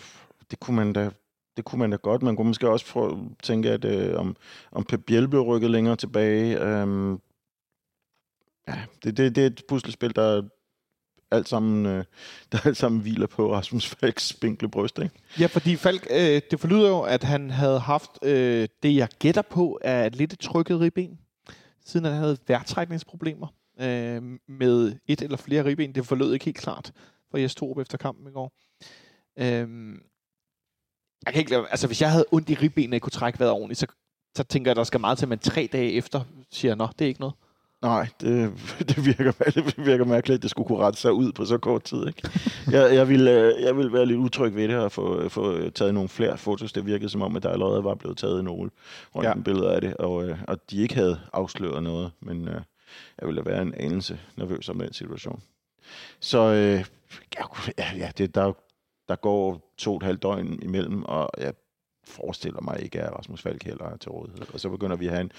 det, 0.51 0.59
kunne 0.59 0.75
man 0.75 0.93
da 0.93 1.09
det 1.57 1.65
kunne 1.65 1.79
man 1.79 1.91
da 1.91 1.97
godt. 1.97 2.21
Man 2.21 2.35
kunne 2.35 2.47
måske 2.47 2.69
også 2.69 2.85
prøve 2.85 3.11
at 3.11 3.17
tænke, 3.43 3.69
at 3.69 3.85
øh, 3.85 4.19
om, 4.19 4.35
om 4.71 4.83
Pep 4.83 5.05
Biel 5.05 5.27
blev 5.27 5.41
rykket 5.41 5.71
længere 5.71 5.95
tilbage. 5.95 6.59
Øhm, 6.59 7.19
ja, 8.67 8.77
det, 9.03 9.17
det, 9.17 9.35
det 9.35 9.43
er 9.43 9.47
et 9.47 9.63
puslespil, 9.67 10.15
der, 10.15 10.41
alt 11.31 11.49
sammen, 11.49 11.85
øh, 11.85 12.03
der 12.51 12.59
alt 12.65 12.77
sammen 12.77 13.01
hviler 13.01 13.27
på 13.27 13.53
Rasmus 13.53 13.87
Falks 13.87 14.27
spinkle 14.27 14.69
bryst, 14.69 14.99
ikke? 14.99 15.15
Ja, 15.39 15.45
fordi 15.45 15.75
Falk, 15.75 16.07
øh, 16.09 16.41
det 16.51 16.59
forlyder 16.59 16.89
jo, 16.89 17.01
at 17.01 17.23
han 17.23 17.49
havde 17.49 17.79
haft 17.79 18.11
øh, 18.23 18.67
det, 18.83 18.95
jeg 18.95 19.09
gætter 19.19 19.41
på, 19.41 19.79
er 19.81 20.05
et 20.05 20.15
lidt 20.15 20.39
trykket 20.39 20.79
ribben, 20.79 21.19
siden 21.85 22.05
han 22.05 22.15
havde 22.15 22.37
værtrækningsproblemer 22.47 23.47
øh, 23.81 24.21
med 24.47 24.95
et 25.07 25.21
eller 25.21 25.37
flere 25.37 25.65
ribben. 25.65 25.95
Det 25.95 26.05
forlød 26.05 26.33
ikke 26.33 26.45
helt 26.45 26.57
klart 26.57 26.91
for 27.31 27.37
Jes 27.37 27.55
Torup 27.55 27.77
efter 27.77 27.97
kampen 27.97 28.27
i 28.27 28.31
går. 28.31 28.53
Øh, 29.39 29.95
jeg 31.25 31.33
kan 31.33 31.39
ikke 31.39 31.51
lade, 31.51 31.65
altså 31.69 31.87
hvis 31.87 32.01
jeg 32.01 32.11
havde 32.11 32.25
ondt 32.31 32.49
i 32.49 32.55
ribbenene, 32.55 32.95
og 32.97 33.01
kunne 33.01 33.11
trække 33.11 33.39
vejret 33.39 33.53
ordentligt, 33.53 33.79
så, 33.79 33.87
så 34.37 34.43
tænker 34.43 34.69
jeg, 34.69 34.73
at 34.73 34.77
der 34.77 34.83
skal 34.83 34.99
meget 34.99 35.17
til, 35.17 35.25
at 35.25 35.29
man 35.29 35.39
tre 35.39 35.69
dage 35.71 35.91
efter 35.91 36.21
siger, 36.51 36.75
nå, 36.75 36.87
det 36.99 37.05
er 37.05 37.09
ikke 37.09 37.19
noget. 37.19 37.35
Nej, 37.81 38.07
det, 38.21 38.53
det, 38.89 39.05
virker, 39.05 39.31
det 39.31 39.85
virker 39.85 40.05
mærkeligt, 40.05 40.37
at 40.37 40.41
det 40.41 40.49
skulle 40.49 40.67
kunne 40.67 40.79
rette 40.79 40.99
sig 40.99 41.13
ud 41.13 41.31
på 41.31 41.45
så 41.45 41.57
kort 41.57 41.83
tid. 41.83 42.07
Ikke? 42.07 42.29
Jeg, 42.71 42.95
jeg, 42.95 43.09
vil, 43.09 43.27
øh, 43.27 43.61
jeg 43.61 43.77
vil 43.77 43.93
være 43.93 44.05
lidt 44.05 44.19
utryg 44.19 44.55
ved 44.55 44.67
det 44.67 44.77
og 44.77 44.91
få, 44.91 45.29
få 45.29 45.69
taget 45.69 45.93
nogle 45.93 46.09
flere 46.09 46.37
fotos. 46.37 46.73
Det 46.73 46.85
virkede 46.85 47.09
som 47.09 47.21
om, 47.21 47.35
at 47.35 47.43
der 47.43 47.49
allerede 47.49 47.83
var 47.83 47.95
blevet 47.95 48.17
taget 48.17 48.43
nogle 48.43 48.71
rundt 49.15 49.27
ja. 49.27 49.33
billeder 49.33 49.71
af 49.71 49.81
det, 49.81 49.97
og, 49.97 50.25
øh, 50.25 50.37
og 50.47 50.71
de 50.71 50.81
ikke 50.81 50.95
havde 50.95 51.19
afsløret 51.33 51.83
noget. 51.83 52.11
Men 52.19 52.47
øh, 52.47 52.61
jeg 53.19 53.27
ville 53.27 53.45
være 53.45 53.61
en 53.61 53.73
anelse 53.73 54.19
nervøs 54.37 54.69
om 54.69 54.79
den 54.79 54.93
situation. 54.93 55.41
Så 56.19 56.39
øh, 56.39 56.85
ja, 57.77 57.85
ja 57.97 58.11
det, 58.17 58.35
der, 58.35 58.53
der 59.07 59.15
går 59.15 59.73
to 59.77 59.91
og 59.91 59.97
et 59.97 60.03
halvt 60.03 60.23
døgn 60.23 60.59
imellem, 60.63 61.03
og 61.03 61.29
jeg 61.37 61.53
forestiller 62.03 62.61
mig 62.61 62.81
ikke, 62.83 63.01
at 63.01 63.13
Rasmus 63.13 63.41
Falk 63.41 63.63
heller 63.63 63.85
er 63.85 63.97
til 63.97 64.11
rådighed. 64.11 64.53
Og 64.53 64.59
så 64.59 64.69
begynder 64.69 64.95
vi 64.95 65.05
at 65.05 65.11
have 65.11 65.21
en, 65.21 65.31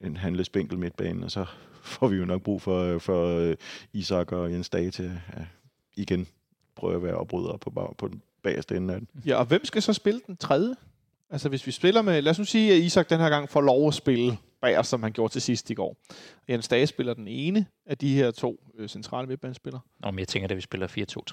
en 0.00 0.16
handlespinkel 0.16 0.78
midtbane, 0.78 1.24
og 1.24 1.30
så 1.30 1.44
får 1.82 2.08
vi 2.08 2.16
jo 2.16 2.24
nok 2.24 2.42
brug 2.42 2.62
for, 2.62 2.98
for 2.98 3.38
øh, 3.38 3.56
Isak 3.92 4.32
og 4.32 4.52
Jens 4.52 4.70
Dage 4.70 4.90
til 4.90 5.20
ja, 5.36 5.44
igen 5.96 6.26
prøve 6.76 6.94
at 6.94 7.02
være 7.02 7.14
opbrydere 7.14 7.58
på, 7.58 7.94
på 7.98 8.08
den 8.08 8.22
bagerste 8.42 8.76
ende 8.76 8.94
af 8.94 9.00
den. 9.00 9.08
Ja, 9.26 9.36
og 9.36 9.44
hvem 9.44 9.64
skal 9.64 9.82
så 9.82 9.92
spille 9.92 10.20
den 10.26 10.36
tredje? 10.36 10.74
Altså 11.30 11.48
hvis 11.48 11.66
vi 11.66 11.72
spiller 11.72 12.02
med, 12.02 12.22
lad 12.22 12.30
os 12.30 12.38
nu 12.38 12.44
sige, 12.44 12.72
at 12.72 12.78
Isak 12.78 13.10
den 13.10 13.20
her 13.20 13.28
gang 13.28 13.48
får 13.48 13.60
lov 13.60 13.88
at 13.88 13.94
spille 13.94 14.38
bager, 14.60 14.82
som 14.82 15.02
han 15.02 15.12
gjorde 15.12 15.32
til 15.32 15.42
sidst 15.42 15.70
i 15.70 15.74
går. 15.74 15.96
Jens 16.48 16.68
Dage 16.68 16.86
spiller 16.86 17.14
den 17.14 17.28
ene 17.28 17.66
af 17.86 17.98
de 17.98 18.14
her 18.14 18.30
to 18.30 18.60
øh, 18.78 18.88
centrale 18.88 19.28
midtbanespillere. 19.28 19.80
Nå, 20.00 20.10
men 20.10 20.18
jeg 20.18 20.28
tænker, 20.28 20.48
at 20.48 20.56
vi 20.56 20.60
spiller 20.60 20.86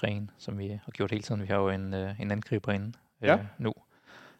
4-2-3-1, 0.06 0.34
som 0.38 0.58
vi 0.58 0.68
har 0.68 0.92
gjort 0.92 1.10
hele 1.10 1.22
tiden. 1.22 1.42
Vi 1.42 1.46
har 1.46 1.56
jo 1.56 1.68
en, 1.68 1.94
øh, 1.94 2.20
en 2.20 2.30
angriber 2.30 2.72
inde 2.72 2.92
øh, 3.22 3.28
ja. 3.28 3.38
nu. 3.58 3.72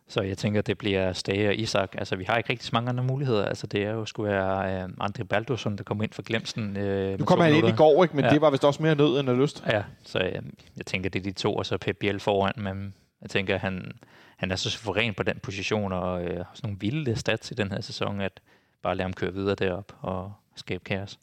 Så 0.09 0.22
jeg 0.22 0.39
tænker, 0.39 0.62
det 0.62 0.78
bliver 0.78 1.12
Stage 1.12 1.49
og 1.49 1.55
Isak. 1.55 1.95
Altså, 1.99 2.16
vi 2.16 2.24
har 2.24 2.37
ikke 2.37 2.51
rigtig 2.51 2.66
så 2.66 2.70
mange 2.72 2.89
andre 2.89 3.05
muligheder. 3.05 3.45
Altså, 3.45 3.66
det 3.66 3.82
er 3.82 3.91
jo 3.91 4.05
skulle 4.05 4.32
være 4.32 4.82
øh, 4.82 4.89
André 5.01 5.22
Baldursson, 5.22 5.78
der 5.78 5.84
kommer 5.84 6.05
ind 6.05 6.12
for 6.12 6.22
Glemsen. 6.22 6.76
Øh, 6.76 7.18
nu 7.18 7.24
kommer 7.24 7.45
han 7.45 7.55
ind 7.55 7.68
i 7.68 7.72
går, 7.72 8.03
ikke? 8.03 8.16
men 8.16 8.24
ja. 8.24 8.30
det 8.30 8.41
var 8.41 8.51
vist 8.51 8.64
også 8.64 8.82
mere 8.82 8.95
nød 8.95 9.20
end 9.20 9.30
lyst. 9.30 9.64
Ja, 9.66 9.82
så 10.05 10.18
øh, 10.18 10.43
jeg 10.76 10.87
tænker, 10.87 11.11
det 11.11 11.18
er 11.18 11.22
de 11.22 11.32
to, 11.32 11.55
og 11.55 11.66
så 11.66 11.78
Pep 11.78 11.97
Biel 11.97 12.20
foran. 12.20 12.53
Men 12.57 12.95
jeg 13.22 13.30
tænker, 13.30 13.59
han, 13.59 13.93
han 14.37 14.51
er 14.51 14.57
så 14.57 14.70
suveræn 14.70 15.14
på 15.14 15.22
den 15.22 15.39
position, 15.43 15.93
og 15.93 16.24
øh, 16.24 16.37
har 16.37 16.51
sådan 16.55 16.68
nogle 16.68 16.78
vilde 16.80 17.16
stats 17.16 17.51
i 17.51 17.55
den 17.55 17.72
her 17.72 17.80
sæson, 17.80 18.20
at 18.20 18.41
bare 18.83 18.95
lade 18.95 19.05
ham 19.05 19.12
køre 19.12 19.33
videre 19.33 19.55
derop 19.55 19.93
og 20.01 20.33
skabe 20.57 20.85
kaos. 20.85 21.18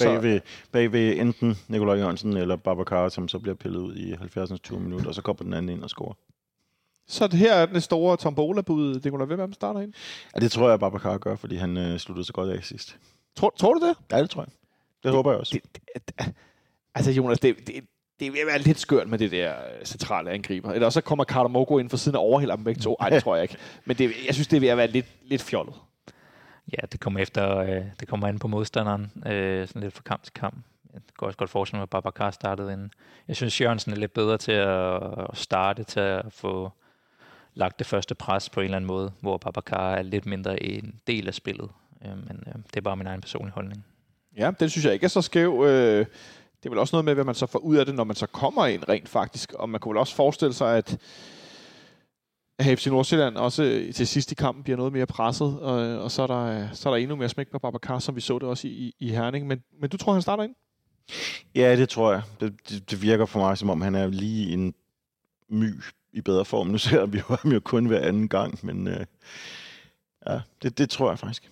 Bag 0.00 0.22
ved, 0.22 0.40
bag 0.72 0.92
ved 0.92 1.16
enten 1.20 1.56
Nikolaj 1.68 1.96
Jørgensen 1.96 2.36
eller 2.36 2.56
Babacar, 2.56 3.08
som 3.08 3.28
så 3.28 3.38
bliver 3.38 3.54
pillet 3.54 3.78
ud 3.78 3.96
i 3.96 4.14
70. 4.14 4.60
20 4.60 4.80
minutter, 4.80 5.08
og 5.08 5.14
så 5.14 5.22
kommer 5.22 5.42
den 5.42 5.54
anden 5.54 5.76
ind 5.76 5.82
og 5.82 5.90
scorer. 5.90 6.14
Så 7.08 7.26
det 7.26 7.38
her 7.38 7.54
er 7.54 7.66
den 7.66 7.80
store 7.80 8.16
tombola-bud. 8.16 9.00
Det 9.00 9.12
kunne 9.12 9.30
da 9.30 9.34
hvem 9.34 9.52
starter 9.52 9.80
ind? 9.80 9.92
Ja, 10.34 10.40
det 10.40 10.52
tror 10.52 10.70
jeg, 10.70 10.80
Babacar 10.80 11.18
gør, 11.18 11.36
fordi 11.36 11.56
han 11.56 11.76
øh, 11.76 11.98
sluttede 11.98 12.26
så 12.26 12.32
godt 12.32 12.50
af 12.50 12.64
sidst. 12.64 12.98
Tror, 13.36 13.54
tror 13.56 13.74
du 13.74 13.86
det? 13.86 13.96
Ja, 14.10 14.22
det 14.22 14.30
tror 14.30 14.42
jeg. 14.42 14.48
Det, 14.48 15.04
det 15.04 15.12
håber 15.12 15.30
jeg 15.30 15.40
også. 15.40 15.60
Det, 15.62 15.82
det, 15.94 16.18
det, 16.18 16.34
altså, 16.94 17.10
Jonas, 17.10 17.38
det, 17.38 17.56
det, 17.66 17.84
det 18.20 18.32
vil 18.32 18.40
være 18.46 18.58
lidt 18.58 18.78
skørt 18.78 19.08
med 19.08 19.18
det 19.18 19.30
der 19.30 19.54
øh, 19.54 19.86
centrale 19.86 20.30
angriber. 20.30 20.72
Eller 20.72 20.90
så 20.90 21.00
kommer 21.00 21.24
Carter 21.24 21.78
ind 21.78 21.90
for 21.90 21.96
siden 21.96 22.16
og 22.16 22.22
overhælder 22.22 22.56
dem 22.56 22.64
begge 22.64 22.80
to. 22.80 22.96
Ej, 23.00 23.10
det 23.10 23.22
tror 23.24 23.34
jeg 23.36 23.42
ikke. 23.42 23.56
Men 23.84 23.98
det, 23.98 24.10
jeg 24.26 24.34
synes, 24.34 24.48
det 24.48 24.60
vil 24.60 24.76
være 24.76 24.86
lidt, 24.86 25.06
lidt 25.24 25.42
fjollet. 25.42 25.74
Ja, 26.72 26.86
det 26.92 27.00
kommer 27.00 27.20
efter, 27.20 27.58
øh, 27.58 27.84
det 28.00 28.08
kommer 28.08 28.28
an 28.28 28.38
på 28.38 28.48
modstanderen, 28.48 29.12
øh, 29.26 29.68
sådan 29.68 29.82
lidt 29.82 29.94
fra 29.94 30.02
kamp 30.02 30.22
til 30.22 30.32
kamp. 30.32 30.56
Jeg 30.94 31.02
kan 31.18 31.26
også 31.26 31.38
godt 31.38 31.50
forestille 31.50 31.78
mig, 31.78 31.82
at 31.82 31.90
Babacar 31.90 32.30
startede 32.30 32.72
inden. 32.72 32.90
Jeg 33.28 33.36
synes, 33.36 33.60
Jørgensen 33.60 33.92
er 33.92 33.96
lidt 33.96 34.12
bedre 34.12 34.38
til 34.38 34.52
at 34.52 35.28
starte, 35.32 35.84
til 35.84 36.00
at 36.00 36.24
få 36.30 36.72
lagt 37.54 37.78
det 37.78 37.86
første 37.86 38.14
pres 38.14 38.50
på 38.50 38.60
en 38.60 38.64
eller 38.64 38.76
anden 38.76 38.86
måde, 38.86 39.12
hvor 39.20 39.36
Babacar 39.36 39.94
er 39.94 40.02
lidt 40.02 40.26
mindre 40.26 40.62
en 40.62 41.00
del 41.06 41.28
af 41.28 41.34
spillet. 41.34 41.70
Øh, 42.04 42.10
men 42.10 42.44
øh, 42.46 42.54
det 42.54 42.76
er 42.76 42.80
bare 42.80 42.96
min 42.96 43.06
egen 43.06 43.20
personlige 43.20 43.54
holdning. 43.54 43.84
Ja, 44.36 44.50
den 44.60 44.70
synes 44.70 44.84
jeg 44.84 44.92
ikke 44.92 45.04
er 45.04 45.08
så 45.08 45.22
skæv. 45.22 45.62
Øh, 45.66 46.06
det 46.62 46.66
er 46.66 46.70
vel 46.70 46.78
også 46.78 46.96
noget 46.96 47.04
med, 47.04 47.14
hvad 47.14 47.24
man 47.24 47.34
så 47.34 47.46
får 47.46 47.58
ud 47.58 47.76
af 47.76 47.86
det, 47.86 47.94
når 47.94 48.04
man 48.04 48.16
så 48.16 48.26
kommer 48.26 48.66
ind 48.66 48.88
rent 48.88 49.08
faktisk. 49.08 49.52
Og 49.52 49.68
man 49.68 49.80
kunne 49.80 49.90
vel 49.90 49.98
også 49.98 50.14
forestille 50.14 50.54
sig, 50.54 50.76
at 50.76 50.98
FC 52.62 52.86
Nordsjælland 52.86 53.36
også 53.36 53.62
til 53.94 54.06
sidst 54.06 54.32
i 54.32 54.34
kampen 54.34 54.64
bliver 54.64 54.76
noget 54.76 54.92
mere 54.92 55.06
presset, 55.06 55.60
og, 55.60 56.02
og 56.02 56.10
så, 56.10 56.22
er 56.22 56.26
der, 56.26 56.68
så 56.72 56.88
er 56.88 56.94
der 56.94 57.02
endnu 57.02 57.16
mere 57.16 57.28
smæk 57.28 57.50
på 57.52 57.58
Babacar, 57.58 57.98
som 57.98 58.16
vi 58.16 58.20
så 58.20 58.38
det 58.38 58.48
også 58.48 58.68
i, 58.68 58.94
i 58.98 59.10
Herning. 59.10 59.46
Men, 59.46 59.62
men 59.80 59.90
du 59.90 59.96
tror, 59.96 60.12
han 60.12 60.22
starter 60.22 60.44
ind? 60.44 60.54
Ja, 61.54 61.76
det 61.76 61.88
tror 61.88 62.12
jeg. 62.12 62.22
Det, 62.40 62.68
det, 62.68 62.90
det 62.90 63.02
virker 63.02 63.26
for 63.26 63.38
mig, 63.38 63.58
som 63.58 63.70
om 63.70 63.80
han 63.80 63.94
er 63.94 64.06
lige 64.06 64.52
en 64.52 64.74
My 65.48 65.74
i 66.12 66.20
bedre 66.20 66.44
form. 66.44 66.66
Nu 66.66 66.78
ser 66.78 67.06
vi 67.06 67.18
jo 67.18 67.36
ham 67.42 67.52
jo 67.52 67.60
kun 67.60 67.86
hver 67.86 68.00
anden 68.00 68.28
gang, 68.28 68.58
men 68.62 68.88
øh, 68.88 69.06
ja, 70.26 70.40
det, 70.62 70.78
det 70.78 70.90
tror 70.90 71.10
jeg 71.10 71.18
faktisk. 71.18 71.50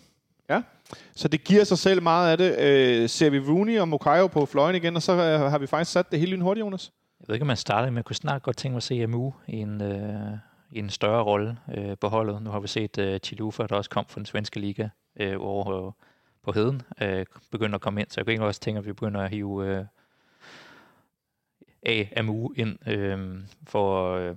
Så 1.15 1.29
det 1.29 1.45
giver 1.45 1.65
sig 1.65 1.79
selv 1.79 2.03
meget 2.03 2.31
af 2.31 2.39
det. 2.39 2.59
Øh, 2.59 3.09
ser 3.09 3.31
vi 3.31 3.39
Rooney 3.39 3.81
og 3.81 3.89
Mokayo 3.89 4.27
på 4.27 4.47
fløjen 4.47 4.77
igen, 4.77 4.97
og 4.97 5.03
så 5.03 5.13
øh, 5.13 5.51
har 5.51 5.59
vi 5.59 5.67
faktisk 5.67 5.93
sat 5.93 6.11
det 6.11 6.21
hele 6.21 6.43
hurtigt, 6.43 6.65
Jonas. 6.65 6.93
Jeg 7.21 7.29
ved 7.29 7.35
ikke, 7.35 7.43
om 7.43 7.47
man 7.47 7.57
startede, 7.57 7.91
men 7.91 7.97
jeg 7.97 8.05
kunne 8.05 8.17
snart 8.17 8.43
godt 8.43 8.57
tænke 8.57 8.73
mig 8.73 8.77
at 8.77 8.83
se 8.83 9.03
Amu 9.03 9.33
i 9.49 9.57
en, 9.57 9.83
øh, 9.83 10.39
en 10.75 10.91
større 10.91 11.23
rolle 11.23 11.59
øh, 11.75 11.97
på 12.01 12.09
holdet. 12.09 12.43
Nu 12.43 12.51
har 12.51 12.61
vi 12.61 12.69
set 12.69 12.99
øh, 12.99 13.21
Chilufa, 13.21 13.67
der 13.67 13.77
også 13.77 13.91
kom 13.91 14.05
fra 14.09 14.19
den 14.19 14.27
svenske 14.27 14.61
liga 14.61 14.89
øh, 15.17 15.37
over 15.41 15.93
på 16.43 16.53
heden, 16.53 16.83
øh, 17.01 17.27
begynder 17.51 17.75
at 17.75 17.81
komme 17.81 18.01
ind. 18.01 18.11
Så 18.11 18.21
jeg 18.21 18.27
kunne 18.27 18.33
egentlig 18.33 18.47
også 18.47 18.61
tænke, 18.61 18.79
at 18.79 18.87
vi 18.87 18.93
begynder 18.93 19.21
at 19.21 19.31
hive 19.31 19.67
øh. 19.67 19.85
Amu 22.17 22.53
ind 22.57 22.89
øh, 22.89 23.41
for, 23.67 24.17
øh, 24.17 24.37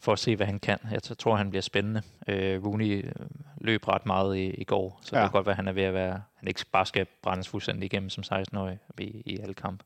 for 0.00 0.12
at 0.12 0.18
se, 0.18 0.36
hvad 0.36 0.46
han 0.46 0.58
kan. 0.58 0.78
Jeg 0.90 1.02
tror, 1.02 1.36
han 1.36 1.50
bliver 1.50 1.62
spændende. 1.62 2.02
Øh, 2.28 2.64
Rooney 2.64 3.04
øh, 3.06 3.12
løb 3.60 3.88
ret 3.88 4.06
meget 4.06 4.36
i, 4.36 4.50
i 4.50 4.64
går, 4.64 5.00
så. 5.02 5.16
Ja. 5.16 5.22
det 5.22 5.30
kan 5.30 5.32
godt 5.32 5.46
være, 5.46 5.52
at 5.52 5.56
han 5.56 5.68
er 5.68 5.72
ved 5.72 5.82
at 5.82 5.94
være, 5.94 6.22
han 6.34 6.48
ikke 6.48 6.64
bare 6.72 6.86
skal 6.86 7.06
brændes 7.22 7.48
fuldstændig 7.48 7.86
igennem 7.86 8.10
som 8.10 8.24
16-årig 8.38 8.78
i, 8.98 9.22
i 9.26 9.38
alle 9.38 9.54
kampe. 9.54 9.84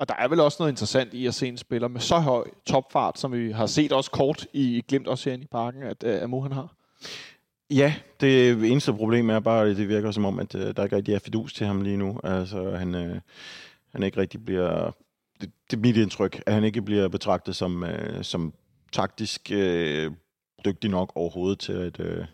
Og 0.00 0.08
der 0.08 0.14
er 0.14 0.28
vel 0.28 0.40
også 0.40 0.56
noget 0.60 0.72
interessant 0.72 1.14
i 1.14 1.26
at 1.26 1.34
se 1.34 1.48
en 1.48 1.56
spiller 1.56 1.88
med 1.88 2.00
så 2.00 2.18
høj 2.18 2.50
topfart, 2.66 3.18
som 3.18 3.32
vi 3.32 3.50
har 3.50 3.66
set 3.66 3.92
også 3.92 4.10
kort 4.10 4.46
i 4.52 4.84
Glimt 4.88 5.06
også 5.06 5.28
herinde 5.28 5.44
i 5.44 5.48
parken, 5.52 5.82
at 5.82 6.04
uh, 6.06 6.22
Amu 6.22 6.40
han 6.40 6.52
har. 6.52 6.74
Ja, 7.70 7.94
det 8.20 8.70
eneste 8.70 8.92
problem 8.92 9.30
er 9.30 9.40
bare, 9.40 9.66
at 9.66 9.76
det 9.76 9.88
virker 9.88 10.10
som 10.10 10.24
om, 10.24 10.38
at 10.38 10.54
øh, 10.54 10.76
der 10.76 10.84
ikke 10.84 10.96
rigtig 10.96 11.14
er 11.14 11.18
fidus 11.18 11.54
til 11.54 11.66
ham 11.66 11.82
lige 11.82 11.96
nu. 11.96 12.20
Altså, 12.24 12.76
han, 12.76 12.94
øh, 12.94 13.20
han 13.92 14.02
ikke 14.02 14.20
rigtig 14.20 14.44
bliver... 14.44 14.96
Det, 15.40 15.50
det 15.70 15.76
er 15.76 15.80
mit 15.80 15.96
indtryk, 15.96 16.42
at 16.46 16.54
han 16.54 16.64
ikke 16.64 16.82
bliver 16.82 17.08
betragtet 17.08 17.56
som, 17.56 17.84
øh, 17.84 18.24
som 18.24 18.54
taktisk 18.92 19.50
øh, 19.52 20.12
dygtig 20.64 20.90
nok 20.90 21.12
overhovedet 21.14 21.58
til 21.58 21.72
at 21.72 22.00
øh, 22.00 22.24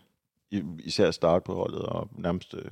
især 0.79 1.11
starte 1.11 1.45
på 1.45 1.55
holdet 1.55 1.83
og 1.83 2.09
nærmest, 2.13 2.55
øh, 2.55 2.71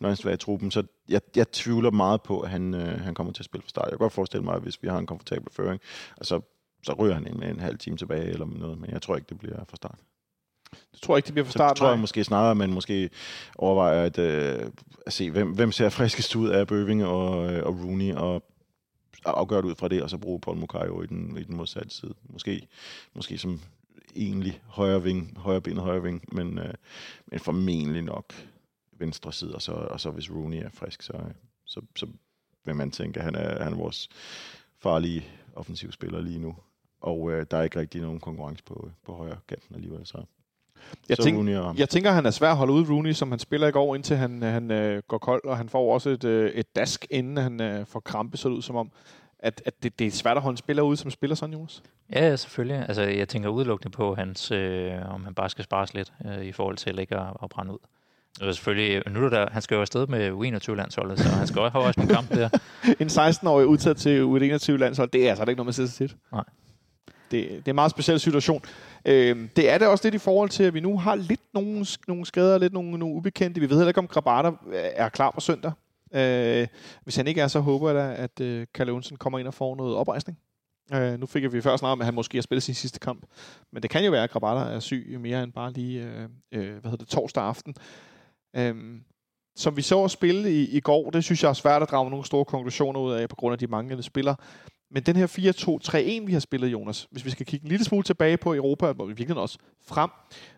nærmest 0.00 0.24
være 0.24 0.34
i 0.34 0.36
truppen. 0.36 0.70
Så 0.70 0.82
jeg, 1.08 1.20
jeg 1.36 1.50
tvivler 1.50 1.90
meget 1.90 2.22
på, 2.22 2.40
at 2.40 2.50
han, 2.50 2.74
øh, 2.74 3.00
han 3.00 3.14
kommer 3.14 3.32
til 3.32 3.40
at 3.40 3.44
spille 3.44 3.62
fra 3.62 3.68
start. 3.68 3.84
Jeg 3.84 3.92
kan 3.92 3.98
godt 3.98 4.12
forestille 4.12 4.44
mig, 4.44 4.54
at 4.54 4.62
hvis 4.62 4.82
vi 4.82 4.88
har 4.88 4.98
en 4.98 5.06
komfortabel 5.06 5.52
føring, 5.52 5.80
altså, 6.16 6.40
så 6.82 6.92
ryger 6.92 7.14
han 7.14 7.26
ind 7.26 7.36
med 7.36 7.48
en 7.48 7.60
halv 7.60 7.78
time 7.78 7.96
tilbage 7.96 8.26
eller 8.26 8.46
noget, 8.46 8.78
men 8.78 8.90
jeg 8.90 9.02
tror 9.02 9.16
ikke, 9.16 9.28
det 9.28 9.38
bliver 9.38 9.64
fra 9.68 9.76
start. 9.76 9.98
Det 10.92 11.02
tror 11.02 11.14
jeg 11.14 11.18
ikke, 11.18 11.26
det 11.26 11.34
bliver 11.34 11.44
fra 11.44 11.52
Så 11.52 11.58
start. 11.58 11.76
tror 11.76 11.86
jeg 11.86 11.96
nej. 11.96 12.00
måske 12.00 12.24
snarere, 12.24 12.50
at 12.50 12.56
man 12.56 12.72
måske 12.72 13.10
overvejer 13.58 14.04
at, 14.04 14.18
øh, 14.18 14.70
at 15.06 15.12
se, 15.12 15.30
hvem, 15.30 15.52
hvem 15.52 15.72
ser 15.72 15.88
friskest 15.98 16.36
ud 16.36 16.48
af 16.48 16.66
Bøving 16.66 17.04
og, 17.04 17.52
øh, 17.52 17.66
og 17.66 17.74
Rooney, 17.74 18.14
og 18.14 18.42
afgøre 19.24 19.62
det 19.62 19.68
ud 19.68 19.74
fra 19.74 19.88
det, 19.88 20.02
og 20.02 20.10
så 20.10 20.18
bruge 20.18 20.40
Paul 20.40 20.56
Mukayo 20.56 21.02
i 21.02 21.06
den, 21.06 21.36
i 21.38 21.42
den 21.42 21.56
modsatte 21.56 21.90
side. 21.90 22.14
Måske, 22.28 22.68
måske 23.14 23.38
som 23.38 23.60
egentlig 24.16 24.60
højre 24.66 25.02
ving, 25.02 25.38
højre 25.38 25.60
ben 25.60 25.76
højre 25.76 26.02
ving, 26.02 26.24
men, 26.32 26.58
øh, 26.58 26.74
men 27.26 27.40
formentlig 27.40 28.02
nok 28.02 28.32
venstre 28.92 29.32
side, 29.32 29.54
og 29.54 29.62
så, 29.62 29.72
og 29.72 30.00
så 30.00 30.10
hvis 30.10 30.30
Rooney 30.30 30.64
er 30.64 30.70
frisk, 30.70 31.02
så, 31.02 31.12
så, 31.64 31.80
så 31.96 32.06
vil 32.64 32.76
man 32.76 32.90
tænke, 32.90 33.18
at 33.18 33.24
han 33.24 33.34
er, 33.34 33.64
han 33.64 33.72
er 33.72 33.76
vores 33.76 34.08
farlige 34.78 35.24
offensivspiller 35.54 36.20
lige 36.20 36.38
nu. 36.38 36.56
Og 37.00 37.32
øh, 37.32 37.46
der 37.50 37.56
er 37.56 37.62
ikke 37.62 37.80
rigtig 37.80 38.00
nogen 38.00 38.20
konkurrence 38.20 38.64
på, 38.64 38.90
på 39.04 39.12
højre 39.12 39.38
kanten 39.48 39.74
alligevel, 39.74 40.06
så, 40.06 40.24
Jeg 41.08 41.16
så 41.16 41.22
tænker, 41.22 41.38
Rooney 41.38 41.56
og, 41.56 41.78
Jeg 41.78 41.88
tænker, 41.88 42.10
han 42.10 42.26
er 42.26 42.30
svær 42.30 42.50
at 42.50 42.56
holde 42.56 42.72
ude, 42.72 42.92
Rooney, 42.92 43.12
som 43.12 43.30
han 43.30 43.38
spiller 43.38 43.68
i 43.68 43.70
går, 43.70 43.94
indtil 43.94 44.16
han, 44.16 44.42
han 44.42 44.70
øh, 44.70 45.02
går 45.08 45.18
kold, 45.18 45.44
og 45.44 45.56
han 45.56 45.68
får 45.68 45.94
også 45.94 46.10
et, 46.10 46.24
øh, 46.24 46.50
et 46.50 46.76
dask, 46.76 47.06
inden 47.10 47.36
han 47.36 47.60
øh, 47.60 47.86
får 47.86 48.00
krampe, 48.00 48.36
så 48.36 48.48
det 48.48 48.54
ud 48.54 48.62
som 48.62 48.76
om, 48.76 48.92
at, 49.46 49.62
at 49.64 49.82
det, 49.82 49.98
det 49.98 50.06
er 50.06 50.10
svært 50.10 50.36
at 50.36 50.42
holde 50.42 50.54
en 50.54 50.56
spiller 50.56 50.82
ude, 50.82 50.96
som 50.96 51.10
spiller 51.10 51.36
sådan, 51.36 51.52
Jonas. 51.52 51.82
Ja, 52.12 52.28
ja, 52.28 52.36
selvfølgelig. 52.36 52.84
Altså, 52.88 53.02
jeg 53.02 53.28
tænker 53.28 53.48
udelukkende 53.48 53.90
på, 53.90 54.14
hans, 54.14 54.50
øh, 54.50 55.14
om 55.14 55.24
han 55.24 55.34
bare 55.34 55.50
skal 55.50 55.64
spares 55.64 55.94
lidt 55.94 56.12
øh, 56.26 56.44
i 56.44 56.52
forhold 56.52 56.76
til 56.76 56.98
ikke 56.98 57.16
at, 57.16 57.26
at 57.42 57.48
brænde 57.48 57.72
ud. 57.72 57.78
Og 58.40 58.54
selvfølgelig, 58.54 59.02
nu 59.12 59.24
er 59.24 59.28
der, 59.28 59.50
han 59.52 59.62
skal 59.62 59.74
jo 59.74 59.80
afsted 59.80 60.06
med 60.06 60.30
U21-landsholdet, 60.30 61.18
så 61.18 61.28
han 61.28 61.46
skal 61.46 61.60
også 61.60 61.72
have 61.72 61.84
også 61.84 62.00
en 62.00 62.08
kamp 62.08 62.30
der. 62.30 62.48
En 63.00 63.06
16-årig 63.06 63.66
udtaget 63.66 63.96
til 63.96 64.22
U21-landshold, 64.22 65.10
det 65.10 65.26
er 65.26 65.30
altså 65.30 65.44
ikke 65.44 65.56
noget, 65.56 65.66
man 65.66 65.88
sig 65.88 65.90
til. 65.90 66.14
Nej. 66.32 66.44
Det, 67.30 67.50
det 67.50 67.68
er 67.68 67.72
en 67.72 67.74
meget 67.74 67.90
speciel 67.90 68.20
situation. 68.20 68.62
Øh, 69.04 69.48
det 69.56 69.70
er 69.70 69.78
det 69.78 69.88
også 69.88 70.06
lidt 70.06 70.14
i 70.14 70.18
forhold 70.18 70.48
til, 70.48 70.64
at 70.64 70.74
vi 70.74 70.80
nu 70.80 70.98
har 70.98 71.14
lidt 71.14 71.40
nogle, 71.54 71.86
nogle 72.08 72.26
skader, 72.26 72.58
lidt 72.58 72.72
nogle, 72.72 72.98
nogle 72.98 73.14
ubekendte. 73.14 73.60
Vi 73.60 73.70
ved 73.70 73.76
heller 73.76 73.88
ikke, 73.88 74.00
om 74.00 74.08
Grabata 74.08 74.50
er 74.72 75.08
klar 75.08 75.30
på 75.30 75.40
søndag. 75.40 75.72
Øh, 76.14 76.66
hvis 77.02 77.16
han 77.16 77.26
ikke 77.26 77.40
er, 77.40 77.48
så 77.48 77.60
håber 77.60 77.90
jeg 77.90 77.96
da, 77.96 78.22
at 78.22 78.40
øh, 78.40 78.66
Kalle 78.74 78.92
Olsen 78.92 79.16
kommer 79.16 79.38
ind 79.38 79.48
og 79.48 79.54
får 79.54 79.76
noget 79.76 79.96
oprejsning. 79.96 80.38
Øh, 80.94 81.20
nu 81.20 81.26
fik 81.26 81.52
vi 81.52 81.60
før 81.60 81.76
snart 81.76 81.92
om, 81.92 82.00
at 82.00 82.04
han 82.04 82.14
måske 82.14 82.36
har 82.38 82.42
spillet 82.42 82.62
sin 82.62 82.74
sidste 82.74 82.98
kamp. 82.98 83.26
Men 83.72 83.82
det 83.82 83.90
kan 83.90 84.04
jo 84.04 84.10
være, 84.10 84.24
at 84.24 84.30
Grabata 84.30 84.74
er 84.74 84.80
syg 84.80 85.16
mere 85.20 85.42
end 85.42 85.52
bare 85.52 85.72
lige 85.72 86.02
øh, 86.02 86.28
øh, 86.52 86.70
hvad 86.70 86.90
hedder 86.90 86.96
det, 86.96 87.08
torsdag 87.08 87.44
aften. 87.44 87.74
Øh, 88.56 89.00
som 89.56 89.76
vi 89.76 89.82
så 89.82 90.04
at 90.04 90.10
spille 90.10 90.52
i, 90.52 90.76
i 90.76 90.80
går, 90.80 91.10
det 91.10 91.24
synes 91.24 91.42
jeg 91.42 91.48
er 91.48 91.52
svært 91.52 91.82
at 91.82 91.90
drage 91.90 92.10
nogle 92.10 92.24
store 92.24 92.44
konklusioner 92.44 93.00
ud 93.00 93.12
af, 93.12 93.28
på 93.28 93.36
grund 93.36 93.52
af 93.52 93.58
de 93.58 93.66
manglende 93.66 94.02
spillere. 94.02 94.36
Men 94.90 95.02
den 95.02 95.16
her 95.16 95.26
4-2-3-1, 96.22 96.26
vi 96.26 96.32
har 96.32 96.40
spillet, 96.40 96.72
Jonas, 96.72 97.08
hvis 97.10 97.24
vi 97.24 97.30
skal 97.30 97.46
kigge 97.46 97.64
en 97.64 97.68
lille 97.68 97.84
smule 97.84 98.04
tilbage 98.04 98.36
på 98.36 98.54
Europa, 98.54 98.86
og 98.86 99.08
vi 99.08 99.12
virkelig 99.12 99.36
også 99.36 99.58
frem, 99.86 100.10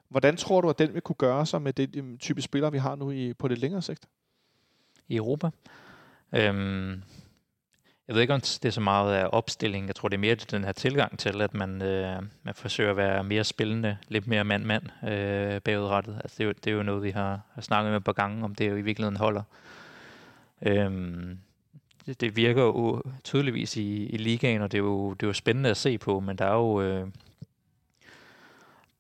hvordan 0.09 0.37
tror 0.37 0.61
du, 0.61 0.71
at 0.71 0.79
den 0.79 0.95
vil 0.95 1.03
kunne 1.03 1.17
gøre 1.17 1.47
sig 1.47 1.63
med 1.63 1.73
det 1.73 2.21
type 2.21 2.43
spillere, 2.43 2.73
vi 2.73 2.79
har 2.79 2.97
nu 2.97 3.11
i, 3.11 3.35
på 3.35 3.49
det 3.49 3.59
længere 3.59 3.83
sigt? 3.83 4.07
I 5.09 5.17
Europa. 5.17 5.51
Øhm, 6.33 7.03
jeg 8.09 8.15
ved 8.15 8.23
ikke, 8.23 8.35
om 8.35 8.41
det 8.41 8.65
er 8.65 8.71
så 8.71 8.81
meget 8.81 9.15
af 9.15 9.29
opstilling. 9.33 9.87
Jeg 9.87 9.95
tror, 9.95 10.09
det 10.09 10.17
er 10.17 10.21
mere 10.21 10.35
den 10.35 10.65
her 10.65 10.73
tilgang 10.73 11.19
til, 11.19 11.41
at 11.43 11.55
man, 11.55 11.83
øh, 11.83 12.23
man 12.43 12.55
forsøger 12.55 12.91
at 12.91 12.97
være 12.97 13.25
mere 13.25 13.45
spillende, 13.45 13.99
lidt 14.09 14.27
mere 14.27 14.45
mand-mand 14.45 15.09
øh, 15.09 15.61
bagudrettet. 15.61 16.21
Altså, 16.25 16.35
det, 16.39 16.45
er 16.45 16.47
jo, 16.47 16.53
det 16.65 16.67
er 16.67 16.75
jo 16.75 16.83
noget, 16.83 17.03
vi 17.03 17.11
har, 17.11 17.41
har 17.55 17.63
snakket 17.63 17.91
med 17.91 17.97
et 17.97 18.05
par 18.05 18.13
gange, 18.13 18.45
om 18.45 18.55
det 18.55 18.71
jo 18.71 18.77
i 18.77 18.83
virkeligheden 18.83 19.17
holder. 19.17 19.43
Øhm, 20.63 21.39
det, 22.07 22.21
det 22.21 22.37
virker 22.37 22.63
jo 22.63 23.03
tydeligvis 23.25 23.77
i, 23.77 24.07
i 24.07 24.17
ligaen, 24.17 24.63
og 24.63 24.73
det 24.73 24.79
er, 24.79 24.83
jo, 24.83 25.13
det 25.13 25.23
er 25.23 25.27
jo 25.27 25.33
spændende 25.33 25.71
at 25.71 25.77
se 25.77 25.99
på, 25.99 26.21
men 26.21 26.39
der 26.39 26.45
er 26.45 26.55
jo... 26.55 26.83
Øh, 26.83 27.07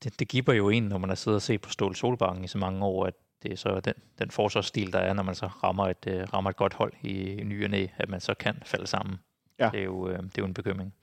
det, 0.04 0.20
det 0.20 0.28
giver 0.28 0.52
jo 0.52 0.68
en, 0.68 0.82
når 0.82 0.98
man 0.98 1.10
har 1.10 1.14
siddet 1.14 1.36
og 1.36 1.42
set 1.42 1.60
på 1.60 1.70
Ståle 1.70 1.96
Solbakken 1.96 2.44
i 2.44 2.48
så 2.48 2.58
mange 2.58 2.84
år, 2.84 3.06
at 3.06 3.14
det 3.42 3.52
er 3.52 3.56
så 3.56 3.80
den, 3.80 3.94
den 4.18 4.30
forsvarsstil, 4.30 4.92
der 4.92 4.98
er, 4.98 5.12
når 5.12 5.22
man 5.22 5.34
så 5.34 5.46
rammer 5.46 5.86
et, 5.86 6.06
øh, 6.06 6.22
rammer 6.34 6.50
et 6.50 6.56
godt 6.56 6.74
hold 6.74 6.92
i, 7.02 7.08
i 7.08 7.44
ny 7.44 7.64
og 7.64 7.70
næ, 7.70 7.86
at 7.96 8.08
man 8.08 8.20
så 8.20 8.34
kan 8.34 8.56
falde 8.64 8.86
sammen. 8.86 9.16
Ja. 9.58 9.70
Det, 9.72 9.80
er 9.80 9.84
jo, 9.84 10.08
øh, 10.08 10.18
det 10.18 10.22
er 10.22 10.28
jo 10.38 10.44
en 10.44 10.54
bekymring. 10.54 10.94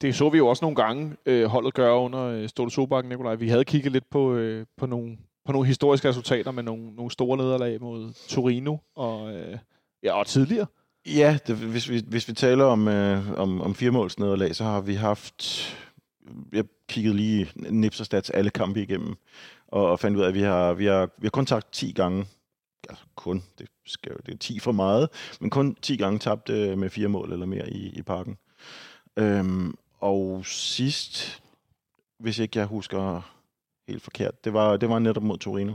Det 0.00 0.14
så 0.14 0.28
vi 0.28 0.38
jo 0.38 0.46
også 0.46 0.64
nogle 0.64 0.76
gange 0.76 1.16
øh, 1.26 1.46
holdet 1.46 1.74
gøre 1.74 1.98
under 1.98 2.24
øh, 2.24 2.48
Ståle 2.48 2.70
Sobakken, 2.70 3.08
Nikolaj. 3.08 3.34
Vi 3.34 3.48
havde 3.48 3.64
kigget 3.64 3.92
lidt 3.92 4.10
på, 4.10 4.34
øh, 4.34 4.66
på, 4.76 4.86
nogle, 4.86 5.18
på 5.44 5.52
nogle 5.52 5.66
historiske 5.66 6.08
resultater 6.08 6.50
med 6.50 6.62
nogle, 6.62 6.94
nogle 6.94 7.10
store 7.10 7.36
nederlag 7.36 7.80
mod 7.80 8.12
Torino 8.28 8.76
og, 8.96 9.34
øh, 9.34 9.58
ja, 10.02 10.12
og 10.12 10.26
tidligere. 10.26 10.66
Ja, 11.06 11.38
det, 11.46 11.56
hvis, 11.56 11.90
vi, 11.90 12.04
hvis 12.06 12.28
vi 12.28 12.32
taler 12.32 12.64
om, 12.64 12.88
øh, 12.88 13.38
om, 13.38 13.60
om 13.60 13.74
firemålsnederlag, 13.74 14.56
så 14.56 14.64
har 14.64 14.80
vi 14.80 14.94
haft... 14.94 15.68
Jeg 16.52 16.64
kiggede 16.88 17.16
lige 17.16 17.48
Nips 17.56 18.00
og 18.00 18.06
Stats 18.06 18.30
alle 18.30 18.50
kampe 18.50 18.82
igennem, 18.82 19.14
og, 19.68 19.90
og 19.90 20.00
fandt 20.00 20.16
ud 20.16 20.22
af, 20.22 20.28
at 20.28 20.34
vi 20.34 20.42
har, 20.42 20.72
vi 20.72 20.86
har, 20.86 21.10
vi 21.18 21.26
har 21.26 21.30
kun 21.30 21.46
tabt 21.46 21.72
10 21.72 21.92
gange. 21.92 22.26
Altså 22.88 23.04
kun, 23.14 23.42
det, 23.58 23.68
skal, 23.86 24.12
det 24.26 24.34
er 24.34 24.38
10 24.38 24.58
for 24.58 24.72
meget, 24.72 25.08
men 25.40 25.50
kun 25.50 25.76
10 25.82 25.96
gange 25.96 26.18
tabt 26.18 26.50
øh, 26.50 26.78
med 26.78 26.90
fire 26.90 27.08
mål 27.08 27.32
eller 27.32 27.46
mere 27.46 27.70
i, 27.70 27.88
i 27.88 28.02
parken. 28.02 28.38
Øhm, 29.16 29.74
og 30.00 30.46
sidst, 30.46 31.42
hvis 32.18 32.38
ikke 32.38 32.58
jeg 32.58 32.66
husker 32.66 33.32
helt 33.88 34.02
forkert, 34.02 34.44
det 34.44 34.52
var, 34.52 34.76
det 34.76 34.88
var 34.88 34.98
netop 34.98 35.22
mod 35.22 35.38
Torino. 35.38 35.74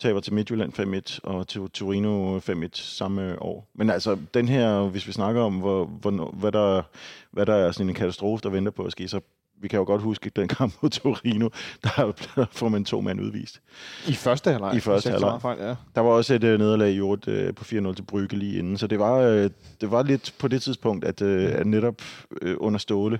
Taber 0.00 0.20
til 0.20 0.32
Midtjylland 0.32 1.20
5-1, 1.22 1.30
og 1.30 1.48
til 1.48 1.70
Torino 1.70 2.38
5-1 2.38 2.68
samme 2.72 3.42
år. 3.42 3.70
Men 3.74 3.90
altså, 3.90 4.18
den 4.34 4.48
her, 4.48 4.88
hvis 4.88 5.06
vi 5.06 5.12
snakker 5.12 5.42
om, 5.42 5.58
hvor, 5.58 5.84
hvor, 5.84 6.30
hvad, 6.30 6.52
der, 6.52 6.82
hvad 7.30 7.46
der 7.46 7.54
er 7.54 7.72
sådan 7.72 7.88
en 7.88 7.94
katastrofe, 7.94 8.42
der 8.42 8.48
venter 8.48 8.72
på 8.72 8.84
at 8.84 8.92
ske, 8.92 9.08
så 9.08 9.20
vi 9.60 9.68
kan 9.68 9.78
jo 9.78 9.84
godt 9.84 10.02
huske 10.02 10.30
den 10.36 10.48
kamp 10.48 10.74
mod 10.82 10.90
Torino, 10.90 11.48
der, 11.84 12.12
får 12.52 12.68
man 12.68 12.84
to 12.84 13.00
mand 13.00 13.20
udvist. 13.20 13.60
I 14.08 14.12
første 14.12 14.50
halvleg. 14.50 14.76
I 14.76 14.80
første 14.80 15.10
halvleg. 15.10 15.40
Ja. 15.44 15.74
Der 15.94 16.00
var 16.00 16.10
også 16.10 16.34
et 16.34 16.44
øh, 16.44 16.58
nederlag 16.58 16.92
i 16.92 16.98
øvrigt 16.98 17.28
øh, 17.28 17.54
på 17.54 17.64
4-0 17.64 17.94
til 17.94 18.02
Brygge 18.02 18.36
lige 18.36 18.58
inden, 18.58 18.78
så 18.78 18.86
det 18.86 18.98
var, 18.98 19.18
øh, 19.18 19.50
det 19.80 19.90
var 19.90 20.02
lidt 20.02 20.34
på 20.38 20.48
det 20.48 20.62
tidspunkt, 20.62 21.04
at, 21.04 21.22
øh, 21.22 21.52
at 21.52 21.66
netop 21.66 22.02
øh, 22.42 22.56
under 22.60 22.78
Ståle, 22.78 23.18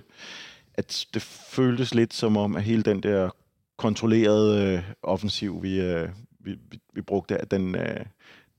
at 0.73 1.05
det 1.13 1.21
føltes 1.21 1.95
lidt 1.95 2.13
som 2.13 2.37
om, 2.37 2.55
at 2.55 2.63
hele 2.63 2.83
den 2.83 3.03
der 3.03 3.29
kontrollerede 3.77 4.73
øh, 4.73 4.83
offensiv, 5.03 5.63
vi, 5.63 5.81
øh, 5.81 6.09
vi, 6.39 6.51
vi, 6.71 6.79
vi 6.93 7.01
brugte, 7.01 7.37
at 7.37 7.51
den, 7.51 7.75
øh, 7.75 8.05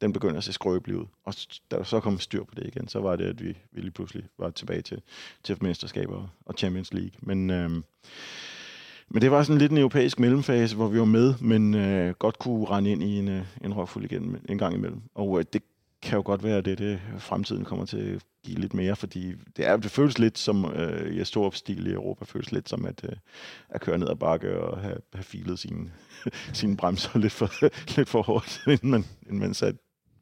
den 0.00 0.12
begynder 0.12 0.38
at 0.38 0.44
se 0.44 0.52
skrøbelig 0.52 0.96
ud. 0.96 1.06
Og 1.24 1.34
da 1.70 1.76
der 1.76 1.84
så 1.84 2.00
kom 2.00 2.20
styr 2.20 2.44
på 2.44 2.54
det 2.56 2.66
igen, 2.66 2.88
så 2.88 3.00
var 3.00 3.16
det, 3.16 3.24
at 3.24 3.44
vi, 3.44 3.58
vi 3.72 3.80
lige 3.80 3.90
pludselig 3.90 4.24
var 4.38 4.50
tilbage 4.50 4.82
til, 4.82 5.02
til 5.44 5.56
mesterskaber 5.60 6.28
og 6.46 6.54
Champions 6.58 6.92
League. 6.92 7.10
Men, 7.20 7.50
øh, 7.50 7.70
men 9.10 9.22
det 9.22 9.30
var 9.30 9.42
sådan 9.42 9.58
lidt 9.58 9.72
en 9.72 9.78
europæisk 9.78 10.18
mellemfase, 10.18 10.76
hvor 10.76 10.88
vi 10.88 10.98
var 10.98 11.04
med, 11.04 11.34
men 11.40 11.74
øh, 11.74 12.14
godt 12.14 12.38
kunne 12.38 12.64
rende 12.64 12.90
ind 12.90 13.02
i 13.02 13.18
en, 13.18 13.28
øh, 13.28 13.44
en 13.64 13.74
røvfuld 13.74 14.04
igen 14.04 14.36
en 14.48 14.58
gang 14.58 14.74
imellem. 14.74 15.00
Og 15.14 15.38
øh, 15.38 15.44
det, 15.52 15.62
kan 16.02 16.16
jo 16.16 16.22
godt 16.24 16.42
være, 16.42 16.58
at 16.58 16.64
det, 16.64 16.78
det 16.78 17.00
fremtiden 17.18 17.64
kommer 17.64 17.84
til 17.84 17.96
at 17.96 18.22
give 18.44 18.58
lidt 18.58 18.74
mere, 18.74 18.96
fordi 18.96 19.32
det, 19.56 19.66
er, 19.66 19.76
det 19.76 19.90
føles 19.90 20.18
lidt 20.18 20.38
som, 20.38 20.64
øh, 20.64 21.20
i 21.20 21.24
stor 21.24 21.50
stil 21.50 21.86
i 21.86 21.92
Europa, 21.92 22.24
føles 22.24 22.52
lidt 22.52 22.68
som 22.68 22.84
at, 22.84 23.04
øh, 23.04 23.16
at 23.68 23.80
køre 23.80 23.98
ned 23.98 24.08
ad 24.08 24.16
bakke 24.16 24.60
og 24.60 24.80
have, 24.80 24.96
have 25.14 25.24
filet 25.24 25.58
sine, 25.58 25.92
sine 26.52 26.76
bremser 26.76 27.18
lidt 27.18 27.32
for, 27.32 27.50
lidt 27.96 28.08
for 28.08 28.22
hårdt, 28.22 28.60
inden 28.66 28.90
man, 28.90 29.04
inden 29.26 29.38
man 29.38 29.54
satte 29.54 29.78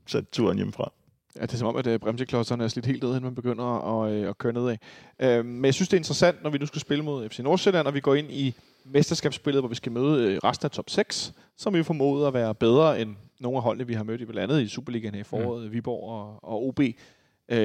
sat 0.06 0.24
turen 0.32 0.56
hjemmefra. 0.56 0.92
Ja, 1.36 1.42
det 1.42 1.52
er 1.52 1.56
som 1.56 1.68
om, 1.68 1.76
at 1.76 1.86
uh, 1.86 1.96
bremseklodserne 1.96 2.64
er 2.64 2.68
slidt 2.68 2.86
helt 2.86 3.02
ned, 3.02 3.10
inden 3.10 3.24
man 3.24 3.34
begynder 3.34 3.64
at, 3.64 4.22
uh, 4.22 4.28
at 4.28 4.38
køre 4.38 4.52
nedad. 4.52 4.76
Uh, 5.24 5.46
men 5.46 5.64
jeg 5.64 5.74
synes, 5.74 5.88
det 5.88 5.96
er 5.96 6.00
interessant, 6.00 6.42
når 6.42 6.50
vi 6.50 6.58
nu 6.58 6.66
skal 6.66 6.80
spille 6.80 7.04
mod 7.04 7.28
FC 7.28 7.38
Nordsjælland, 7.38 7.86
og 7.86 7.94
vi 7.94 8.00
går 8.00 8.14
ind 8.14 8.30
i 8.30 8.54
mesterskabsspillet, 8.84 9.62
hvor 9.62 9.68
vi 9.68 9.74
skal 9.74 9.92
møde 9.92 10.32
uh, 10.32 10.48
resten 10.48 10.64
af 10.64 10.70
top 10.70 10.90
6, 10.90 11.32
som 11.56 11.74
vi 11.74 11.82
formoder 11.82 12.28
at 12.28 12.34
være 12.34 12.54
bedre 12.54 13.00
end 13.00 13.14
nogle 13.40 13.56
af 13.56 13.62
holdene, 13.62 13.86
vi 13.86 13.94
har 13.94 14.04
mødt 14.04 14.20
i 14.20 14.24
blandt 14.24 14.52
andet 14.52 14.62
i 14.62 14.68
Superligaen 14.68 15.14
her 15.14 15.20
i 15.20 15.24
foråret, 15.24 15.66
mm. 15.66 15.72
Viborg 15.72 16.10
og, 16.10 16.44
og 16.44 16.66
OB. 16.66 16.80
Uh, 16.80 17.56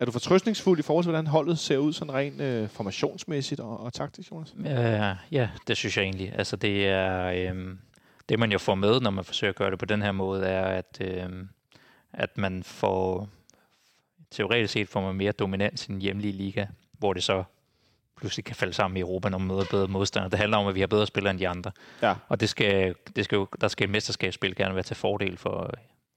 er 0.00 0.04
du 0.04 0.12
fortrøstningsfuld 0.12 0.78
i 0.78 0.82
forhold 0.82 1.04
til, 1.04 1.10
hvordan 1.10 1.26
holdet 1.26 1.58
ser 1.58 1.78
ud 1.78 1.92
sådan 1.92 2.14
rent 2.14 2.40
uh, 2.40 2.68
formationsmæssigt 2.68 3.60
og, 3.60 3.80
og 3.80 3.92
taktisk, 3.92 4.32
Jonas? 4.32 4.54
Uh, 4.58 4.64
ja, 5.32 5.48
det 5.66 5.76
synes 5.76 5.96
jeg 5.96 6.02
egentlig. 6.02 6.32
Altså, 6.38 6.56
det 6.56 6.88
er... 6.88 7.52
Uh, 7.52 7.56
det, 8.30 8.38
man 8.38 8.52
jo 8.52 8.58
får 8.58 8.74
med, 8.74 9.00
når 9.00 9.10
man 9.10 9.24
forsøger 9.24 9.50
at 9.50 9.56
gøre 9.56 9.70
det 9.70 9.78
på 9.78 9.84
den 9.84 10.02
her 10.02 10.12
måde, 10.12 10.46
er, 10.46 10.64
at... 10.64 11.00
Uh, 11.00 11.30
at 12.12 12.38
man 12.38 12.62
får, 12.62 13.28
teoretisk 14.30 14.72
set 14.72 14.88
får 14.88 15.00
man 15.00 15.14
mere 15.14 15.32
dominans 15.32 15.84
i 15.84 15.86
den 15.86 16.00
hjemlige 16.00 16.32
liga, 16.32 16.66
hvor 16.98 17.12
det 17.12 17.22
så 17.22 17.44
pludselig 18.16 18.44
kan 18.44 18.56
falde 18.56 18.72
sammen 18.72 18.96
i 18.96 19.00
Europa, 19.00 19.28
når 19.28 19.38
man 19.38 19.48
møder 19.48 19.64
bedre 19.70 19.88
modstandere. 19.88 20.30
Det 20.30 20.38
handler 20.38 20.56
om, 20.56 20.66
at 20.66 20.74
vi 20.74 20.80
har 20.80 20.86
bedre 20.86 21.06
spillere 21.06 21.30
end 21.30 21.38
de 21.38 21.48
andre. 21.48 21.72
Ja. 22.02 22.14
Og 22.28 22.40
det 22.40 22.48
skal, 22.48 22.94
det 23.16 23.24
skal 23.24 23.36
jo, 23.36 23.48
der 23.60 23.68
skal 23.68 23.84
et 23.84 23.90
mesterskabsspil 23.90 24.54
gerne 24.54 24.74
være 24.74 24.82
til 24.82 24.96
fordel 24.96 25.36
for 25.36 25.64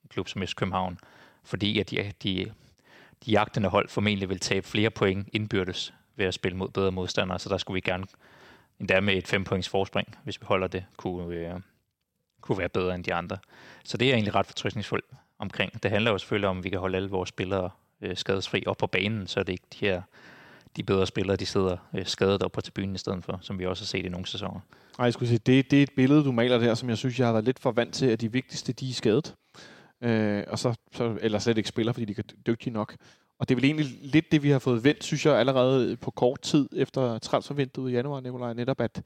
en 0.03 0.09
klub 0.09 0.27
som 0.27 0.43
Øst 0.43 0.55
København, 0.55 0.99
fordi 1.43 1.79
at 1.79 1.91
de, 1.91 2.11
de, 2.23 2.51
de 3.25 3.31
jagtende 3.31 3.69
hold 3.69 3.89
formentlig 3.89 4.29
vil 4.29 4.39
tabe 4.39 4.67
flere 4.67 4.89
point 4.89 5.29
indbyrdes 5.33 5.93
ved 6.15 6.25
at 6.25 6.33
spille 6.33 6.57
mod 6.57 6.69
bedre 6.69 6.91
modstandere, 6.91 7.39
så 7.39 7.49
der 7.49 7.57
skulle 7.57 7.75
vi 7.75 7.81
gerne 7.81 8.05
endda 8.79 8.99
med 8.99 9.13
et 9.13 9.27
5 9.27 9.43
points 9.43 9.69
forspring, 9.69 10.17
hvis 10.23 10.41
vi 10.41 10.45
holder 10.45 10.67
det, 10.67 10.85
kunne, 10.97 11.35
øh, 11.35 11.59
kunne 12.43 12.57
være 12.57 12.69
bedre 12.69 12.95
end 12.95 13.03
de 13.03 13.13
andre. 13.13 13.37
Så 13.83 13.97
det 13.97 14.09
er 14.09 14.13
egentlig 14.13 14.35
ret 14.35 14.45
fortrystningsfuld 14.45 15.03
omkring. 15.39 15.83
Det 15.83 15.91
handler 15.91 16.11
jo 16.11 16.17
selvfølgelig 16.17 16.49
om, 16.49 16.57
at 16.57 16.63
vi 16.63 16.69
kan 16.69 16.79
holde 16.79 16.97
alle 16.97 17.09
vores 17.09 17.29
spillere 17.29 17.69
øh, 18.01 18.17
skadesfri 18.17 18.63
op 18.67 18.77
på 18.77 18.87
banen, 18.87 19.27
så 19.27 19.43
det 19.43 19.49
ikke 19.49 19.67
de 19.73 19.85
her 19.85 20.01
de 20.75 20.83
bedre 20.83 21.07
spillere, 21.07 21.35
de 21.35 21.45
sidder 21.45 21.77
øh, 21.95 22.05
skadet 22.05 22.43
op 22.43 22.51
på 22.51 22.61
tribunen 22.61 22.95
i 22.95 22.97
stedet 22.97 23.25
for, 23.25 23.39
som 23.41 23.59
vi 23.59 23.65
også 23.65 23.83
har 23.83 23.85
set 23.85 24.05
i 24.05 24.09
nogle 24.09 24.27
sæsoner. 24.27 24.59
Nej, 24.97 25.05
jeg 25.05 25.13
skulle 25.13 25.29
sige, 25.29 25.39
det, 25.45 25.71
det 25.71 25.79
er 25.79 25.83
et 25.83 25.91
billede, 25.95 26.23
du 26.23 26.31
maler 26.31 26.57
der, 26.57 26.73
som 26.73 26.89
jeg 26.89 26.97
synes, 26.97 27.19
jeg 27.19 27.27
har 27.27 27.33
været 27.33 27.45
lidt 27.45 27.59
for 27.59 27.71
vant 27.71 27.93
til, 27.93 28.05
at 28.05 28.21
de 28.21 28.31
vigtigste, 28.31 28.73
de 28.73 28.89
er 28.89 28.93
skadet. 28.93 29.35
Øh, 30.01 30.43
og 30.47 30.59
så, 30.59 30.73
så, 30.91 31.17
eller 31.21 31.39
slet 31.39 31.57
ikke 31.57 31.69
spiller, 31.69 31.93
fordi 31.93 32.05
de 32.05 32.15
er 32.17 32.23
dygtige 32.47 32.73
nok. 32.73 32.95
Og 33.39 33.49
det 33.49 33.55
er 33.55 33.55
vel 33.55 33.65
egentlig 33.65 33.85
lidt 34.01 34.31
det, 34.31 34.43
vi 34.43 34.49
har 34.49 34.59
fået 34.59 34.83
vendt, 34.83 35.03
synes 35.03 35.25
jeg, 35.25 35.35
allerede 35.35 35.97
på 35.97 36.11
kort 36.11 36.41
tid 36.41 36.69
efter 36.75 37.17
transfervinduet 37.17 37.91
i 37.91 37.93
januar, 37.93 38.19
Nikolaj, 38.19 38.53
netop 38.53 38.81
at 38.81 39.01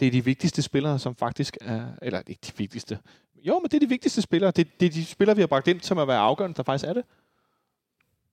det 0.00 0.06
er 0.06 0.10
de 0.10 0.24
vigtigste 0.24 0.62
spillere, 0.62 0.98
som 0.98 1.14
faktisk 1.14 1.56
er, 1.60 1.86
eller 2.02 2.22
ikke 2.26 2.40
de 2.46 2.52
vigtigste, 2.56 2.98
jo, 3.46 3.58
men 3.58 3.70
det 3.70 3.74
er 3.74 3.80
de 3.80 3.88
vigtigste 3.88 4.22
spillere. 4.22 4.50
Det, 4.50 4.80
det 4.80 4.86
er 4.86 4.90
de 4.90 5.04
spillere, 5.04 5.36
vi 5.36 5.42
har 5.42 5.46
bragt 5.46 5.68
ind, 5.68 5.80
som 5.80 5.98
er 5.98 6.04
være 6.04 6.18
afgørende, 6.18 6.56
der 6.56 6.62
faktisk 6.62 6.88
er 6.88 6.92
det. 6.92 7.04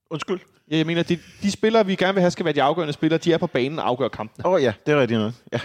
Undskyld. 0.10 0.40
Ja, 0.72 0.78
jeg 0.78 0.86
mener, 0.86 1.04
de, 1.04 1.20
de 1.42 1.52
spillere, 1.52 1.86
vi 1.86 1.96
gerne 1.96 2.14
vil 2.14 2.22
have, 2.22 2.32
skal 2.32 2.46
være 2.46 2.54
de 2.54 2.64
afgørende 2.64 2.94
spillere, 2.94 3.18
de 3.18 3.34
er 3.34 3.38
på 3.38 3.48
banen 3.48 3.80
og 3.80 3.88
afgør 3.88 4.08
kampene. 4.08 4.46
Åh 4.46 4.52
oh, 4.52 4.62
ja, 4.62 4.74
det 4.86 4.92
er 4.92 5.02
rigtigt 5.02 5.18
noget. 5.20 5.34
Ja. 5.52 5.60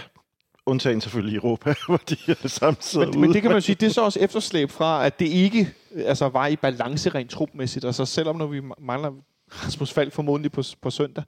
Undtagen 0.65 1.01
selvfølgelig 1.01 1.33
i 1.33 1.35
Europa, 1.35 1.73
hvor 1.87 1.97
de 2.09 2.17
er 2.27 2.47
samtidig 2.47 3.09
men, 3.09 3.21
men 3.21 3.33
det 3.33 3.41
kan 3.41 3.51
man 3.51 3.61
sige, 3.61 3.75
det 3.75 3.85
er 3.85 3.91
så 3.91 4.01
også 4.01 4.19
efterslæb 4.19 4.69
fra, 4.69 5.05
at 5.05 5.19
det 5.19 5.25
ikke 5.25 5.73
altså, 5.95 6.29
var 6.29 6.47
i 6.47 6.55
balance 6.55 7.09
rent 7.09 7.29
trupmæssigt. 7.29 7.85
Altså 7.85 8.05
selvom 8.05 8.35
når 8.35 8.47
vi 8.47 8.61
mangler 8.79 9.11
Rasmus 9.51 9.93
Falk 9.93 10.13
formodentlig 10.13 10.51
på, 10.51 10.63
på 10.81 10.89
søndag, 10.89 11.23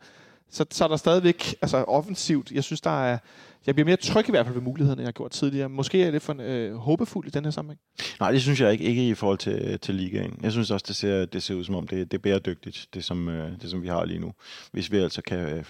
så, 0.49 0.65
så 0.71 0.83
er 0.83 0.87
der 0.87 0.97
stadigvæk 0.97 1.55
altså, 1.61 1.77
offensivt. 1.77 2.51
Jeg 2.51 2.63
synes, 2.63 2.81
der 2.81 3.03
er, 3.03 3.17
jeg 3.65 3.75
bliver 3.75 3.85
mere 3.85 3.95
tryg 3.95 4.27
i 4.27 4.31
hvert 4.31 4.45
fald 4.45 4.55
ved 4.55 4.63
mulighederne, 4.63 5.01
jeg 5.01 5.07
har 5.07 5.11
gjort 5.11 5.31
tidligere. 5.31 5.69
Måske 5.69 5.99
er 5.99 6.03
jeg 6.03 6.11
lidt 6.11 6.23
for 6.23 6.35
øh, 6.39 6.75
håbefuld 6.75 7.27
i 7.27 7.29
den 7.29 7.43
her 7.43 7.51
sammenhæng. 7.51 7.79
Nej, 8.19 8.31
det 8.31 8.41
synes 8.41 8.61
jeg 8.61 8.71
ikke, 8.71 8.83
ikke 8.83 9.07
i 9.07 9.13
forhold 9.13 9.37
til, 9.37 9.79
til 9.79 9.95
ligaen. 9.95 10.39
Jeg 10.43 10.51
synes 10.51 10.71
også, 10.71 10.85
det 10.87 10.95
ser, 10.95 11.25
det 11.25 11.43
ser 11.43 11.55
ud 11.55 11.63
som 11.63 11.75
om, 11.75 11.87
det, 11.87 12.11
det 12.11 12.17
er 12.17 12.21
bæredygtigt, 12.21 12.87
det 12.93 13.03
som, 13.03 13.29
øh, 13.29 13.51
det 13.61 13.69
som 13.69 13.83
vi 13.83 13.87
har 13.87 14.05
lige 14.05 14.19
nu. 14.19 14.33
Hvis 14.71 14.91
vi 14.91 14.97
altså 14.97 15.21
kan, 15.21 15.37
øh, 15.37 15.63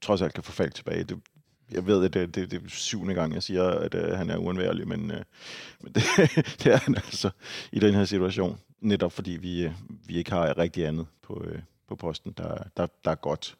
trods 0.00 0.22
alt 0.22 0.34
kan 0.34 0.42
få 0.42 0.52
Falk 0.52 0.74
tilbage. 0.74 1.04
Det, 1.04 1.18
jeg 1.72 1.86
ved, 1.86 2.04
at 2.04 2.14
det, 2.14 2.34
det, 2.34 2.50
det 2.50 2.62
er 2.62 2.68
syvende 2.68 3.14
gang, 3.14 3.34
jeg 3.34 3.42
siger, 3.42 3.64
at 3.64 3.94
øh, 3.94 4.10
han 4.10 4.30
er 4.30 4.36
uundværlig, 4.36 4.88
men, 4.88 5.10
øh, 5.10 5.22
men 5.80 5.92
det, 5.92 6.02
det 6.64 6.66
er 6.66 6.76
han 6.76 6.94
altså 6.94 7.30
i 7.72 7.78
den 7.78 7.94
her 7.94 8.04
situation. 8.04 8.58
Netop 8.80 9.12
fordi 9.12 9.30
vi, 9.30 9.64
øh, 9.64 9.72
vi 10.06 10.16
ikke 10.16 10.30
har 10.30 10.58
rigtig 10.58 10.86
andet 10.86 11.06
på, 11.22 11.44
øh, 11.46 11.58
på 11.88 11.96
posten, 11.96 12.34
der, 12.36 12.62
der, 12.76 12.86
der 13.04 13.10
er 13.10 13.14
godt. 13.14 13.56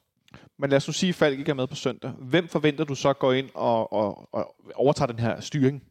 Men 0.58 0.70
lad 0.70 0.76
os 0.76 0.86
nu 0.88 0.92
sige, 0.92 1.08
at 1.08 1.14
Falk 1.14 1.38
ikke 1.38 1.50
er 1.50 1.54
med 1.54 1.66
på 1.66 1.74
søndag. 1.74 2.10
Hvem 2.10 2.48
forventer 2.48 2.84
du 2.84 2.94
så 2.94 3.12
går 3.12 3.32
ind 3.32 3.50
og, 3.54 3.92
og, 3.92 4.34
og 4.34 4.56
overtager 4.74 5.06
den 5.06 5.18
her 5.18 5.40
styring? 5.40 5.82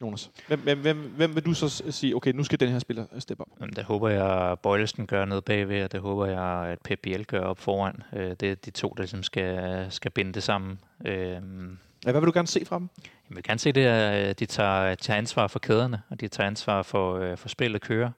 Jonas? 0.00 0.30
Hvem, 0.48 0.60
hvem, 0.60 0.80
hvem, 0.80 0.96
hvem 1.16 1.34
vil 1.34 1.44
du 1.44 1.54
så 1.54 1.82
sige, 1.90 2.16
okay, 2.16 2.32
nu 2.32 2.44
skal 2.44 2.60
den 2.60 2.68
her 2.68 2.78
spiller 2.78 3.06
steppe 3.18 3.40
op? 3.40 3.48
Jamen, 3.60 3.74
det 3.76 3.84
håber 3.84 4.08
jeg, 4.08 4.50
at 4.52 4.60
Bøjlesen 4.60 5.06
gør 5.06 5.24
noget 5.24 5.44
bagved, 5.44 5.84
og 5.84 5.92
det 5.92 6.00
håber 6.00 6.26
jeg, 6.26 6.72
at 6.72 6.78
Pep 6.84 6.98
Biel 7.02 7.26
gør 7.26 7.40
op 7.40 7.58
foran. 7.58 8.02
Øh, 8.12 8.30
det 8.40 8.42
er 8.42 8.54
de 8.54 8.70
to, 8.70 8.88
der 8.88 9.02
ligesom 9.02 9.22
skal, 9.22 9.86
skal 9.90 10.10
binde 10.10 10.32
det 10.32 10.42
sammen. 10.42 10.78
Øhm, 11.06 11.78
ja, 12.06 12.10
hvad 12.10 12.20
vil 12.20 12.26
du 12.26 12.32
gerne 12.34 12.48
se 12.48 12.64
fra 12.64 12.78
dem? 12.78 12.88
Jeg 13.30 13.36
vil 13.36 13.42
gerne 13.44 13.58
se 13.58 13.72
det, 13.72 13.86
at 13.86 14.40
de 14.40 14.46
tager, 14.46 14.94
tager 14.94 15.18
ansvar 15.18 15.46
for 15.46 15.58
kæderne, 15.58 16.02
og 16.10 16.20
de 16.20 16.28
tager 16.28 16.46
ansvar 16.46 16.82
for, 16.82 17.18
øh, 17.18 17.36
for 17.36 17.48
spillet 17.48 17.80
kører. 17.80 18.10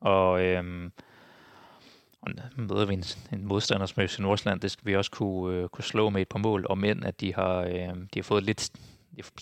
Og 0.00 0.42
øhm, 0.42 0.92
møder 2.56 2.84
vi 2.84 2.94
en, 2.94 3.04
en 3.32 3.46
modstander 3.46 3.86
som 3.86 4.08
FC 4.08 4.18
Nordsjælland, 4.18 4.60
det 4.60 4.70
skal 4.70 4.86
vi 4.86 4.96
også 4.96 5.10
kunne, 5.10 5.56
øh, 5.56 5.68
kunne 5.68 5.84
slå 5.84 6.10
med 6.10 6.22
et 6.22 6.28
par 6.28 6.38
mål, 6.38 6.66
og 6.68 6.78
men 6.78 7.04
at 7.04 7.20
de 7.20 7.34
har, 7.34 7.60
øh, 7.60 7.72
de 7.74 8.16
har 8.16 8.22
fået 8.22 8.42
lidt, 8.42 8.70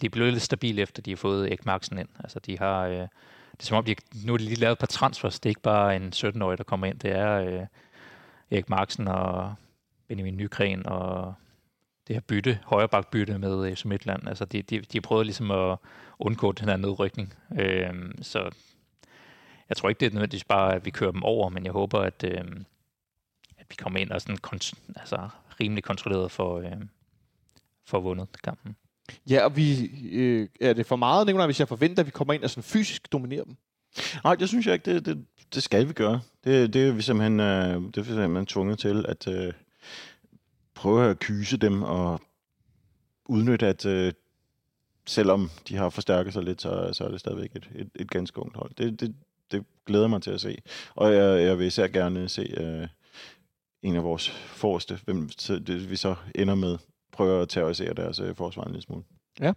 de 0.00 0.06
er 0.06 0.10
blevet 0.10 0.32
lidt 0.32 0.42
stabile 0.42 0.82
efter, 0.82 1.02
de 1.02 1.10
har 1.10 1.16
fået 1.16 1.48
Erik 1.48 1.66
Marksen 1.66 1.98
ind. 1.98 2.08
Altså 2.18 2.38
de 2.38 2.58
har, 2.58 2.86
øh, 2.86 2.94
det 3.52 3.60
er 3.60 3.64
som 3.64 3.76
om, 3.76 3.84
de, 3.84 3.94
nu 4.24 4.32
har 4.32 4.38
de 4.38 4.44
lige 4.44 4.60
lavet 4.60 4.72
et 4.72 4.78
par 4.78 4.86
transfers, 4.86 5.40
det 5.40 5.48
er 5.48 5.50
ikke 5.50 5.60
bare 5.60 5.96
en 5.96 6.12
17-årig, 6.16 6.58
der 6.58 6.64
kommer 6.64 6.86
ind, 6.86 6.98
det 6.98 7.10
er 7.10 7.34
øh, 7.34 7.66
Erik 8.50 8.68
Marksen 8.68 9.08
og 9.08 9.54
Benjamin 10.08 10.36
Nykren 10.36 10.86
og 10.86 11.34
det 12.08 12.16
her 12.16 12.20
bytte, 12.20 12.58
højrebakbytte 12.64 13.38
med 13.38 13.66
øh, 13.66 13.76
FC 13.76 13.84
Midtland. 13.84 14.28
Altså 14.28 14.44
de, 14.44 14.62
de, 14.62 14.80
de 14.80 14.98
har 14.98 15.00
prøvet 15.00 15.26
ligesom 15.26 15.50
at 15.50 15.78
undgå 16.18 16.52
den 16.52 16.68
her 16.68 16.76
nedrykning. 16.76 17.34
Øh, 17.58 17.94
så 18.22 18.50
jeg 19.68 19.76
tror 19.76 19.88
ikke, 19.88 20.00
det 20.00 20.06
er 20.06 20.10
nødvendigvis 20.10 20.44
bare, 20.44 20.74
at 20.74 20.84
vi 20.84 20.90
kører 20.90 21.10
dem 21.10 21.22
over, 21.22 21.48
men 21.48 21.64
jeg 21.64 21.72
håber, 21.72 21.98
at, 22.00 22.24
øh, 22.24 22.44
vi 23.70 23.74
kommer 23.74 23.98
ind 24.00 24.10
og 24.10 24.20
sådan 24.20 24.38
kont- 24.46 24.72
altså, 24.96 25.28
rimelig 25.60 25.84
kontrolleret 25.84 26.30
for, 26.30 26.58
øh, 26.58 26.72
for 27.86 28.00
vundet 28.00 28.28
kampen. 28.44 28.76
Ja, 29.30 29.44
og 29.44 29.56
vi, 29.56 29.90
øh, 30.12 30.48
er 30.60 30.72
det 30.72 30.86
for 30.86 30.96
meget, 30.96 31.26
Nicolaj, 31.26 31.46
hvis 31.46 31.60
jeg 31.60 31.68
forventer, 31.68 32.02
at 32.02 32.06
vi 32.06 32.10
kommer 32.10 32.34
ind 32.34 32.44
og 32.44 32.50
sådan 32.50 32.62
fysisk 32.62 33.12
dominerer 33.12 33.44
dem? 33.44 33.56
Nej, 34.24 34.34
det 34.34 34.48
synes 34.48 34.66
jeg 34.66 34.74
ikke. 34.74 34.94
Det, 34.94 35.06
det, 35.06 35.24
det 35.54 35.62
skal 35.62 35.88
vi 35.88 35.92
gøre. 35.92 36.20
Det, 36.44 36.74
det 36.74 36.88
er 36.88 36.92
vi 36.92 37.02
simpelthen, 37.02 37.40
øh, 37.40 37.82
det 37.82 37.96
er 37.96 38.02
vi 38.02 38.04
simpelthen 38.04 38.46
tvunget 38.46 38.78
til 38.78 39.04
at 39.08 39.28
øh, 39.28 39.52
prøve 40.74 41.10
at 41.10 41.18
kyse 41.18 41.56
dem 41.56 41.82
og 41.82 42.20
udnytte, 43.24 43.66
at 43.66 43.86
øh, 43.86 44.12
selvom 45.06 45.50
de 45.68 45.76
har 45.76 45.90
forstærket 45.90 46.32
sig 46.32 46.42
lidt, 46.42 46.62
så, 46.62 46.90
så 46.92 47.04
er 47.04 47.08
det 47.08 47.20
stadigvæk 47.20 47.56
et, 47.56 47.70
et, 47.74 47.90
et 47.94 48.10
ganske 48.10 48.42
ungt 48.42 48.56
hold. 48.56 48.70
Det, 48.78 49.00
det, 49.00 49.14
det 49.52 49.64
glæder 49.86 50.08
mig 50.08 50.22
til 50.22 50.30
at 50.30 50.40
se. 50.40 50.58
Og 50.94 51.14
jeg, 51.14 51.42
jeg 51.42 51.58
vil 51.58 51.66
især 51.66 51.88
gerne 51.88 52.28
se 52.28 52.42
øh, 52.42 52.88
en 53.82 53.96
af 53.96 54.04
vores 54.04 54.30
forreste, 54.30 54.98
hvem 55.04 55.28
det, 55.48 55.90
vi 55.90 55.96
så 55.96 56.14
ender 56.34 56.54
med, 56.54 56.78
prøver 57.12 57.42
at 57.42 57.48
terrorisere 57.48 57.94
deres 57.94 58.20
øh, 58.20 58.34
forsvar 58.34 58.64
en 58.64 58.70
lille 58.70 58.82
smule. 58.82 59.02
Ja, 59.40 59.52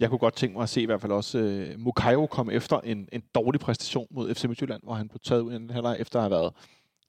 jeg 0.00 0.08
kunne 0.08 0.18
godt 0.18 0.34
tænke 0.34 0.54
mig 0.54 0.62
at 0.62 0.68
se 0.68 0.82
i 0.82 0.84
hvert 0.84 1.00
fald 1.00 1.12
også 1.12 1.38
øh, 1.38 1.80
Mukayo 1.80 2.26
komme 2.26 2.52
efter 2.52 2.80
en, 2.80 3.08
en 3.12 3.22
dårlig 3.34 3.60
præstation 3.60 4.06
mod 4.10 4.34
FC 4.34 4.44
Midtjylland, 4.44 4.82
hvor 4.82 4.94
han 4.94 5.08
blev 5.08 5.20
taget 5.24 5.40
ud 5.40 5.52
i 5.52 5.56
en 5.56 5.70
halvleg 5.70 5.96
efter 6.00 6.18
at 6.18 6.22
have 6.22 6.30
været 6.30 6.52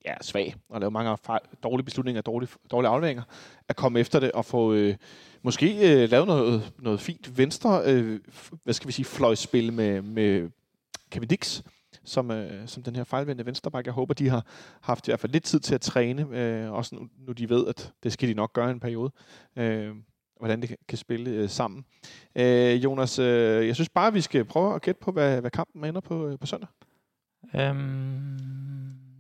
ja, 0.06 0.14
svag 0.22 0.56
og 0.70 0.80
lavet 0.80 0.94
mange 0.94 1.18
fejl, 1.24 1.42
dårlige 1.64 1.86
beslutninger, 1.86 2.22
dårlige, 2.22 2.50
dårlige 2.72 2.90
afleveringer, 2.90 3.24
at 3.70 3.76
komme 3.76 4.00
efter 4.00 4.20
det 4.20 4.32
og 4.32 4.46
få 4.46 4.74
øh, 4.74 4.96
måske 5.44 6.02
øh, 6.04 6.10
lavet 6.10 6.28
noget, 6.28 6.74
noget 6.80 7.00
fint 7.00 7.38
venstre, 7.38 7.82
øh, 7.86 8.20
hvad 8.64 8.74
skal 8.74 8.88
vi 8.88 8.94
sige, 8.94 9.06
fløjspil 9.06 9.74
med, 9.74 10.02
med 10.02 10.50
Kevin 11.12 11.28
Dix, 11.30 11.62
som, 12.10 12.32
øh, 12.32 12.68
som 12.68 12.84
den 12.84 12.96
her 12.96 13.04
fejlvendte 13.04 13.46
venstreback. 13.46 13.86
Jeg 13.86 13.94
håber, 13.94 14.14
de 14.14 14.30
har 14.30 14.46
haft 14.82 15.08
i 15.08 15.12
hvert 15.12 15.20
fald 15.20 15.32
lidt 15.32 15.44
tid 15.44 15.60
til 15.60 15.76
at 15.76 15.82
træne, 15.82 16.28
øh, 16.32 16.72
også 16.72 16.96
nu, 16.96 17.08
nu 17.18 17.34
de 17.34 17.50
ved, 17.50 17.68
at 17.68 17.94
det 18.04 18.14
skal 18.14 18.30
de 18.30 18.34
nok 18.34 18.54
gøre 18.54 18.68
i 18.68 18.72
en 18.72 18.80
periode. 18.80 19.12
Øh, 19.56 19.96
hvordan 20.40 20.62
det 20.62 20.76
kan 20.88 20.98
spille 20.98 21.30
øh, 21.30 21.50
sammen. 21.50 21.86
Øh, 22.36 22.84
Jonas, 22.84 23.20
øh, 23.20 23.68
jeg 23.68 23.76
synes 23.76 23.90
bare, 23.90 24.14
vi 24.14 24.22
skal 24.22 24.46
prøve 24.46 24.76
at 24.76 24.82
gætte 24.82 25.02
på, 25.02 25.12
hvad, 25.12 25.42
hvad 25.42 25.52
kampen 25.52 25.86
ender 25.86 26.02
på, 26.02 26.28
øh, 26.28 26.40
på 26.40 26.46
søndag. 26.46 26.70
Um, 27.54 28.40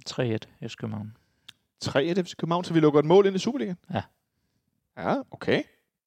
3-1 0.09 0.67
FC 0.67 0.75
København. 0.75 1.17
3-1 1.85 2.21
FC 2.21 2.35
København, 2.35 2.63
så 2.63 2.73
vi 2.73 2.79
lukker 2.79 2.99
et 2.99 3.05
mål 3.05 3.25
ind 3.25 3.35
i 3.35 3.39
Superligaen? 3.39 3.77
Ja. 3.93 4.03
Ja, 4.97 5.15
okay. 5.31 5.63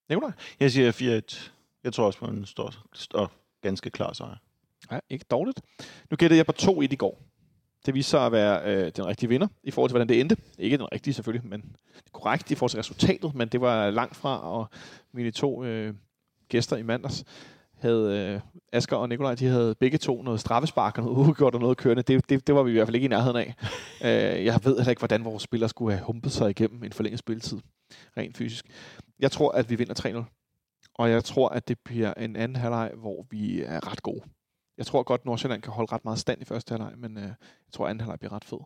Nævner 0.09 0.33
Jeg 0.61 0.73
siger 0.73 0.93
4-1. 0.93 1.51
Jeg 1.85 1.93
tror 1.93 2.07
også 2.07 2.19
på 2.19 2.27
en 2.27 2.47
stor, 2.47 2.75
stor 2.93 3.33
ganske 3.63 3.91
klar 3.91 4.13
sejr. 4.13 4.37
Ja, 4.93 4.99
ikke 5.11 5.25
dårligt. 5.31 5.61
Nu 6.11 6.17
gættede 6.17 6.39
jeg 6.39 6.47
på 6.47 6.53
2-1 6.59 6.83
i 6.83 6.97
går. 6.97 7.23
Det 7.87 7.95
viste 7.95 8.11
sig 8.11 8.27
at 8.27 8.33
være 8.33 8.63
øh, 8.65 8.93
den 8.97 9.07
rigtige 9.07 9.29
vinder 9.29 9.47
i 9.63 9.71
forhold 9.71 9.91
til, 9.91 9.93
hvordan 9.93 10.09
det 10.09 10.21
endte. 10.21 10.37
Ikke 10.59 10.79
den 10.79 10.93
rigtige 10.93 11.15
selvfølgelig, 11.15 11.49
men 11.49 11.77
korrekt 12.13 12.51
i 12.51 12.55
forhold 12.55 12.71
til 12.71 12.79
resultatet, 12.79 13.35
men 13.35 13.49
det 13.49 13.61
var 13.61 13.91
langt 13.91 14.17
fra, 14.17 14.53
og 14.53 14.69
mine 15.13 15.31
to 15.31 15.65
øh, 15.65 15.95
gæster 16.49 16.77
i 16.77 16.83
mandags 16.83 17.25
havde 17.83 18.33
øh, 18.35 18.41
Asger 18.73 18.97
og 18.97 19.09
Nikolaj, 19.09 19.35
de 19.35 19.47
havde 19.47 19.75
begge 19.75 19.99
to 19.99 20.23
noget 20.23 20.41
straffespark 20.41 20.99
og 20.99 21.05
noget 21.05 21.19
uafgjort 21.27 21.55
og 21.55 21.61
noget 21.61 21.77
kørende. 21.77 22.03
Det, 22.03 22.29
det, 22.29 22.47
det 22.47 22.55
var 22.55 22.63
vi 22.63 22.71
i 22.71 22.75
hvert 22.75 22.87
fald 22.87 22.95
ikke 22.95 23.05
i 23.05 23.09
nærheden 23.09 23.37
af. 23.37 23.55
øh, 24.07 24.45
jeg 24.45 24.61
ved 24.65 24.77
heller 24.77 24.91
ikke, 24.91 25.01
hvordan 25.01 25.25
vores 25.25 25.43
spillere 25.43 25.69
skulle 25.69 25.93
have 25.97 26.05
humpet 26.05 26.33
sig 26.33 26.51
igennem 26.51 26.85
en 26.85 26.93
forlænget 26.93 27.19
spilletid, 27.19 27.59
rent 28.17 28.37
fysisk. 28.37 28.67
Jeg 29.19 29.31
tror, 29.31 29.53
at 29.53 29.71
vi 29.71 29.75
vinder 29.75 30.25
3-0. 30.25 30.25
Og 30.95 31.11
jeg 31.11 31.25
tror, 31.25 31.49
at 31.49 31.69
det 31.69 31.79
bliver 31.85 32.15
en 32.15 32.37
anden 32.37 32.57
halvleg, 32.57 32.93
hvor 32.97 33.27
vi 33.31 33.63
er 33.63 33.91
ret 33.91 34.03
gode. 34.03 34.23
Jeg 34.79 34.87
tror 34.87 35.03
godt, 35.03 35.21
at 35.21 35.25
Nordsjælland 35.25 35.63
kan 35.63 35.73
holde 35.73 35.93
ret 35.93 36.05
meget 36.05 36.19
stand 36.19 36.43
i 36.43 36.45
første 36.45 36.73
halvleg, 36.73 36.93
men 36.99 37.17
øh, 37.17 37.23
jeg 37.23 37.35
tror, 37.73 37.85
at 37.85 37.91
anden 37.91 38.01
halvleg 38.01 38.19
bliver 38.19 38.33
ret 38.33 38.45
fed. 38.45 38.59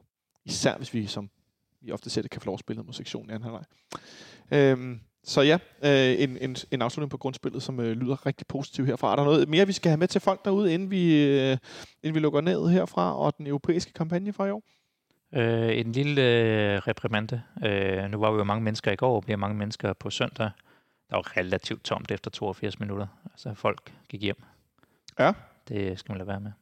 Især 0.45 0.77
hvis 0.77 0.95
vi, 0.95 1.07
som 1.07 1.31
vi 1.81 1.93
ofte 1.93 2.11
ser 2.11 2.23
det, 2.23 2.31
kan 2.31 2.41
få 2.41 2.47
lov 2.47 2.55
at 2.55 2.61
spille 2.61 2.83
mod 2.83 2.93
sektionen 2.93 3.31
i 3.31 3.33
anden 3.33 3.43
halvleg. 3.43 3.65
Øhm, 4.53 5.01
så 5.25 5.41
ja, 5.41 5.59
øh, 5.83 6.23
en, 6.23 6.39
en, 6.41 6.57
en 6.71 6.83
afslutning 6.83 7.11
på 7.11 7.17
grundspillet, 7.17 7.63
som 7.63 7.81
øh, 7.81 7.93
lyder 7.93 8.27
rigtig 8.27 8.47
positiv 8.47 8.87
herfra. 8.87 9.13
Er 9.13 9.17
der 9.17 9.25
noget 9.25 9.49
mere, 9.49 9.67
vi 9.67 9.73
skal 9.73 9.91
have 9.91 9.99
med 9.99 10.09
til 10.09 10.21
folk 10.21 10.45
derude, 10.45 10.75
inden 10.75 10.91
vi, 10.91 11.27
øh, 11.27 11.59
inden 12.03 12.15
vi 12.15 12.21
lukker 12.21 12.41
ned 12.41 12.69
herfra, 12.69 13.17
og 13.17 13.39
den 13.39 13.47
europæiske 13.47 13.93
kampagne 13.93 14.33
fra 14.33 14.47
i 14.47 14.51
år? 14.51 14.63
Øh, 15.35 15.79
en 15.79 15.93
lille 15.93 16.23
øh, 16.23 16.79
reprimande. 16.79 17.43
Øh, 17.65 18.11
nu 18.11 18.19
var 18.19 18.31
vi 18.31 18.39
jo 18.39 18.45
mange 18.45 18.65
mennesker 18.65 18.93
i 18.93 18.97
går, 18.97 19.17
og 19.17 19.23
bliver 19.23 19.37
mange 19.37 19.57
mennesker 19.57 19.93
på 19.93 20.11
søndag. 20.11 20.51
Der 21.11 21.17
var 21.17 21.37
relativt 21.37 21.85
tomt 21.85 22.11
efter 22.11 22.31
82 22.31 22.81
minutter. 22.81 23.07
Altså 23.33 23.55
folk 23.55 23.93
gik 24.09 24.23
hjem. 24.23 24.43
Ja. 25.19 25.33
Det 25.69 25.99
skal 25.99 26.13
man 26.13 26.19
lade 26.19 26.29
være 26.29 26.41
med. 26.41 26.53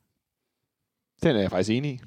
Den 1.23 1.37
er 1.37 1.41
jeg 1.41 1.51
faktisk 1.51 1.71
enig 1.71 1.91
i. 1.91 2.01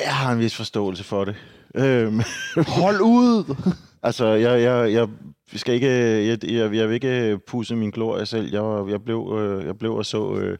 Jeg 0.00 0.16
har 0.16 0.32
en 0.32 0.38
vis 0.38 0.56
forståelse 0.56 1.04
for 1.04 1.24
det. 1.24 1.36
Øhm, 1.74 2.20
Hold 2.80 3.00
ud! 3.00 3.56
altså, 4.02 4.26
jeg, 4.26 4.62
jeg, 4.62 4.92
jeg 4.92 5.08
skal 5.54 5.74
ikke, 5.74 5.88
jeg, 6.26 6.44
jeg, 6.44 6.74
jeg 6.74 6.88
vil 6.88 6.94
ikke 6.94 7.38
pusse 7.46 7.76
min 7.76 7.90
glorie 7.90 8.26
selv. 8.26 8.52
Jeg, 8.52 8.84
jeg, 8.88 9.04
blev, 9.04 9.38
øh, 9.38 9.66
jeg 9.66 9.78
blev 9.78 9.94
og 9.94 10.06
så... 10.06 10.36
Øh, 10.36 10.58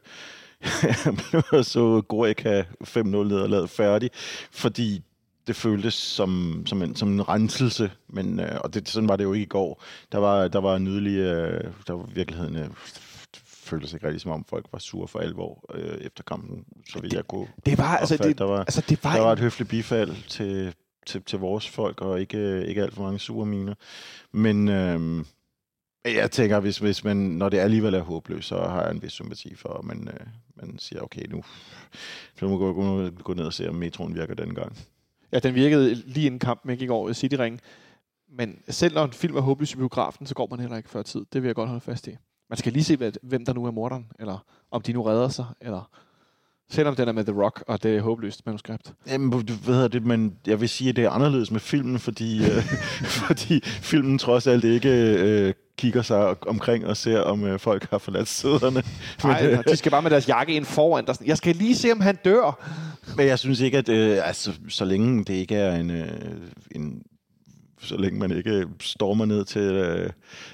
jeg 1.05 1.15
blev 1.29 1.43
og 1.51 1.65
så 1.65 2.01
Gorica 2.07 2.63
5-0 2.83 3.03
nederlaget 3.03 3.69
færdig, 3.69 4.09
fordi 4.51 5.03
det 5.47 5.55
føltes 5.55 5.93
som, 5.93 6.63
som, 6.65 6.81
en, 6.81 6.95
som 6.95 7.11
en 7.11 7.29
renselse, 7.29 7.91
men, 8.09 8.39
øh, 8.39 8.59
og 8.63 8.73
det, 8.73 8.89
sådan 8.89 9.09
var 9.09 9.15
det 9.15 9.23
jo 9.23 9.33
ikke 9.33 9.43
i 9.43 9.47
går. 9.47 9.83
Der 10.11 10.17
var, 10.17 10.47
der 10.47 10.59
var 10.61 10.77
nydelig, 10.77 11.17
øh, 11.17 11.63
der 11.87 11.93
var 11.93 12.03
virkeligheden, 12.03 12.55
øh, 12.55 12.69
føltes 13.73 13.93
ikke 13.93 14.07
rigtig 14.07 14.21
som 14.21 14.31
om 14.31 14.45
folk 14.45 14.65
var 14.71 14.79
sure 14.79 15.07
for 15.07 15.19
alvor 15.19 15.65
øh, 15.73 15.97
efter 15.97 16.23
kampen, 16.23 16.65
så 16.89 17.01
vidt 17.01 17.13
jeg 17.13 17.27
kunne 17.27 17.47
Det 17.65 17.77
var, 17.77 17.97
altså, 17.97 18.15
opfatte. 18.15 18.29
det, 18.29 18.37
der 18.37 18.45
var, 18.45 18.59
altså, 18.59 18.83
det 18.89 19.03
var, 19.03 19.15
der 19.15 19.21
var 19.21 19.31
et 19.33 19.39
høfligt 19.39 19.69
bifald 19.69 20.15
til, 20.27 20.73
til, 21.05 21.21
til 21.21 21.39
vores 21.39 21.69
folk, 21.69 22.01
og 22.01 22.21
ikke, 22.21 22.65
ikke 22.65 22.81
alt 22.81 22.93
for 22.93 23.03
mange 23.03 23.19
sure 23.19 23.45
miner. 23.45 23.75
Men 24.31 24.67
øhm, 24.67 25.25
jeg 26.05 26.31
tænker, 26.31 26.59
hvis, 26.59 26.77
hvis 26.77 27.03
man, 27.03 27.17
når 27.17 27.49
det 27.49 27.57
alligevel 27.57 27.93
er 27.93 28.01
håbløst, 28.01 28.47
så 28.47 28.57
har 28.57 28.81
jeg 28.81 28.91
en 28.91 29.01
vis 29.01 29.11
sympati 29.11 29.55
for, 29.55 29.69
at 29.69 29.85
man, 29.85 30.07
øh, 30.07 30.27
man 30.55 30.79
siger, 30.79 31.01
okay, 31.01 31.25
nu 31.29 31.43
så 32.39 32.47
må 32.47 32.57
gå, 32.57 32.73
gå, 32.73 33.09
gå 33.09 33.33
ned 33.33 33.45
og 33.45 33.53
se, 33.53 33.69
om 33.69 33.75
metroen 33.75 34.15
virker 34.15 34.33
den 34.35 34.55
gang. 34.55 34.77
Ja, 35.31 35.39
den 35.39 35.55
virkede 35.55 35.93
lige 35.95 36.25
inden 36.25 36.39
kampen, 36.39 36.71
ikke 36.71 36.83
i 36.83 36.87
går 36.87 37.09
i 37.09 37.13
City 37.13 37.35
Ring. 37.35 37.59
Men 38.29 38.59
selv 38.69 38.95
når 38.95 39.05
en 39.05 39.13
film 39.13 39.35
er 39.35 39.41
håbløs 39.41 39.73
i 39.73 39.77
biografen, 39.77 40.25
så 40.25 40.35
går 40.35 40.47
man 40.49 40.59
heller 40.59 40.77
ikke 40.77 40.89
før 40.89 41.01
tid. 41.01 41.25
Det 41.33 41.41
vil 41.41 41.47
jeg 41.47 41.55
godt 41.55 41.69
holde 41.69 41.81
fast 41.81 42.07
i. 42.07 42.11
Man 42.53 42.57
skal 42.57 42.73
lige 42.73 42.83
se, 42.83 42.95
hvad- 42.95 43.11
hvem 43.23 43.45
der 43.45 43.53
nu 43.53 43.65
er 43.65 43.71
morderen, 43.71 44.05
eller 44.19 44.45
om 44.71 44.81
de 44.81 44.93
nu 44.93 45.03
redder 45.03 45.29
sig, 45.29 45.45
eller 45.61 45.89
selvom 46.71 46.95
den 46.95 47.07
er 47.07 47.11
med 47.11 47.23
The 47.23 47.41
Rock, 47.43 47.63
og 47.67 47.83
det 47.83 47.95
er 47.97 48.01
håbløst 48.01 48.45
manuskript. 48.45 48.93
Jamen, 49.07 49.43
du 49.43 49.53
ved 49.65 49.89
det, 49.89 50.05
men 50.05 50.35
jeg 50.47 50.61
vil 50.61 50.69
sige, 50.69 50.89
at 50.89 50.95
det 50.95 51.03
er 51.03 51.09
anderledes 51.09 51.51
med 51.51 51.59
filmen, 51.59 51.99
fordi, 51.99 52.43
øh, 52.43 52.63
fordi 53.27 53.61
filmen 53.63 54.17
trods 54.17 54.47
alt 54.47 54.63
ikke 54.63 54.89
øh, 55.19 55.53
kigger 55.77 56.01
sig 56.01 56.47
omkring 56.47 56.85
og 56.85 56.97
ser, 56.97 57.19
om 57.19 57.43
øh, 57.43 57.59
folk 57.59 57.89
har 57.89 57.97
forladt 57.97 58.27
sæderne. 58.27 58.83
Nej, 59.23 59.61
de 59.67 59.75
skal 59.75 59.91
bare 59.91 60.01
med 60.01 60.11
deres 60.11 60.27
jakke 60.27 60.53
ind 60.53 60.65
foran. 60.65 61.05
Der, 61.05 61.13
er 61.13 61.17
jeg 61.25 61.37
skal 61.37 61.55
lige 61.55 61.75
se, 61.75 61.91
om 61.91 62.01
han 62.01 62.17
dør. 62.25 62.69
Men 63.17 63.27
jeg 63.27 63.39
synes 63.39 63.59
ikke, 63.59 63.77
at 63.77 63.89
øh, 63.89 64.27
altså, 64.27 64.53
så 64.69 64.85
længe 64.85 65.23
det 65.25 65.33
ikke 65.33 65.55
er 65.55 65.75
en, 65.75 65.89
øh, 65.91 66.07
en 66.75 67.03
så 67.83 67.97
længe 67.97 68.19
man 68.19 68.31
ikke 68.37 68.67
stormer 68.81 69.25
ned 69.25 69.45
til, 69.45 69.61
øh, 69.61 70.09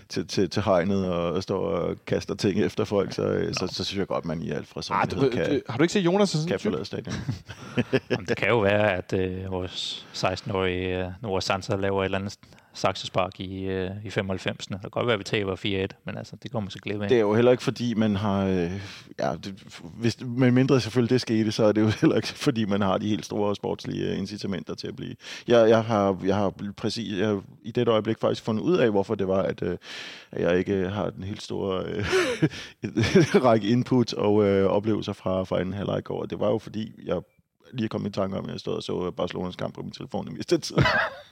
til, 0.09 0.27
til, 0.27 0.49
til 0.49 0.61
hegnet 0.63 1.05
og 1.05 1.43
står 1.43 1.59
og 1.59 1.95
kaster 2.07 2.35
ting 2.35 2.61
efter 2.61 2.83
folk, 2.83 3.13
så, 3.13 3.23
øh, 3.23 3.53
så, 3.53 3.67
så 3.67 3.83
synes 3.83 3.99
jeg 3.99 4.07
godt, 4.07 4.25
man 4.25 4.41
i 4.41 4.51
alt 4.51 4.67
fra 4.67 4.79
Ah, 4.79 4.83
sådan 4.83 5.23
du, 5.23 5.35
kan, 5.35 5.49
du, 5.49 5.61
har 5.69 5.77
du 5.77 5.83
ikke 5.83 5.93
set 5.93 6.05
Jonas? 6.05 6.29
sådan 6.29 6.47
kan 6.47 6.59
forlade 6.59 6.85
stadion. 6.85 7.15
Jamen, 8.09 8.25
det 8.25 8.37
kan 8.37 8.47
jo 8.49 8.59
være, 8.59 8.93
at 8.93 9.13
øh, 9.13 9.51
vores 9.51 10.07
16-årige 10.13 11.05
øh, 11.05 11.11
Nora 11.21 11.41
Sansa 11.41 11.75
laver 11.75 12.01
et 12.01 12.05
eller 12.05 12.17
andet 12.17 12.37
saksespark 12.79 13.39
i, 13.39 13.63
øh, 13.63 13.91
i 14.05 14.07
95'erne. 14.07 14.73
Det 14.73 14.81
kan 14.81 14.89
godt 14.91 15.05
være, 15.05 15.13
at 15.13 15.19
vi 15.19 15.23
taber 15.23 15.55
4-1, 15.55 15.87
men 16.05 16.17
altså, 16.17 16.35
det 16.43 16.51
kommer 16.51 16.65
man 16.65 16.71
så 16.71 16.79
glip 16.79 17.01
af. 17.01 17.09
Det 17.09 17.17
er 17.17 17.21
jo 17.21 17.33
heller 17.33 17.51
ikke 17.51 17.63
fordi, 17.63 17.93
man 17.93 18.15
har... 18.15 18.45
Øh, 18.45 18.71
ja, 19.19 19.35
det, 19.43 19.63
hvis, 19.81 20.17
med 20.21 20.51
mindre 20.51 20.81
selvfølgelig 20.81 21.09
det 21.09 21.21
skete, 21.21 21.51
så 21.51 21.63
er 21.63 21.71
det 21.71 21.81
jo 21.81 21.91
heller 22.01 22.15
ikke 22.15 22.27
fordi, 22.27 22.65
man 22.65 22.81
har 22.81 22.97
de 22.97 23.07
helt 23.07 23.25
store 23.25 23.55
sportslige 23.55 24.11
øh, 24.11 24.17
incitamenter 24.17 24.75
til 24.75 24.87
at 24.87 24.95
blive. 24.95 25.15
Jeg, 25.47 25.69
jeg 25.69 25.83
har, 25.83 26.17
jeg 26.23 26.35
har 26.35 26.53
præcis 26.77 27.19
jeg, 27.19 27.27
har 27.27 27.41
i 27.61 27.71
det 27.71 27.87
øjeblik 27.87 28.19
faktisk 28.19 28.43
fundet 28.43 28.61
ud 28.61 28.77
af, 28.77 28.91
hvorfor 28.91 29.15
det 29.15 29.27
var, 29.27 29.41
at, 29.41 29.61
øh, 29.61 29.77
at 30.31 30.41
jeg 30.41 30.57
ikke 30.57 30.73
øh, 30.73 30.91
har 30.91 31.09
den 31.09 31.23
helt 31.23 31.41
store 31.41 31.83
øh, 31.85 32.05
række 33.45 33.67
input 33.67 34.13
og 34.13 34.43
øh, 34.47 34.65
oplevelser 34.65 35.13
fra, 35.13 35.43
fra 35.43 35.59
anden 35.59 35.73
halvleg 35.73 36.03
går. 36.03 36.25
Det 36.25 36.39
var 36.39 36.49
jo 36.49 36.57
fordi, 36.57 36.91
jeg 37.05 37.21
lige 37.73 37.89
kom 37.89 38.05
i 38.05 38.09
tanke 38.09 38.37
om, 38.37 38.45
at 38.45 38.51
jeg 38.51 38.59
stod 38.59 38.75
og 38.75 38.83
så 38.83 39.11
Barcelonas 39.11 39.55
kamp 39.55 39.75
på 39.75 39.81
min 39.81 39.91
telefon 39.91 40.27
i 40.27 40.31
meste 40.31 40.57
tid. 40.57 40.75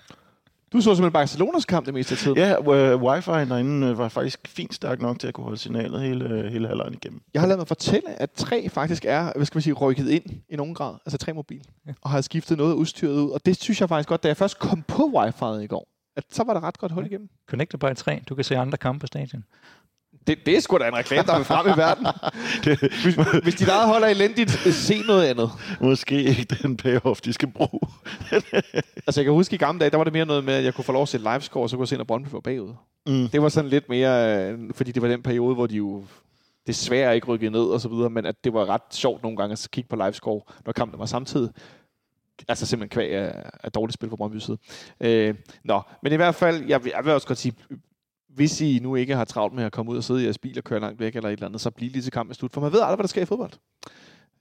Du 0.73 0.81
så 0.81 0.83
simpelthen 0.83 1.11
Barcelonas 1.11 1.65
kamp 1.65 1.85
det 1.85 1.93
meste 1.93 2.13
af 2.13 2.17
tiden. 2.17 2.37
ja, 2.37 2.51
øh, 2.73 3.01
wifi 3.03 3.31
derinde 3.31 3.87
øh, 3.87 3.97
var 3.97 4.09
faktisk 4.09 4.39
fint 4.47 4.73
stærk 4.73 5.01
nok 5.01 5.19
til 5.19 5.27
at 5.27 5.33
kunne 5.33 5.43
holde 5.43 5.57
signalet 5.57 6.01
hele, 6.01 6.29
øh, 6.29 6.45
hele 6.45 6.67
halvlejen 6.67 6.93
igennem. 6.93 7.21
Jeg 7.33 7.41
har 7.41 7.47
lavet 7.47 7.59
mig 7.59 7.67
fortælle, 7.67 8.21
at 8.21 8.31
tre 8.31 8.69
faktisk 8.69 9.05
er, 9.05 9.31
hvad 9.35 9.45
skal 9.45 9.57
man 9.57 9.61
sige, 9.61 9.73
rykket 9.73 10.09
ind 10.09 10.23
i 10.49 10.55
nogen 10.55 10.73
grad. 10.75 10.95
Altså 11.05 11.17
tre 11.17 11.33
mobil. 11.33 11.61
Ja. 11.87 11.91
Og 12.01 12.09
har 12.09 12.21
skiftet 12.21 12.57
noget 12.57 12.71
af 12.71 12.75
udstyret 12.75 13.21
ud. 13.21 13.29
Og 13.29 13.45
det 13.45 13.61
synes 13.61 13.81
jeg 13.81 13.89
faktisk 13.89 14.09
godt, 14.09 14.23
da 14.23 14.27
jeg 14.27 14.37
først 14.37 14.59
kom 14.59 14.83
på 14.87 15.11
wifi'et 15.15 15.59
i 15.59 15.67
går, 15.67 15.87
at 16.15 16.23
så 16.31 16.43
var 16.43 16.53
der 16.53 16.63
ret 16.63 16.77
godt 16.77 16.91
hul 16.91 17.05
igennem. 17.05 17.29
Connected 17.49 17.79
by 17.79 17.95
3. 17.95 18.21
Du 18.29 18.35
kan 18.35 18.43
se 18.43 18.57
andre 18.57 18.77
kampe 18.77 18.99
på 18.99 19.07
stadion. 19.07 19.43
Det, 20.27 20.45
det 20.45 20.57
er 20.57 20.59
sgu 20.59 20.77
da 20.77 20.87
en 20.87 20.95
reklame, 20.95 21.27
der 21.27 21.37
vil 21.37 21.45
frem 21.45 21.67
i 21.67 21.77
verden. 21.77 22.07
Hvis, 23.03 23.15
hvis 23.43 23.55
dit 23.55 23.67
eget 23.67 23.87
hold 23.87 24.03
er 24.03 24.07
elendigt, 24.07 24.51
se 24.73 25.01
noget 25.07 25.25
andet. 25.27 25.51
Måske 25.81 26.23
ikke 26.23 26.43
den 26.43 26.77
payoff, 26.77 27.21
de 27.21 27.33
skal 27.33 27.51
bruge. 27.51 27.79
Altså, 29.07 29.21
jeg 29.21 29.25
kan 29.25 29.33
huske 29.33 29.55
i 29.55 29.57
gamle 29.57 29.79
dage, 29.79 29.89
der 29.89 29.97
var 29.97 30.03
det 30.03 30.13
mere 30.13 30.25
noget 30.25 30.43
med, 30.43 30.53
at 30.53 30.63
jeg 30.63 30.73
kunne 30.73 30.85
få 30.85 30.91
lov 30.91 31.01
at 31.01 31.07
se 31.07 31.17
livescore, 31.17 31.63
og 31.63 31.69
så 31.69 31.75
kunne 31.75 31.83
jeg 31.83 31.87
se, 31.87 31.97
når 31.97 32.03
Brøndby 32.03 32.27
var 32.31 32.39
bagud. 32.39 32.73
Mm. 33.07 33.27
Det 33.29 33.41
var 33.41 33.49
sådan 33.49 33.69
lidt 33.69 33.89
mere, 33.89 34.41
øh, 34.51 34.59
fordi 34.75 34.91
det 34.91 35.01
var 35.01 35.07
den 35.07 35.23
periode, 35.23 35.55
hvor 35.55 35.67
de 35.67 35.75
jo 35.75 36.03
desværre 36.67 37.15
ikke 37.15 37.27
rykkede 37.27 37.51
ned 37.51 37.63
og 37.63 37.81
så 37.81 37.89
videre, 37.89 38.09
men 38.09 38.25
at 38.25 38.35
det 38.43 38.53
var 38.53 38.69
ret 38.69 38.81
sjovt 38.91 39.23
nogle 39.23 39.37
gange 39.37 39.51
at 39.53 39.67
kigge 39.71 39.87
på 39.87 39.95
livescore, 39.95 40.41
når 40.65 40.71
kampen 40.73 40.99
var 40.99 41.05
samtidig. 41.05 41.49
Altså 42.47 42.65
simpelthen 42.65 42.89
kvæg 42.89 43.11
af, 43.15 43.49
af 43.63 43.71
dårligt 43.71 43.93
spil 43.93 44.09
på 44.09 44.15
Brøndby 44.15 44.37
side. 44.37 44.57
Øh, 44.99 45.35
nå, 45.63 45.81
men 46.03 46.13
i 46.13 46.15
hvert 46.15 46.35
fald, 46.35 46.65
jeg 46.67 46.83
vil, 46.83 46.91
jeg 46.95 47.05
vil 47.05 47.13
også 47.13 47.27
godt 47.27 47.37
sige, 47.37 47.53
hvis 48.35 48.61
I 48.61 48.79
nu 48.83 48.95
ikke 48.95 49.15
har 49.15 49.25
travlt 49.25 49.53
med 49.53 49.63
at 49.63 49.71
komme 49.71 49.91
ud 49.91 49.97
og 49.97 50.03
sidde 50.03 50.21
i 50.21 50.23
jeres 50.23 50.37
bil 50.37 50.57
og 50.57 50.63
køre 50.63 50.79
langt 50.79 50.99
væk 50.99 51.15
eller 51.15 51.29
et 51.29 51.33
eller 51.33 51.47
andet, 51.47 51.61
så 51.61 51.71
bliv 51.71 51.91
lige 51.91 52.01
til 52.01 52.11
kampen 52.11 52.33
slut, 52.33 52.53
for 52.53 52.61
man 52.61 52.71
ved 52.71 52.79
aldrig, 52.79 52.95
hvad 52.95 53.03
der 53.03 53.07
sker 53.07 53.21
i 53.21 53.25
fodbold. 53.25 53.51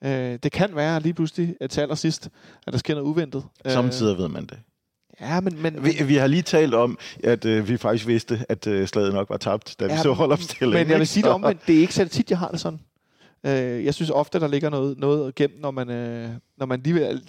Øh, 0.05 0.39
det 0.43 0.53
kan 0.53 0.77
være 0.77 1.01
lige 1.01 1.15
pludselig 1.15 1.57
at 1.61 1.71
til 1.71 1.81
allersidst, 1.81 2.29
at 2.67 2.73
der 2.73 2.79
sker 2.79 2.95
noget 2.95 3.09
uventet. 3.09 3.45
Samtidig 3.67 4.19
ved 4.19 4.29
man 4.29 4.43
det. 4.43 4.53
Øh, 4.53 5.29
ja, 5.29 5.41
men, 5.41 5.63
men, 5.63 5.85
Vi, 5.85 6.05
vi 6.05 6.17
har 6.17 6.27
lige 6.27 6.43
talt 6.43 6.75
om, 6.75 6.99
at 7.25 7.45
øh, 7.45 7.69
vi 7.69 7.77
faktisk 7.77 8.07
vidste, 8.07 8.45
at 8.49 8.67
øh, 8.67 8.87
slaget 8.89 9.13
nok 9.13 9.31
var 9.31 9.37
tabt, 9.37 9.77
da 9.81 9.87
vi 9.87 9.93
Ja, 9.93 10.03
så 10.03 10.13
holdopstillingen. 10.13 10.87
Men 10.87 10.91
jeg 10.91 10.99
vil 10.99 11.07
sige 11.07 11.23
det 11.23 11.33
omvendt, 11.33 11.67
det 11.67 11.77
er 11.77 11.81
ikke 11.81 11.95
så 11.95 12.09
tit, 12.09 12.31
jeg 12.31 12.39
har 12.39 12.51
det 12.51 12.61
sådan. 12.61 12.81
Øh, 13.47 13.85
jeg 13.85 13.95
synes 13.95 14.11
ofte, 14.11 14.41
der 14.41 14.49
ligger 14.49 14.71
noget, 14.71 14.99
noget 14.99 15.35
gemt, 15.35 15.61
når 15.61 15.71
man, 15.71 15.91
øh, 15.91 16.31
når 16.57 16.67
man 16.67 16.81
lige 16.85 17.21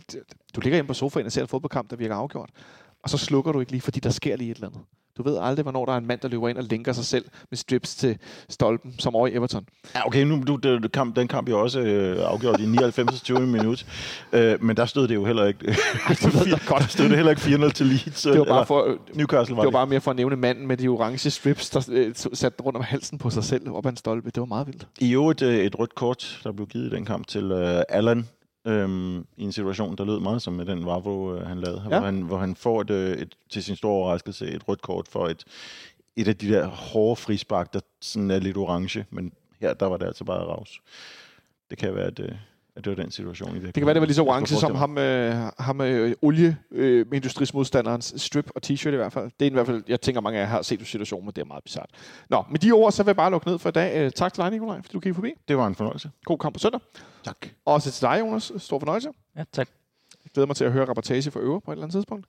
Du 0.55 0.61
ligger 0.61 0.75
hjemme 0.75 0.87
på 0.87 0.93
sofaen 0.93 1.25
og 1.25 1.31
ser 1.31 1.41
en 1.41 1.47
fodboldkamp, 1.47 1.89
der 1.89 1.95
virker 1.95 2.15
afgjort. 2.15 2.49
Og 3.03 3.09
så 3.09 3.17
slukker 3.17 3.51
du 3.51 3.59
ikke 3.59 3.71
lige, 3.71 3.81
fordi 3.81 3.99
der 3.99 4.09
sker 4.09 4.35
lige 4.35 4.51
et 4.51 4.55
eller 4.55 4.67
andet. 4.67 4.81
Du 5.17 5.23
ved 5.23 5.37
aldrig, 5.41 5.63
hvornår 5.63 5.85
der 5.85 5.93
er 5.93 5.97
en 5.97 6.07
mand, 6.07 6.19
der 6.19 6.27
løber 6.27 6.49
ind 6.49 6.57
og 6.57 6.63
linker 6.63 6.93
sig 6.93 7.05
selv 7.05 7.25
med 7.49 7.57
strips 7.57 7.95
til 7.95 8.17
stolpen, 8.49 8.99
som 8.99 9.15
over 9.15 9.27
i 9.27 9.33
Everton. 9.33 9.65
Ja, 9.95 10.07
okay, 10.07 10.23
nu, 10.23 10.43
du, 10.47 10.55
det, 10.55 10.91
kamp, 10.91 11.15
den 11.15 11.27
kamp 11.27 11.49
jo 11.49 11.61
også 11.61 11.79
øh, 11.79 12.31
afgjort 12.31 12.59
i 12.59 12.65
99. 12.65 13.21
20 13.21 13.39
minut. 13.39 13.85
Øh, 14.33 14.63
men 14.63 14.77
der 14.77 14.85
stod 14.85 15.07
det 15.07 15.15
jo 15.15 15.25
heller 15.25 15.45
ikke... 15.45 15.65
det 16.09 16.33
ved 16.33 16.47
jeg 16.47 16.59
godt. 16.67 16.81
Der 16.81 16.87
stod 16.87 17.05
det 17.05 17.15
heller 17.15 17.29
ikke 17.29 17.41
4-0 17.41 17.71
til 17.71 17.85
Leeds. 17.85 18.21
Det 18.21 18.39
var 18.39 18.45
bare, 18.45 18.65
for, 18.65 18.97
Newcastle 19.13 19.55
var 19.55 19.61
det 19.63 19.73
var 19.73 19.79
bare 19.79 19.87
mere 19.87 20.01
for 20.01 20.11
at 20.11 20.17
nævne 20.17 20.35
manden 20.35 20.67
med 20.67 20.77
de 20.77 20.87
orange 20.87 21.29
strips, 21.29 21.69
der 21.69 21.89
øh, 21.91 22.15
satte 22.33 22.63
rundt 22.63 22.77
om 22.77 22.83
halsen 22.83 23.17
på 23.17 23.29
sig 23.29 23.43
selv 23.43 23.71
op 23.71 23.85
ad 23.85 23.91
en 23.91 23.97
stolpe. 23.97 24.29
Det 24.29 24.39
var 24.39 24.45
meget 24.45 24.67
vildt. 24.67 24.87
I 24.99 25.13
øvrigt 25.13 25.41
øh, 25.41 25.57
et 25.57 25.79
rødt 25.79 25.95
kort, 25.95 26.39
der 26.43 26.51
blev 26.51 26.67
givet 26.67 26.93
i 26.93 26.95
den 26.95 27.05
kamp 27.05 27.27
til 27.27 27.51
øh, 27.51 27.81
Allan, 27.89 28.27
øhm, 28.65 29.19
i 29.37 29.43
en 29.43 29.51
situation, 29.51 29.95
der 29.97 30.05
lød 30.05 30.19
meget 30.19 30.41
som 30.41 30.53
med 30.53 30.65
den 30.65 30.85
Vavro, 30.85 31.33
øh, 31.35 31.47
han 31.47 31.59
lavede, 31.59 31.81
Ja. 31.83 31.87
hvor, 31.87 32.05
han, 32.05 32.21
hvor 32.21 32.37
han 32.37 32.55
får 32.55 32.81
et, 32.81 32.89
øh, 32.89 33.17
et, 33.17 33.35
til 33.49 33.63
sin 33.63 33.75
store 33.75 33.91
overraskelse 33.93 34.47
et 34.47 34.67
rødt 34.67 34.81
kort 34.81 35.07
for 35.07 35.27
et, 35.27 35.43
et 36.15 36.27
af 36.27 36.37
de 36.37 36.47
der 36.49 36.67
hårde 36.67 37.15
frispark, 37.15 37.73
der 37.73 37.79
sådan 38.01 38.31
er 38.31 38.39
lidt 38.39 38.57
orange, 38.57 39.05
men 39.09 39.33
her 39.61 39.73
der 39.73 39.85
var 39.85 39.97
det 39.97 40.05
altså 40.05 40.23
bare 40.23 40.39
raus. 40.43 40.81
Det 41.69 41.77
kan 41.77 41.95
være, 41.95 42.05
at, 42.05 42.19
øh, 42.19 42.31
at 42.77 42.85
det 42.85 42.97
var 42.97 43.03
den 43.03 43.11
situation 43.11 43.49
i 43.49 43.51
virkeligheden. 43.51 43.75
Det 43.75 43.81
kan 43.81 43.85
være, 43.85 43.93
det 43.93 44.01
var 44.01 44.05
lige 44.05 44.15
så 44.15 44.23
orange 44.23 44.55
som 44.55 44.75
ham, 44.75 44.97
øh, 44.97 45.51
ham 45.59 45.81
øh, 45.81 46.15
olie 46.21 46.57
øh, 46.71 47.05
strip 48.01 48.49
og 48.55 48.61
t-shirt 48.65 48.89
i 48.89 48.95
hvert 48.95 49.13
fald. 49.13 49.31
Det 49.39 49.45
er 49.45 49.49
i 49.49 49.53
hvert 49.53 49.65
fald, 49.65 49.83
jeg 49.87 50.01
tænker, 50.01 50.21
mange 50.21 50.39
af 50.39 50.41
jer 50.41 50.47
har 50.47 50.61
set 50.61 50.87
situationen, 50.87 51.25
men 51.25 51.33
det 51.35 51.41
er 51.41 51.45
meget 51.45 51.63
bizart. 51.63 51.89
Nå, 52.29 52.43
med 52.51 52.59
de 52.59 52.71
ord, 52.71 52.91
så 52.91 53.03
vil 53.03 53.09
jeg 53.09 53.15
bare 53.15 53.31
lukke 53.31 53.47
ned 53.47 53.59
for 53.59 53.69
i 53.69 53.71
dag. 53.71 54.05
Øh, 54.05 54.11
tak 54.11 54.33
til 54.33 54.43
dig, 54.43 54.51
Nikolaj, 54.51 54.81
fordi 54.81 54.93
du 54.93 54.99
kiggede 54.99 55.15
forbi. 55.15 55.33
Det 55.47 55.57
var 55.57 55.67
en 55.67 55.75
fornøjelse. 55.75 56.11
God 56.25 56.37
kamp 56.37 56.53
på 56.53 56.59
søndag. 56.59 56.81
Tak. 57.23 57.47
Og 57.65 57.73
også 57.73 57.91
til 57.91 58.01
dig, 58.01 58.19
Jonas. 58.19 58.51
Stor 58.57 58.79
fornøjelse. 58.79 59.09
Ja, 59.37 59.43
tak. 59.51 59.69
Jeg 60.23 60.31
glæder 60.33 60.47
mig 60.47 60.55
til 60.55 60.65
at 60.65 60.71
høre 60.71 60.85
rapportage 60.85 61.31
fra 61.31 61.39
Øver 61.39 61.59
på 61.59 61.71
et 61.71 61.75
eller 61.75 61.83
andet 61.83 61.93
tidspunkt. 61.93 62.25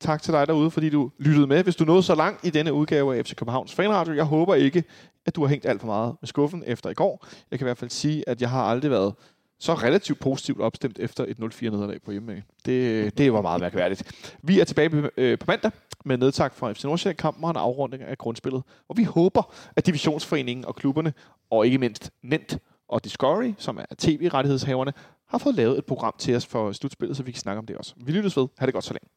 Tak 0.00 0.22
til 0.22 0.32
dig 0.32 0.46
derude, 0.46 0.70
fordi 0.70 0.90
du 0.90 1.10
lyttede 1.18 1.46
med. 1.46 1.62
Hvis 1.62 1.76
du 1.76 1.84
nåede 1.84 2.02
så 2.02 2.14
langt 2.14 2.46
i 2.46 2.50
denne 2.50 2.72
udgave 2.72 3.16
af 3.16 3.26
FC 3.26 3.34
Københavns 3.34 3.74
Fanradio, 3.74 4.14
jeg 4.14 4.24
håber 4.24 4.54
ikke, 4.54 4.84
at 5.26 5.36
du 5.36 5.40
har 5.40 5.48
hængt 5.48 5.66
alt 5.66 5.80
for 5.80 5.86
meget 5.86 6.16
med 6.20 6.28
skuffen 6.28 6.62
efter 6.66 6.90
i 6.90 6.94
går. 6.94 7.26
Jeg 7.50 7.58
kan 7.58 7.64
i 7.64 7.68
hvert 7.68 7.78
fald 7.78 7.90
sige, 7.90 8.28
at 8.28 8.40
jeg 8.40 8.50
har 8.50 8.62
aldrig 8.62 8.90
været 8.90 9.14
så 9.58 9.74
relativt 9.74 10.20
positivt 10.20 10.60
opstemt 10.60 10.98
efter 10.98 11.24
et 11.28 11.38
0-4 11.40 11.70
nederlag 11.70 12.02
på 12.02 12.10
hjemmebane. 12.10 12.42
Det, 12.66 13.18
det 13.18 13.32
var 13.32 13.42
meget 13.42 13.60
mærkværdigt. 13.60 14.32
Vi 14.42 14.60
er 14.60 14.64
tilbage 14.64 14.90
på, 14.90 15.08
øh, 15.16 15.38
på 15.38 15.44
mandag 15.48 15.70
med 16.04 16.16
nedtak 16.16 16.54
fra 16.54 16.72
FC 16.72 16.84
Nordsjælland-kampen 16.84 17.44
og 17.44 17.50
en 17.50 17.56
afrunding 17.56 18.02
af 18.02 18.18
grundspillet. 18.18 18.62
Og 18.88 18.96
vi 18.96 19.04
håber, 19.04 19.54
at 19.76 19.86
divisionsforeningen 19.86 20.64
og 20.64 20.76
klubberne, 20.76 21.14
og 21.50 21.66
ikke 21.66 21.78
mindst 21.78 22.10
Nent 22.22 22.58
og 22.88 23.04
Discovery, 23.04 23.54
som 23.58 23.78
er 23.78 23.84
tv-rettighedshaverne, 23.98 24.92
har 25.28 25.38
fået 25.38 25.54
lavet 25.54 25.78
et 25.78 25.86
program 25.86 26.14
til 26.18 26.36
os 26.36 26.46
for 26.46 26.72
slutspillet, 26.72 27.16
så 27.16 27.22
vi 27.22 27.32
kan 27.32 27.40
snakke 27.40 27.58
om 27.58 27.66
det 27.66 27.76
også. 27.76 27.94
Vi 27.96 28.12
lyttes 28.12 28.36
ved. 28.36 28.48
Ha' 28.58 28.66
det 28.66 28.74
godt 28.74 28.84
så 28.84 28.92
længe. 28.94 29.15